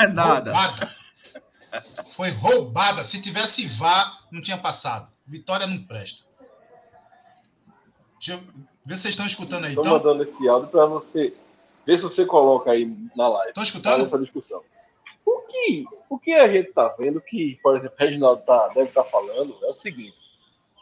É 0.00 0.08
nada. 0.08 0.52
Roubada. 0.52 0.96
Foi 2.12 2.30
roubada. 2.30 3.04
Se 3.04 3.20
tivesse 3.20 3.66
vá, 3.66 4.18
não 4.30 4.40
tinha 4.40 4.56
passado. 4.56 5.10
Vitória 5.26 5.66
não 5.66 5.82
presta. 5.82 6.24
Deixa 8.18 8.32
eu 8.32 8.40
ver 8.86 8.96
se 8.96 9.02
vocês 9.02 9.12
estão 9.12 9.26
escutando 9.26 9.64
aí. 9.64 9.72
Estou 9.72 9.84
então... 9.84 9.98
mandando 9.98 10.22
esse 10.22 10.48
áudio 10.48 10.70
para 10.70 10.86
você 10.86 11.34
Vê 11.86 11.96
se 11.96 12.04
você 12.04 12.24
coloca 12.24 12.70
aí 12.70 12.86
na 13.14 13.28
live. 13.28 13.48
Estou 13.50 13.62
escutando? 13.62 14.04
Essa 14.04 14.18
discussão. 14.18 14.62
O 15.24 15.40
que, 15.42 15.84
o 16.10 16.18
que 16.18 16.32
a 16.32 16.48
gente 16.48 16.68
está 16.68 16.88
vendo, 16.88 17.20
que, 17.20 17.58
por 17.62 17.76
exemplo, 17.76 17.96
o 17.98 18.02
Reginaldo 18.02 18.42
tá, 18.42 18.68
deve 18.68 18.88
estar 18.88 19.04
tá 19.04 19.10
falando, 19.10 19.56
é 19.62 19.66
o 19.66 19.72
seguinte, 19.72 20.16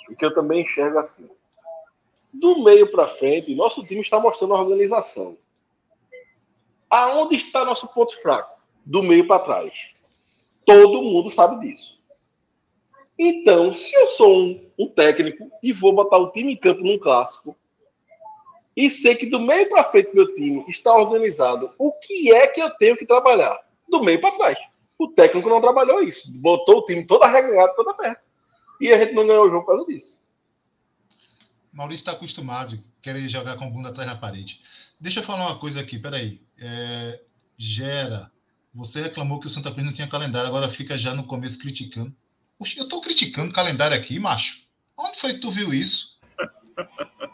o 0.09 0.17
que 0.17 0.25
eu 0.25 0.35
também 0.35 0.63
enxergo 0.63 0.99
assim. 0.99 1.29
Do 2.33 2.63
meio 2.63 2.91
para 2.91 3.07
frente, 3.07 3.55
nosso 3.55 3.85
time 3.85 4.01
está 4.01 4.19
mostrando 4.19 4.55
organização. 4.55 5.37
Aonde 6.89 7.37
está 7.37 7.65
nosso 7.65 7.87
ponto 7.89 8.21
fraco? 8.21 8.61
Do 8.85 9.03
meio 9.03 9.27
para 9.27 9.43
trás. 9.43 9.73
Todo 10.65 11.03
mundo 11.03 11.31
sabe 11.31 11.67
disso. 11.67 12.01
Então, 13.19 13.73
se 13.73 13.95
eu 13.95 14.07
sou 14.09 14.37
um, 14.37 14.71
um 14.79 14.89
técnico 14.89 15.51
e 15.63 15.73
vou 15.73 15.95
botar 15.95 16.19
o 16.19 16.31
time 16.31 16.53
em 16.53 16.57
campo 16.57 16.83
num 16.83 16.99
clássico, 16.99 17.57
e 18.77 18.89
sei 18.89 19.15
que 19.15 19.27
do 19.27 19.39
meio 19.39 19.69
para 19.69 19.85
frente 19.85 20.15
meu 20.15 20.35
time 20.35 20.65
está 20.69 20.95
organizado. 20.95 21.73
O 21.79 21.93
que 21.93 22.33
é 22.33 22.47
que 22.47 22.61
eu 22.61 22.71
tenho 22.71 22.97
que 22.97 23.05
trabalhar? 23.05 23.59
Do 23.89 24.03
meio 24.03 24.21
para 24.21 24.37
trás. 24.37 24.59
O 24.99 25.09
técnico 25.09 25.49
não 25.49 25.61
trabalhou 25.61 26.03
isso. 26.03 26.33
Botou 26.41 26.79
o 26.79 26.85
time 26.85 27.05
todo 27.07 27.23
arregado, 27.23 27.75
todo 27.75 27.91
aberto. 27.91 28.29
E 28.81 28.93
a 28.93 28.99
gente 28.99 29.15
não 29.15 29.27
ganhou 29.27 29.47
o 29.47 29.51
jogo 29.51 29.67
por 29.67 29.77
causa 29.77 29.87
disso. 29.87 30.23
Maurício 31.73 32.03
está 32.03 32.13
acostumado 32.13 32.75
a 32.75 33.03
querer 33.03 33.29
jogar 33.29 33.57
com 33.57 33.65
a 33.65 33.71
bunda 33.71 33.89
atrás 33.89 34.09
da 34.09 34.17
parede. 34.17 34.61
Deixa 35.01 35.21
eu 35.21 35.25
falar 35.25 35.47
uma 35.47 35.59
coisa 35.59 35.81
aqui, 35.81 35.99
peraí. 35.99 36.41
É, 36.59 37.21
gera, 37.57 38.31
você 38.75 39.03
reclamou 39.03 39.41
que 39.41 39.47
o 39.47 39.51
Santa 39.51 39.71
Cruz 39.71 39.85
não 39.85 39.93
tinha 39.93 40.09
calendário, 40.09 40.49
agora 40.49 40.69
fica 40.69 40.97
já 40.97 41.15
no 41.15 41.25
começo 41.25 41.59
criticando. 41.59 42.15
Poxa, 42.59 42.79
eu 42.79 42.85
estou 42.85 43.01
criticando 43.01 43.51
o 43.51 43.55
calendário 43.55 43.97
aqui, 43.97 44.19
macho. 44.19 44.63
Onde 44.97 45.19
foi 45.19 45.35
que 45.35 45.41
tu 45.41 45.51
viu 45.51 45.75
isso? 45.75 46.19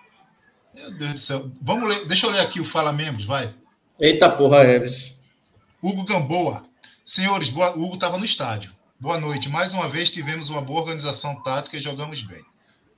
Meu 0.79 0.93
Deus 0.93 1.13
do 1.15 1.19
céu. 1.19 1.51
Vamos 1.61 1.89
ler. 1.89 2.07
Deixa 2.07 2.27
eu 2.27 2.31
ler 2.31 2.41
aqui 2.41 2.61
o 2.61 2.65
Fala 2.65 2.93
Membros, 2.93 3.25
vai. 3.25 3.53
Eita 3.99 4.31
porra, 4.31 4.63
Eves. 4.63 5.19
Hugo 5.83 6.05
Gamboa. 6.05 6.63
Senhores, 7.05 7.51
boa... 7.51 7.71
Hugo 7.71 7.95
estava 7.95 8.17
no 8.17 8.25
estádio. 8.25 8.73
Boa 9.01 9.19
noite. 9.19 9.49
Mais 9.49 9.75
uma 9.75 9.89
vez 9.89 10.09
tivemos 10.09 10.49
uma 10.49 10.63
boa 10.63 10.83
organização 10.83 11.43
tática 11.43 11.77
e 11.77 11.81
jogamos 11.81 12.23
bem. 12.23 12.41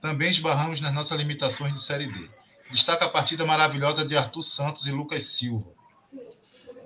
Também 0.03 0.31
esbarramos 0.31 0.81
nas 0.81 0.93
nossas 0.93 1.19
limitações 1.19 1.73
de 1.73 1.83
Série 1.83 2.07
D. 2.07 2.29
Destaca 2.71 3.07
a 3.07 3.09
partida 3.09 3.47
maravilhosa 3.47 4.05
de 4.05 4.17
Arthur 4.17 4.43
Santos 4.43 4.87
e 4.87 4.93
Lucas 4.93 5.25
Silva. 5.25 5.67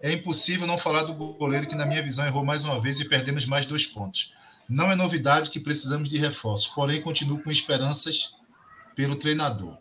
É 0.01 0.13
impossível 0.13 0.67
não 0.67 0.79
falar 0.79 1.03
do 1.03 1.15
goleiro 1.15 1.67
que, 1.67 1.75
na 1.75 1.87
minha 1.87 2.03
visão, 2.03 2.25
errou 2.25 2.45
mais 2.45 2.65
uma 2.65 2.81
vez 2.81 3.01
e 3.01 3.09
perdemos 3.09 3.47
mais 3.47 3.67
dois 3.67 3.85
pontos. 3.85 4.33
Não 4.69 4.93
é 4.93 4.95
novidade 4.95 5.51
que 5.51 5.59
precisamos 5.59 6.09
de 6.09 6.19
reforços, 6.19 6.69
porém 6.69 7.03
continuo 7.03 7.43
com 7.43 7.51
esperanças 7.51 8.35
pelo 8.95 9.17
treinador. 9.17 9.77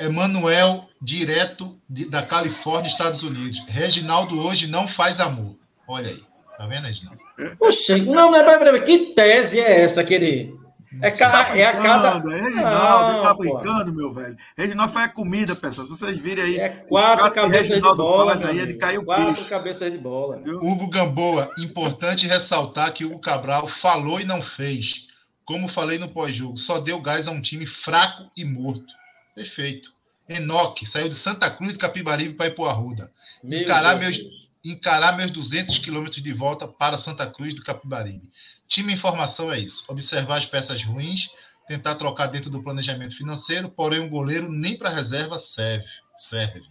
Emanuel, 0.00 0.88
direto 1.00 1.78
de, 1.88 2.08
da 2.08 2.22
Califórnia, 2.22 2.88
Estados 2.88 3.22
Unidos. 3.22 3.62
Reginaldo 3.68 4.40
hoje 4.40 4.66
não 4.66 4.88
faz 4.88 5.20
amor. 5.20 5.54
Olha 5.88 6.08
aí. 6.08 6.20
Tá 6.56 6.66
vendo, 6.66 6.84
Reginaldo? 6.84 7.20
Poxa, 7.58 7.96
não, 7.98 8.30
mas 8.30 8.44
peraí, 8.44 8.82
que 8.82 9.14
tese 9.14 9.60
é 9.60 9.80
essa, 9.80 10.04
querido? 10.04 10.60
É, 11.00 11.10
ca... 11.10 11.30
tá 11.30 11.56
é 11.56 11.64
a 11.64 11.80
cada. 11.80 12.08
É 12.34 12.42
Reginaldo, 12.42 13.12
não, 13.12 13.22
tá 13.22 13.34
brincando, 13.34 13.92
meu 13.92 14.12
velho. 14.12 14.36
Reginaldo 14.56 14.92
faz 14.92 15.12
comida, 15.12 15.54
pessoal. 15.54 15.86
Se 15.86 15.96
vocês 15.96 16.18
virem 16.18 16.44
aí. 16.44 16.58
É 16.58 16.68
quatro 16.68 17.30
cabeças 17.30 17.76
de 17.76 17.80
bola. 17.80 18.32
Faz, 18.32 18.44
aí, 18.44 18.58
ele 18.58 18.74
caiu 18.74 19.04
quatro 19.04 19.44
cabeças 19.44 19.90
de 19.90 19.98
bola. 19.98 20.42
Hugo 20.44 20.88
Gamboa, 20.88 21.50
importante 21.58 22.26
ressaltar 22.26 22.92
que 22.92 23.04
Hugo 23.04 23.20
Cabral 23.20 23.68
falou 23.68 24.20
e 24.20 24.24
não 24.24 24.42
fez. 24.42 25.08
Como 25.44 25.68
falei 25.68 25.98
no 25.98 26.08
pós-jogo, 26.08 26.56
só 26.56 26.78
deu 26.78 27.00
gás 27.00 27.26
a 27.26 27.30
um 27.30 27.40
time 27.40 27.66
fraco 27.66 28.30
e 28.36 28.44
morto. 28.44 28.92
Perfeito. 29.34 29.90
Enoque 30.28 30.86
saiu 30.86 31.08
de 31.08 31.14
Santa 31.14 31.50
Cruz 31.50 31.72
de 31.72 31.78
Capibaribe 31.78 32.34
para 32.34 32.46
ir 32.46 32.54
para 32.54 32.64
o 32.64 32.68
Arruda. 32.68 33.12
Encarar 33.44 33.98
meus, 33.98 34.20
encarar 34.64 35.16
meus 35.16 35.30
200 35.30 35.78
quilômetros 35.78 36.22
de 36.22 36.32
volta 36.32 36.68
para 36.68 36.96
Santa 36.96 37.26
Cruz 37.26 37.54
do 37.54 37.62
Capibaribe. 37.62 38.30
Time 38.68 38.92
em 38.92 38.96
formação 38.96 39.52
é 39.52 39.58
isso. 39.58 39.84
Observar 39.88 40.38
as 40.38 40.46
peças 40.46 40.82
ruins, 40.84 41.30
tentar 41.66 41.96
trocar 41.96 42.28
dentro 42.28 42.50
do 42.50 42.62
planejamento 42.62 43.16
financeiro, 43.16 43.68
porém 43.70 44.00
um 44.00 44.08
goleiro 44.08 44.50
nem 44.50 44.78
para 44.78 44.88
reserva 44.88 45.38
serve. 45.38 45.88
serve. 46.16 46.62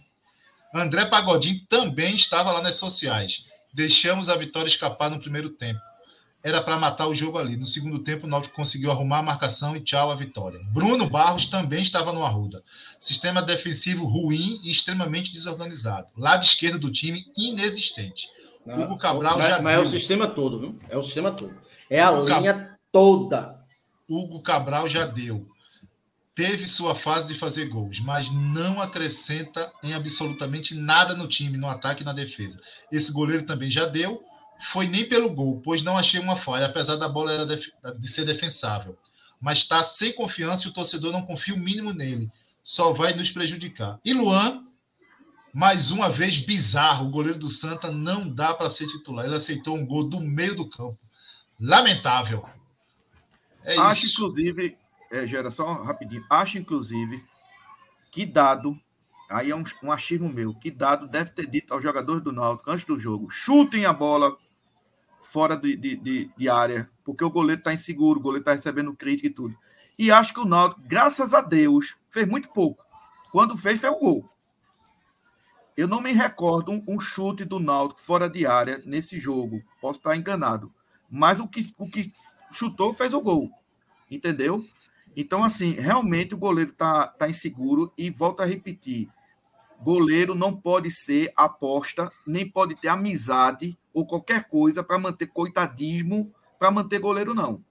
André 0.74 1.04
Pagodinho 1.04 1.60
também 1.68 2.14
estava 2.14 2.52
lá 2.52 2.62
nas 2.62 2.76
sociais. 2.76 3.44
Deixamos 3.74 4.28
a 4.28 4.36
vitória 4.36 4.68
escapar 4.68 5.10
no 5.10 5.20
primeiro 5.20 5.50
tempo 5.50 5.80
era 6.42 6.62
para 6.62 6.78
matar 6.78 7.06
o 7.06 7.14
jogo 7.14 7.38
ali. 7.38 7.56
No 7.56 7.66
segundo 7.66 7.98
tempo, 7.98 8.26
o 8.26 8.28
Náutico 8.28 8.54
conseguiu 8.54 8.90
arrumar 8.90 9.18
a 9.18 9.22
marcação 9.22 9.76
e 9.76 9.80
tchau 9.80 10.10
a 10.10 10.14
vitória. 10.14 10.60
Bruno 10.72 11.08
Barros 11.08 11.44
também 11.44 11.82
estava 11.82 12.12
no 12.12 12.24
Arruda. 12.24 12.62
Sistema 12.98 13.42
defensivo 13.42 14.06
ruim 14.06 14.60
e 14.62 14.70
extremamente 14.70 15.32
desorganizado. 15.32 16.08
Lado 16.16 16.42
esquerdo 16.42 16.78
do 16.78 16.90
time, 16.90 17.26
inexistente. 17.36 18.28
Não, 18.64 18.84
Hugo 18.84 18.96
Cabral 18.96 19.36
mas, 19.36 19.48
já. 19.48 19.60
Mas 19.60 19.74
deu. 19.74 19.82
é 19.82 19.86
o 19.86 19.88
sistema 19.88 20.26
todo, 20.26 20.58
viu? 20.58 20.78
É 20.88 20.96
o 20.96 21.02
sistema 21.02 21.30
todo. 21.30 21.54
É 21.88 22.00
a 22.00 22.10
Hugo 22.10 22.26
linha 22.26 22.54
Cab... 22.54 22.68
toda. 22.90 23.60
Hugo 24.08 24.42
Cabral 24.42 24.88
já 24.88 25.04
deu. 25.04 25.46
Teve 26.34 26.66
sua 26.68 26.94
fase 26.94 27.26
de 27.26 27.34
fazer 27.34 27.68
gols, 27.68 28.00
mas 28.00 28.30
não 28.30 28.80
acrescenta 28.80 29.70
em 29.82 29.92
absolutamente 29.92 30.74
nada 30.74 31.14
no 31.14 31.28
time, 31.28 31.58
no 31.58 31.68
ataque 31.68 32.02
e 32.02 32.04
na 32.04 32.14
defesa. 32.14 32.58
Esse 32.90 33.12
goleiro 33.12 33.44
também 33.44 33.70
já 33.70 33.84
deu 33.84 34.22
foi 34.60 34.86
nem 34.86 35.08
pelo 35.08 35.30
gol, 35.30 35.60
pois 35.64 35.82
não 35.82 35.96
achei 35.96 36.20
uma 36.20 36.36
falha, 36.36 36.66
apesar 36.66 36.96
da 36.96 37.08
bola 37.08 37.32
era 37.32 37.46
de, 37.46 38.08
ser 38.08 38.24
defensável. 38.24 38.96
Mas 39.40 39.58
está 39.58 39.82
sem 39.82 40.12
confiança 40.12 40.66
e 40.66 40.70
o 40.70 40.74
torcedor 40.74 41.12
não 41.12 41.22
confia 41.22 41.54
o 41.54 41.58
mínimo 41.58 41.92
nele. 41.92 42.30
Só 42.62 42.92
vai 42.92 43.14
nos 43.14 43.30
prejudicar. 43.30 43.98
E 44.04 44.12
Luan 44.12 44.62
Mais 45.52 45.90
uma 45.90 46.08
vez, 46.10 46.38
bizarro. 46.38 47.06
O 47.06 47.10
goleiro 47.10 47.38
do 47.38 47.48
Santa 47.48 47.90
não 47.90 48.28
dá 48.28 48.52
para 48.52 48.70
ser 48.70 48.86
titular. 48.86 49.24
Ele 49.24 49.34
aceitou 49.34 49.76
um 49.76 49.84
gol 49.84 50.04
do 50.04 50.20
meio 50.20 50.54
do 50.54 50.68
campo. 50.68 50.98
Lamentável. 51.58 52.44
É 53.64 53.76
acho, 53.78 54.06
isso. 54.06 54.20
inclusive, 54.20 54.76
é, 55.10 55.26
Gera, 55.26 55.50
só 55.50 55.72
rapidinho. 55.82 56.24
Acho, 56.30 56.58
inclusive, 56.58 57.24
que 58.10 58.24
dado, 58.24 58.78
aí 59.28 59.50
é 59.50 59.56
um, 59.56 59.64
um 59.82 59.90
achismo 59.90 60.28
meu, 60.28 60.54
que 60.54 60.70
dado 60.70 61.08
deve 61.08 61.30
ter 61.30 61.46
dito 61.46 61.72
aos 61.74 61.82
jogadores 61.82 62.22
do 62.22 62.32
Náutico 62.32 62.70
antes 62.70 62.84
do 62.84 62.98
jogo: 62.98 63.30
chutem 63.30 63.86
a 63.86 63.92
bola 63.92 64.36
fora 65.22 65.56
de, 65.56 65.76
de, 65.76 65.96
de, 65.96 66.30
de 66.36 66.48
área, 66.48 66.88
porque 67.04 67.24
o 67.24 67.30
goleiro 67.30 67.60
está 67.60 67.72
inseguro, 67.72 68.18
o 68.18 68.22
goleiro 68.22 68.42
está 68.42 68.52
recebendo 68.52 68.94
crítica 68.94 69.28
e 69.28 69.30
tudo. 69.30 69.56
E 69.98 70.10
acho 70.10 70.32
que 70.32 70.40
o 70.40 70.44
Náutico, 70.44 70.80
graças 70.86 71.34
a 71.34 71.40
Deus, 71.40 71.94
fez 72.08 72.26
muito 72.26 72.48
pouco. 72.50 72.82
Quando 73.30 73.56
fez, 73.56 73.80
foi 73.80 73.90
um 73.90 73.98
gol. 73.98 74.30
Eu 75.76 75.86
não 75.86 76.00
me 76.00 76.12
recordo 76.12 76.72
um, 76.72 76.82
um, 76.88 76.98
chute 76.98 77.44
do 77.44 77.60
Náutico 77.60 78.00
fora 78.00 78.28
de 78.28 78.46
área 78.46 78.82
nesse 78.84 79.20
jogo. 79.20 79.62
Posso 79.80 79.98
estar 79.98 80.16
enganado. 80.16 80.72
Mas 81.10 81.38
o 81.38 81.46
que, 81.46 81.72
o 81.78 81.88
que 81.88 82.12
chutou 82.50 82.92
fez 82.92 83.12
o 83.12 83.20
gol. 83.20 83.50
Entendeu? 84.10 84.64
Então, 85.16 85.44
assim, 85.44 85.72
realmente 85.72 86.34
o 86.34 86.38
goleiro 86.38 86.70
está 86.70 87.06
tá 87.06 87.28
inseguro 87.28 87.92
e 87.96 88.10
volta 88.10 88.42
a 88.42 88.46
repetir. 88.46 89.08
Goleiro 89.80 90.34
não 90.34 90.54
pode 90.54 90.90
ser 90.90 91.32
aposta, 91.36 92.10
nem 92.26 92.48
pode 92.48 92.74
ter 92.74 92.88
amizade 92.88 93.78
ou 93.92 94.06
qualquer 94.06 94.44
coisa 94.48 94.82
para 94.82 94.98
manter 94.98 95.26
coitadismo, 95.26 96.32
para 96.58 96.70
manter 96.70 96.98
goleiro, 96.98 97.34
não. 97.34 97.62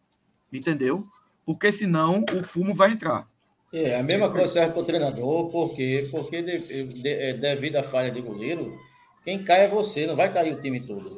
Entendeu? 0.51 1.05
Porque 1.45 1.71
senão 1.71 2.23
o 2.33 2.43
fumo 2.43 2.73
vai 2.73 2.91
entrar. 2.91 3.27
É, 3.71 3.99
a 3.99 4.03
mesma 4.03 4.29
coisa 4.31 4.47
serve 4.47 4.73
para 4.73 4.81
o 4.81 4.85
treinador, 4.85 5.51
por 5.51 5.75
quê? 5.75 6.07
Porque 6.09 6.41
de, 6.41 6.83
de, 6.85 7.07
é, 7.07 7.33
devido 7.33 7.75
à 7.75 7.83
falha 7.83 8.09
de 8.09 8.19
goleiro, 8.19 8.75
quem 9.23 9.43
cai 9.43 9.65
é 9.65 9.67
você, 9.67 10.07
não 10.07 10.15
vai 10.15 10.33
cair 10.33 10.55
o 10.55 10.61
time 10.61 10.79
todo. 10.79 11.11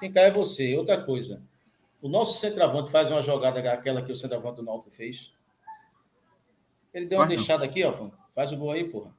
Quem 0.00 0.10
cai 0.10 0.24
é 0.24 0.30
você. 0.30 0.74
Outra 0.74 1.02
coisa, 1.02 1.40
o 2.00 2.08
nosso 2.08 2.40
centroavante 2.40 2.90
faz 2.90 3.10
uma 3.10 3.20
jogada 3.20 3.60
aquela 3.70 4.02
que 4.02 4.10
o 4.10 4.16
centroavante 4.16 4.56
do 4.56 4.62
Náutico 4.62 4.90
fez. 4.90 5.32
Ele 6.94 7.06
deu 7.06 7.18
uma 7.18 7.26
faz 7.26 7.36
deixada 7.36 7.64
não. 7.64 7.70
aqui, 7.70 7.84
ó. 7.84 8.10
Faz 8.34 8.52
o 8.52 8.56
gol 8.56 8.72
aí, 8.72 8.88
porra. 8.88 9.14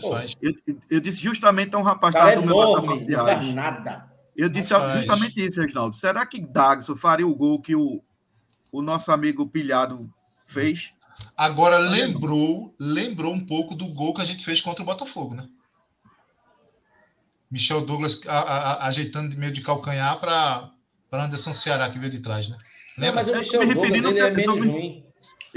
porra. 0.00 0.26
Eu, 0.42 0.52
eu, 0.90 1.00
disse 1.00 1.20
justamente 1.20 1.74
a 1.74 1.78
um 1.78 1.82
rapaz 1.82 2.14
que 2.14 2.20
estava 2.20 2.40
no 2.40 2.46
meu 2.46 2.56
Não 2.56 2.82
faz 2.82 3.54
nada. 3.54 4.07
Eu 4.38 4.48
disse 4.48 4.72
justamente 4.92 5.44
isso, 5.44 5.60
Reginaldo. 5.60 5.96
Será 5.96 6.24
que 6.24 6.40
Dagson 6.40 6.94
faria 6.94 7.26
o 7.26 7.34
gol 7.34 7.60
que 7.60 7.74
o, 7.74 8.00
o 8.70 8.80
nosso 8.80 9.10
amigo 9.10 9.48
Pilhado 9.48 10.08
fez? 10.46 10.92
Agora 11.36 11.76
lembrou, 11.76 12.72
lembrou 12.78 13.34
um 13.34 13.44
pouco 13.44 13.74
do 13.74 13.88
gol 13.88 14.14
que 14.14 14.22
a 14.22 14.24
gente 14.24 14.44
fez 14.44 14.60
contra 14.60 14.84
o 14.84 14.86
Botafogo, 14.86 15.34
né? 15.34 15.48
Michel 17.50 17.84
Douglas 17.84 18.20
a, 18.28 18.38
a, 18.38 18.86
ajeitando 18.86 19.28
de 19.28 19.36
meio 19.36 19.52
de 19.52 19.60
calcanhar 19.60 20.20
para 20.20 20.70
Anderson 21.10 21.52
Ceará, 21.52 21.90
que 21.90 21.98
veio 21.98 22.12
de 22.12 22.20
trás, 22.20 22.48
né? 22.48 22.56
Lembra? 22.96 23.24
Não, 23.24 23.32
mas 23.32 23.36
o 23.36 23.38
Michel 23.40 23.74
Douglas 23.74 24.04
ele 24.04 24.20
é 24.20 24.30
menos 24.30 24.64
ruim. 24.64 25.04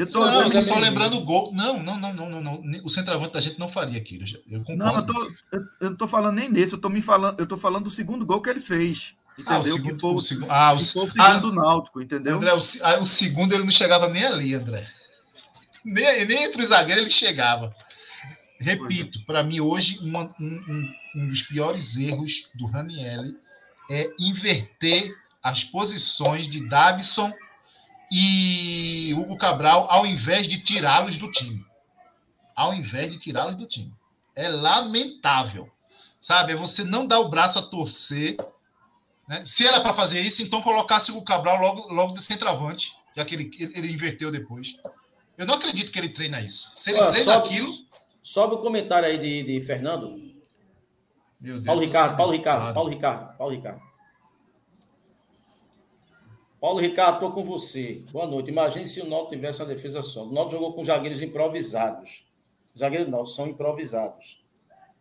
Eu 0.01 0.07
tô, 0.07 0.19
não, 0.19 0.51
eu 0.51 0.61
só 0.63 0.79
lembrando 0.79 1.15
o 1.15 1.21
gol. 1.21 1.53
Não, 1.53 1.81
não, 1.81 1.95
não, 1.95 2.11
não, 2.11 2.27
não, 2.27 2.41
não. 2.41 2.63
O 2.83 2.89
centroavante 2.89 3.33
da 3.33 3.39
gente 3.39 3.59
não 3.59 3.69
faria 3.69 3.99
aquilo. 3.99 4.25
Eu. 4.49 4.63
Não, 4.75 4.95
eu, 4.95 5.05
tô, 5.05 5.33
eu, 5.51 5.61
eu 5.79 5.89
não 5.91 5.95
tô 5.95 6.07
falando 6.07 6.37
nem 6.37 6.49
nesse, 6.49 6.73
eu 6.73 6.81
tô 6.81 6.89
me 6.89 7.01
falando, 7.01 7.39
eu 7.39 7.45
tô 7.45 7.55
falando 7.55 7.83
do 7.83 7.89
segundo 7.91 8.25
gol 8.25 8.41
que 8.41 8.49
ele 8.49 8.59
fez. 8.59 9.13
Entendeu? 9.37 9.53
Ah, 9.53 9.59
o 9.59 9.63
segundo, 9.63 9.93
que 9.93 10.01
foi 10.01 10.13
o, 10.13 10.19
segundo, 10.19 10.51
ah, 10.51 10.73
o, 10.73 10.75
o 10.77 10.79
segundo 10.79 11.49
ah, 11.49 11.53
Náutico, 11.53 12.01
entendeu? 12.01 12.37
André, 12.37 12.51
o, 12.51 12.59
ah, 12.81 12.99
o 12.99 13.05
segundo 13.05 13.53
ele 13.53 13.63
não 13.63 13.71
chegava 13.71 14.07
nem 14.07 14.25
ali, 14.25 14.55
André. 14.55 14.87
Nem, 15.85 16.25
nem 16.25 16.45
entre 16.45 16.63
os 16.63 16.69
zagueiros 16.69 17.03
ele 17.03 17.11
chegava. 17.11 17.75
Repito, 18.59 19.19
é. 19.19 19.23
para 19.23 19.43
mim 19.43 19.59
hoje, 19.59 19.99
uma, 20.01 20.33
um, 20.39 20.93
um, 21.15 21.27
dos 21.27 21.43
piores 21.43 21.95
erros 21.95 22.49
do 22.55 22.65
Ranielli 22.65 23.37
é 23.87 24.09
inverter 24.19 25.13
as 25.43 25.63
posições 25.63 26.47
de 26.47 26.67
Davison 26.67 27.31
e 28.11 29.13
Hugo 29.13 29.37
Cabral 29.37 29.87
ao 29.89 30.05
invés 30.05 30.45
de 30.47 30.59
tirá-los 30.59 31.17
do 31.17 31.31
time. 31.31 31.65
Ao 32.53 32.73
invés 32.73 33.09
de 33.09 33.17
tirá-los 33.17 33.55
do 33.55 33.65
time. 33.65 33.93
É 34.35 34.49
lamentável. 34.49 35.71
Sabe? 36.19 36.51
É 36.51 36.55
você 36.55 36.83
não 36.83 37.07
dar 37.07 37.21
o 37.21 37.29
braço 37.29 37.57
a 37.57 37.61
torcer. 37.61 38.35
Né? 39.27 39.43
Se 39.45 39.65
era 39.65 39.79
para 39.79 39.93
fazer 39.93 40.19
isso, 40.19 40.43
então 40.43 40.61
colocasse 40.61 41.11
o 41.11 41.21
Cabral 41.21 41.61
logo, 41.61 41.93
logo 41.93 42.13
de 42.13 42.21
centroavante, 42.21 42.91
já 43.15 43.23
que 43.23 43.33
ele, 43.33 43.51
ele 43.73 43.91
inverteu 43.91 44.29
depois. 44.29 44.77
Eu 45.37 45.45
não 45.45 45.55
acredito 45.55 45.91
que 45.91 45.97
ele 45.97 46.09
treina 46.09 46.41
isso. 46.41 46.69
Se 46.73 46.91
ele 46.91 46.99
ah, 46.99 47.11
treina 47.11 47.33
sobe, 47.33 47.47
aquilo. 47.47 47.73
Sobe 48.21 48.55
o 48.55 48.59
comentário 48.59 49.07
aí 49.07 49.17
de, 49.17 49.43
de 49.43 49.65
Fernando. 49.65 50.09
Meu 51.39 51.55
Deus. 51.55 51.65
Paulo 51.65 51.81
Ricardo, 51.81 52.17
Paulo 52.17 52.31
Ricardo, 52.33 52.73
Paulo 52.73 52.89
Ricardo, 52.89 53.37
Paulo 53.37 53.55
Ricardo. 53.55 53.90
Paulo 56.61 56.79
Ricardo, 56.79 57.15
estou 57.15 57.31
com 57.31 57.43
você. 57.43 58.03
Boa 58.11 58.27
noite. 58.27 58.51
Imagine 58.51 58.87
se 58.87 59.01
o 59.01 59.09
Náutico 59.09 59.31
tivesse 59.31 59.59
uma 59.63 59.67
defesa 59.73 60.03
só. 60.03 60.23
O 60.23 60.31
Náutico 60.31 60.57
jogou 60.57 60.73
com 60.73 60.85
zagueiros 60.85 61.19
improvisados. 61.19 62.23
Os 62.75 62.81
zagueiros 62.81 63.09
não, 63.09 63.25
são 63.25 63.47
improvisados. 63.47 64.39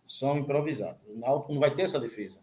São 0.09 0.39
improvisados. 0.39 0.99
O 1.07 1.19
Náutico 1.19 1.53
não 1.53 1.61
vai 1.61 1.71
ter 1.71 1.83
essa 1.83 2.01
defesa. 2.01 2.39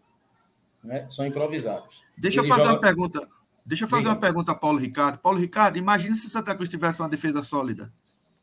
Né? 0.84 1.10
São 1.10 1.26
improvisados. 1.26 2.00
Deixa 2.16 2.42
Ele 2.42 2.46
eu 2.46 2.50
fazer 2.50 2.64
joga... 2.66 2.76
uma 2.76 2.80
pergunta. 2.80 3.28
Deixa 3.66 3.86
eu 3.86 3.90
fazer 3.90 4.04
Diga. 4.04 4.14
uma 4.14 4.22
pergunta 4.22 4.52
a 4.52 4.56
Paulo 4.56 4.78
Ricardo. 4.78 5.18
Paulo 5.18 5.40
Ricardo, 5.40 5.80
imagine 5.80 6.14
se 6.14 6.30
Santa 6.30 6.54
Cruz 6.54 6.70
tivesse 6.70 7.02
uma 7.02 7.10
defesa 7.10 7.42
sólida. 7.42 7.92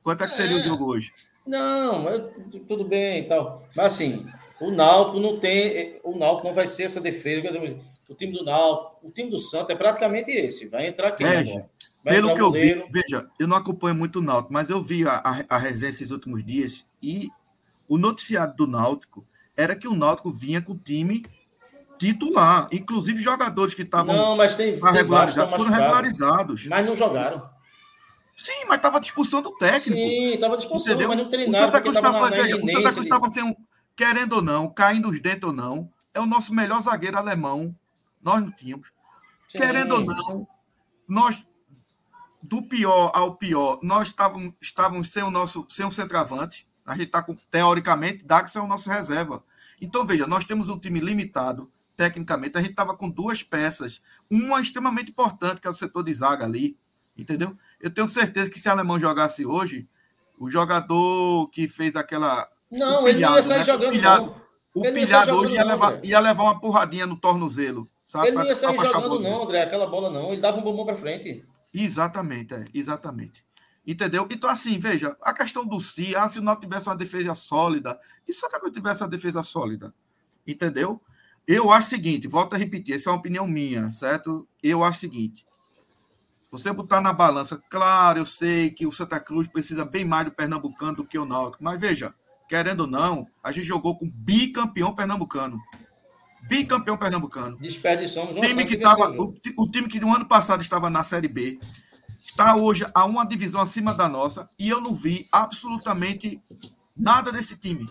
Quanto 0.03 0.25
é 0.25 0.27
que 0.27 0.35
seria 0.35 0.57
é. 0.57 0.61
o 0.61 0.63
jogo 0.63 0.87
hoje? 0.87 1.13
Não, 1.47 2.05
tudo 2.67 2.85
bem 2.85 3.21
e 3.21 3.29
tal. 3.29 3.63
Mas 3.77 3.95
assim, 3.95 4.27
o 4.61 4.73
Náutico 4.73 5.21
não 5.21 5.39
tem. 5.39 6.01
O 6.03 6.19
Náutico 6.19 6.49
não 6.49 6.55
vai 6.55 6.67
ser 6.67 6.83
essa 6.83 7.01
defesa 7.01 7.43
o 8.15 8.17
time 8.17 8.33
do 8.33 8.45
Náutico, 8.45 9.07
o 9.07 9.11
time 9.11 9.31
do 9.31 9.39
Santos 9.39 9.71
é 9.71 9.75
praticamente 9.75 10.31
esse. 10.31 10.69
Vai 10.69 10.87
entrar 10.87 11.09
aqui. 11.09 11.25
É, 11.25 11.65
pelo 12.03 12.35
que 12.35 12.41
eu 12.41 12.53
vi, 12.53 12.85
veja, 12.91 13.29
eu 13.39 13.49
não 13.49 13.57
acompanho 13.57 13.95
muito 13.95 14.21
o 14.21 14.23
Náutico, 14.23 14.53
mas 14.53 14.71
eu 14.71 14.83
vi 14.83 15.07
a, 15.07 15.17
a, 15.17 15.57
a 15.57 15.59
resenha 15.59 15.91
esses 15.91 16.11
últimos 16.11 16.45
dias 16.45 16.87
e 17.03 17.29
o 17.89 17.99
noticiário 17.99 18.55
do 18.55 18.67
Náutico 18.67 19.27
era 19.57 19.75
que 19.75 19.89
o 19.89 19.95
Náutico 19.95 20.31
vinha 20.31 20.63
com 20.63 20.73
o 20.73 20.79
time 20.79 21.25
titular, 21.99 22.69
inclusive 22.73 23.23
jogadores 23.23 23.75
que 23.75 23.83
estavam 23.83 24.15
não, 24.15 24.37
mas 24.37 24.57
tem, 24.57 24.79
tem 24.79 24.93
regularizados, 24.93 25.57
foram 25.57 25.71
regularizados. 25.71 26.67
Mas 26.67 26.87
não 26.87 26.97
jogaram. 26.97 27.43
Sim, 28.37 28.65
mas 28.67 28.77
estava 28.77 29.01
discussão 29.01 29.41
do 29.41 29.53
técnico. 29.53 29.97
Sim, 29.97 30.35
estava 30.35 30.57
discussão, 30.57 30.93
entendeu? 30.93 31.09
mas 31.09 31.19
não 31.19 31.29
treinaram. 31.29 31.59
O 31.59 32.69
Santa 32.69 32.93
Cruz 32.93 33.07
estava 33.07 33.31
sem, 33.31 33.57
querendo 33.97 34.35
ou 34.35 34.43
não, 34.43 34.69
caindo 34.69 35.09
os 35.09 35.21
dentes 35.21 35.45
ou 35.45 35.53
não, 35.53 35.89
é 36.13 36.21
o 36.21 36.27
nosso 36.27 36.53
melhor 36.53 36.83
zagueiro 36.83 37.17
alemão 37.17 37.75
nós 38.25 38.43
não 38.43 38.51
tínhamos. 38.51 38.89
Sim. 39.49 39.59
Querendo 39.59 39.93
ou 39.93 40.01
não, 40.01 40.47
nós, 41.09 41.45
do 42.43 42.63
pior 42.63 43.13
ao 43.15 43.37
pior, 43.37 43.79
nós 43.83 44.09
estávamos, 44.09 44.55
estávamos 44.61 45.13
sem 45.13 45.23
o 45.23 45.31
nosso 45.31 45.67
sem 45.69 45.87
o 45.87 45.91
centroavante. 45.91 46.67
A 46.85 46.93
gente 46.93 47.07
está 47.07 47.23
com, 47.23 47.35
teoricamente, 47.51 48.25
Dax 48.25 48.57
é 48.57 48.61
o 48.61 48.67
nosso 48.67 48.91
reserva. 48.91 49.45
Então, 49.81 50.05
veja, 50.05 50.27
nós 50.27 50.45
temos 50.45 50.69
um 50.69 50.79
time 50.79 51.01
limitado, 51.01 51.71
tecnicamente. 51.97 52.59
A 52.59 52.61
gente 52.61 52.71
estava 52.71 52.97
com 52.97 53.09
duas 53.09 53.43
peças, 53.43 54.03
uma 54.31 54.61
extremamente 54.61 55.11
importante, 55.11 55.61
que 55.61 55.67
é 55.67 55.71
o 55.71 55.75
setor 55.75 56.03
de 56.03 56.13
zaga 56.13 56.45
ali, 56.45 56.79
entendeu? 57.17 57.57
Eu 57.81 57.91
tenho 57.91 58.09
certeza 58.09 58.51
que 58.51 58.59
se 58.59 58.69
o 58.69 58.73
alemão 58.73 59.01
jogasse 59.01 59.47
hoje, 59.47 59.89
o 60.39 60.51
jogador 60.51 61.49
que 61.51 61.69
fez 61.69 61.97
aquela. 61.97 62.49
Não, 62.71 63.05
pilhado, 63.05 63.09
ele 63.09 63.21
não 63.21 63.37
ia 63.37 63.43
sair 63.43 63.59
né? 63.59 63.65
jogando. 63.65 63.89
O 63.89 63.93
pilhado, 63.93 64.27
não. 64.27 64.45
O 64.75 64.93
pilhado 64.93 65.35
hoje 65.37 65.55
ia 65.55 65.65
levar, 65.65 66.05
ia 66.05 66.21
levar 66.21 66.43
uma 66.43 66.61
porradinha 66.61 67.07
no 67.07 67.17
tornozelo. 67.17 67.89
Sabe? 68.15 68.29
Ele 68.29 68.37
não 68.37 68.47
ia 68.47 68.55
sair 68.55 68.79
jogando, 68.79 69.19
não, 69.19 69.43
André, 69.43 69.61
aquela 69.61 69.89
bola 69.89 70.09
não. 70.09 70.33
Ele 70.33 70.41
dava 70.41 70.57
um 70.57 70.63
bombom 70.63 70.85
para 70.85 70.97
frente. 70.97 71.45
Exatamente, 71.75 72.55
é, 72.55 72.65
exatamente. 72.73 73.45
Entendeu? 73.85 74.29
Então, 74.31 74.49
assim, 74.49 74.79
veja, 74.79 75.17
a 75.21 75.35
questão 75.35 75.67
do 75.67 75.81
si, 75.81 76.15
ah, 76.15 76.29
se 76.29 76.39
o 76.39 76.43
Náutico 76.43 76.65
tivesse 76.65 76.89
uma 76.89 76.95
defesa 76.95 77.35
sólida, 77.35 77.99
e 78.29 78.33
se 78.33 78.39
o 78.39 78.49
Santa 78.49 78.71
tivesse 78.71 79.03
uma 79.03 79.09
defesa 79.09 79.43
sólida? 79.43 79.93
Entendeu? 80.47 81.03
Eu 81.45 81.73
acho 81.73 81.89
o 81.89 81.91
seguinte, 81.91 82.29
volto 82.29 82.55
a 82.55 82.57
repetir, 82.57 82.95
essa 82.95 83.11
é 83.11 83.13
uma 83.13 83.19
opinião 83.19 83.49
minha, 83.49 83.91
certo? 83.91 84.47
Eu 84.63 84.85
acho 84.85 84.99
o 84.99 85.01
seguinte, 85.01 85.45
se 86.41 86.53
você 86.53 86.73
botar 86.73 87.01
na 87.01 87.13
balança, 87.13 87.61
claro, 87.69 88.21
eu 88.21 88.27
sei 88.27 88.71
que 88.71 88.87
o 88.87 88.93
Santa 88.93 89.19
Cruz 89.19 89.49
precisa 89.49 89.85
bem 89.85 90.05
mais 90.05 90.27
do 90.27 90.31
Pernambucano 90.31 90.99
do 90.99 91.05
que 91.05 91.19
o 91.19 91.25
Náutico, 91.25 91.65
mas 91.65 91.81
veja, 91.81 92.15
querendo 92.49 92.83
ou 92.83 92.87
não, 92.87 93.27
a 93.43 93.51
gente 93.51 93.67
jogou 93.67 93.99
com 93.99 94.09
bicampeão 94.09 94.95
pernambucano 94.95 95.59
bicampeão 96.49 96.97
pernambucano. 96.97 97.57
Desperdiçamos 97.59 98.37
time 98.37 98.67
que 98.67 98.77
tava, 98.77 99.11
o, 99.11 99.35
o, 99.57 99.71
time 99.71 99.89
que 99.89 100.01
no 100.01 100.15
ano 100.15 100.27
passado 100.27 100.61
estava 100.61 100.91
na 100.91 101.03
Série 101.03 101.29
B 101.29 101.59
está 102.25 102.57
hoje 102.57 102.87
a 102.95 103.05
uma 103.05 103.25
divisão 103.25 103.61
acima 103.61 103.95
da 103.95 104.09
nossa 104.09 104.49
e 104.59 104.69
eu 104.69 104.81
não 104.81 104.95
vi 104.95 105.29
absolutamente 105.31 106.41
nada 106.97 107.31
desse 107.31 107.57
time. 107.57 107.89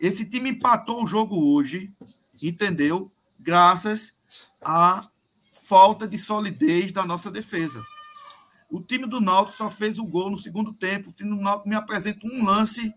Esse 0.00 0.24
time 0.24 0.50
empatou 0.50 1.02
o 1.02 1.06
jogo 1.06 1.54
hoje, 1.54 1.92
entendeu? 2.40 3.10
Graças 3.38 4.14
à 4.60 5.08
falta 5.52 6.06
de 6.06 6.16
solidez 6.16 6.92
da 6.92 7.04
nossa 7.04 7.30
defesa. 7.30 7.82
O 8.70 8.80
time 8.80 9.06
do 9.06 9.20
Náutico 9.20 9.56
só 9.56 9.70
fez 9.70 9.98
o 9.98 10.04
gol 10.04 10.30
no 10.30 10.38
segundo 10.38 10.72
tempo. 10.72 11.10
O 11.10 11.12
time 11.12 11.30
do 11.30 11.42
Náutico 11.42 11.68
me 11.68 11.74
apresenta 11.74 12.26
um 12.26 12.44
lance 12.44 12.94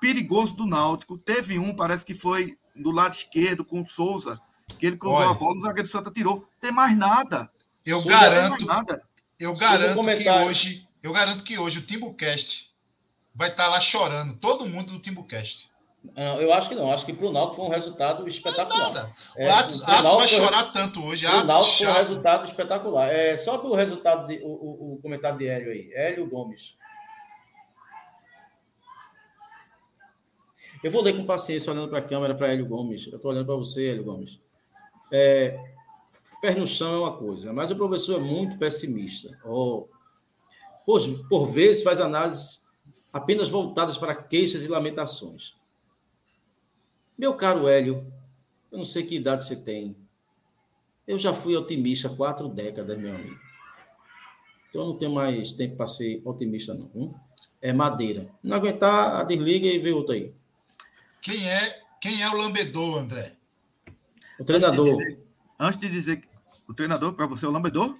perigoso 0.00 0.56
do 0.56 0.66
Náutico. 0.66 1.18
Teve 1.18 1.58
um, 1.58 1.74
parece 1.74 2.06
que 2.06 2.14
foi 2.14 2.56
do 2.78 2.90
lado 2.90 3.12
esquerdo 3.12 3.64
com 3.64 3.82
o 3.82 3.86
Souza, 3.86 4.40
que 4.78 4.86
ele 4.86 4.96
cruzou 4.96 5.18
Olha. 5.18 5.30
a 5.30 5.34
bola, 5.34 5.56
o 5.56 5.60
zagueiro 5.60 5.88
do 5.88 5.92
Santa 5.92 6.10
tirou. 6.10 6.48
Tem 6.60 6.72
mais 6.72 6.96
nada. 6.96 7.50
Eu 7.84 8.00
Souza 8.00 8.16
garanto, 8.16 8.66
nada. 8.66 9.02
eu 9.38 9.52
o 9.52 9.56
garanto 9.56 10.02
que 10.02 10.30
hoje, 10.30 10.88
eu 11.02 11.12
garanto 11.12 11.44
que 11.44 11.58
hoje 11.58 11.78
o 11.78 11.82
Timbucast 11.82 12.70
vai 13.34 13.50
estar 13.50 13.68
lá 13.68 13.80
chorando, 13.80 14.36
todo 14.36 14.66
mundo 14.66 14.92
do 14.92 15.00
Timbucast. 15.00 15.68
Não, 16.16 16.40
eu 16.40 16.52
acho 16.52 16.68
que 16.68 16.74
não. 16.74 16.92
Acho 16.92 17.04
que 17.04 17.12
pro 17.12 17.32
Náutico 17.32 17.56
foi 17.56 17.66
um 17.66 17.70
resultado 17.70 18.28
espetacular. 18.28 18.92
Nada. 18.92 19.10
É, 19.36 19.48
o 19.48 19.52
Atos, 19.52 19.82
Atos 19.82 20.14
vai 20.14 20.28
chorar 20.28 20.72
tanto 20.72 21.04
hoje. 21.04 21.26
O 21.26 21.44
Náutico 21.44 21.76
foi 21.76 21.86
um 21.86 21.92
resultado 21.92 22.44
espetacular. 22.44 23.08
É, 23.08 23.36
só 23.36 23.58
pro 23.58 23.74
resultado, 23.74 24.26
de, 24.26 24.38
o, 24.42 24.48
o, 24.48 24.94
o 24.94 25.02
comentário 25.02 25.38
de 25.38 25.48
Hélio 25.48 25.72
aí. 25.72 25.90
Hélio 25.92 26.28
Gomes. 26.28 26.76
Eu 30.82 30.92
vou 30.92 31.02
ler 31.02 31.16
com 31.16 31.24
paciência, 31.24 31.72
olhando 31.72 31.88
para 31.88 31.98
a 31.98 32.02
câmera, 32.02 32.34
para 32.34 32.52
Hélio 32.52 32.66
Gomes. 32.66 33.06
Eu 33.06 33.16
estou 33.16 33.30
olhando 33.30 33.46
para 33.46 33.56
você, 33.56 33.88
Hélio 33.88 34.04
Gomes. 34.04 34.40
É, 35.10 35.58
pé 36.40 36.54
no 36.54 36.66
chão 36.66 36.94
é 36.94 36.98
uma 36.98 37.16
coisa, 37.16 37.52
mas 37.52 37.70
o 37.70 37.76
professor 37.76 38.20
é 38.20 38.24
muito 38.24 38.58
pessimista. 38.58 39.36
Oh, 39.44 39.88
por, 40.86 41.00
por 41.28 41.50
vezes 41.50 41.82
faz 41.82 42.00
análises 42.00 42.66
apenas 43.12 43.48
voltadas 43.48 43.98
para 43.98 44.14
queixas 44.14 44.64
e 44.64 44.68
lamentações. 44.68 45.56
Meu 47.16 47.34
caro 47.34 47.66
Hélio, 47.66 48.04
eu 48.70 48.78
não 48.78 48.84
sei 48.84 49.02
que 49.02 49.16
idade 49.16 49.44
você 49.44 49.56
tem. 49.56 49.96
Eu 51.06 51.18
já 51.18 51.32
fui 51.34 51.56
otimista 51.56 52.08
quatro 52.08 52.48
décadas, 52.48 52.96
meu 52.96 53.14
amigo. 53.14 53.38
Então 54.68 54.82
eu 54.82 54.88
não 54.88 54.96
tenho 54.98 55.10
mais 55.10 55.52
tempo 55.52 55.76
para 55.76 55.86
ser 55.86 56.22
otimista, 56.24 56.74
não. 56.74 56.90
Hum? 56.94 57.14
É 57.60 57.72
madeira. 57.72 58.28
Não 58.42 58.56
aguentar, 58.56 59.26
desliga 59.26 59.66
e 59.66 59.78
vê 59.78 59.90
outro 59.90 60.12
aí. 60.12 60.32
Quem 61.20 61.48
é, 61.48 61.80
quem 62.00 62.22
é 62.22 62.28
o 62.28 62.36
lambedor, 62.36 62.98
André? 62.98 63.34
O 64.38 64.44
treinador. 64.44 64.96
Antes 65.58 65.80
de 65.80 65.90
dizer 65.90 66.20
que 66.20 66.28
o 66.68 66.74
treinador, 66.74 67.12
para 67.14 67.26
você, 67.26 67.44
é 67.44 67.48
o 67.48 67.52
lambedor? 67.52 67.96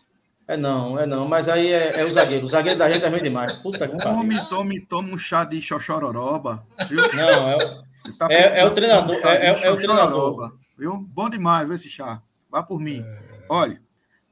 É 0.47 0.57
não, 0.57 0.99
é 0.99 1.05
não. 1.05 1.28
Mas 1.28 1.49
aí 1.49 1.66
é, 1.73 2.01
é 2.01 2.05
o 2.05 2.12
zagueiro. 2.12 2.47
O 2.47 2.49
zagueiro 2.49 2.78
da 2.78 2.90
gente 2.90 3.05
é 3.05 3.09
ruim 3.09 3.23
demais. 3.23 3.53
Puta 3.55 3.86
que 3.89 3.97
pariu. 3.97 4.15
Tome, 4.16 4.49
tome, 4.49 4.81
tome 4.81 5.12
um 5.12 5.19
chá 5.19 5.45
de 5.45 5.61
xoxororoba. 5.61 6.66
Viu? 6.89 6.99
Não, 7.15 7.49
é, 7.51 7.57
o- 7.57 8.16
tá 8.16 8.28
É- 8.31 8.61
é 8.61 8.65
o 8.65 8.73
treinador, 8.73 9.16
de 9.16 9.27
um 9.27 9.28
é- 9.28 9.36
de 9.39 9.45
é- 9.65 9.66
é 9.66 9.70
o 9.70 9.77
treinador. 9.77 10.57
Viu? 10.78 10.97
Bom 10.97 11.28
demais, 11.28 11.66
viu, 11.66 11.74
esse 11.74 11.90
chá. 11.90 12.23
Vá 12.49 12.62
por 12.62 12.81
mim. 12.81 13.05
Olha, 13.51 13.82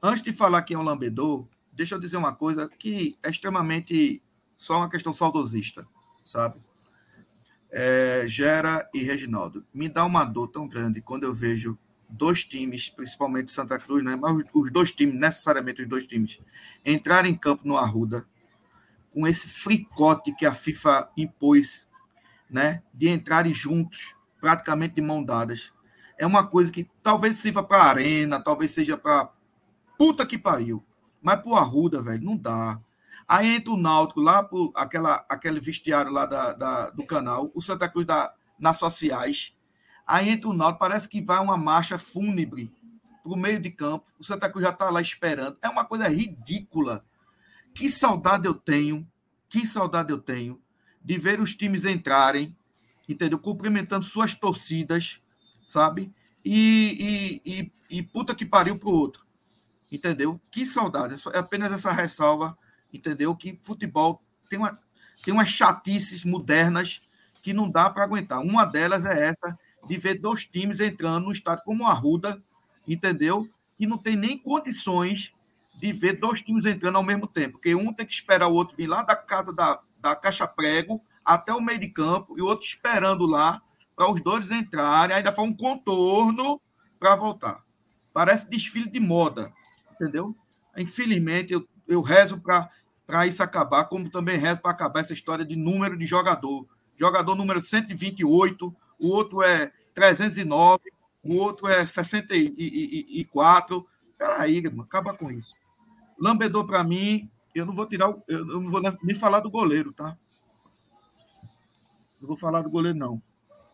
antes 0.01 0.23
de 0.23 0.33
falar 0.33 0.63
que 0.63 0.73
é 0.73 0.77
um 0.77 0.81
lambedor, 0.81 1.47
deixa 1.71 1.93
eu 1.95 1.99
dizer 1.99 2.17
uma 2.17 2.33
coisa 2.33 2.67
que 2.79 3.15
é 3.21 3.29
extremamente 3.29 4.23
só 4.55 4.77
uma 4.77 4.89
questão 4.89 5.13
saudosista, 5.13 5.85
sabe? 6.25 6.59
É, 7.71 8.25
Gera 8.27 8.89
e 8.93 9.03
Reginaldo. 9.03 9.65
Me 9.73 9.89
dá 9.89 10.05
uma 10.05 10.23
dor 10.23 10.47
tão 10.47 10.67
grande 10.67 11.01
quando 11.01 11.23
eu 11.25 11.33
vejo 11.33 11.77
dois 12.09 12.43
times, 12.45 12.89
principalmente 12.89 13.51
Santa 13.51 13.77
Cruz, 13.77 14.03
né? 14.03 14.15
Mas 14.15 14.43
os- 14.53 14.71
dois 14.71 14.91
times, 14.91 15.15
necessariamente 15.15 15.81
os 15.81 15.89
dois 15.89 16.07
times, 16.07 16.39
entrarem 16.85 17.33
em 17.33 17.37
campo 17.37 17.67
no 17.67 17.77
Arruda 17.77 18.25
com 19.13 19.27
esse 19.27 19.47
fricote 19.49 20.33
que 20.35 20.45
a 20.45 20.53
FIFA 20.53 21.09
impôs, 21.17 21.87
né? 22.49 22.83
De 22.93 23.09
entrarem 23.09 23.53
juntos, 23.53 24.15
praticamente 24.41 24.95
de 24.95 25.01
mão 25.01 25.23
dadas. 25.23 25.73
É 26.17 26.25
uma 26.25 26.47
coisa 26.47 26.71
que 26.71 26.89
talvez 27.03 27.37
sirva 27.37 27.63
para 27.63 27.83
arena, 27.83 28.39
talvez 28.41 28.71
seja 28.71 28.97
para 28.97 29.31
puta 29.97 30.25
que 30.25 30.37
pariu. 30.37 30.83
Mas 31.21 31.41
pro 31.41 31.55
Arruda, 31.55 32.01
velho, 32.01 32.23
não 32.23 32.37
dá. 32.37 32.79
Aí 33.27 33.55
entra 33.55 33.73
o 33.73 33.77
Náutico 33.77 34.21
lá 34.21 34.41
por 34.43 34.71
aquela, 34.75 35.25
aquele 35.29 35.59
vestiário 35.59 36.11
lá 36.11 36.25
da, 36.25 36.53
da- 36.53 36.89
do 36.91 37.05
canal, 37.05 37.51
o 37.53 37.61
Santa 37.61 37.89
Cruz 37.89 38.05
da, 38.07 38.33
nas 38.59 38.77
sociais. 38.77 39.53
Aí 40.05 40.29
entra 40.29 40.49
o 40.49 40.53
Náutico, 40.53 40.79
parece 40.79 41.09
que 41.09 41.21
vai 41.21 41.39
uma 41.39 41.57
marcha 41.57 41.97
fúnebre 41.97 42.71
pro 43.23 43.35
meio 43.35 43.59
de 43.59 43.69
campo. 43.71 44.05
O 44.19 44.23
Santa 44.23 44.49
Cruz 44.49 44.65
já 44.65 44.71
tá 44.71 44.89
lá 44.89 45.01
esperando. 45.01 45.57
É 45.61 45.67
uma 45.69 45.83
coisa 45.85 46.07
ridícula. 46.07 47.03
Que 47.73 47.89
saudade 47.89 48.47
eu 48.47 48.53
tenho, 48.53 49.07
que 49.49 49.65
saudade 49.65 50.11
eu 50.11 50.17
tenho 50.19 50.61
de 51.03 51.17
ver 51.17 51.39
os 51.39 51.55
times 51.55 51.85
entrarem, 51.85 52.55
entendeu? 53.07 53.39
Cumprimentando 53.39 54.05
suas 54.05 54.33
torcidas, 54.33 55.21
sabe? 55.67 56.11
E, 56.43 57.41
e, 57.45 57.59
e, 57.61 57.99
e 57.99 58.03
puta 58.03 58.35
que 58.35 58.45
pariu 58.45 58.77
pro 58.79 58.89
outro. 58.89 59.25
Entendeu? 59.91 60.39
Que 60.51 60.65
saudade. 60.65 61.15
É 61.15 61.37
É 61.37 61.39
apenas 61.39 61.71
essa 61.71 61.91
ressalva, 61.91 62.57
entendeu? 62.93 63.35
Que 63.35 63.57
futebol 63.61 64.21
tem, 64.49 64.59
uma, 64.59 64.79
tem 65.23 65.33
umas 65.33 65.49
chatices 65.49 66.23
modernas 66.23 67.01
que 67.41 67.53
não 67.53 67.69
dá 67.69 67.89
para 67.89 68.03
aguentar. 68.03 68.41
Uma 68.41 68.65
delas 68.65 69.05
é 69.05 69.27
essa 69.27 69.57
de 69.87 69.97
ver 69.97 70.19
dois 70.19 70.45
times 70.45 70.79
entrando 70.79 71.25
no 71.25 71.31
estádio 71.31 71.63
como 71.63 71.83
o 71.83 71.87
Arruda, 71.87 72.41
entendeu? 72.87 73.47
E 73.79 73.87
não 73.87 73.97
tem 73.97 74.15
nem 74.15 74.37
condições 74.37 75.31
de 75.75 75.93
ver 75.93 76.19
dois 76.19 76.41
times 76.41 76.65
entrando 76.65 76.97
ao 76.97 77.03
mesmo 77.03 77.27
tempo, 77.27 77.53
porque 77.53 77.75
um 77.75 77.93
tem 77.93 78.05
que 78.05 78.13
esperar 78.13 78.47
o 78.47 78.53
outro 78.53 78.75
vir 78.75 78.87
lá 78.87 79.03
da 79.03 79.15
casa 79.15 79.53
da, 79.53 79.79
da 79.99 80.15
Caixa 80.15 80.47
Prego 80.47 81.01
até 81.23 81.53
o 81.53 81.61
meio 81.61 81.79
de 81.79 81.89
campo 81.89 82.37
e 82.37 82.41
o 82.41 82.45
outro 82.45 82.65
esperando 82.65 83.25
lá 83.25 83.61
para 83.95 84.11
os 84.11 84.21
dois 84.21 84.51
entrarem, 84.51 85.15
ainda 85.15 85.31
faz 85.31 85.47
um 85.47 85.53
contorno 85.53 86.61
para 86.99 87.15
voltar. 87.15 87.63
Parece 88.13 88.49
desfile 88.49 88.89
de 88.89 88.99
moda, 88.99 89.51
entendeu? 89.93 90.35
Infelizmente, 90.75 91.53
eu, 91.53 91.67
eu 91.87 92.01
rezo 92.01 92.41
para 93.05 93.27
isso 93.27 93.41
acabar, 93.41 93.85
como 93.85 94.09
também 94.09 94.37
rezo 94.37 94.61
para 94.61 94.71
acabar 94.71 94.99
essa 94.99 95.13
história 95.13 95.45
de 95.45 95.55
número 95.55 95.97
de 95.97 96.05
jogador. 96.05 96.67
Jogador 96.97 97.35
número 97.35 97.61
128, 97.61 98.75
o 98.99 99.09
outro 99.09 99.43
é 99.43 99.71
309, 99.93 100.91
o 101.23 101.35
outro 101.35 101.67
é 101.67 101.85
64. 101.85 103.87
Peraí, 104.17 104.57
irmão, 104.57 104.85
acaba 104.85 105.13
com 105.13 105.31
isso. 105.31 105.55
Lambedor, 106.19 106.65
para 106.65 106.83
mim, 106.83 107.29
eu 107.53 107.65
não 107.65 107.75
vou 107.75 107.85
tirar, 107.85 108.13
eu 108.27 108.45
não 108.45 108.69
vou 108.69 108.81
nem 109.03 109.15
falar 109.15 109.39
do 109.39 109.49
goleiro, 109.49 109.93
tá? 109.93 110.17
Não 112.19 112.27
vou 112.27 112.37
falar 112.37 112.63
do 112.63 112.69
goleiro, 112.69 112.97
não. 112.97 113.21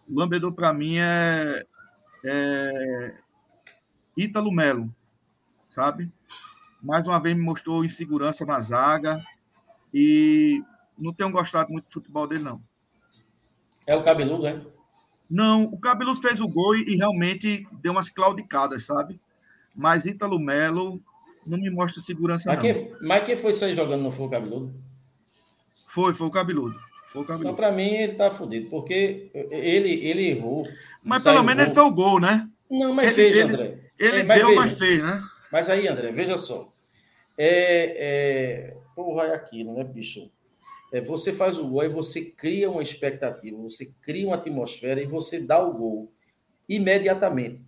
Lambedor, 0.10 0.52
para 0.52 0.74
mim, 0.74 0.98
é, 0.98 1.66
é 2.26 3.16
Ítalo 4.18 4.52
Melo, 4.52 4.94
sabe? 5.70 6.12
Mais 6.84 7.08
uma 7.08 7.20
vez 7.20 7.36
me 7.36 7.42
mostrou 7.42 7.86
insegurança 7.86 8.46
na 8.46 8.60
zaga 8.60 9.24
e 9.94 10.62
não 10.98 11.14
tenho 11.14 11.32
gostado 11.32 11.72
muito 11.72 11.86
do 11.86 11.92
futebol 11.94 12.28
dele, 12.28 12.44
não. 12.44 12.62
É 13.88 13.96
o 13.96 14.04
cabeludo, 14.04 14.46
é? 14.48 14.62
Não, 15.30 15.64
o 15.64 15.80
Cabelo 15.80 16.14
fez 16.16 16.40
o 16.42 16.48
gol 16.48 16.76
e 16.76 16.96
realmente 16.96 17.66
deu 17.82 17.92
umas 17.94 18.10
claudicadas, 18.10 18.86
sabe? 18.86 19.20
Mas 19.76 20.06
Ítalo 20.06 20.38
Melo 20.40 21.02
não 21.48 21.58
me 21.58 21.70
mostra 21.70 22.02
segurança, 22.02 22.48
Mas 22.50 22.58
não. 22.58 22.62
quem, 22.64 22.96
mas 23.02 23.24
quem 23.26 23.36
foi 23.38 23.52
sair 23.54 23.74
jogando 23.74 24.04
não 24.04 24.12
foi 24.12 24.28
o 24.28 24.30
cabeludo? 24.30 24.74
Foi, 25.88 26.14
foi 26.14 26.28
o 26.28 26.32
Cabeludo. 26.32 26.76
Foi 27.08 27.22
o 27.22 27.24
Então, 27.24 27.36
Cabeludo. 27.36 27.56
para 27.56 27.72
mim, 27.72 27.88
ele 27.90 28.14
tá 28.16 28.30
fudido, 28.32 28.70
porque 28.70 29.30
ele, 29.34 29.90
ele 30.06 30.28
errou. 30.30 30.68
Mas 31.04 31.24
pelo 31.24 31.44
menos 31.44 31.64
ele 31.64 31.74
gol. 31.74 31.84
fez 31.84 31.88
o 31.88 31.96
gol, 31.96 32.20
né? 32.20 32.50
Não, 32.70 32.94
mas 32.94 33.10
ele- 33.18 33.22
ele- 33.22 33.42
André. 33.42 33.80
Ele 34.00 34.18
É, 34.20 34.24
mas 34.24 34.38
deu, 34.40 34.48
veja. 34.50 34.60
mas 34.62 34.78
fez, 34.80 35.04
né? 35.04 35.24
Mas 35.52 35.70
aí, 35.70 35.88
André, 35.88 36.12
veja 36.12 36.38
só. 36.38 36.73
É, 37.38 38.70
é, 38.72 38.78
porra, 38.96 39.26
é 39.26 39.34
aquilo, 39.36 39.74
né, 39.74 39.84
bicho? 39.84 40.30
É, 40.94 41.02
você 41.02 41.34
faz 41.34 41.58
o 41.60 41.68
gol, 41.68 41.82
aí 41.82 41.90
você 41.90 42.24
cria 42.26 42.70
uma 42.72 42.84
expectativa, 42.84 43.58
você 43.58 43.92
cria 44.02 44.28
uma 44.28 44.36
atmosfera 44.38 45.02
e 45.02 45.08
você 45.08 45.40
dá 45.42 45.64
o 45.64 45.74
gol 45.74 46.10
imediatamente. 46.70 47.62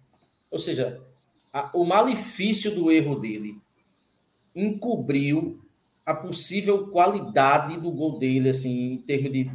Ou 0.51 0.59
seja, 0.59 1.01
a- 1.53 1.71
o 1.75 1.85
malefício 1.85 2.73
do 2.75 2.91
erro 2.91 3.15
dele 3.19 3.57
encobriu 4.55 5.59
a 6.05 6.13
possível 6.13 6.87
qualidade 6.87 7.79
do 7.79 7.91
gol 7.91 8.19
dele, 8.19 8.49
assim, 8.49 8.93
em 8.93 8.97
termos 8.97 9.31
de 9.31 9.49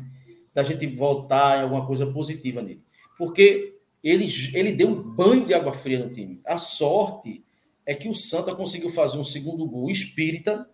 da 0.55 0.65
gente 0.65 0.87
voltar 0.87 1.59
em 1.59 1.63
alguma 1.63 1.87
coisa 1.87 2.07
positiva 2.07 2.61
nele. 2.61 2.83
Porque 3.17 3.75
ele, 4.03 4.27
ele 4.55 4.73
deu 4.73 4.89
um 4.89 5.15
banho 5.15 5.47
de 5.47 5.55
água 5.55 5.73
fria 5.73 6.05
no 6.05 6.13
time. 6.13 6.41
A 6.45 6.57
sorte 6.57 7.45
é 7.87 7.95
que 7.95 8.09
o 8.09 8.15
Santa 8.15 8.55
conseguiu 8.55 8.91
fazer 8.93 9.19
um 9.19 9.25
segundo 9.25 9.67
gol 9.67 9.91
espírita, 9.91 10.69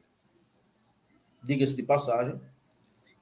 diga-se 1.42 1.76
de 1.76 1.82
passagem, 1.82 2.40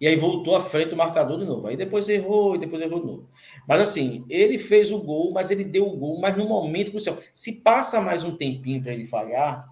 e 0.01 0.07
aí 0.07 0.17
voltou 0.17 0.57
à 0.57 0.63
frente 0.65 0.93
o 0.93 0.97
marcador 0.97 1.39
de 1.39 1.45
novo. 1.45 1.67
Aí 1.67 1.77
depois 1.77 2.09
errou, 2.09 2.57
e 2.57 2.59
depois 2.59 2.83
errou 2.83 3.01
de 3.01 3.07
novo. 3.07 3.29
Mas 3.69 3.81
assim, 3.83 4.25
ele 4.29 4.59
fez 4.59 4.91
o 4.91 4.99
gol, 4.99 5.33
mas 5.33 5.51
ele 5.51 5.65
deu 5.65 5.87
o 5.89 5.97
gol, 5.97 6.21
mas 6.21 6.37
no 6.37 6.47
momento 6.49 6.91
crucial. 6.91 7.19
Se 7.33 7.61
passa 7.61 8.01
mais 8.01 8.25
um 8.25 8.37
tempinho 8.37 8.83
para 8.83 8.93
ele 8.93 9.07
falhar, 9.07 9.65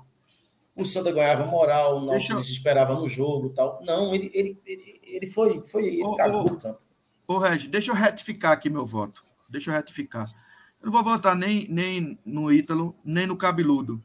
o 0.77 0.85
Santa 0.85 1.13
ganhava 1.13 1.45
moral, 1.47 1.97
o 1.97 2.01
eu- 2.01 2.07
Náutico 2.07 2.41
esperava 2.41 2.95
no 2.95 3.09
jogo 3.09 3.51
tal. 3.51 3.83
Não, 3.85 4.15
ele, 4.15 4.31
ele, 4.33 4.57
ele, 4.65 5.01
ele 5.05 5.27
foi, 5.27 5.61
foi 5.67 5.87
ele 5.87 6.05
Ô, 6.05 6.15
cagou 6.17 6.43
ô. 6.43 6.47
o 6.47 6.57
campo. 6.61 6.81
Ô, 7.27 7.39
Regis, 7.39 7.69
deixa 7.69 7.91
eu 7.91 7.95
retificar 7.95 8.53
aqui 8.53 8.71
meu 8.71 8.87
voto. 8.87 9.25
Deixa 9.49 9.71
eu 9.71 9.75
retificar. 9.75 10.31
Eu 10.83 10.87
não 10.87 10.93
vou 10.93 11.03
votar 11.05 11.37
nem, 11.37 11.67
nem 11.69 12.19
no 12.25 12.53
Ítalo, 12.53 12.97
nem 13.05 13.27
no 13.27 13.37
Cabeludo. 13.37 14.03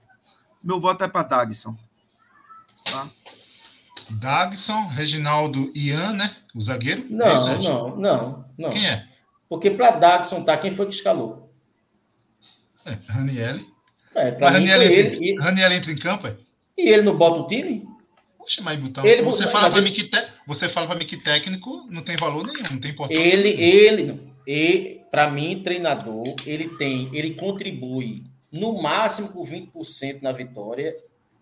Meu 0.64 0.80
voto 0.80 1.04
é 1.04 1.08
para 1.08 1.24
Dagson. 1.24 1.76
Tá? 2.86 3.10
Dagson, 4.10 4.88
Reginaldo 4.88 5.72
Ian, 5.76 6.14
né? 6.14 6.36
O 6.56 6.62
zagueiro? 6.62 7.06
Não, 7.10 7.26
É 7.26 7.58
não, 7.60 7.96
não, 7.98 8.46
não. 8.58 8.70
Quem 8.70 8.86
é? 8.88 9.08
Porque 9.50 9.72
para 9.72 9.92
Dagson 9.92 10.44
tá, 10.44 10.58
quem 10.58 10.72
foi 10.72 10.86
que 10.88 10.94
escalou? 10.96 11.48
é 12.86 12.98
Ranielli. 13.10 13.66
É, 14.16 14.32
para 14.32 14.52
Mas 14.52 14.62
entra, 14.62 14.84
ele. 14.86 15.32
E, 15.34 15.36
Ranielli 15.40 15.76
entra 15.76 15.92
em 15.92 15.98
campo, 16.00 16.28
é? 16.28 16.38
e 16.78 16.90
ele 16.90 17.02
não 17.02 17.18
bota 17.18 17.42
o 17.42 17.48
time? 17.48 17.86
Poxa, 18.38 18.62
mas 18.62 18.80
Butão, 18.80 19.06
Ele- 19.06 19.24
você 19.24 19.44
mas 19.44 19.52
fala 19.52 19.70
para 19.70 19.80
ele- 19.80 19.90
mim 19.90 19.94
que 19.96 20.04
te- 20.06 20.28
você 20.46 20.70
fala 20.70 20.88
para 20.88 20.96
mim 20.98 21.06
que 21.06 21.18
técnico 21.18 21.86
não 21.90 22.02
tem 22.02 22.16
valor 22.16 22.46
nenhum, 22.48 22.64
não 22.72 22.80
tem 22.80 22.92
importância. 22.92 23.22
Ele, 23.22 23.54
nenhuma. 23.56 23.62
ele, 23.62 24.34
e 24.48 24.97
para 25.12 25.30
mim, 25.30 25.62
treinador, 25.64 26.24
ele 26.46 26.70
tem, 26.78 27.10
ele 27.16 27.34
contribui 27.36 28.24
no 28.52 28.82
máximo 28.82 29.30
com 29.30 29.44
20% 29.44 30.22
na 30.22 30.32
vitória 30.32 30.96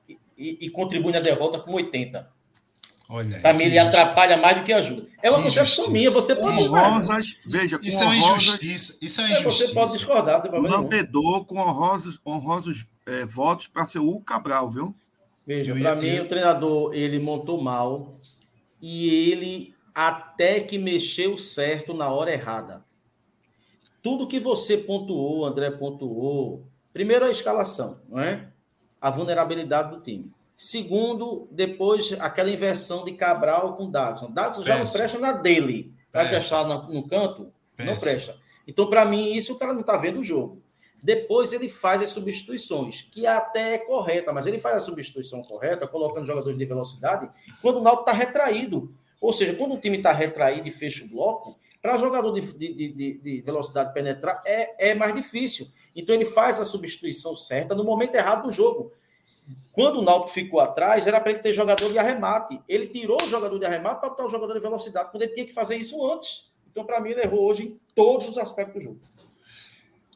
e, 0.09 0.17
e- 0.37 0.57
e 0.61 0.69
contribui 0.69 1.11
na 1.11 1.19
derrota 1.19 1.59
com 1.59 1.71
80%. 1.73 2.25
Olha, 3.07 3.39
Para 3.39 3.53
mim, 3.53 3.65
ele 3.65 3.77
atrapalha 3.77 4.35
mais 4.35 4.57
do 4.57 4.63
que 4.63 4.73
ajuda. 4.73 5.05
É 5.21 5.29
uma 5.29 5.37
Que 5.37 5.43
concepção 5.45 5.91
minha, 5.91 6.09
você 6.09 6.35
pode. 6.35 6.63
Honrosas, 6.63 7.35
veja, 7.45 7.77
com 7.77 7.85
Isso 7.85 8.01
é 8.03 8.17
injustiça. 8.17 8.95
Isso 8.99 9.21
é 9.21 9.23
É, 9.25 9.39
injustiça. 9.41 9.67
Você 9.67 9.73
pode 9.75 9.91
discordar, 9.93 10.43
não 10.43 10.51
tem 10.51 10.71
lambedor 10.71 11.45
com 11.45 11.59
honrosos, 11.59 12.19
honrosos 12.25 12.87
eh, 13.05 13.23
votos 13.25 13.67
para 13.67 13.85
ser 13.85 13.99
o 13.99 14.19
Cabral, 14.21 14.71
viu? 14.71 14.95
Veja, 15.45 15.73
para 15.75 15.81
ia- 15.81 15.95
mim, 15.95 16.19
o 16.21 16.27
treinador, 16.27 16.95
ele 16.95 17.19
montou 17.19 17.61
mal 17.61 18.17
e 18.81 19.29
ele 19.29 19.75
até 19.93 20.59
que 20.59 20.79
mexeu 20.79 21.37
certo 21.37 21.93
na 21.93 22.09
hora 22.09 22.33
errada. 22.33 22.83
Tudo 24.05 24.27
que 24.27 24.39
você 24.39 24.77
pontuou, 24.77 25.47
André 25.47 25.71
pontuou, 25.71 26.67
primeiro 26.93 27.25
a 27.25 27.31
escalação, 27.31 28.01
não 28.07 28.19
é? 28.19 28.49
A 29.01 29.09
vulnerabilidade 29.09 29.95
do 29.95 29.99
time. 29.99 30.31
Segundo, 30.55 31.47
depois 31.49 32.15
aquela 32.19 32.51
inversão 32.51 33.03
de 33.03 33.13
Cabral 33.13 33.75
com 33.75 33.89
Dagson. 33.89 34.29
Dagson 34.29 34.63
já 34.63 34.77
não 34.77 34.85
presta 34.85 35.17
na 35.17 35.31
dele. 35.31 35.91
Vai 36.13 36.29
prestar 36.29 36.65
no, 36.65 36.87
no 36.93 37.07
canto? 37.07 37.51
Não 37.79 37.97
presta. 37.97 38.37
Então, 38.67 38.87
para 38.87 39.05
mim, 39.05 39.33
isso 39.33 39.53
o 39.53 39.57
cara 39.57 39.73
não 39.73 39.81
está 39.81 39.97
vendo 39.97 40.19
o 40.19 40.23
jogo. 40.23 40.61
Depois 41.01 41.51
ele 41.51 41.67
faz 41.67 42.03
as 42.03 42.11
substituições, 42.11 43.01
que 43.11 43.25
até 43.25 43.73
é 43.73 43.77
correta, 43.79 44.31
mas 44.31 44.45
ele 44.45 44.59
faz 44.59 44.77
a 44.77 44.81
substituição 44.81 45.41
correta, 45.41 45.87
colocando 45.87 46.27
jogadores 46.27 46.59
de 46.59 46.65
velocidade, 46.65 47.27
quando 47.59 47.77
o 47.77 47.81
Náutico 47.81 48.07
está 48.07 48.13
retraído. 48.13 48.93
Ou 49.19 49.33
seja, 49.33 49.55
quando 49.55 49.73
o 49.73 49.79
time 49.79 49.97
está 49.97 50.11
retraído 50.11 50.67
e 50.67 50.71
fecha 50.71 51.03
o 51.03 51.07
bloco, 51.07 51.57
para 51.85 51.99
jogador 51.99 52.31
de, 52.33 52.41
de- 52.53 52.73
de- 52.93 53.19
de 53.19 53.41
velocidade 53.41 53.93
penetrar 53.93 54.41
é, 54.45 54.91
é 54.91 54.95
mais 54.95 55.13
difícil. 55.13 55.67
Então 55.95 56.15
ele 56.15 56.25
faz 56.25 56.59
a 56.59 56.65
substituição 56.65 57.37
certa 57.37 57.75
no 57.75 57.83
momento 57.83 58.15
errado 58.15 58.43
do 58.47 58.51
jogo. 58.51 58.91
Quando 59.71 59.99
o 59.99 60.01
Náutico 60.01 60.33
ficou 60.33 60.59
atrás, 60.59 61.05
era 61.05 61.19
para 61.21 61.29
ele 61.31 61.39
ter 61.39 61.53
jogador 61.53 61.91
de 61.91 61.99
arremate. 61.99 62.59
Ele 62.67 62.87
tirou 62.87 63.17
o 63.21 63.29
jogador 63.29 63.59
de 63.59 63.65
arremate 63.65 63.99
para 63.99 64.09
botar 64.09 64.25
o 64.25 64.29
jogador 64.29 64.53
de 64.55 64.59
velocidade, 64.59 65.11
quando 65.11 65.21
ele 65.21 65.33
tinha 65.33 65.45
que 65.45 65.53
fazer 65.53 65.75
isso 65.77 66.03
antes. 66.11 66.49
Então, 66.71 66.83
para 66.83 66.99
mim, 66.99 67.09
ele 67.11 67.21
errou 67.21 67.47
hoje 67.47 67.63
em 67.63 67.79
todos 67.93 68.27
os 68.27 68.37
aspectos 68.39 68.75
do 68.75 68.81
jogo. 68.81 68.99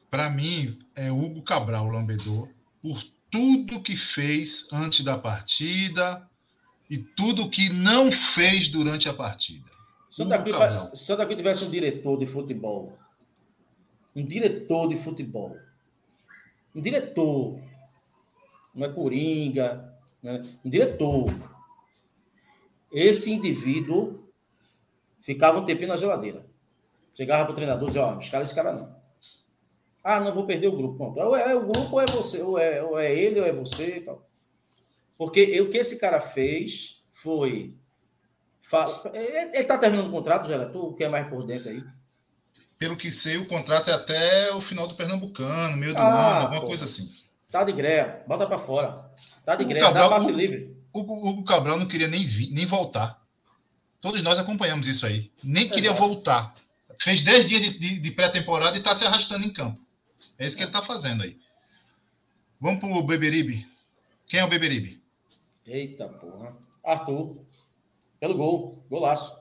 Para 0.09 0.27
mim, 0.29 0.79
é 0.95 1.11
Hugo 1.11 1.43
Cabral, 1.43 1.85
o 1.85 1.91
lambedor, 1.91 2.49
por 2.81 3.03
tudo 3.29 3.83
que 3.83 3.95
fez 3.95 4.67
antes 4.71 5.05
da 5.05 5.15
partida 5.17 6.27
e 6.89 6.97
tudo 6.97 7.47
que 7.49 7.69
não 7.69 8.11
fez 8.11 8.69
durante 8.69 9.07
a 9.07 9.13
partida. 9.13 9.69
Santa 10.10 10.41
Cruz, 10.41 10.57
Santa 10.99 11.26
Cruz 11.26 11.38
tivesse 11.38 11.64
um 11.64 11.69
diretor 11.69 12.18
de 12.18 12.26
futebol, 12.26 12.98
um 14.15 14.26
diretor 14.26 14.88
de 14.88 14.95
futebol, 14.95 15.56
um 16.76 16.81
diretor, 16.81 17.60
não 18.73 18.88
é 18.88 18.90
coringa, 18.91 19.94
né? 20.22 20.45
um 20.65 20.69
diretor, 20.69 21.27
esse 22.91 23.31
indivíduo 23.31 24.23
ficava 25.22 25.60
um 25.60 25.65
tempinho 25.65 25.90
na 25.90 25.98
geladeira. 25.98 26.45
Chegava 27.14 27.44
para 27.44 27.52
o 27.52 27.56
treinador 27.56 27.90
e 27.90 27.91
dizia, 27.91 28.06
ó, 28.06 28.19
escala 28.19 28.44
esse 28.44 28.56
cara 28.56 28.73
não. 28.73 28.99
Ah, 30.03 30.19
não 30.19 30.34
vou 30.34 30.45
perder 30.45 30.68
o 30.68 30.76
grupo. 30.76 30.98
Pronto. 30.98 31.19
Ou 31.19 31.36
é 31.36 31.56
o 31.56 31.68
grupo 31.68 31.91
ou 31.91 32.02
é 32.02 32.06
você, 32.06 32.41
ou 32.41 32.57
é, 32.57 32.81
ou 32.81 32.98
é 32.98 33.14
ele 33.14 33.40
ou 33.40 33.45
é 33.45 33.52
você 33.52 34.02
tal. 34.02 34.22
Porque 35.18 35.60
o 35.60 35.69
que 35.69 35.77
esse 35.77 35.99
cara 35.99 36.22
fez 36.22 37.03
foi 37.11 37.77
Fala. 38.69 39.01
Ele 39.13 39.57
está 39.57 39.77
terminando 39.77 40.07
o 40.07 40.11
contrato, 40.11 40.47
Gera? 40.47 40.69
Tu 40.69 40.93
que 40.93 41.03
é 41.03 41.09
mais 41.09 41.27
por 41.27 41.43
dentro 41.45 41.69
aí? 41.69 41.83
Pelo 42.77 42.95
que 42.95 43.11
sei, 43.11 43.37
o 43.37 43.47
contrato 43.47 43.89
é 43.89 43.93
até 43.93 44.53
o 44.53 44.61
final 44.61 44.87
do 44.87 44.95
Pernambucano, 44.95 45.75
meio 45.75 45.93
do 45.93 45.99
Ah, 45.99 46.07
ano, 46.37 46.41
alguma 46.43 46.61
pô. 46.61 46.67
coisa 46.67 46.85
assim. 46.85 47.11
Tá 47.51 47.63
de 47.63 47.73
greve, 47.73 48.25
bota 48.27 48.45
para 48.45 48.59
fora. 48.59 49.11
Tá 49.43 49.55
de 49.55 49.63
O 49.63 49.67
greve, 49.67 49.85
Cabral- 49.85 50.09
dá 50.09 50.15
passe 50.15 50.31
o- 50.31 50.35
livre. 50.35 50.77
O 50.93 50.99
Hugo 50.99 51.29
Hugo 51.29 51.43
Cabral 51.43 51.77
não 51.77 51.87
queria 51.87 52.07
nem, 52.07 52.25
vir, 52.25 52.51
nem 52.51 52.65
voltar. 52.65 53.19
Todos 53.99 54.21
nós 54.21 54.37
acompanhamos 54.39 54.87
isso 54.87 55.05
aí. 55.05 55.31
Nem 55.43 55.67
queria 55.67 55.91
voltar. 55.91 56.55
Fez 57.01 57.21
10 57.21 57.45
dias 57.45 57.61
de, 57.61 57.79
de- 57.79 57.99
de 57.99 58.11
pré-temporada 58.11 58.75
e 58.77 58.79
está 58.79 58.93
se 58.95 59.03
arrastando 59.05 59.45
em 59.45 59.51
campo. 59.51 59.81
É 60.37 60.45
isso 60.45 60.55
que 60.55 60.61
ele 60.63 60.69
está 60.69 60.81
fazendo 60.81 61.23
aí. 61.23 61.37
Vamos 62.61 62.79
pro 62.79 63.01
Beberibe. 63.03 63.67
Quem 64.27 64.39
é 64.39 64.43
o 64.45 64.49
Beberibe? 64.49 65.01
Eita 65.65 66.07
porra. 66.07 66.55
Arthur. 66.83 67.35
Pelo 68.19 68.35
gol. 68.35 68.83
Golaço. 68.89 69.37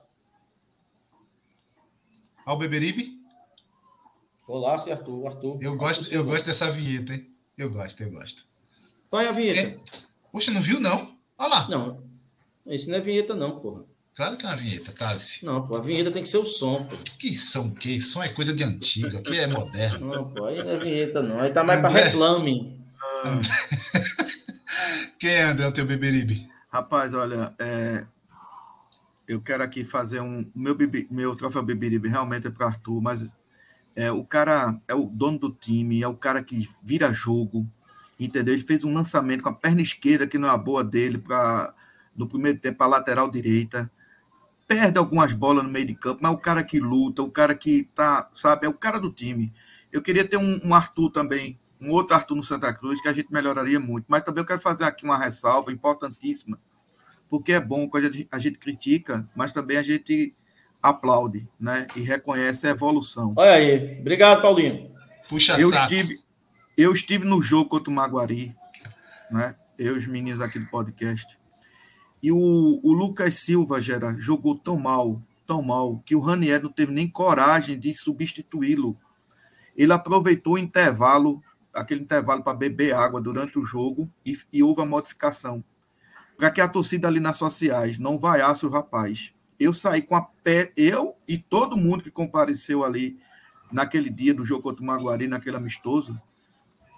Ao 2.44 2.56
Beberibe? 2.58 3.18
Golaço 4.46 4.88
e 4.88 4.92
Arthur. 4.92 5.26
Arthur. 5.26 5.58
Eu 5.60 5.72
Arthur 5.72 5.76
gosto, 5.76 6.00
eu 6.04 6.06
Silva. 6.06 6.30
gosto 6.30 6.46
dessa 6.46 6.70
vinheta, 6.70 7.12
hein? 7.14 7.26
Eu 7.56 7.70
gosto, 7.70 8.02
eu 8.02 8.10
gosto. 8.10 8.46
Põe 9.10 9.26
a 9.26 9.32
vinheta. 9.32 9.82
Poxa, 10.32 10.50
não 10.50 10.62
viu, 10.62 10.80
não? 10.80 11.16
Olha 11.36 11.48
lá. 11.48 11.68
Não. 11.68 12.02
Isso 12.66 12.88
não 12.90 12.96
é 12.96 13.00
vinheta, 13.00 13.34
não, 13.34 13.58
porra. 13.58 13.84
Claro 14.14 14.36
que 14.36 14.44
é 14.44 14.48
uma 14.48 14.56
vinheta, 14.56 14.92
Cálice. 14.92 15.44
Não, 15.44 15.66
pô. 15.66 15.76
A 15.76 15.80
vinheta 15.80 16.10
tem 16.10 16.22
que 16.22 16.28
ser 16.28 16.38
o 16.38 16.46
som, 16.46 16.84
pô. 16.84 16.96
Que 17.18 17.34
som 17.34 17.70
que? 17.72 18.00
Som 18.00 18.22
é 18.22 18.28
coisa 18.28 18.52
de 18.52 18.64
antiga, 18.64 19.22
que 19.22 19.38
é 19.38 19.46
moderno. 19.46 20.06
Não, 20.14 20.30
pô. 20.32 20.46
Aí 20.46 20.62
não 20.62 20.72
é 20.72 20.76
vinheta, 20.76 21.22
não. 21.22 21.40
Aí 21.40 21.52
tá 21.52 21.62
mais 21.62 21.80
pra 21.80 21.88
André. 21.90 22.04
reclame. 22.04 22.76
Quem 25.18 25.30
é, 25.30 25.42
André, 25.44 25.66
o 25.66 25.72
teu 25.72 25.86
Beberibe? 25.86 26.48
Rapaz, 26.68 27.14
olha, 27.14 27.54
é, 27.58 28.06
eu 29.28 29.42
quero 29.42 29.62
aqui 29.62 29.84
fazer 29.84 30.20
um. 30.20 30.50
Meu, 30.54 30.74
bibi, 30.74 31.06
meu 31.10 31.36
troféu 31.36 31.62
Beberibe 31.62 32.08
realmente 32.08 32.46
é 32.46 32.50
para 32.50 32.66
Arthur, 32.66 33.02
mas 33.02 33.30
é, 33.94 34.10
o 34.10 34.24
cara 34.24 34.74
é 34.88 34.94
o 34.94 35.04
dono 35.04 35.38
do 35.38 35.52
time, 35.52 36.02
é 36.02 36.08
o 36.08 36.16
cara 36.16 36.42
que 36.42 36.66
vira 36.82 37.12
jogo, 37.12 37.68
entendeu? 38.18 38.54
Ele 38.54 38.62
fez 38.62 38.84
um 38.84 38.94
lançamento 38.94 39.42
com 39.42 39.50
a 39.50 39.54
perna 39.54 39.82
esquerda, 39.82 40.26
que 40.26 40.38
não 40.38 40.48
é 40.48 40.52
a 40.52 40.56
boa 40.56 40.82
dele, 40.82 41.18
pra, 41.18 41.74
no 42.16 42.26
primeiro 42.26 42.58
tempo, 42.58 42.78
para 42.78 42.86
lateral 42.86 43.30
direita. 43.30 43.90
Perde 44.66 44.98
algumas 44.98 45.32
bolas 45.32 45.64
no 45.64 45.70
meio 45.70 45.86
de 45.86 45.94
campo, 45.94 46.20
mas 46.22 46.32
é 46.32 46.34
o 46.34 46.38
cara 46.38 46.64
que 46.64 46.80
luta, 46.80 47.22
o 47.22 47.30
cara 47.30 47.54
que 47.54 47.84
tá, 47.94 48.30
sabe, 48.34 48.66
é 48.66 48.68
o 48.68 48.74
cara 48.74 48.98
do 48.98 49.12
time. 49.12 49.52
Eu 49.92 50.00
queria 50.00 50.26
ter 50.26 50.38
um, 50.38 50.60
um 50.64 50.74
Arthur 50.74 51.10
também, 51.10 51.58
um 51.80 51.90
outro 51.90 52.14
Arthur 52.14 52.34
no 52.34 52.42
Santa 52.42 52.72
Cruz, 52.72 53.00
que 53.00 53.08
a 53.08 53.12
gente 53.12 53.32
melhoraria 53.32 53.80
muito. 53.80 54.06
Mas 54.08 54.24
também 54.24 54.42
eu 54.42 54.46
quero 54.46 54.60
fazer 54.60 54.84
aqui 54.84 55.04
uma 55.04 55.18
ressalva 55.18 55.70
importantíssima, 55.72 56.58
porque 57.28 57.52
é 57.52 57.60
bom 57.60 57.88
quando 57.88 58.06
a 58.06 58.10
gente, 58.10 58.28
a 58.30 58.38
gente 58.38 58.58
critica, 58.58 59.26
mas 59.34 59.52
também 59.52 59.76
a 59.76 59.82
gente 59.82 60.34
aplaude, 60.82 61.46
né? 61.58 61.86
E 61.94 62.00
reconhece 62.00 62.66
a 62.66 62.70
evolução. 62.70 63.34
Olha 63.36 63.52
aí. 63.52 63.98
Obrigado, 64.00 64.42
Paulinho. 64.42 64.90
Puxa 65.28 65.58
Eu 65.60 65.70
saco. 65.70 65.92
estive, 65.92 66.20
eu 66.76 66.92
estive 66.92 67.24
no 67.24 67.42
jogo 67.42 67.68
contra 67.68 67.90
o 67.90 67.94
Maguari, 67.94 68.54
né? 69.30 69.54
Eu 69.78 69.94
e 69.94 69.98
os 69.98 70.06
meninos 70.06 70.40
aqui 70.40 70.58
do 70.58 70.66
podcast. 70.66 71.36
E 72.22 72.32
o, 72.32 72.80
o 72.82 72.92
Lucas 72.92 73.36
Silva, 73.36 73.80
Gera, 73.80 74.14
jogou 74.18 74.56
tão 74.56 74.76
mal, 74.76 75.22
tão 75.46 75.62
mal, 75.62 76.02
que 76.04 76.16
o 76.16 76.20
Ranieri 76.20 76.64
não 76.64 76.72
teve 76.72 76.92
nem 76.92 77.08
coragem 77.08 77.78
de 77.78 77.94
substituí-lo. 77.94 78.96
Ele 79.76 79.92
aproveitou 79.92 80.54
o 80.54 80.58
intervalo, 80.58 81.40
aquele 81.72 82.00
intervalo 82.00 82.42
para 82.42 82.56
beber 82.56 82.92
água 82.92 83.20
durante 83.20 83.58
o 83.58 83.64
jogo, 83.64 84.10
e, 84.26 84.36
e 84.52 84.62
houve 84.62 84.82
a 84.82 84.86
modificação. 84.86 85.62
Para 86.38 86.52
que 86.52 86.60
a 86.60 86.68
torcida 86.68 87.08
ali 87.08 87.18
nas 87.18 87.36
sociais 87.36 87.98
não 87.98 88.16
vaiasse 88.16 88.64
o 88.64 88.70
rapaz. 88.70 89.32
Eu 89.58 89.72
saí 89.72 90.00
com 90.00 90.14
a 90.14 90.22
pé, 90.22 90.72
eu 90.76 91.16
e 91.26 91.36
todo 91.36 91.76
mundo 91.76 92.04
que 92.04 92.12
compareceu 92.12 92.84
ali 92.84 93.18
naquele 93.72 94.08
dia 94.08 94.32
do 94.32 94.46
jogo 94.46 94.62
contra 94.62 94.82
o 94.82 94.86
Maguari, 94.86 95.26
naquele 95.26 95.56
amistoso, 95.56 96.16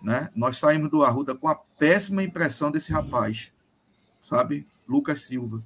né? 0.03 0.29
Nós 0.37 0.59
saímos 0.59 0.91
do 0.91 1.03
Arruda 1.03 1.35
com 1.35 1.49
a 1.49 1.55
péssima 1.55 2.23
impressão 2.23 2.71
desse 2.71 2.93
rapaz, 2.93 3.51
sabe? 4.23 4.67
Lucas 4.87 5.23
Silva. 5.23 5.63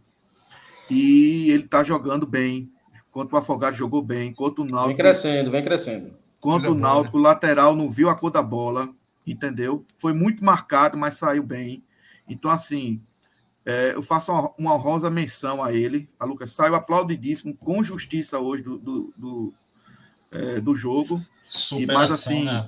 E 0.88 1.50
ele 1.50 1.66
tá 1.66 1.82
jogando 1.82 2.26
bem. 2.26 2.70
Contra 3.10 3.36
o 3.36 3.38
Afogado 3.38 3.76
jogou 3.76 4.02
bem, 4.02 4.32
contra 4.32 4.60
o 4.62 4.64
Vem 4.64 4.74
Náutico, 4.74 4.96
crescendo, 4.98 5.50
vem 5.50 5.62
crescendo. 5.62 6.10
contra 6.40 6.68
Coisa 6.68 6.70
o 6.70 6.74
né? 6.74 6.80
Náutico, 6.80 7.16
o 7.16 7.20
lateral 7.20 7.74
não 7.74 7.88
viu 7.90 8.08
a 8.08 8.14
cor 8.14 8.30
da 8.30 8.42
bola, 8.42 8.88
entendeu? 9.26 9.84
Foi 9.94 10.12
muito 10.12 10.44
marcado, 10.44 10.96
mas 10.96 11.14
saiu 11.14 11.42
bem. 11.44 11.84
Então, 12.28 12.50
assim, 12.50 13.00
é, 13.66 13.92
eu 13.94 14.02
faço 14.02 14.32
uma, 14.32 14.50
uma 14.58 14.74
honrosa 14.74 15.10
menção 15.10 15.62
a 15.62 15.72
ele. 15.72 16.08
A 16.18 16.24
Lucas 16.24 16.50
saiu 16.52 16.74
aplaudidíssimo, 16.74 17.54
com 17.56 17.82
justiça 17.82 18.38
hoje 18.38 18.62
do, 18.62 18.78
do, 18.78 19.14
do, 19.16 19.54
é, 20.30 20.60
do 20.60 20.76
jogo. 20.76 21.24
Superação, 21.46 21.94
mas 21.94 22.10
assim, 22.10 22.44
né, 22.44 22.66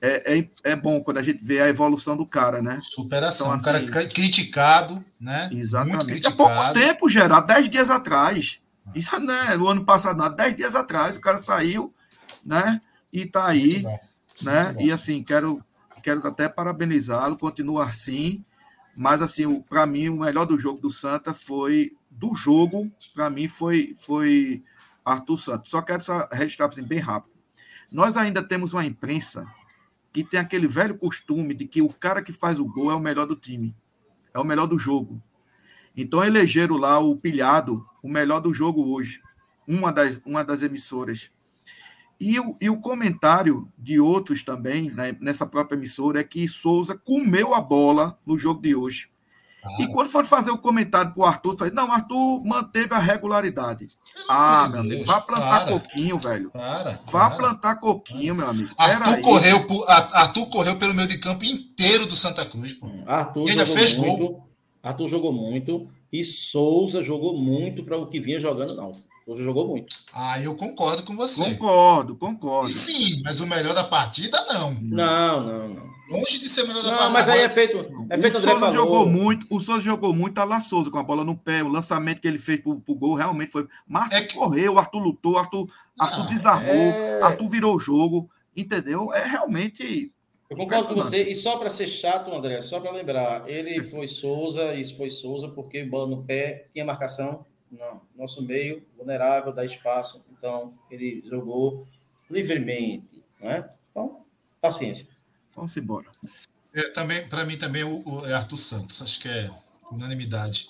é, 0.00 0.38
é, 0.38 0.48
é 0.64 0.76
bom 0.76 1.00
quando 1.02 1.18
a 1.18 1.22
gente 1.22 1.44
vê 1.44 1.60
a 1.60 1.68
evolução 1.68 2.16
do 2.16 2.26
cara, 2.26 2.60
né? 2.62 2.80
Superação. 2.82 3.46
Então, 3.48 3.58
um 3.58 3.62
cara 3.62 3.78
assim- 3.78 3.86
cri- 3.90 4.08
criticado, 4.08 5.04
né? 5.20 5.48
Exatamente. 5.52 6.26
Há 6.26 6.30
pouco 6.32 6.52
tempo, 6.72 7.08
Gerard, 7.08 7.46
dez 7.46 7.68
dias 7.68 7.90
atrás. 7.90 8.60
Isso 8.94 9.18
não 9.20 9.32
é 9.32 9.56
no 9.56 9.68
ano 9.68 9.84
passado, 9.84 10.16
não, 10.16 10.34
dez 10.34 10.56
dias 10.56 10.74
atrás, 10.74 11.16
o 11.16 11.20
cara 11.20 11.36
saiu, 11.36 11.94
né? 12.44 12.80
E 13.12 13.26
tá 13.26 13.46
aí, 13.46 13.84
né? 14.42 14.74
E 14.80 14.90
assim, 14.90 15.22
quero, 15.22 15.62
quero 16.02 16.26
até 16.26 16.48
parabenizá-lo, 16.48 17.36
continua 17.36 17.84
assim. 17.84 18.44
Mas 19.00 19.22
assim, 19.22 19.62
para 19.62 19.86
mim, 19.86 20.10
o 20.10 20.20
melhor 20.20 20.44
do 20.44 20.58
jogo 20.58 20.78
do 20.78 20.90
Santa 20.90 21.32
foi 21.32 21.96
do 22.10 22.34
jogo, 22.34 22.92
para 23.14 23.30
mim 23.30 23.48
foi 23.48 23.94
foi 23.98 24.62
Arthur 25.02 25.38
Santos. 25.38 25.70
Só 25.70 25.80
quero 25.80 26.02
só 26.02 26.28
registrar 26.30 26.66
assim, 26.66 26.82
bem 26.82 26.98
rápido. 26.98 27.32
Nós 27.90 28.18
ainda 28.18 28.42
temos 28.42 28.74
uma 28.74 28.84
imprensa 28.84 29.46
que 30.12 30.22
tem 30.22 30.38
aquele 30.38 30.66
velho 30.66 30.98
costume 30.98 31.54
de 31.54 31.66
que 31.66 31.80
o 31.80 31.88
cara 31.88 32.22
que 32.22 32.30
faz 32.30 32.60
o 32.60 32.64
gol 32.66 32.90
é 32.90 32.94
o 32.94 33.00
melhor 33.00 33.24
do 33.24 33.34
time, 33.34 33.74
é 34.34 34.38
o 34.38 34.44
melhor 34.44 34.66
do 34.66 34.78
jogo. 34.78 35.18
Então 35.96 36.22
elegeram 36.22 36.76
lá 36.76 36.98
o 36.98 37.16
pilhado, 37.16 37.82
o 38.02 38.08
melhor 38.08 38.40
do 38.40 38.52
jogo 38.52 38.94
hoje, 38.94 39.22
uma 39.66 39.90
das, 39.90 40.20
uma 40.26 40.44
das 40.44 40.60
emissoras. 40.60 41.30
E 42.20 42.38
o, 42.38 42.54
e 42.60 42.68
o 42.68 42.76
comentário 42.78 43.66
de 43.78 43.98
outros 43.98 44.42
também, 44.44 44.90
né, 44.90 45.16
nessa 45.20 45.46
própria 45.46 45.76
emissora, 45.76 46.20
é 46.20 46.24
que 46.24 46.46
Souza 46.46 46.94
comeu 46.94 47.54
a 47.54 47.60
bola 47.60 48.18
no 48.26 48.36
jogo 48.38 48.60
de 48.60 48.74
hoje. 48.74 49.08
E 49.78 49.86
quando 49.88 50.08
for 50.08 50.24
fazer 50.24 50.50
o 50.50 50.56
comentário 50.58 51.12
para 51.12 51.22
o 51.22 51.26
Arthur, 51.26 51.56
falei, 51.56 51.72
não, 51.74 51.92
Arthur 51.92 52.42
manteve 52.44 52.94
a 52.94 52.98
regularidade. 52.98 53.88
Ah, 54.28 54.66
meu 54.70 54.80
amigo, 54.80 55.04
vá 55.04 55.20
plantar 55.20 55.64
Para. 55.66 55.72
coquinho, 55.72 56.18
velho. 56.18 56.50
Para, 56.50 57.00
Vá 57.06 57.28
para. 57.30 57.38
plantar 57.38 57.76
coquinho, 57.76 58.34
meu 58.34 58.48
amigo. 58.48 58.70
Arthur 58.78 59.20
correu, 59.20 59.66
por- 59.66 59.84
Ar- 59.88 60.10
Arthur 60.14 60.46
correu 60.46 60.76
pelo 60.78 60.94
meio 60.94 61.08
de 61.08 61.18
campo 61.18 61.44
inteiro 61.44 62.06
do 62.06 62.16
Santa 62.16 62.44
Cruz, 62.46 62.72
pô. 62.72 62.86
Arthur 63.06 63.48
E 63.48 63.50
ainda 63.50 63.66
jogou 63.66 63.78
fez 63.82 63.96
muito. 63.98 64.16
gol. 64.18 64.48
Arthur 64.82 65.08
jogou 65.08 65.32
muito. 65.32 65.86
E 66.10 66.24
Souza 66.24 67.02
jogou 67.02 67.38
muito 67.38 67.84
para 67.84 67.98
o 67.98 68.06
que 68.06 68.18
vinha 68.18 68.40
jogando, 68.40 68.74
não. 68.74 68.96
Souza 69.30 69.44
jogou 69.44 69.68
muito. 69.68 69.96
Ah, 70.12 70.40
eu 70.40 70.54
concordo 70.56 71.02
com 71.04 71.16
você. 71.16 71.42
Concordo, 71.44 72.14
E 72.14 72.16
concordo. 72.16 72.70
sim, 72.70 73.22
mas 73.22 73.40
o 73.40 73.46
melhor 73.46 73.74
da 73.74 73.84
partida, 73.84 74.44
não. 74.52 74.72
Não, 74.80 75.40
não, 75.46 75.68
não. 75.68 75.90
Longe 76.10 76.40
de 76.40 76.48
ser 76.48 76.62
o 76.62 76.66
melhor 76.66 76.82
da 76.82 76.90
Não, 76.90 76.98
partida. 76.98 77.12
mas 77.18 77.28
aí 77.28 77.40
é 77.42 77.48
feito. 77.48 77.78
É 78.10 78.18
feito 78.18 78.36
o 78.36 78.40
Souza 78.40 78.72
jogou 78.72 79.06
muito, 79.06 79.46
o 79.48 79.60
Souza 79.60 79.80
jogou 79.82 80.12
muito 80.12 80.38
a 80.38 80.44
La 80.44 80.60
Souza 80.60 80.90
com 80.90 80.98
a 80.98 81.02
bola 81.04 81.22
no 81.22 81.36
pé, 81.36 81.62
o 81.62 81.68
lançamento 81.68 82.20
que 82.20 82.26
ele 82.26 82.38
fez 82.38 82.60
pro, 82.60 82.80
pro 82.80 82.94
gol 82.96 83.14
realmente 83.14 83.52
foi. 83.52 83.68
Arthur 83.92 84.16
É 84.16 84.22
que- 84.22 84.34
correu, 84.34 84.76
Arthur 84.78 84.98
lutou, 84.98 85.38
Arthur, 85.38 85.68
Arthur 85.96 86.22
Ah, 86.22 86.26
desarmou, 86.26 86.74
é- 86.74 87.20
Arthur 87.22 87.48
virou 87.48 87.76
o 87.76 87.78
jogo, 87.80 88.28
entendeu? 88.56 89.12
É 89.14 89.24
realmente. 89.24 90.12
Eu 90.50 90.56
concordo 90.56 90.88
com 90.88 90.94
você. 90.96 91.22
E 91.30 91.36
só 91.36 91.56
para 91.58 91.70
ser 91.70 91.86
chato, 91.86 92.34
André, 92.34 92.60
só 92.60 92.80
para 92.80 92.90
lembrar, 92.90 93.48
ele 93.48 93.84
foi 93.88 94.08
Souza, 94.08 94.74
isso 94.74 94.96
foi 94.96 95.08
Souza, 95.10 95.46
porque 95.46 95.84
bola 95.84 96.08
no 96.08 96.24
pé, 96.24 96.66
tinha 96.72 96.84
marcação. 96.84 97.46
Não. 97.70 98.00
Nosso 98.16 98.42
meio, 98.42 98.82
vulnerável, 98.96 99.52
dá 99.52 99.64
espaço. 99.64 100.24
Então, 100.30 100.74
ele 100.90 101.22
jogou 101.28 101.86
livremente. 102.30 103.22
Né? 103.40 103.68
Então, 103.90 104.24
paciência. 104.60 105.06
Vamos 105.54 105.76
embora. 105.76 106.06
É, 106.74 106.90
também, 106.90 107.28
para 107.28 107.44
mim 107.44 107.58
também 107.58 107.82
o, 107.84 108.02
o- 108.08 108.26
é 108.26 108.32
Arthur 108.32 108.56
Santos, 108.56 109.02
acho 109.02 109.18
que 109.20 109.28
é 109.28 109.50
unanimidade. 109.90 110.68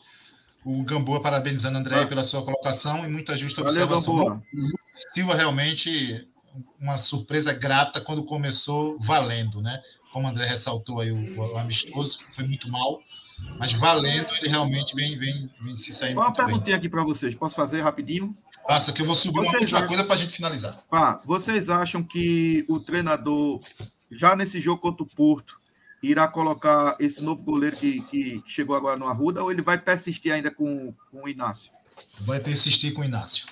O 0.64 0.82
Gamboa 0.82 1.20
parabenizando 1.20 1.76
a 1.78 1.80
André 1.80 2.00
Ah. 2.02 2.06
pela 2.06 2.22
sua 2.22 2.42
colocação 2.44 3.04
e 3.04 3.08
muita 3.08 3.36
justa 3.36 3.62
Valeu, 3.62 3.82
observação. 3.84 4.16
Gamboa. 4.16 4.42
Silva 5.12 5.34
realmente 5.34 6.26
uma 6.78 6.98
surpresa 6.98 7.52
grata 7.52 8.00
quando 8.00 8.24
começou 8.24 8.98
valendo, 8.98 9.60
né? 9.62 9.80
Como 10.12 10.26
o 10.26 10.30
André 10.30 10.46
ressaltou 10.46 11.00
aí 11.00 11.10
o, 11.10 11.38
o 11.38 11.56
amistoso, 11.56 12.20
foi 12.30 12.44
muito 12.44 12.68
mal, 12.68 13.00
mas 13.58 13.72
valendo 13.72 14.26
ele 14.38 14.48
realmente 14.48 14.94
vem, 14.94 15.18
vem, 15.18 15.50
vem 15.60 15.76
se 15.76 15.92
saindo 15.92 16.18
Uma 16.20 16.32
perguntinha 16.32 16.76
aqui 16.76 16.88
para 16.88 17.02
vocês. 17.04 17.34
Posso 17.34 17.54
fazer 17.56 17.80
rapidinho? 17.82 18.34
Passa 18.66 18.92
que 18.92 19.02
eu 19.02 19.06
vou 19.06 19.14
subir 19.14 19.38
uma 19.38 19.44
Vocês 19.44 19.62
última 19.62 19.78
acham- 19.78 19.88
coisa 19.88 20.04
para 20.04 20.14
a 20.14 20.16
gente 20.18 20.32
finalizar. 20.32 20.82
Pá, 20.88 21.20
vocês 21.24 21.68
acham 21.70 22.02
que 22.02 22.64
o 22.68 22.78
treinador, 22.78 23.60
já 24.10 24.36
nesse 24.36 24.60
jogo 24.60 24.80
contra 24.80 25.02
o 25.02 25.06
Porto, 25.06 25.56
irá 26.02 26.28
colocar 26.28 26.96
esse 27.00 27.22
novo 27.22 27.42
goleiro 27.42 27.76
que, 27.76 28.00
que 28.02 28.42
chegou 28.46 28.76
agora 28.76 28.96
no 28.96 29.06
Arruda 29.08 29.42
ou 29.42 29.50
ele 29.50 29.60
vai 29.62 29.76
persistir 29.78 30.32
ainda 30.32 30.50
com, 30.50 30.94
com 31.10 31.24
o 31.24 31.28
Inácio? 31.28 31.72
Vai 32.20 32.38
persistir 32.40 32.92
com 32.94 33.02
o 33.02 33.04
Inácio. 33.04 33.46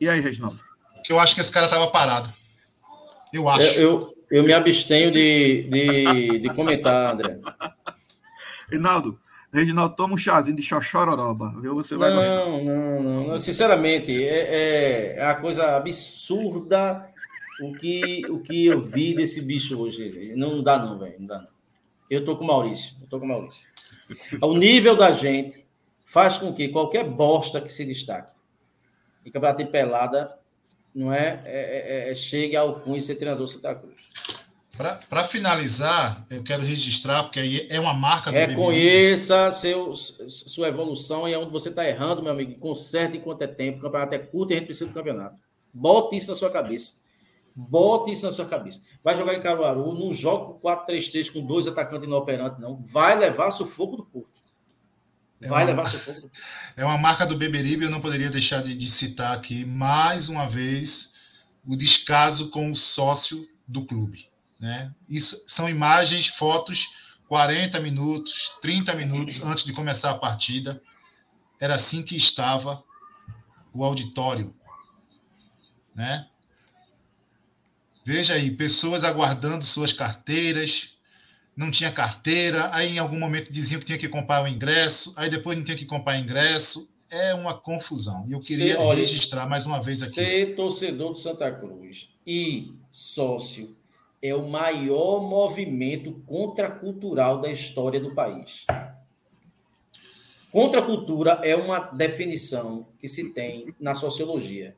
E 0.00 0.08
aí, 0.08 0.20
Reginaldo? 0.20 0.60
Porque 0.94 1.12
eu 1.12 1.18
acho 1.18 1.34
que 1.34 1.40
esse 1.40 1.50
cara 1.50 1.66
estava 1.66 1.88
parado. 1.88 2.32
Eu 3.32 3.48
acho. 3.48 3.62
Eu, 3.62 3.80
eu, 3.80 4.14
eu 4.30 4.44
me 4.44 4.52
abstenho 4.52 5.10
de, 5.10 5.64
de, 5.68 6.38
de 6.40 6.54
comentar, 6.54 7.14
André. 7.14 7.38
Reinaldo, 8.70 9.18
Reginaldo, 9.52 9.96
toma 9.96 10.14
um 10.14 10.18
chazinho 10.18 10.56
de 10.56 10.62
xoxororoba, 10.62 11.54
viu? 11.60 11.74
Você 11.74 11.96
vai 11.96 12.12
gostar. 12.12 12.34
Não, 12.36 12.64
não, 12.64 13.02
não, 13.02 13.26
não. 13.28 13.40
Sinceramente, 13.40 14.12
é, 14.22 14.38
é, 14.38 15.14
é 15.16 15.24
a 15.24 15.34
coisa 15.36 15.76
absurda 15.76 17.08
o 17.60 17.72
que, 17.72 18.26
o 18.28 18.40
que 18.40 18.66
eu 18.66 18.82
vi 18.82 19.14
desse 19.14 19.40
bicho 19.40 19.78
hoje. 19.80 20.34
Não 20.36 20.62
dá, 20.62 20.78
não, 20.78 20.98
velho. 20.98 21.16
Não 21.18 21.26
dá, 21.26 21.38
não. 21.40 21.48
Eu 22.10 22.24
tô 22.24 22.36
com 22.36 22.44
o 22.44 22.46
Maurício. 22.46 22.94
Eu 23.00 23.06
tô 23.08 23.18
com 23.18 23.24
o 23.24 23.28
Maurício. 23.28 23.66
O 24.40 24.56
nível 24.56 24.96
da 24.96 25.12
gente 25.12 25.64
faz 26.04 26.38
com 26.38 26.52
que 26.52 26.68
qualquer 26.68 27.04
bosta 27.04 27.60
que 27.60 27.72
se 27.72 27.84
destaque 27.84 28.32
em 29.24 29.30
campeonato 29.30 29.62
de 29.64 29.70
pelada 29.70 30.38
não 30.94 31.12
é, 31.12 31.42
é, 31.44 32.06
é- 32.06 32.10
é- 32.10 32.14
chegue 32.14 32.56
ao 32.56 32.80
cunho 32.80 32.98
de 32.98 33.04
ser 33.04 33.14
treinador 33.16 33.46
do 33.46 33.52
Santa 33.52 33.74
Cruz. 33.74 33.96
Para 34.78 35.24
finalizar, 35.24 36.24
eu 36.30 36.42
quero 36.42 36.62
registrar, 36.62 37.24
porque 37.24 37.40
aí 37.40 37.66
é 37.68 37.80
uma 37.80 37.92
marca 37.92 38.30
do. 38.30 38.36
Reconheça 38.36 39.50
seu, 39.52 39.96
sua 39.96 40.68
evolução 40.68 41.28
e 41.28 41.34
onde 41.36 41.50
você 41.50 41.68
está 41.68 41.86
errando, 41.86 42.22
meu 42.22 42.32
amigo. 42.32 42.54
Conserte 42.58 43.16
enquanto 43.16 43.42
é 43.42 43.46
tempo. 43.48 43.78
O 43.78 43.82
campeonato 43.82 44.14
é 44.14 44.18
curto 44.18 44.52
e 44.52 44.54
a 44.54 44.58
gente 44.58 44.66
precisa 44.66 44.86
do 44.86 44.94
campeonato. 44.94 45.36
Bote 45.74 46.16
isso 46.16 46.30
na 46.30 46.36
sua 46.36 46.50
cabeça. 46.50 46.92
Bote 47.54 48.12
isso 48.12 48.24
na 48.24 48.30
sua 48.32 48.46
cabeça. 48.46 48.80
Vai 49.02 49.16
jogar 49.16 49.34
em 49.34 49.42
Caruaru, 49.42 49.92
não 49.92 50.14
joga 50.14 50.54
com 50.54 50.60
4-3-3 50.60 51.32
com 51.32 51.44
dois 51.44 51.66
atacantes 51.66 52.06
inoperantes, 52.06 52.60
não. 52.60 52.80
Vai 52.84 53.18
levar 53.18 53.50
sufoco 53.50 53.96
do 53.96 54.04
Porto. 54.04 54.38
Vai 55.40 55.48
É 55.48 55.52
uma- 55.52 55.64
levar 55.64 55.86
sufoco 55.86 56.20
do 56.20 56.28
Porto. 56.28 56.38
É 56.76 56.84
uma 56.84 56.96
marca 56.96 57.26
do 57.26 57.36
Beberibe, 57.36 57.84
eu 57.84 57.90
não 57.90 58.00
poderia 58.00 58.30
deixar 58.30 58.62
de, 58.62 58.76
de 58.76 58.88
citar 58.88 59.36
aqui, 59.36 59.64
mais 59.64 60.28
uma 60.28 60.46
vez, 60.48 61.12
o 61.66 61.76
descaso 61.76 62.48
com 62.50 62.70
o 62.70 62.76
sócio 62.76 63.44
do 63.66 63.84
clube. 63.84 64.26
Né? 64.58 64.92
Isso 65.08 65.42
são 65.46 65.68
imagens, 65.68 66.26
fotos, 66.26 66.88
40 67.28 67.78
minutos, 67.80 68.52
30 68.60 68.94
minutos 68.94 69.42
antes 69.42 69.64
de 69.64 69.72
começar 69.72 70.10
a 70.10 70.18
partida. 70.18 70.82
Era 71.60 71.74
assim 71.74 72.02
que 72.02 72.16
estava 72.16 72.82
o 73.72 73.84
auditório. 73.84 74.54
Né? 75.94 76.26
Veja 78.04 78.34
aí, 78.34 78.50
pessoas 78.50 79.04
aguardando 79.04 79.64
suas 79.64 79.92
carteiras, 79.92 80.96
não 81.54 81.70
tinha 81.70 81.92
carteira, 81.92 82.70
aí 82.72 82.94
em 82.94 82.98
algum 82.98 83.18
momento 83.18 83.52
diziam 83.52 83.78
que 83.80 83.86
tinha 83.86 83.98
que 83.98 84.08
comprar 84.08 84.42
o 84.42 84.48
ingresso, 84.48 85.12
aí 85.16 85.28
depois 85.28 85.58
não 85.58 85.64
tinha 85.64 85.76
que 85.76 85.84
comprar 85.84 86.18
ingresso. 86.18 86.88
É 87.10 87.34
uma 87.34 87.54
confusão. 87.54 88.24
E 88.28 88.32
eu 88.32 88.40
queria 88.40 88.78
olha, 88.78 88.98
registrar 88.98 89.46
mais 89.46 89.64
uma 89.64 89.80
vez 89.80 90.02
aqui. 90.02 90.14
Ser 90.14 90.54
torcedor 90.54 91.14
do 91.14 91.18
Santa 91.18 91.50
Cruz 91.50 92.08
e 92.26 92.74
sócio 92.92 93.77
é 94.22 94.34
o 94.34 94.48
maior 94.48 95.22
movimento 95.22 96.12
contracultural 96.26 97.40
da 97.40 97.50
história 97.50 98.00
do 98.00 98.14
país. 98.14 98.64
Contracultura 100.50 101.40
é 101.42 101.54
uma 101.54 101.78
definição 101.78 102.86
que 102.98 103.08
se 103.08 103.32
tem 103.32 103.74
na 103.78 103.94
sociologia. 103.94 104.74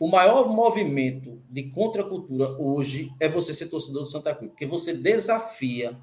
O 0.00 0.08
maior 0.08 0.48
movimento 0.48 1.42
de 1.50 1.64
contracultura 1.64 2.48
hoje 2.58 3.12
é 3.20 3.28
você 3.28 3.52
ser 3.52 3.66
torcedor 3.66 4.04
do 4.04 4.08
Santa 4.08 4.34
Cruz, 4.34 4.50
porque 4.50 4.64
você 4.64 4.94
desafia 4.96 5.94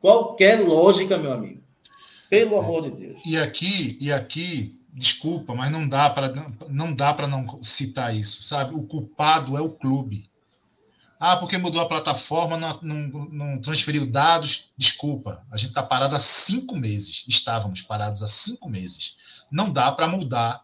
qualquer 0.00 0.60
lógica, 0.60 1.16
meu 1.16 1.32
amigo. 1.32 1.62
Pelo 2.28 2.58
amor 2.58 2.90
de 2.90 2.90
Deus. 2.90 3.22
E 3.24 3.36
aqui, 3.36 3.96
e 4.00 4.10
aqui, 4.10 4.80
desculpa, 4.92 5.54
mas 5.54 5.70
não 5.70 5.88
dá 5.88 6.10
para 6.10 6.28
não, 6.34 6.52
não 6.68 6.92
dá 6.92 7.14
para 7.14 7.28
não 7.28 7.62
citar 7.62 8.16
isso, 8.16 8.42
sabe? 8.42 8.74
O 8.74 8.82
culpado 8.82 9.56
é 9.56 9.60
o 9.60 9.70
clube. 9.70 10.28
Ah, 11.26 11.38
porque 11.38 11.56
mudou 11.56 11.80
a 11.80 11.88
plataforma, 11.88 12.58
não, 12.58 12.78
não, 12.82 13.24
não 13.30 13.58
transferiu 13.58 14.04
dados. 14.04 14.70
Desculpa, 14.76 15.42
a 15.50 15.56
gente 15.56 15.70
está 15.70 15.82
parado 15.82 16.14
há 16.14 16.20
cinco 16.20 16.76
meses. 16.76 17.24
Estávamos 17.26 17.80
parados 17.80 18.22
há 18.22 18.28
cinco 18.28 18.68
meses. 18.68 19.16
Não 19.50 19.72
dá 19.72 19.90
para 19.90 20.06
mudar 20.06 20.62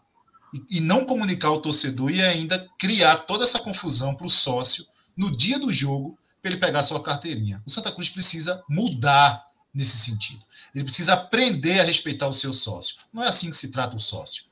e, 0.52 0.76
e 0.76 0.80
não 0.80 1.06
comunicar 1.06 1.48
ao 1.48 1.62
torcedor 1.62 2.10
e 2.10 2.20
ainda 2.20 2.68
criar 2.78 3.16
toda 3.20 3.44
essa 3.44 3.58
confusão 3.58 4.14
para 4.14 4.26
o 4.26 4.30
sócio 4.30 4.84
no 5.16 5.34
dia 5.34 5.58
do 5.58 5.72
jogo 5.72 6.18
para 6.42 6.50
ele 6.50 6.60
pegar 6.60 6.82
sua 6.82 7.02
carteirinha. 7.02 7.62
O 7.66 7.70
Santa 7.70 7.90
Cruz 7.90 8.10
precisa 8.10 8.62
mudar 8.68 9.46
nesse 9.72 9.96
sentido. 9.96 10.44
Ele 10.74 10.84
precisa 10.84 11.14
aprender 11.14 11.80
a 11.80 11.84
respeitar 11.84 12.28
o 12.28 12.34
seu 12.34 12.52
sócio. 12.52 12.96
Não 13.10 13.24
é 13.24 13.28
assim 13.28 13.48
que 13.48 13.56
se 13.56 13.68
trata 13.68 13.96
o 13.96 14.00
sócio. 14.00 14.44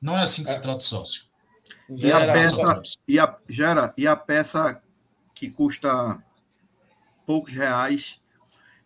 Não 0.00 0.16
é 0.16 0.22
assim 0.22 0.42
que 0.42 0.50
se 0.50 0.60
trata 0.60 0.78
o 0.78 0.88
sócio. 0.88 1.24
E 1.90 2.10
a 2.10 2.20
peça, 2.32 2.82
e 3.06 3.18
a, 3.18 3.36
gera, 3.46 3.92
e 3.94 4.06
a 4.06 4.16
peça 4.16 4.80
que 5.40 5.50
custa 5.50 6.22
poucos 7.26 7.54
reais, 7.54 8.20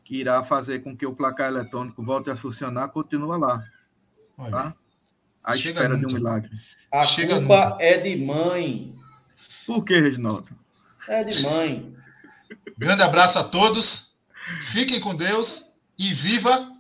que 0.05 0.21
irá 0.21 0.41
fazer 0.45 0.85
com 0.85 0.97
que 0.97 1.05
o 1.05 1.13
placar 1.13 1.49
eletrônico 1.49 2.01
volte 2.01 2.31
a 2.31 2.37
funcionar, 2.37 2.91
continua 2.91 3.37
lá, 3.37 3.65
Olha, 4.39 4.51
tá? 4.53 4.75
À 5.43 5.57
Chega 5.57 5.81
espera 5.81 5.99
de 5.99 6.07
um 6.07 6.13
milagre. 6.13 6.49
A 6.93 7.05
Chega 7.07 7.41
culpa 7.41 7.77
é 7.81 7.99
de 7.99 8.25
mãe. 8.25 8.95
Por 9.67 9.85
que, 9.85 9.99
Reginaldo? 9.99 10.49
É 11.09 11.25
de 11.25 11.43
mãe. 11.43 11.93
Grande 12.79 13.03
abraço 13.03 13.37
a 13.41 13.43
todos. 13.43 14.15
Fiquem 14.71 15.01
com 15.01 15.13
Deus 15.13 15.67
e 15.99 16.15
viva 16.15 16.71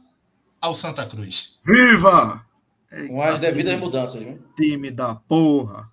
ao 0.61 0.73
Santa 0.73 1.05
Cruz. 1.05 1.59
Viva! 1.65 2.47
Com 3.09 3.21
as 3.21 3.41
devidas 3.41 3.77
mudanças, 3.81 4.23
viu? 4.23 4.39
Time 4.55 4.93
da 4.93 5.17
porra! 5.17 5.93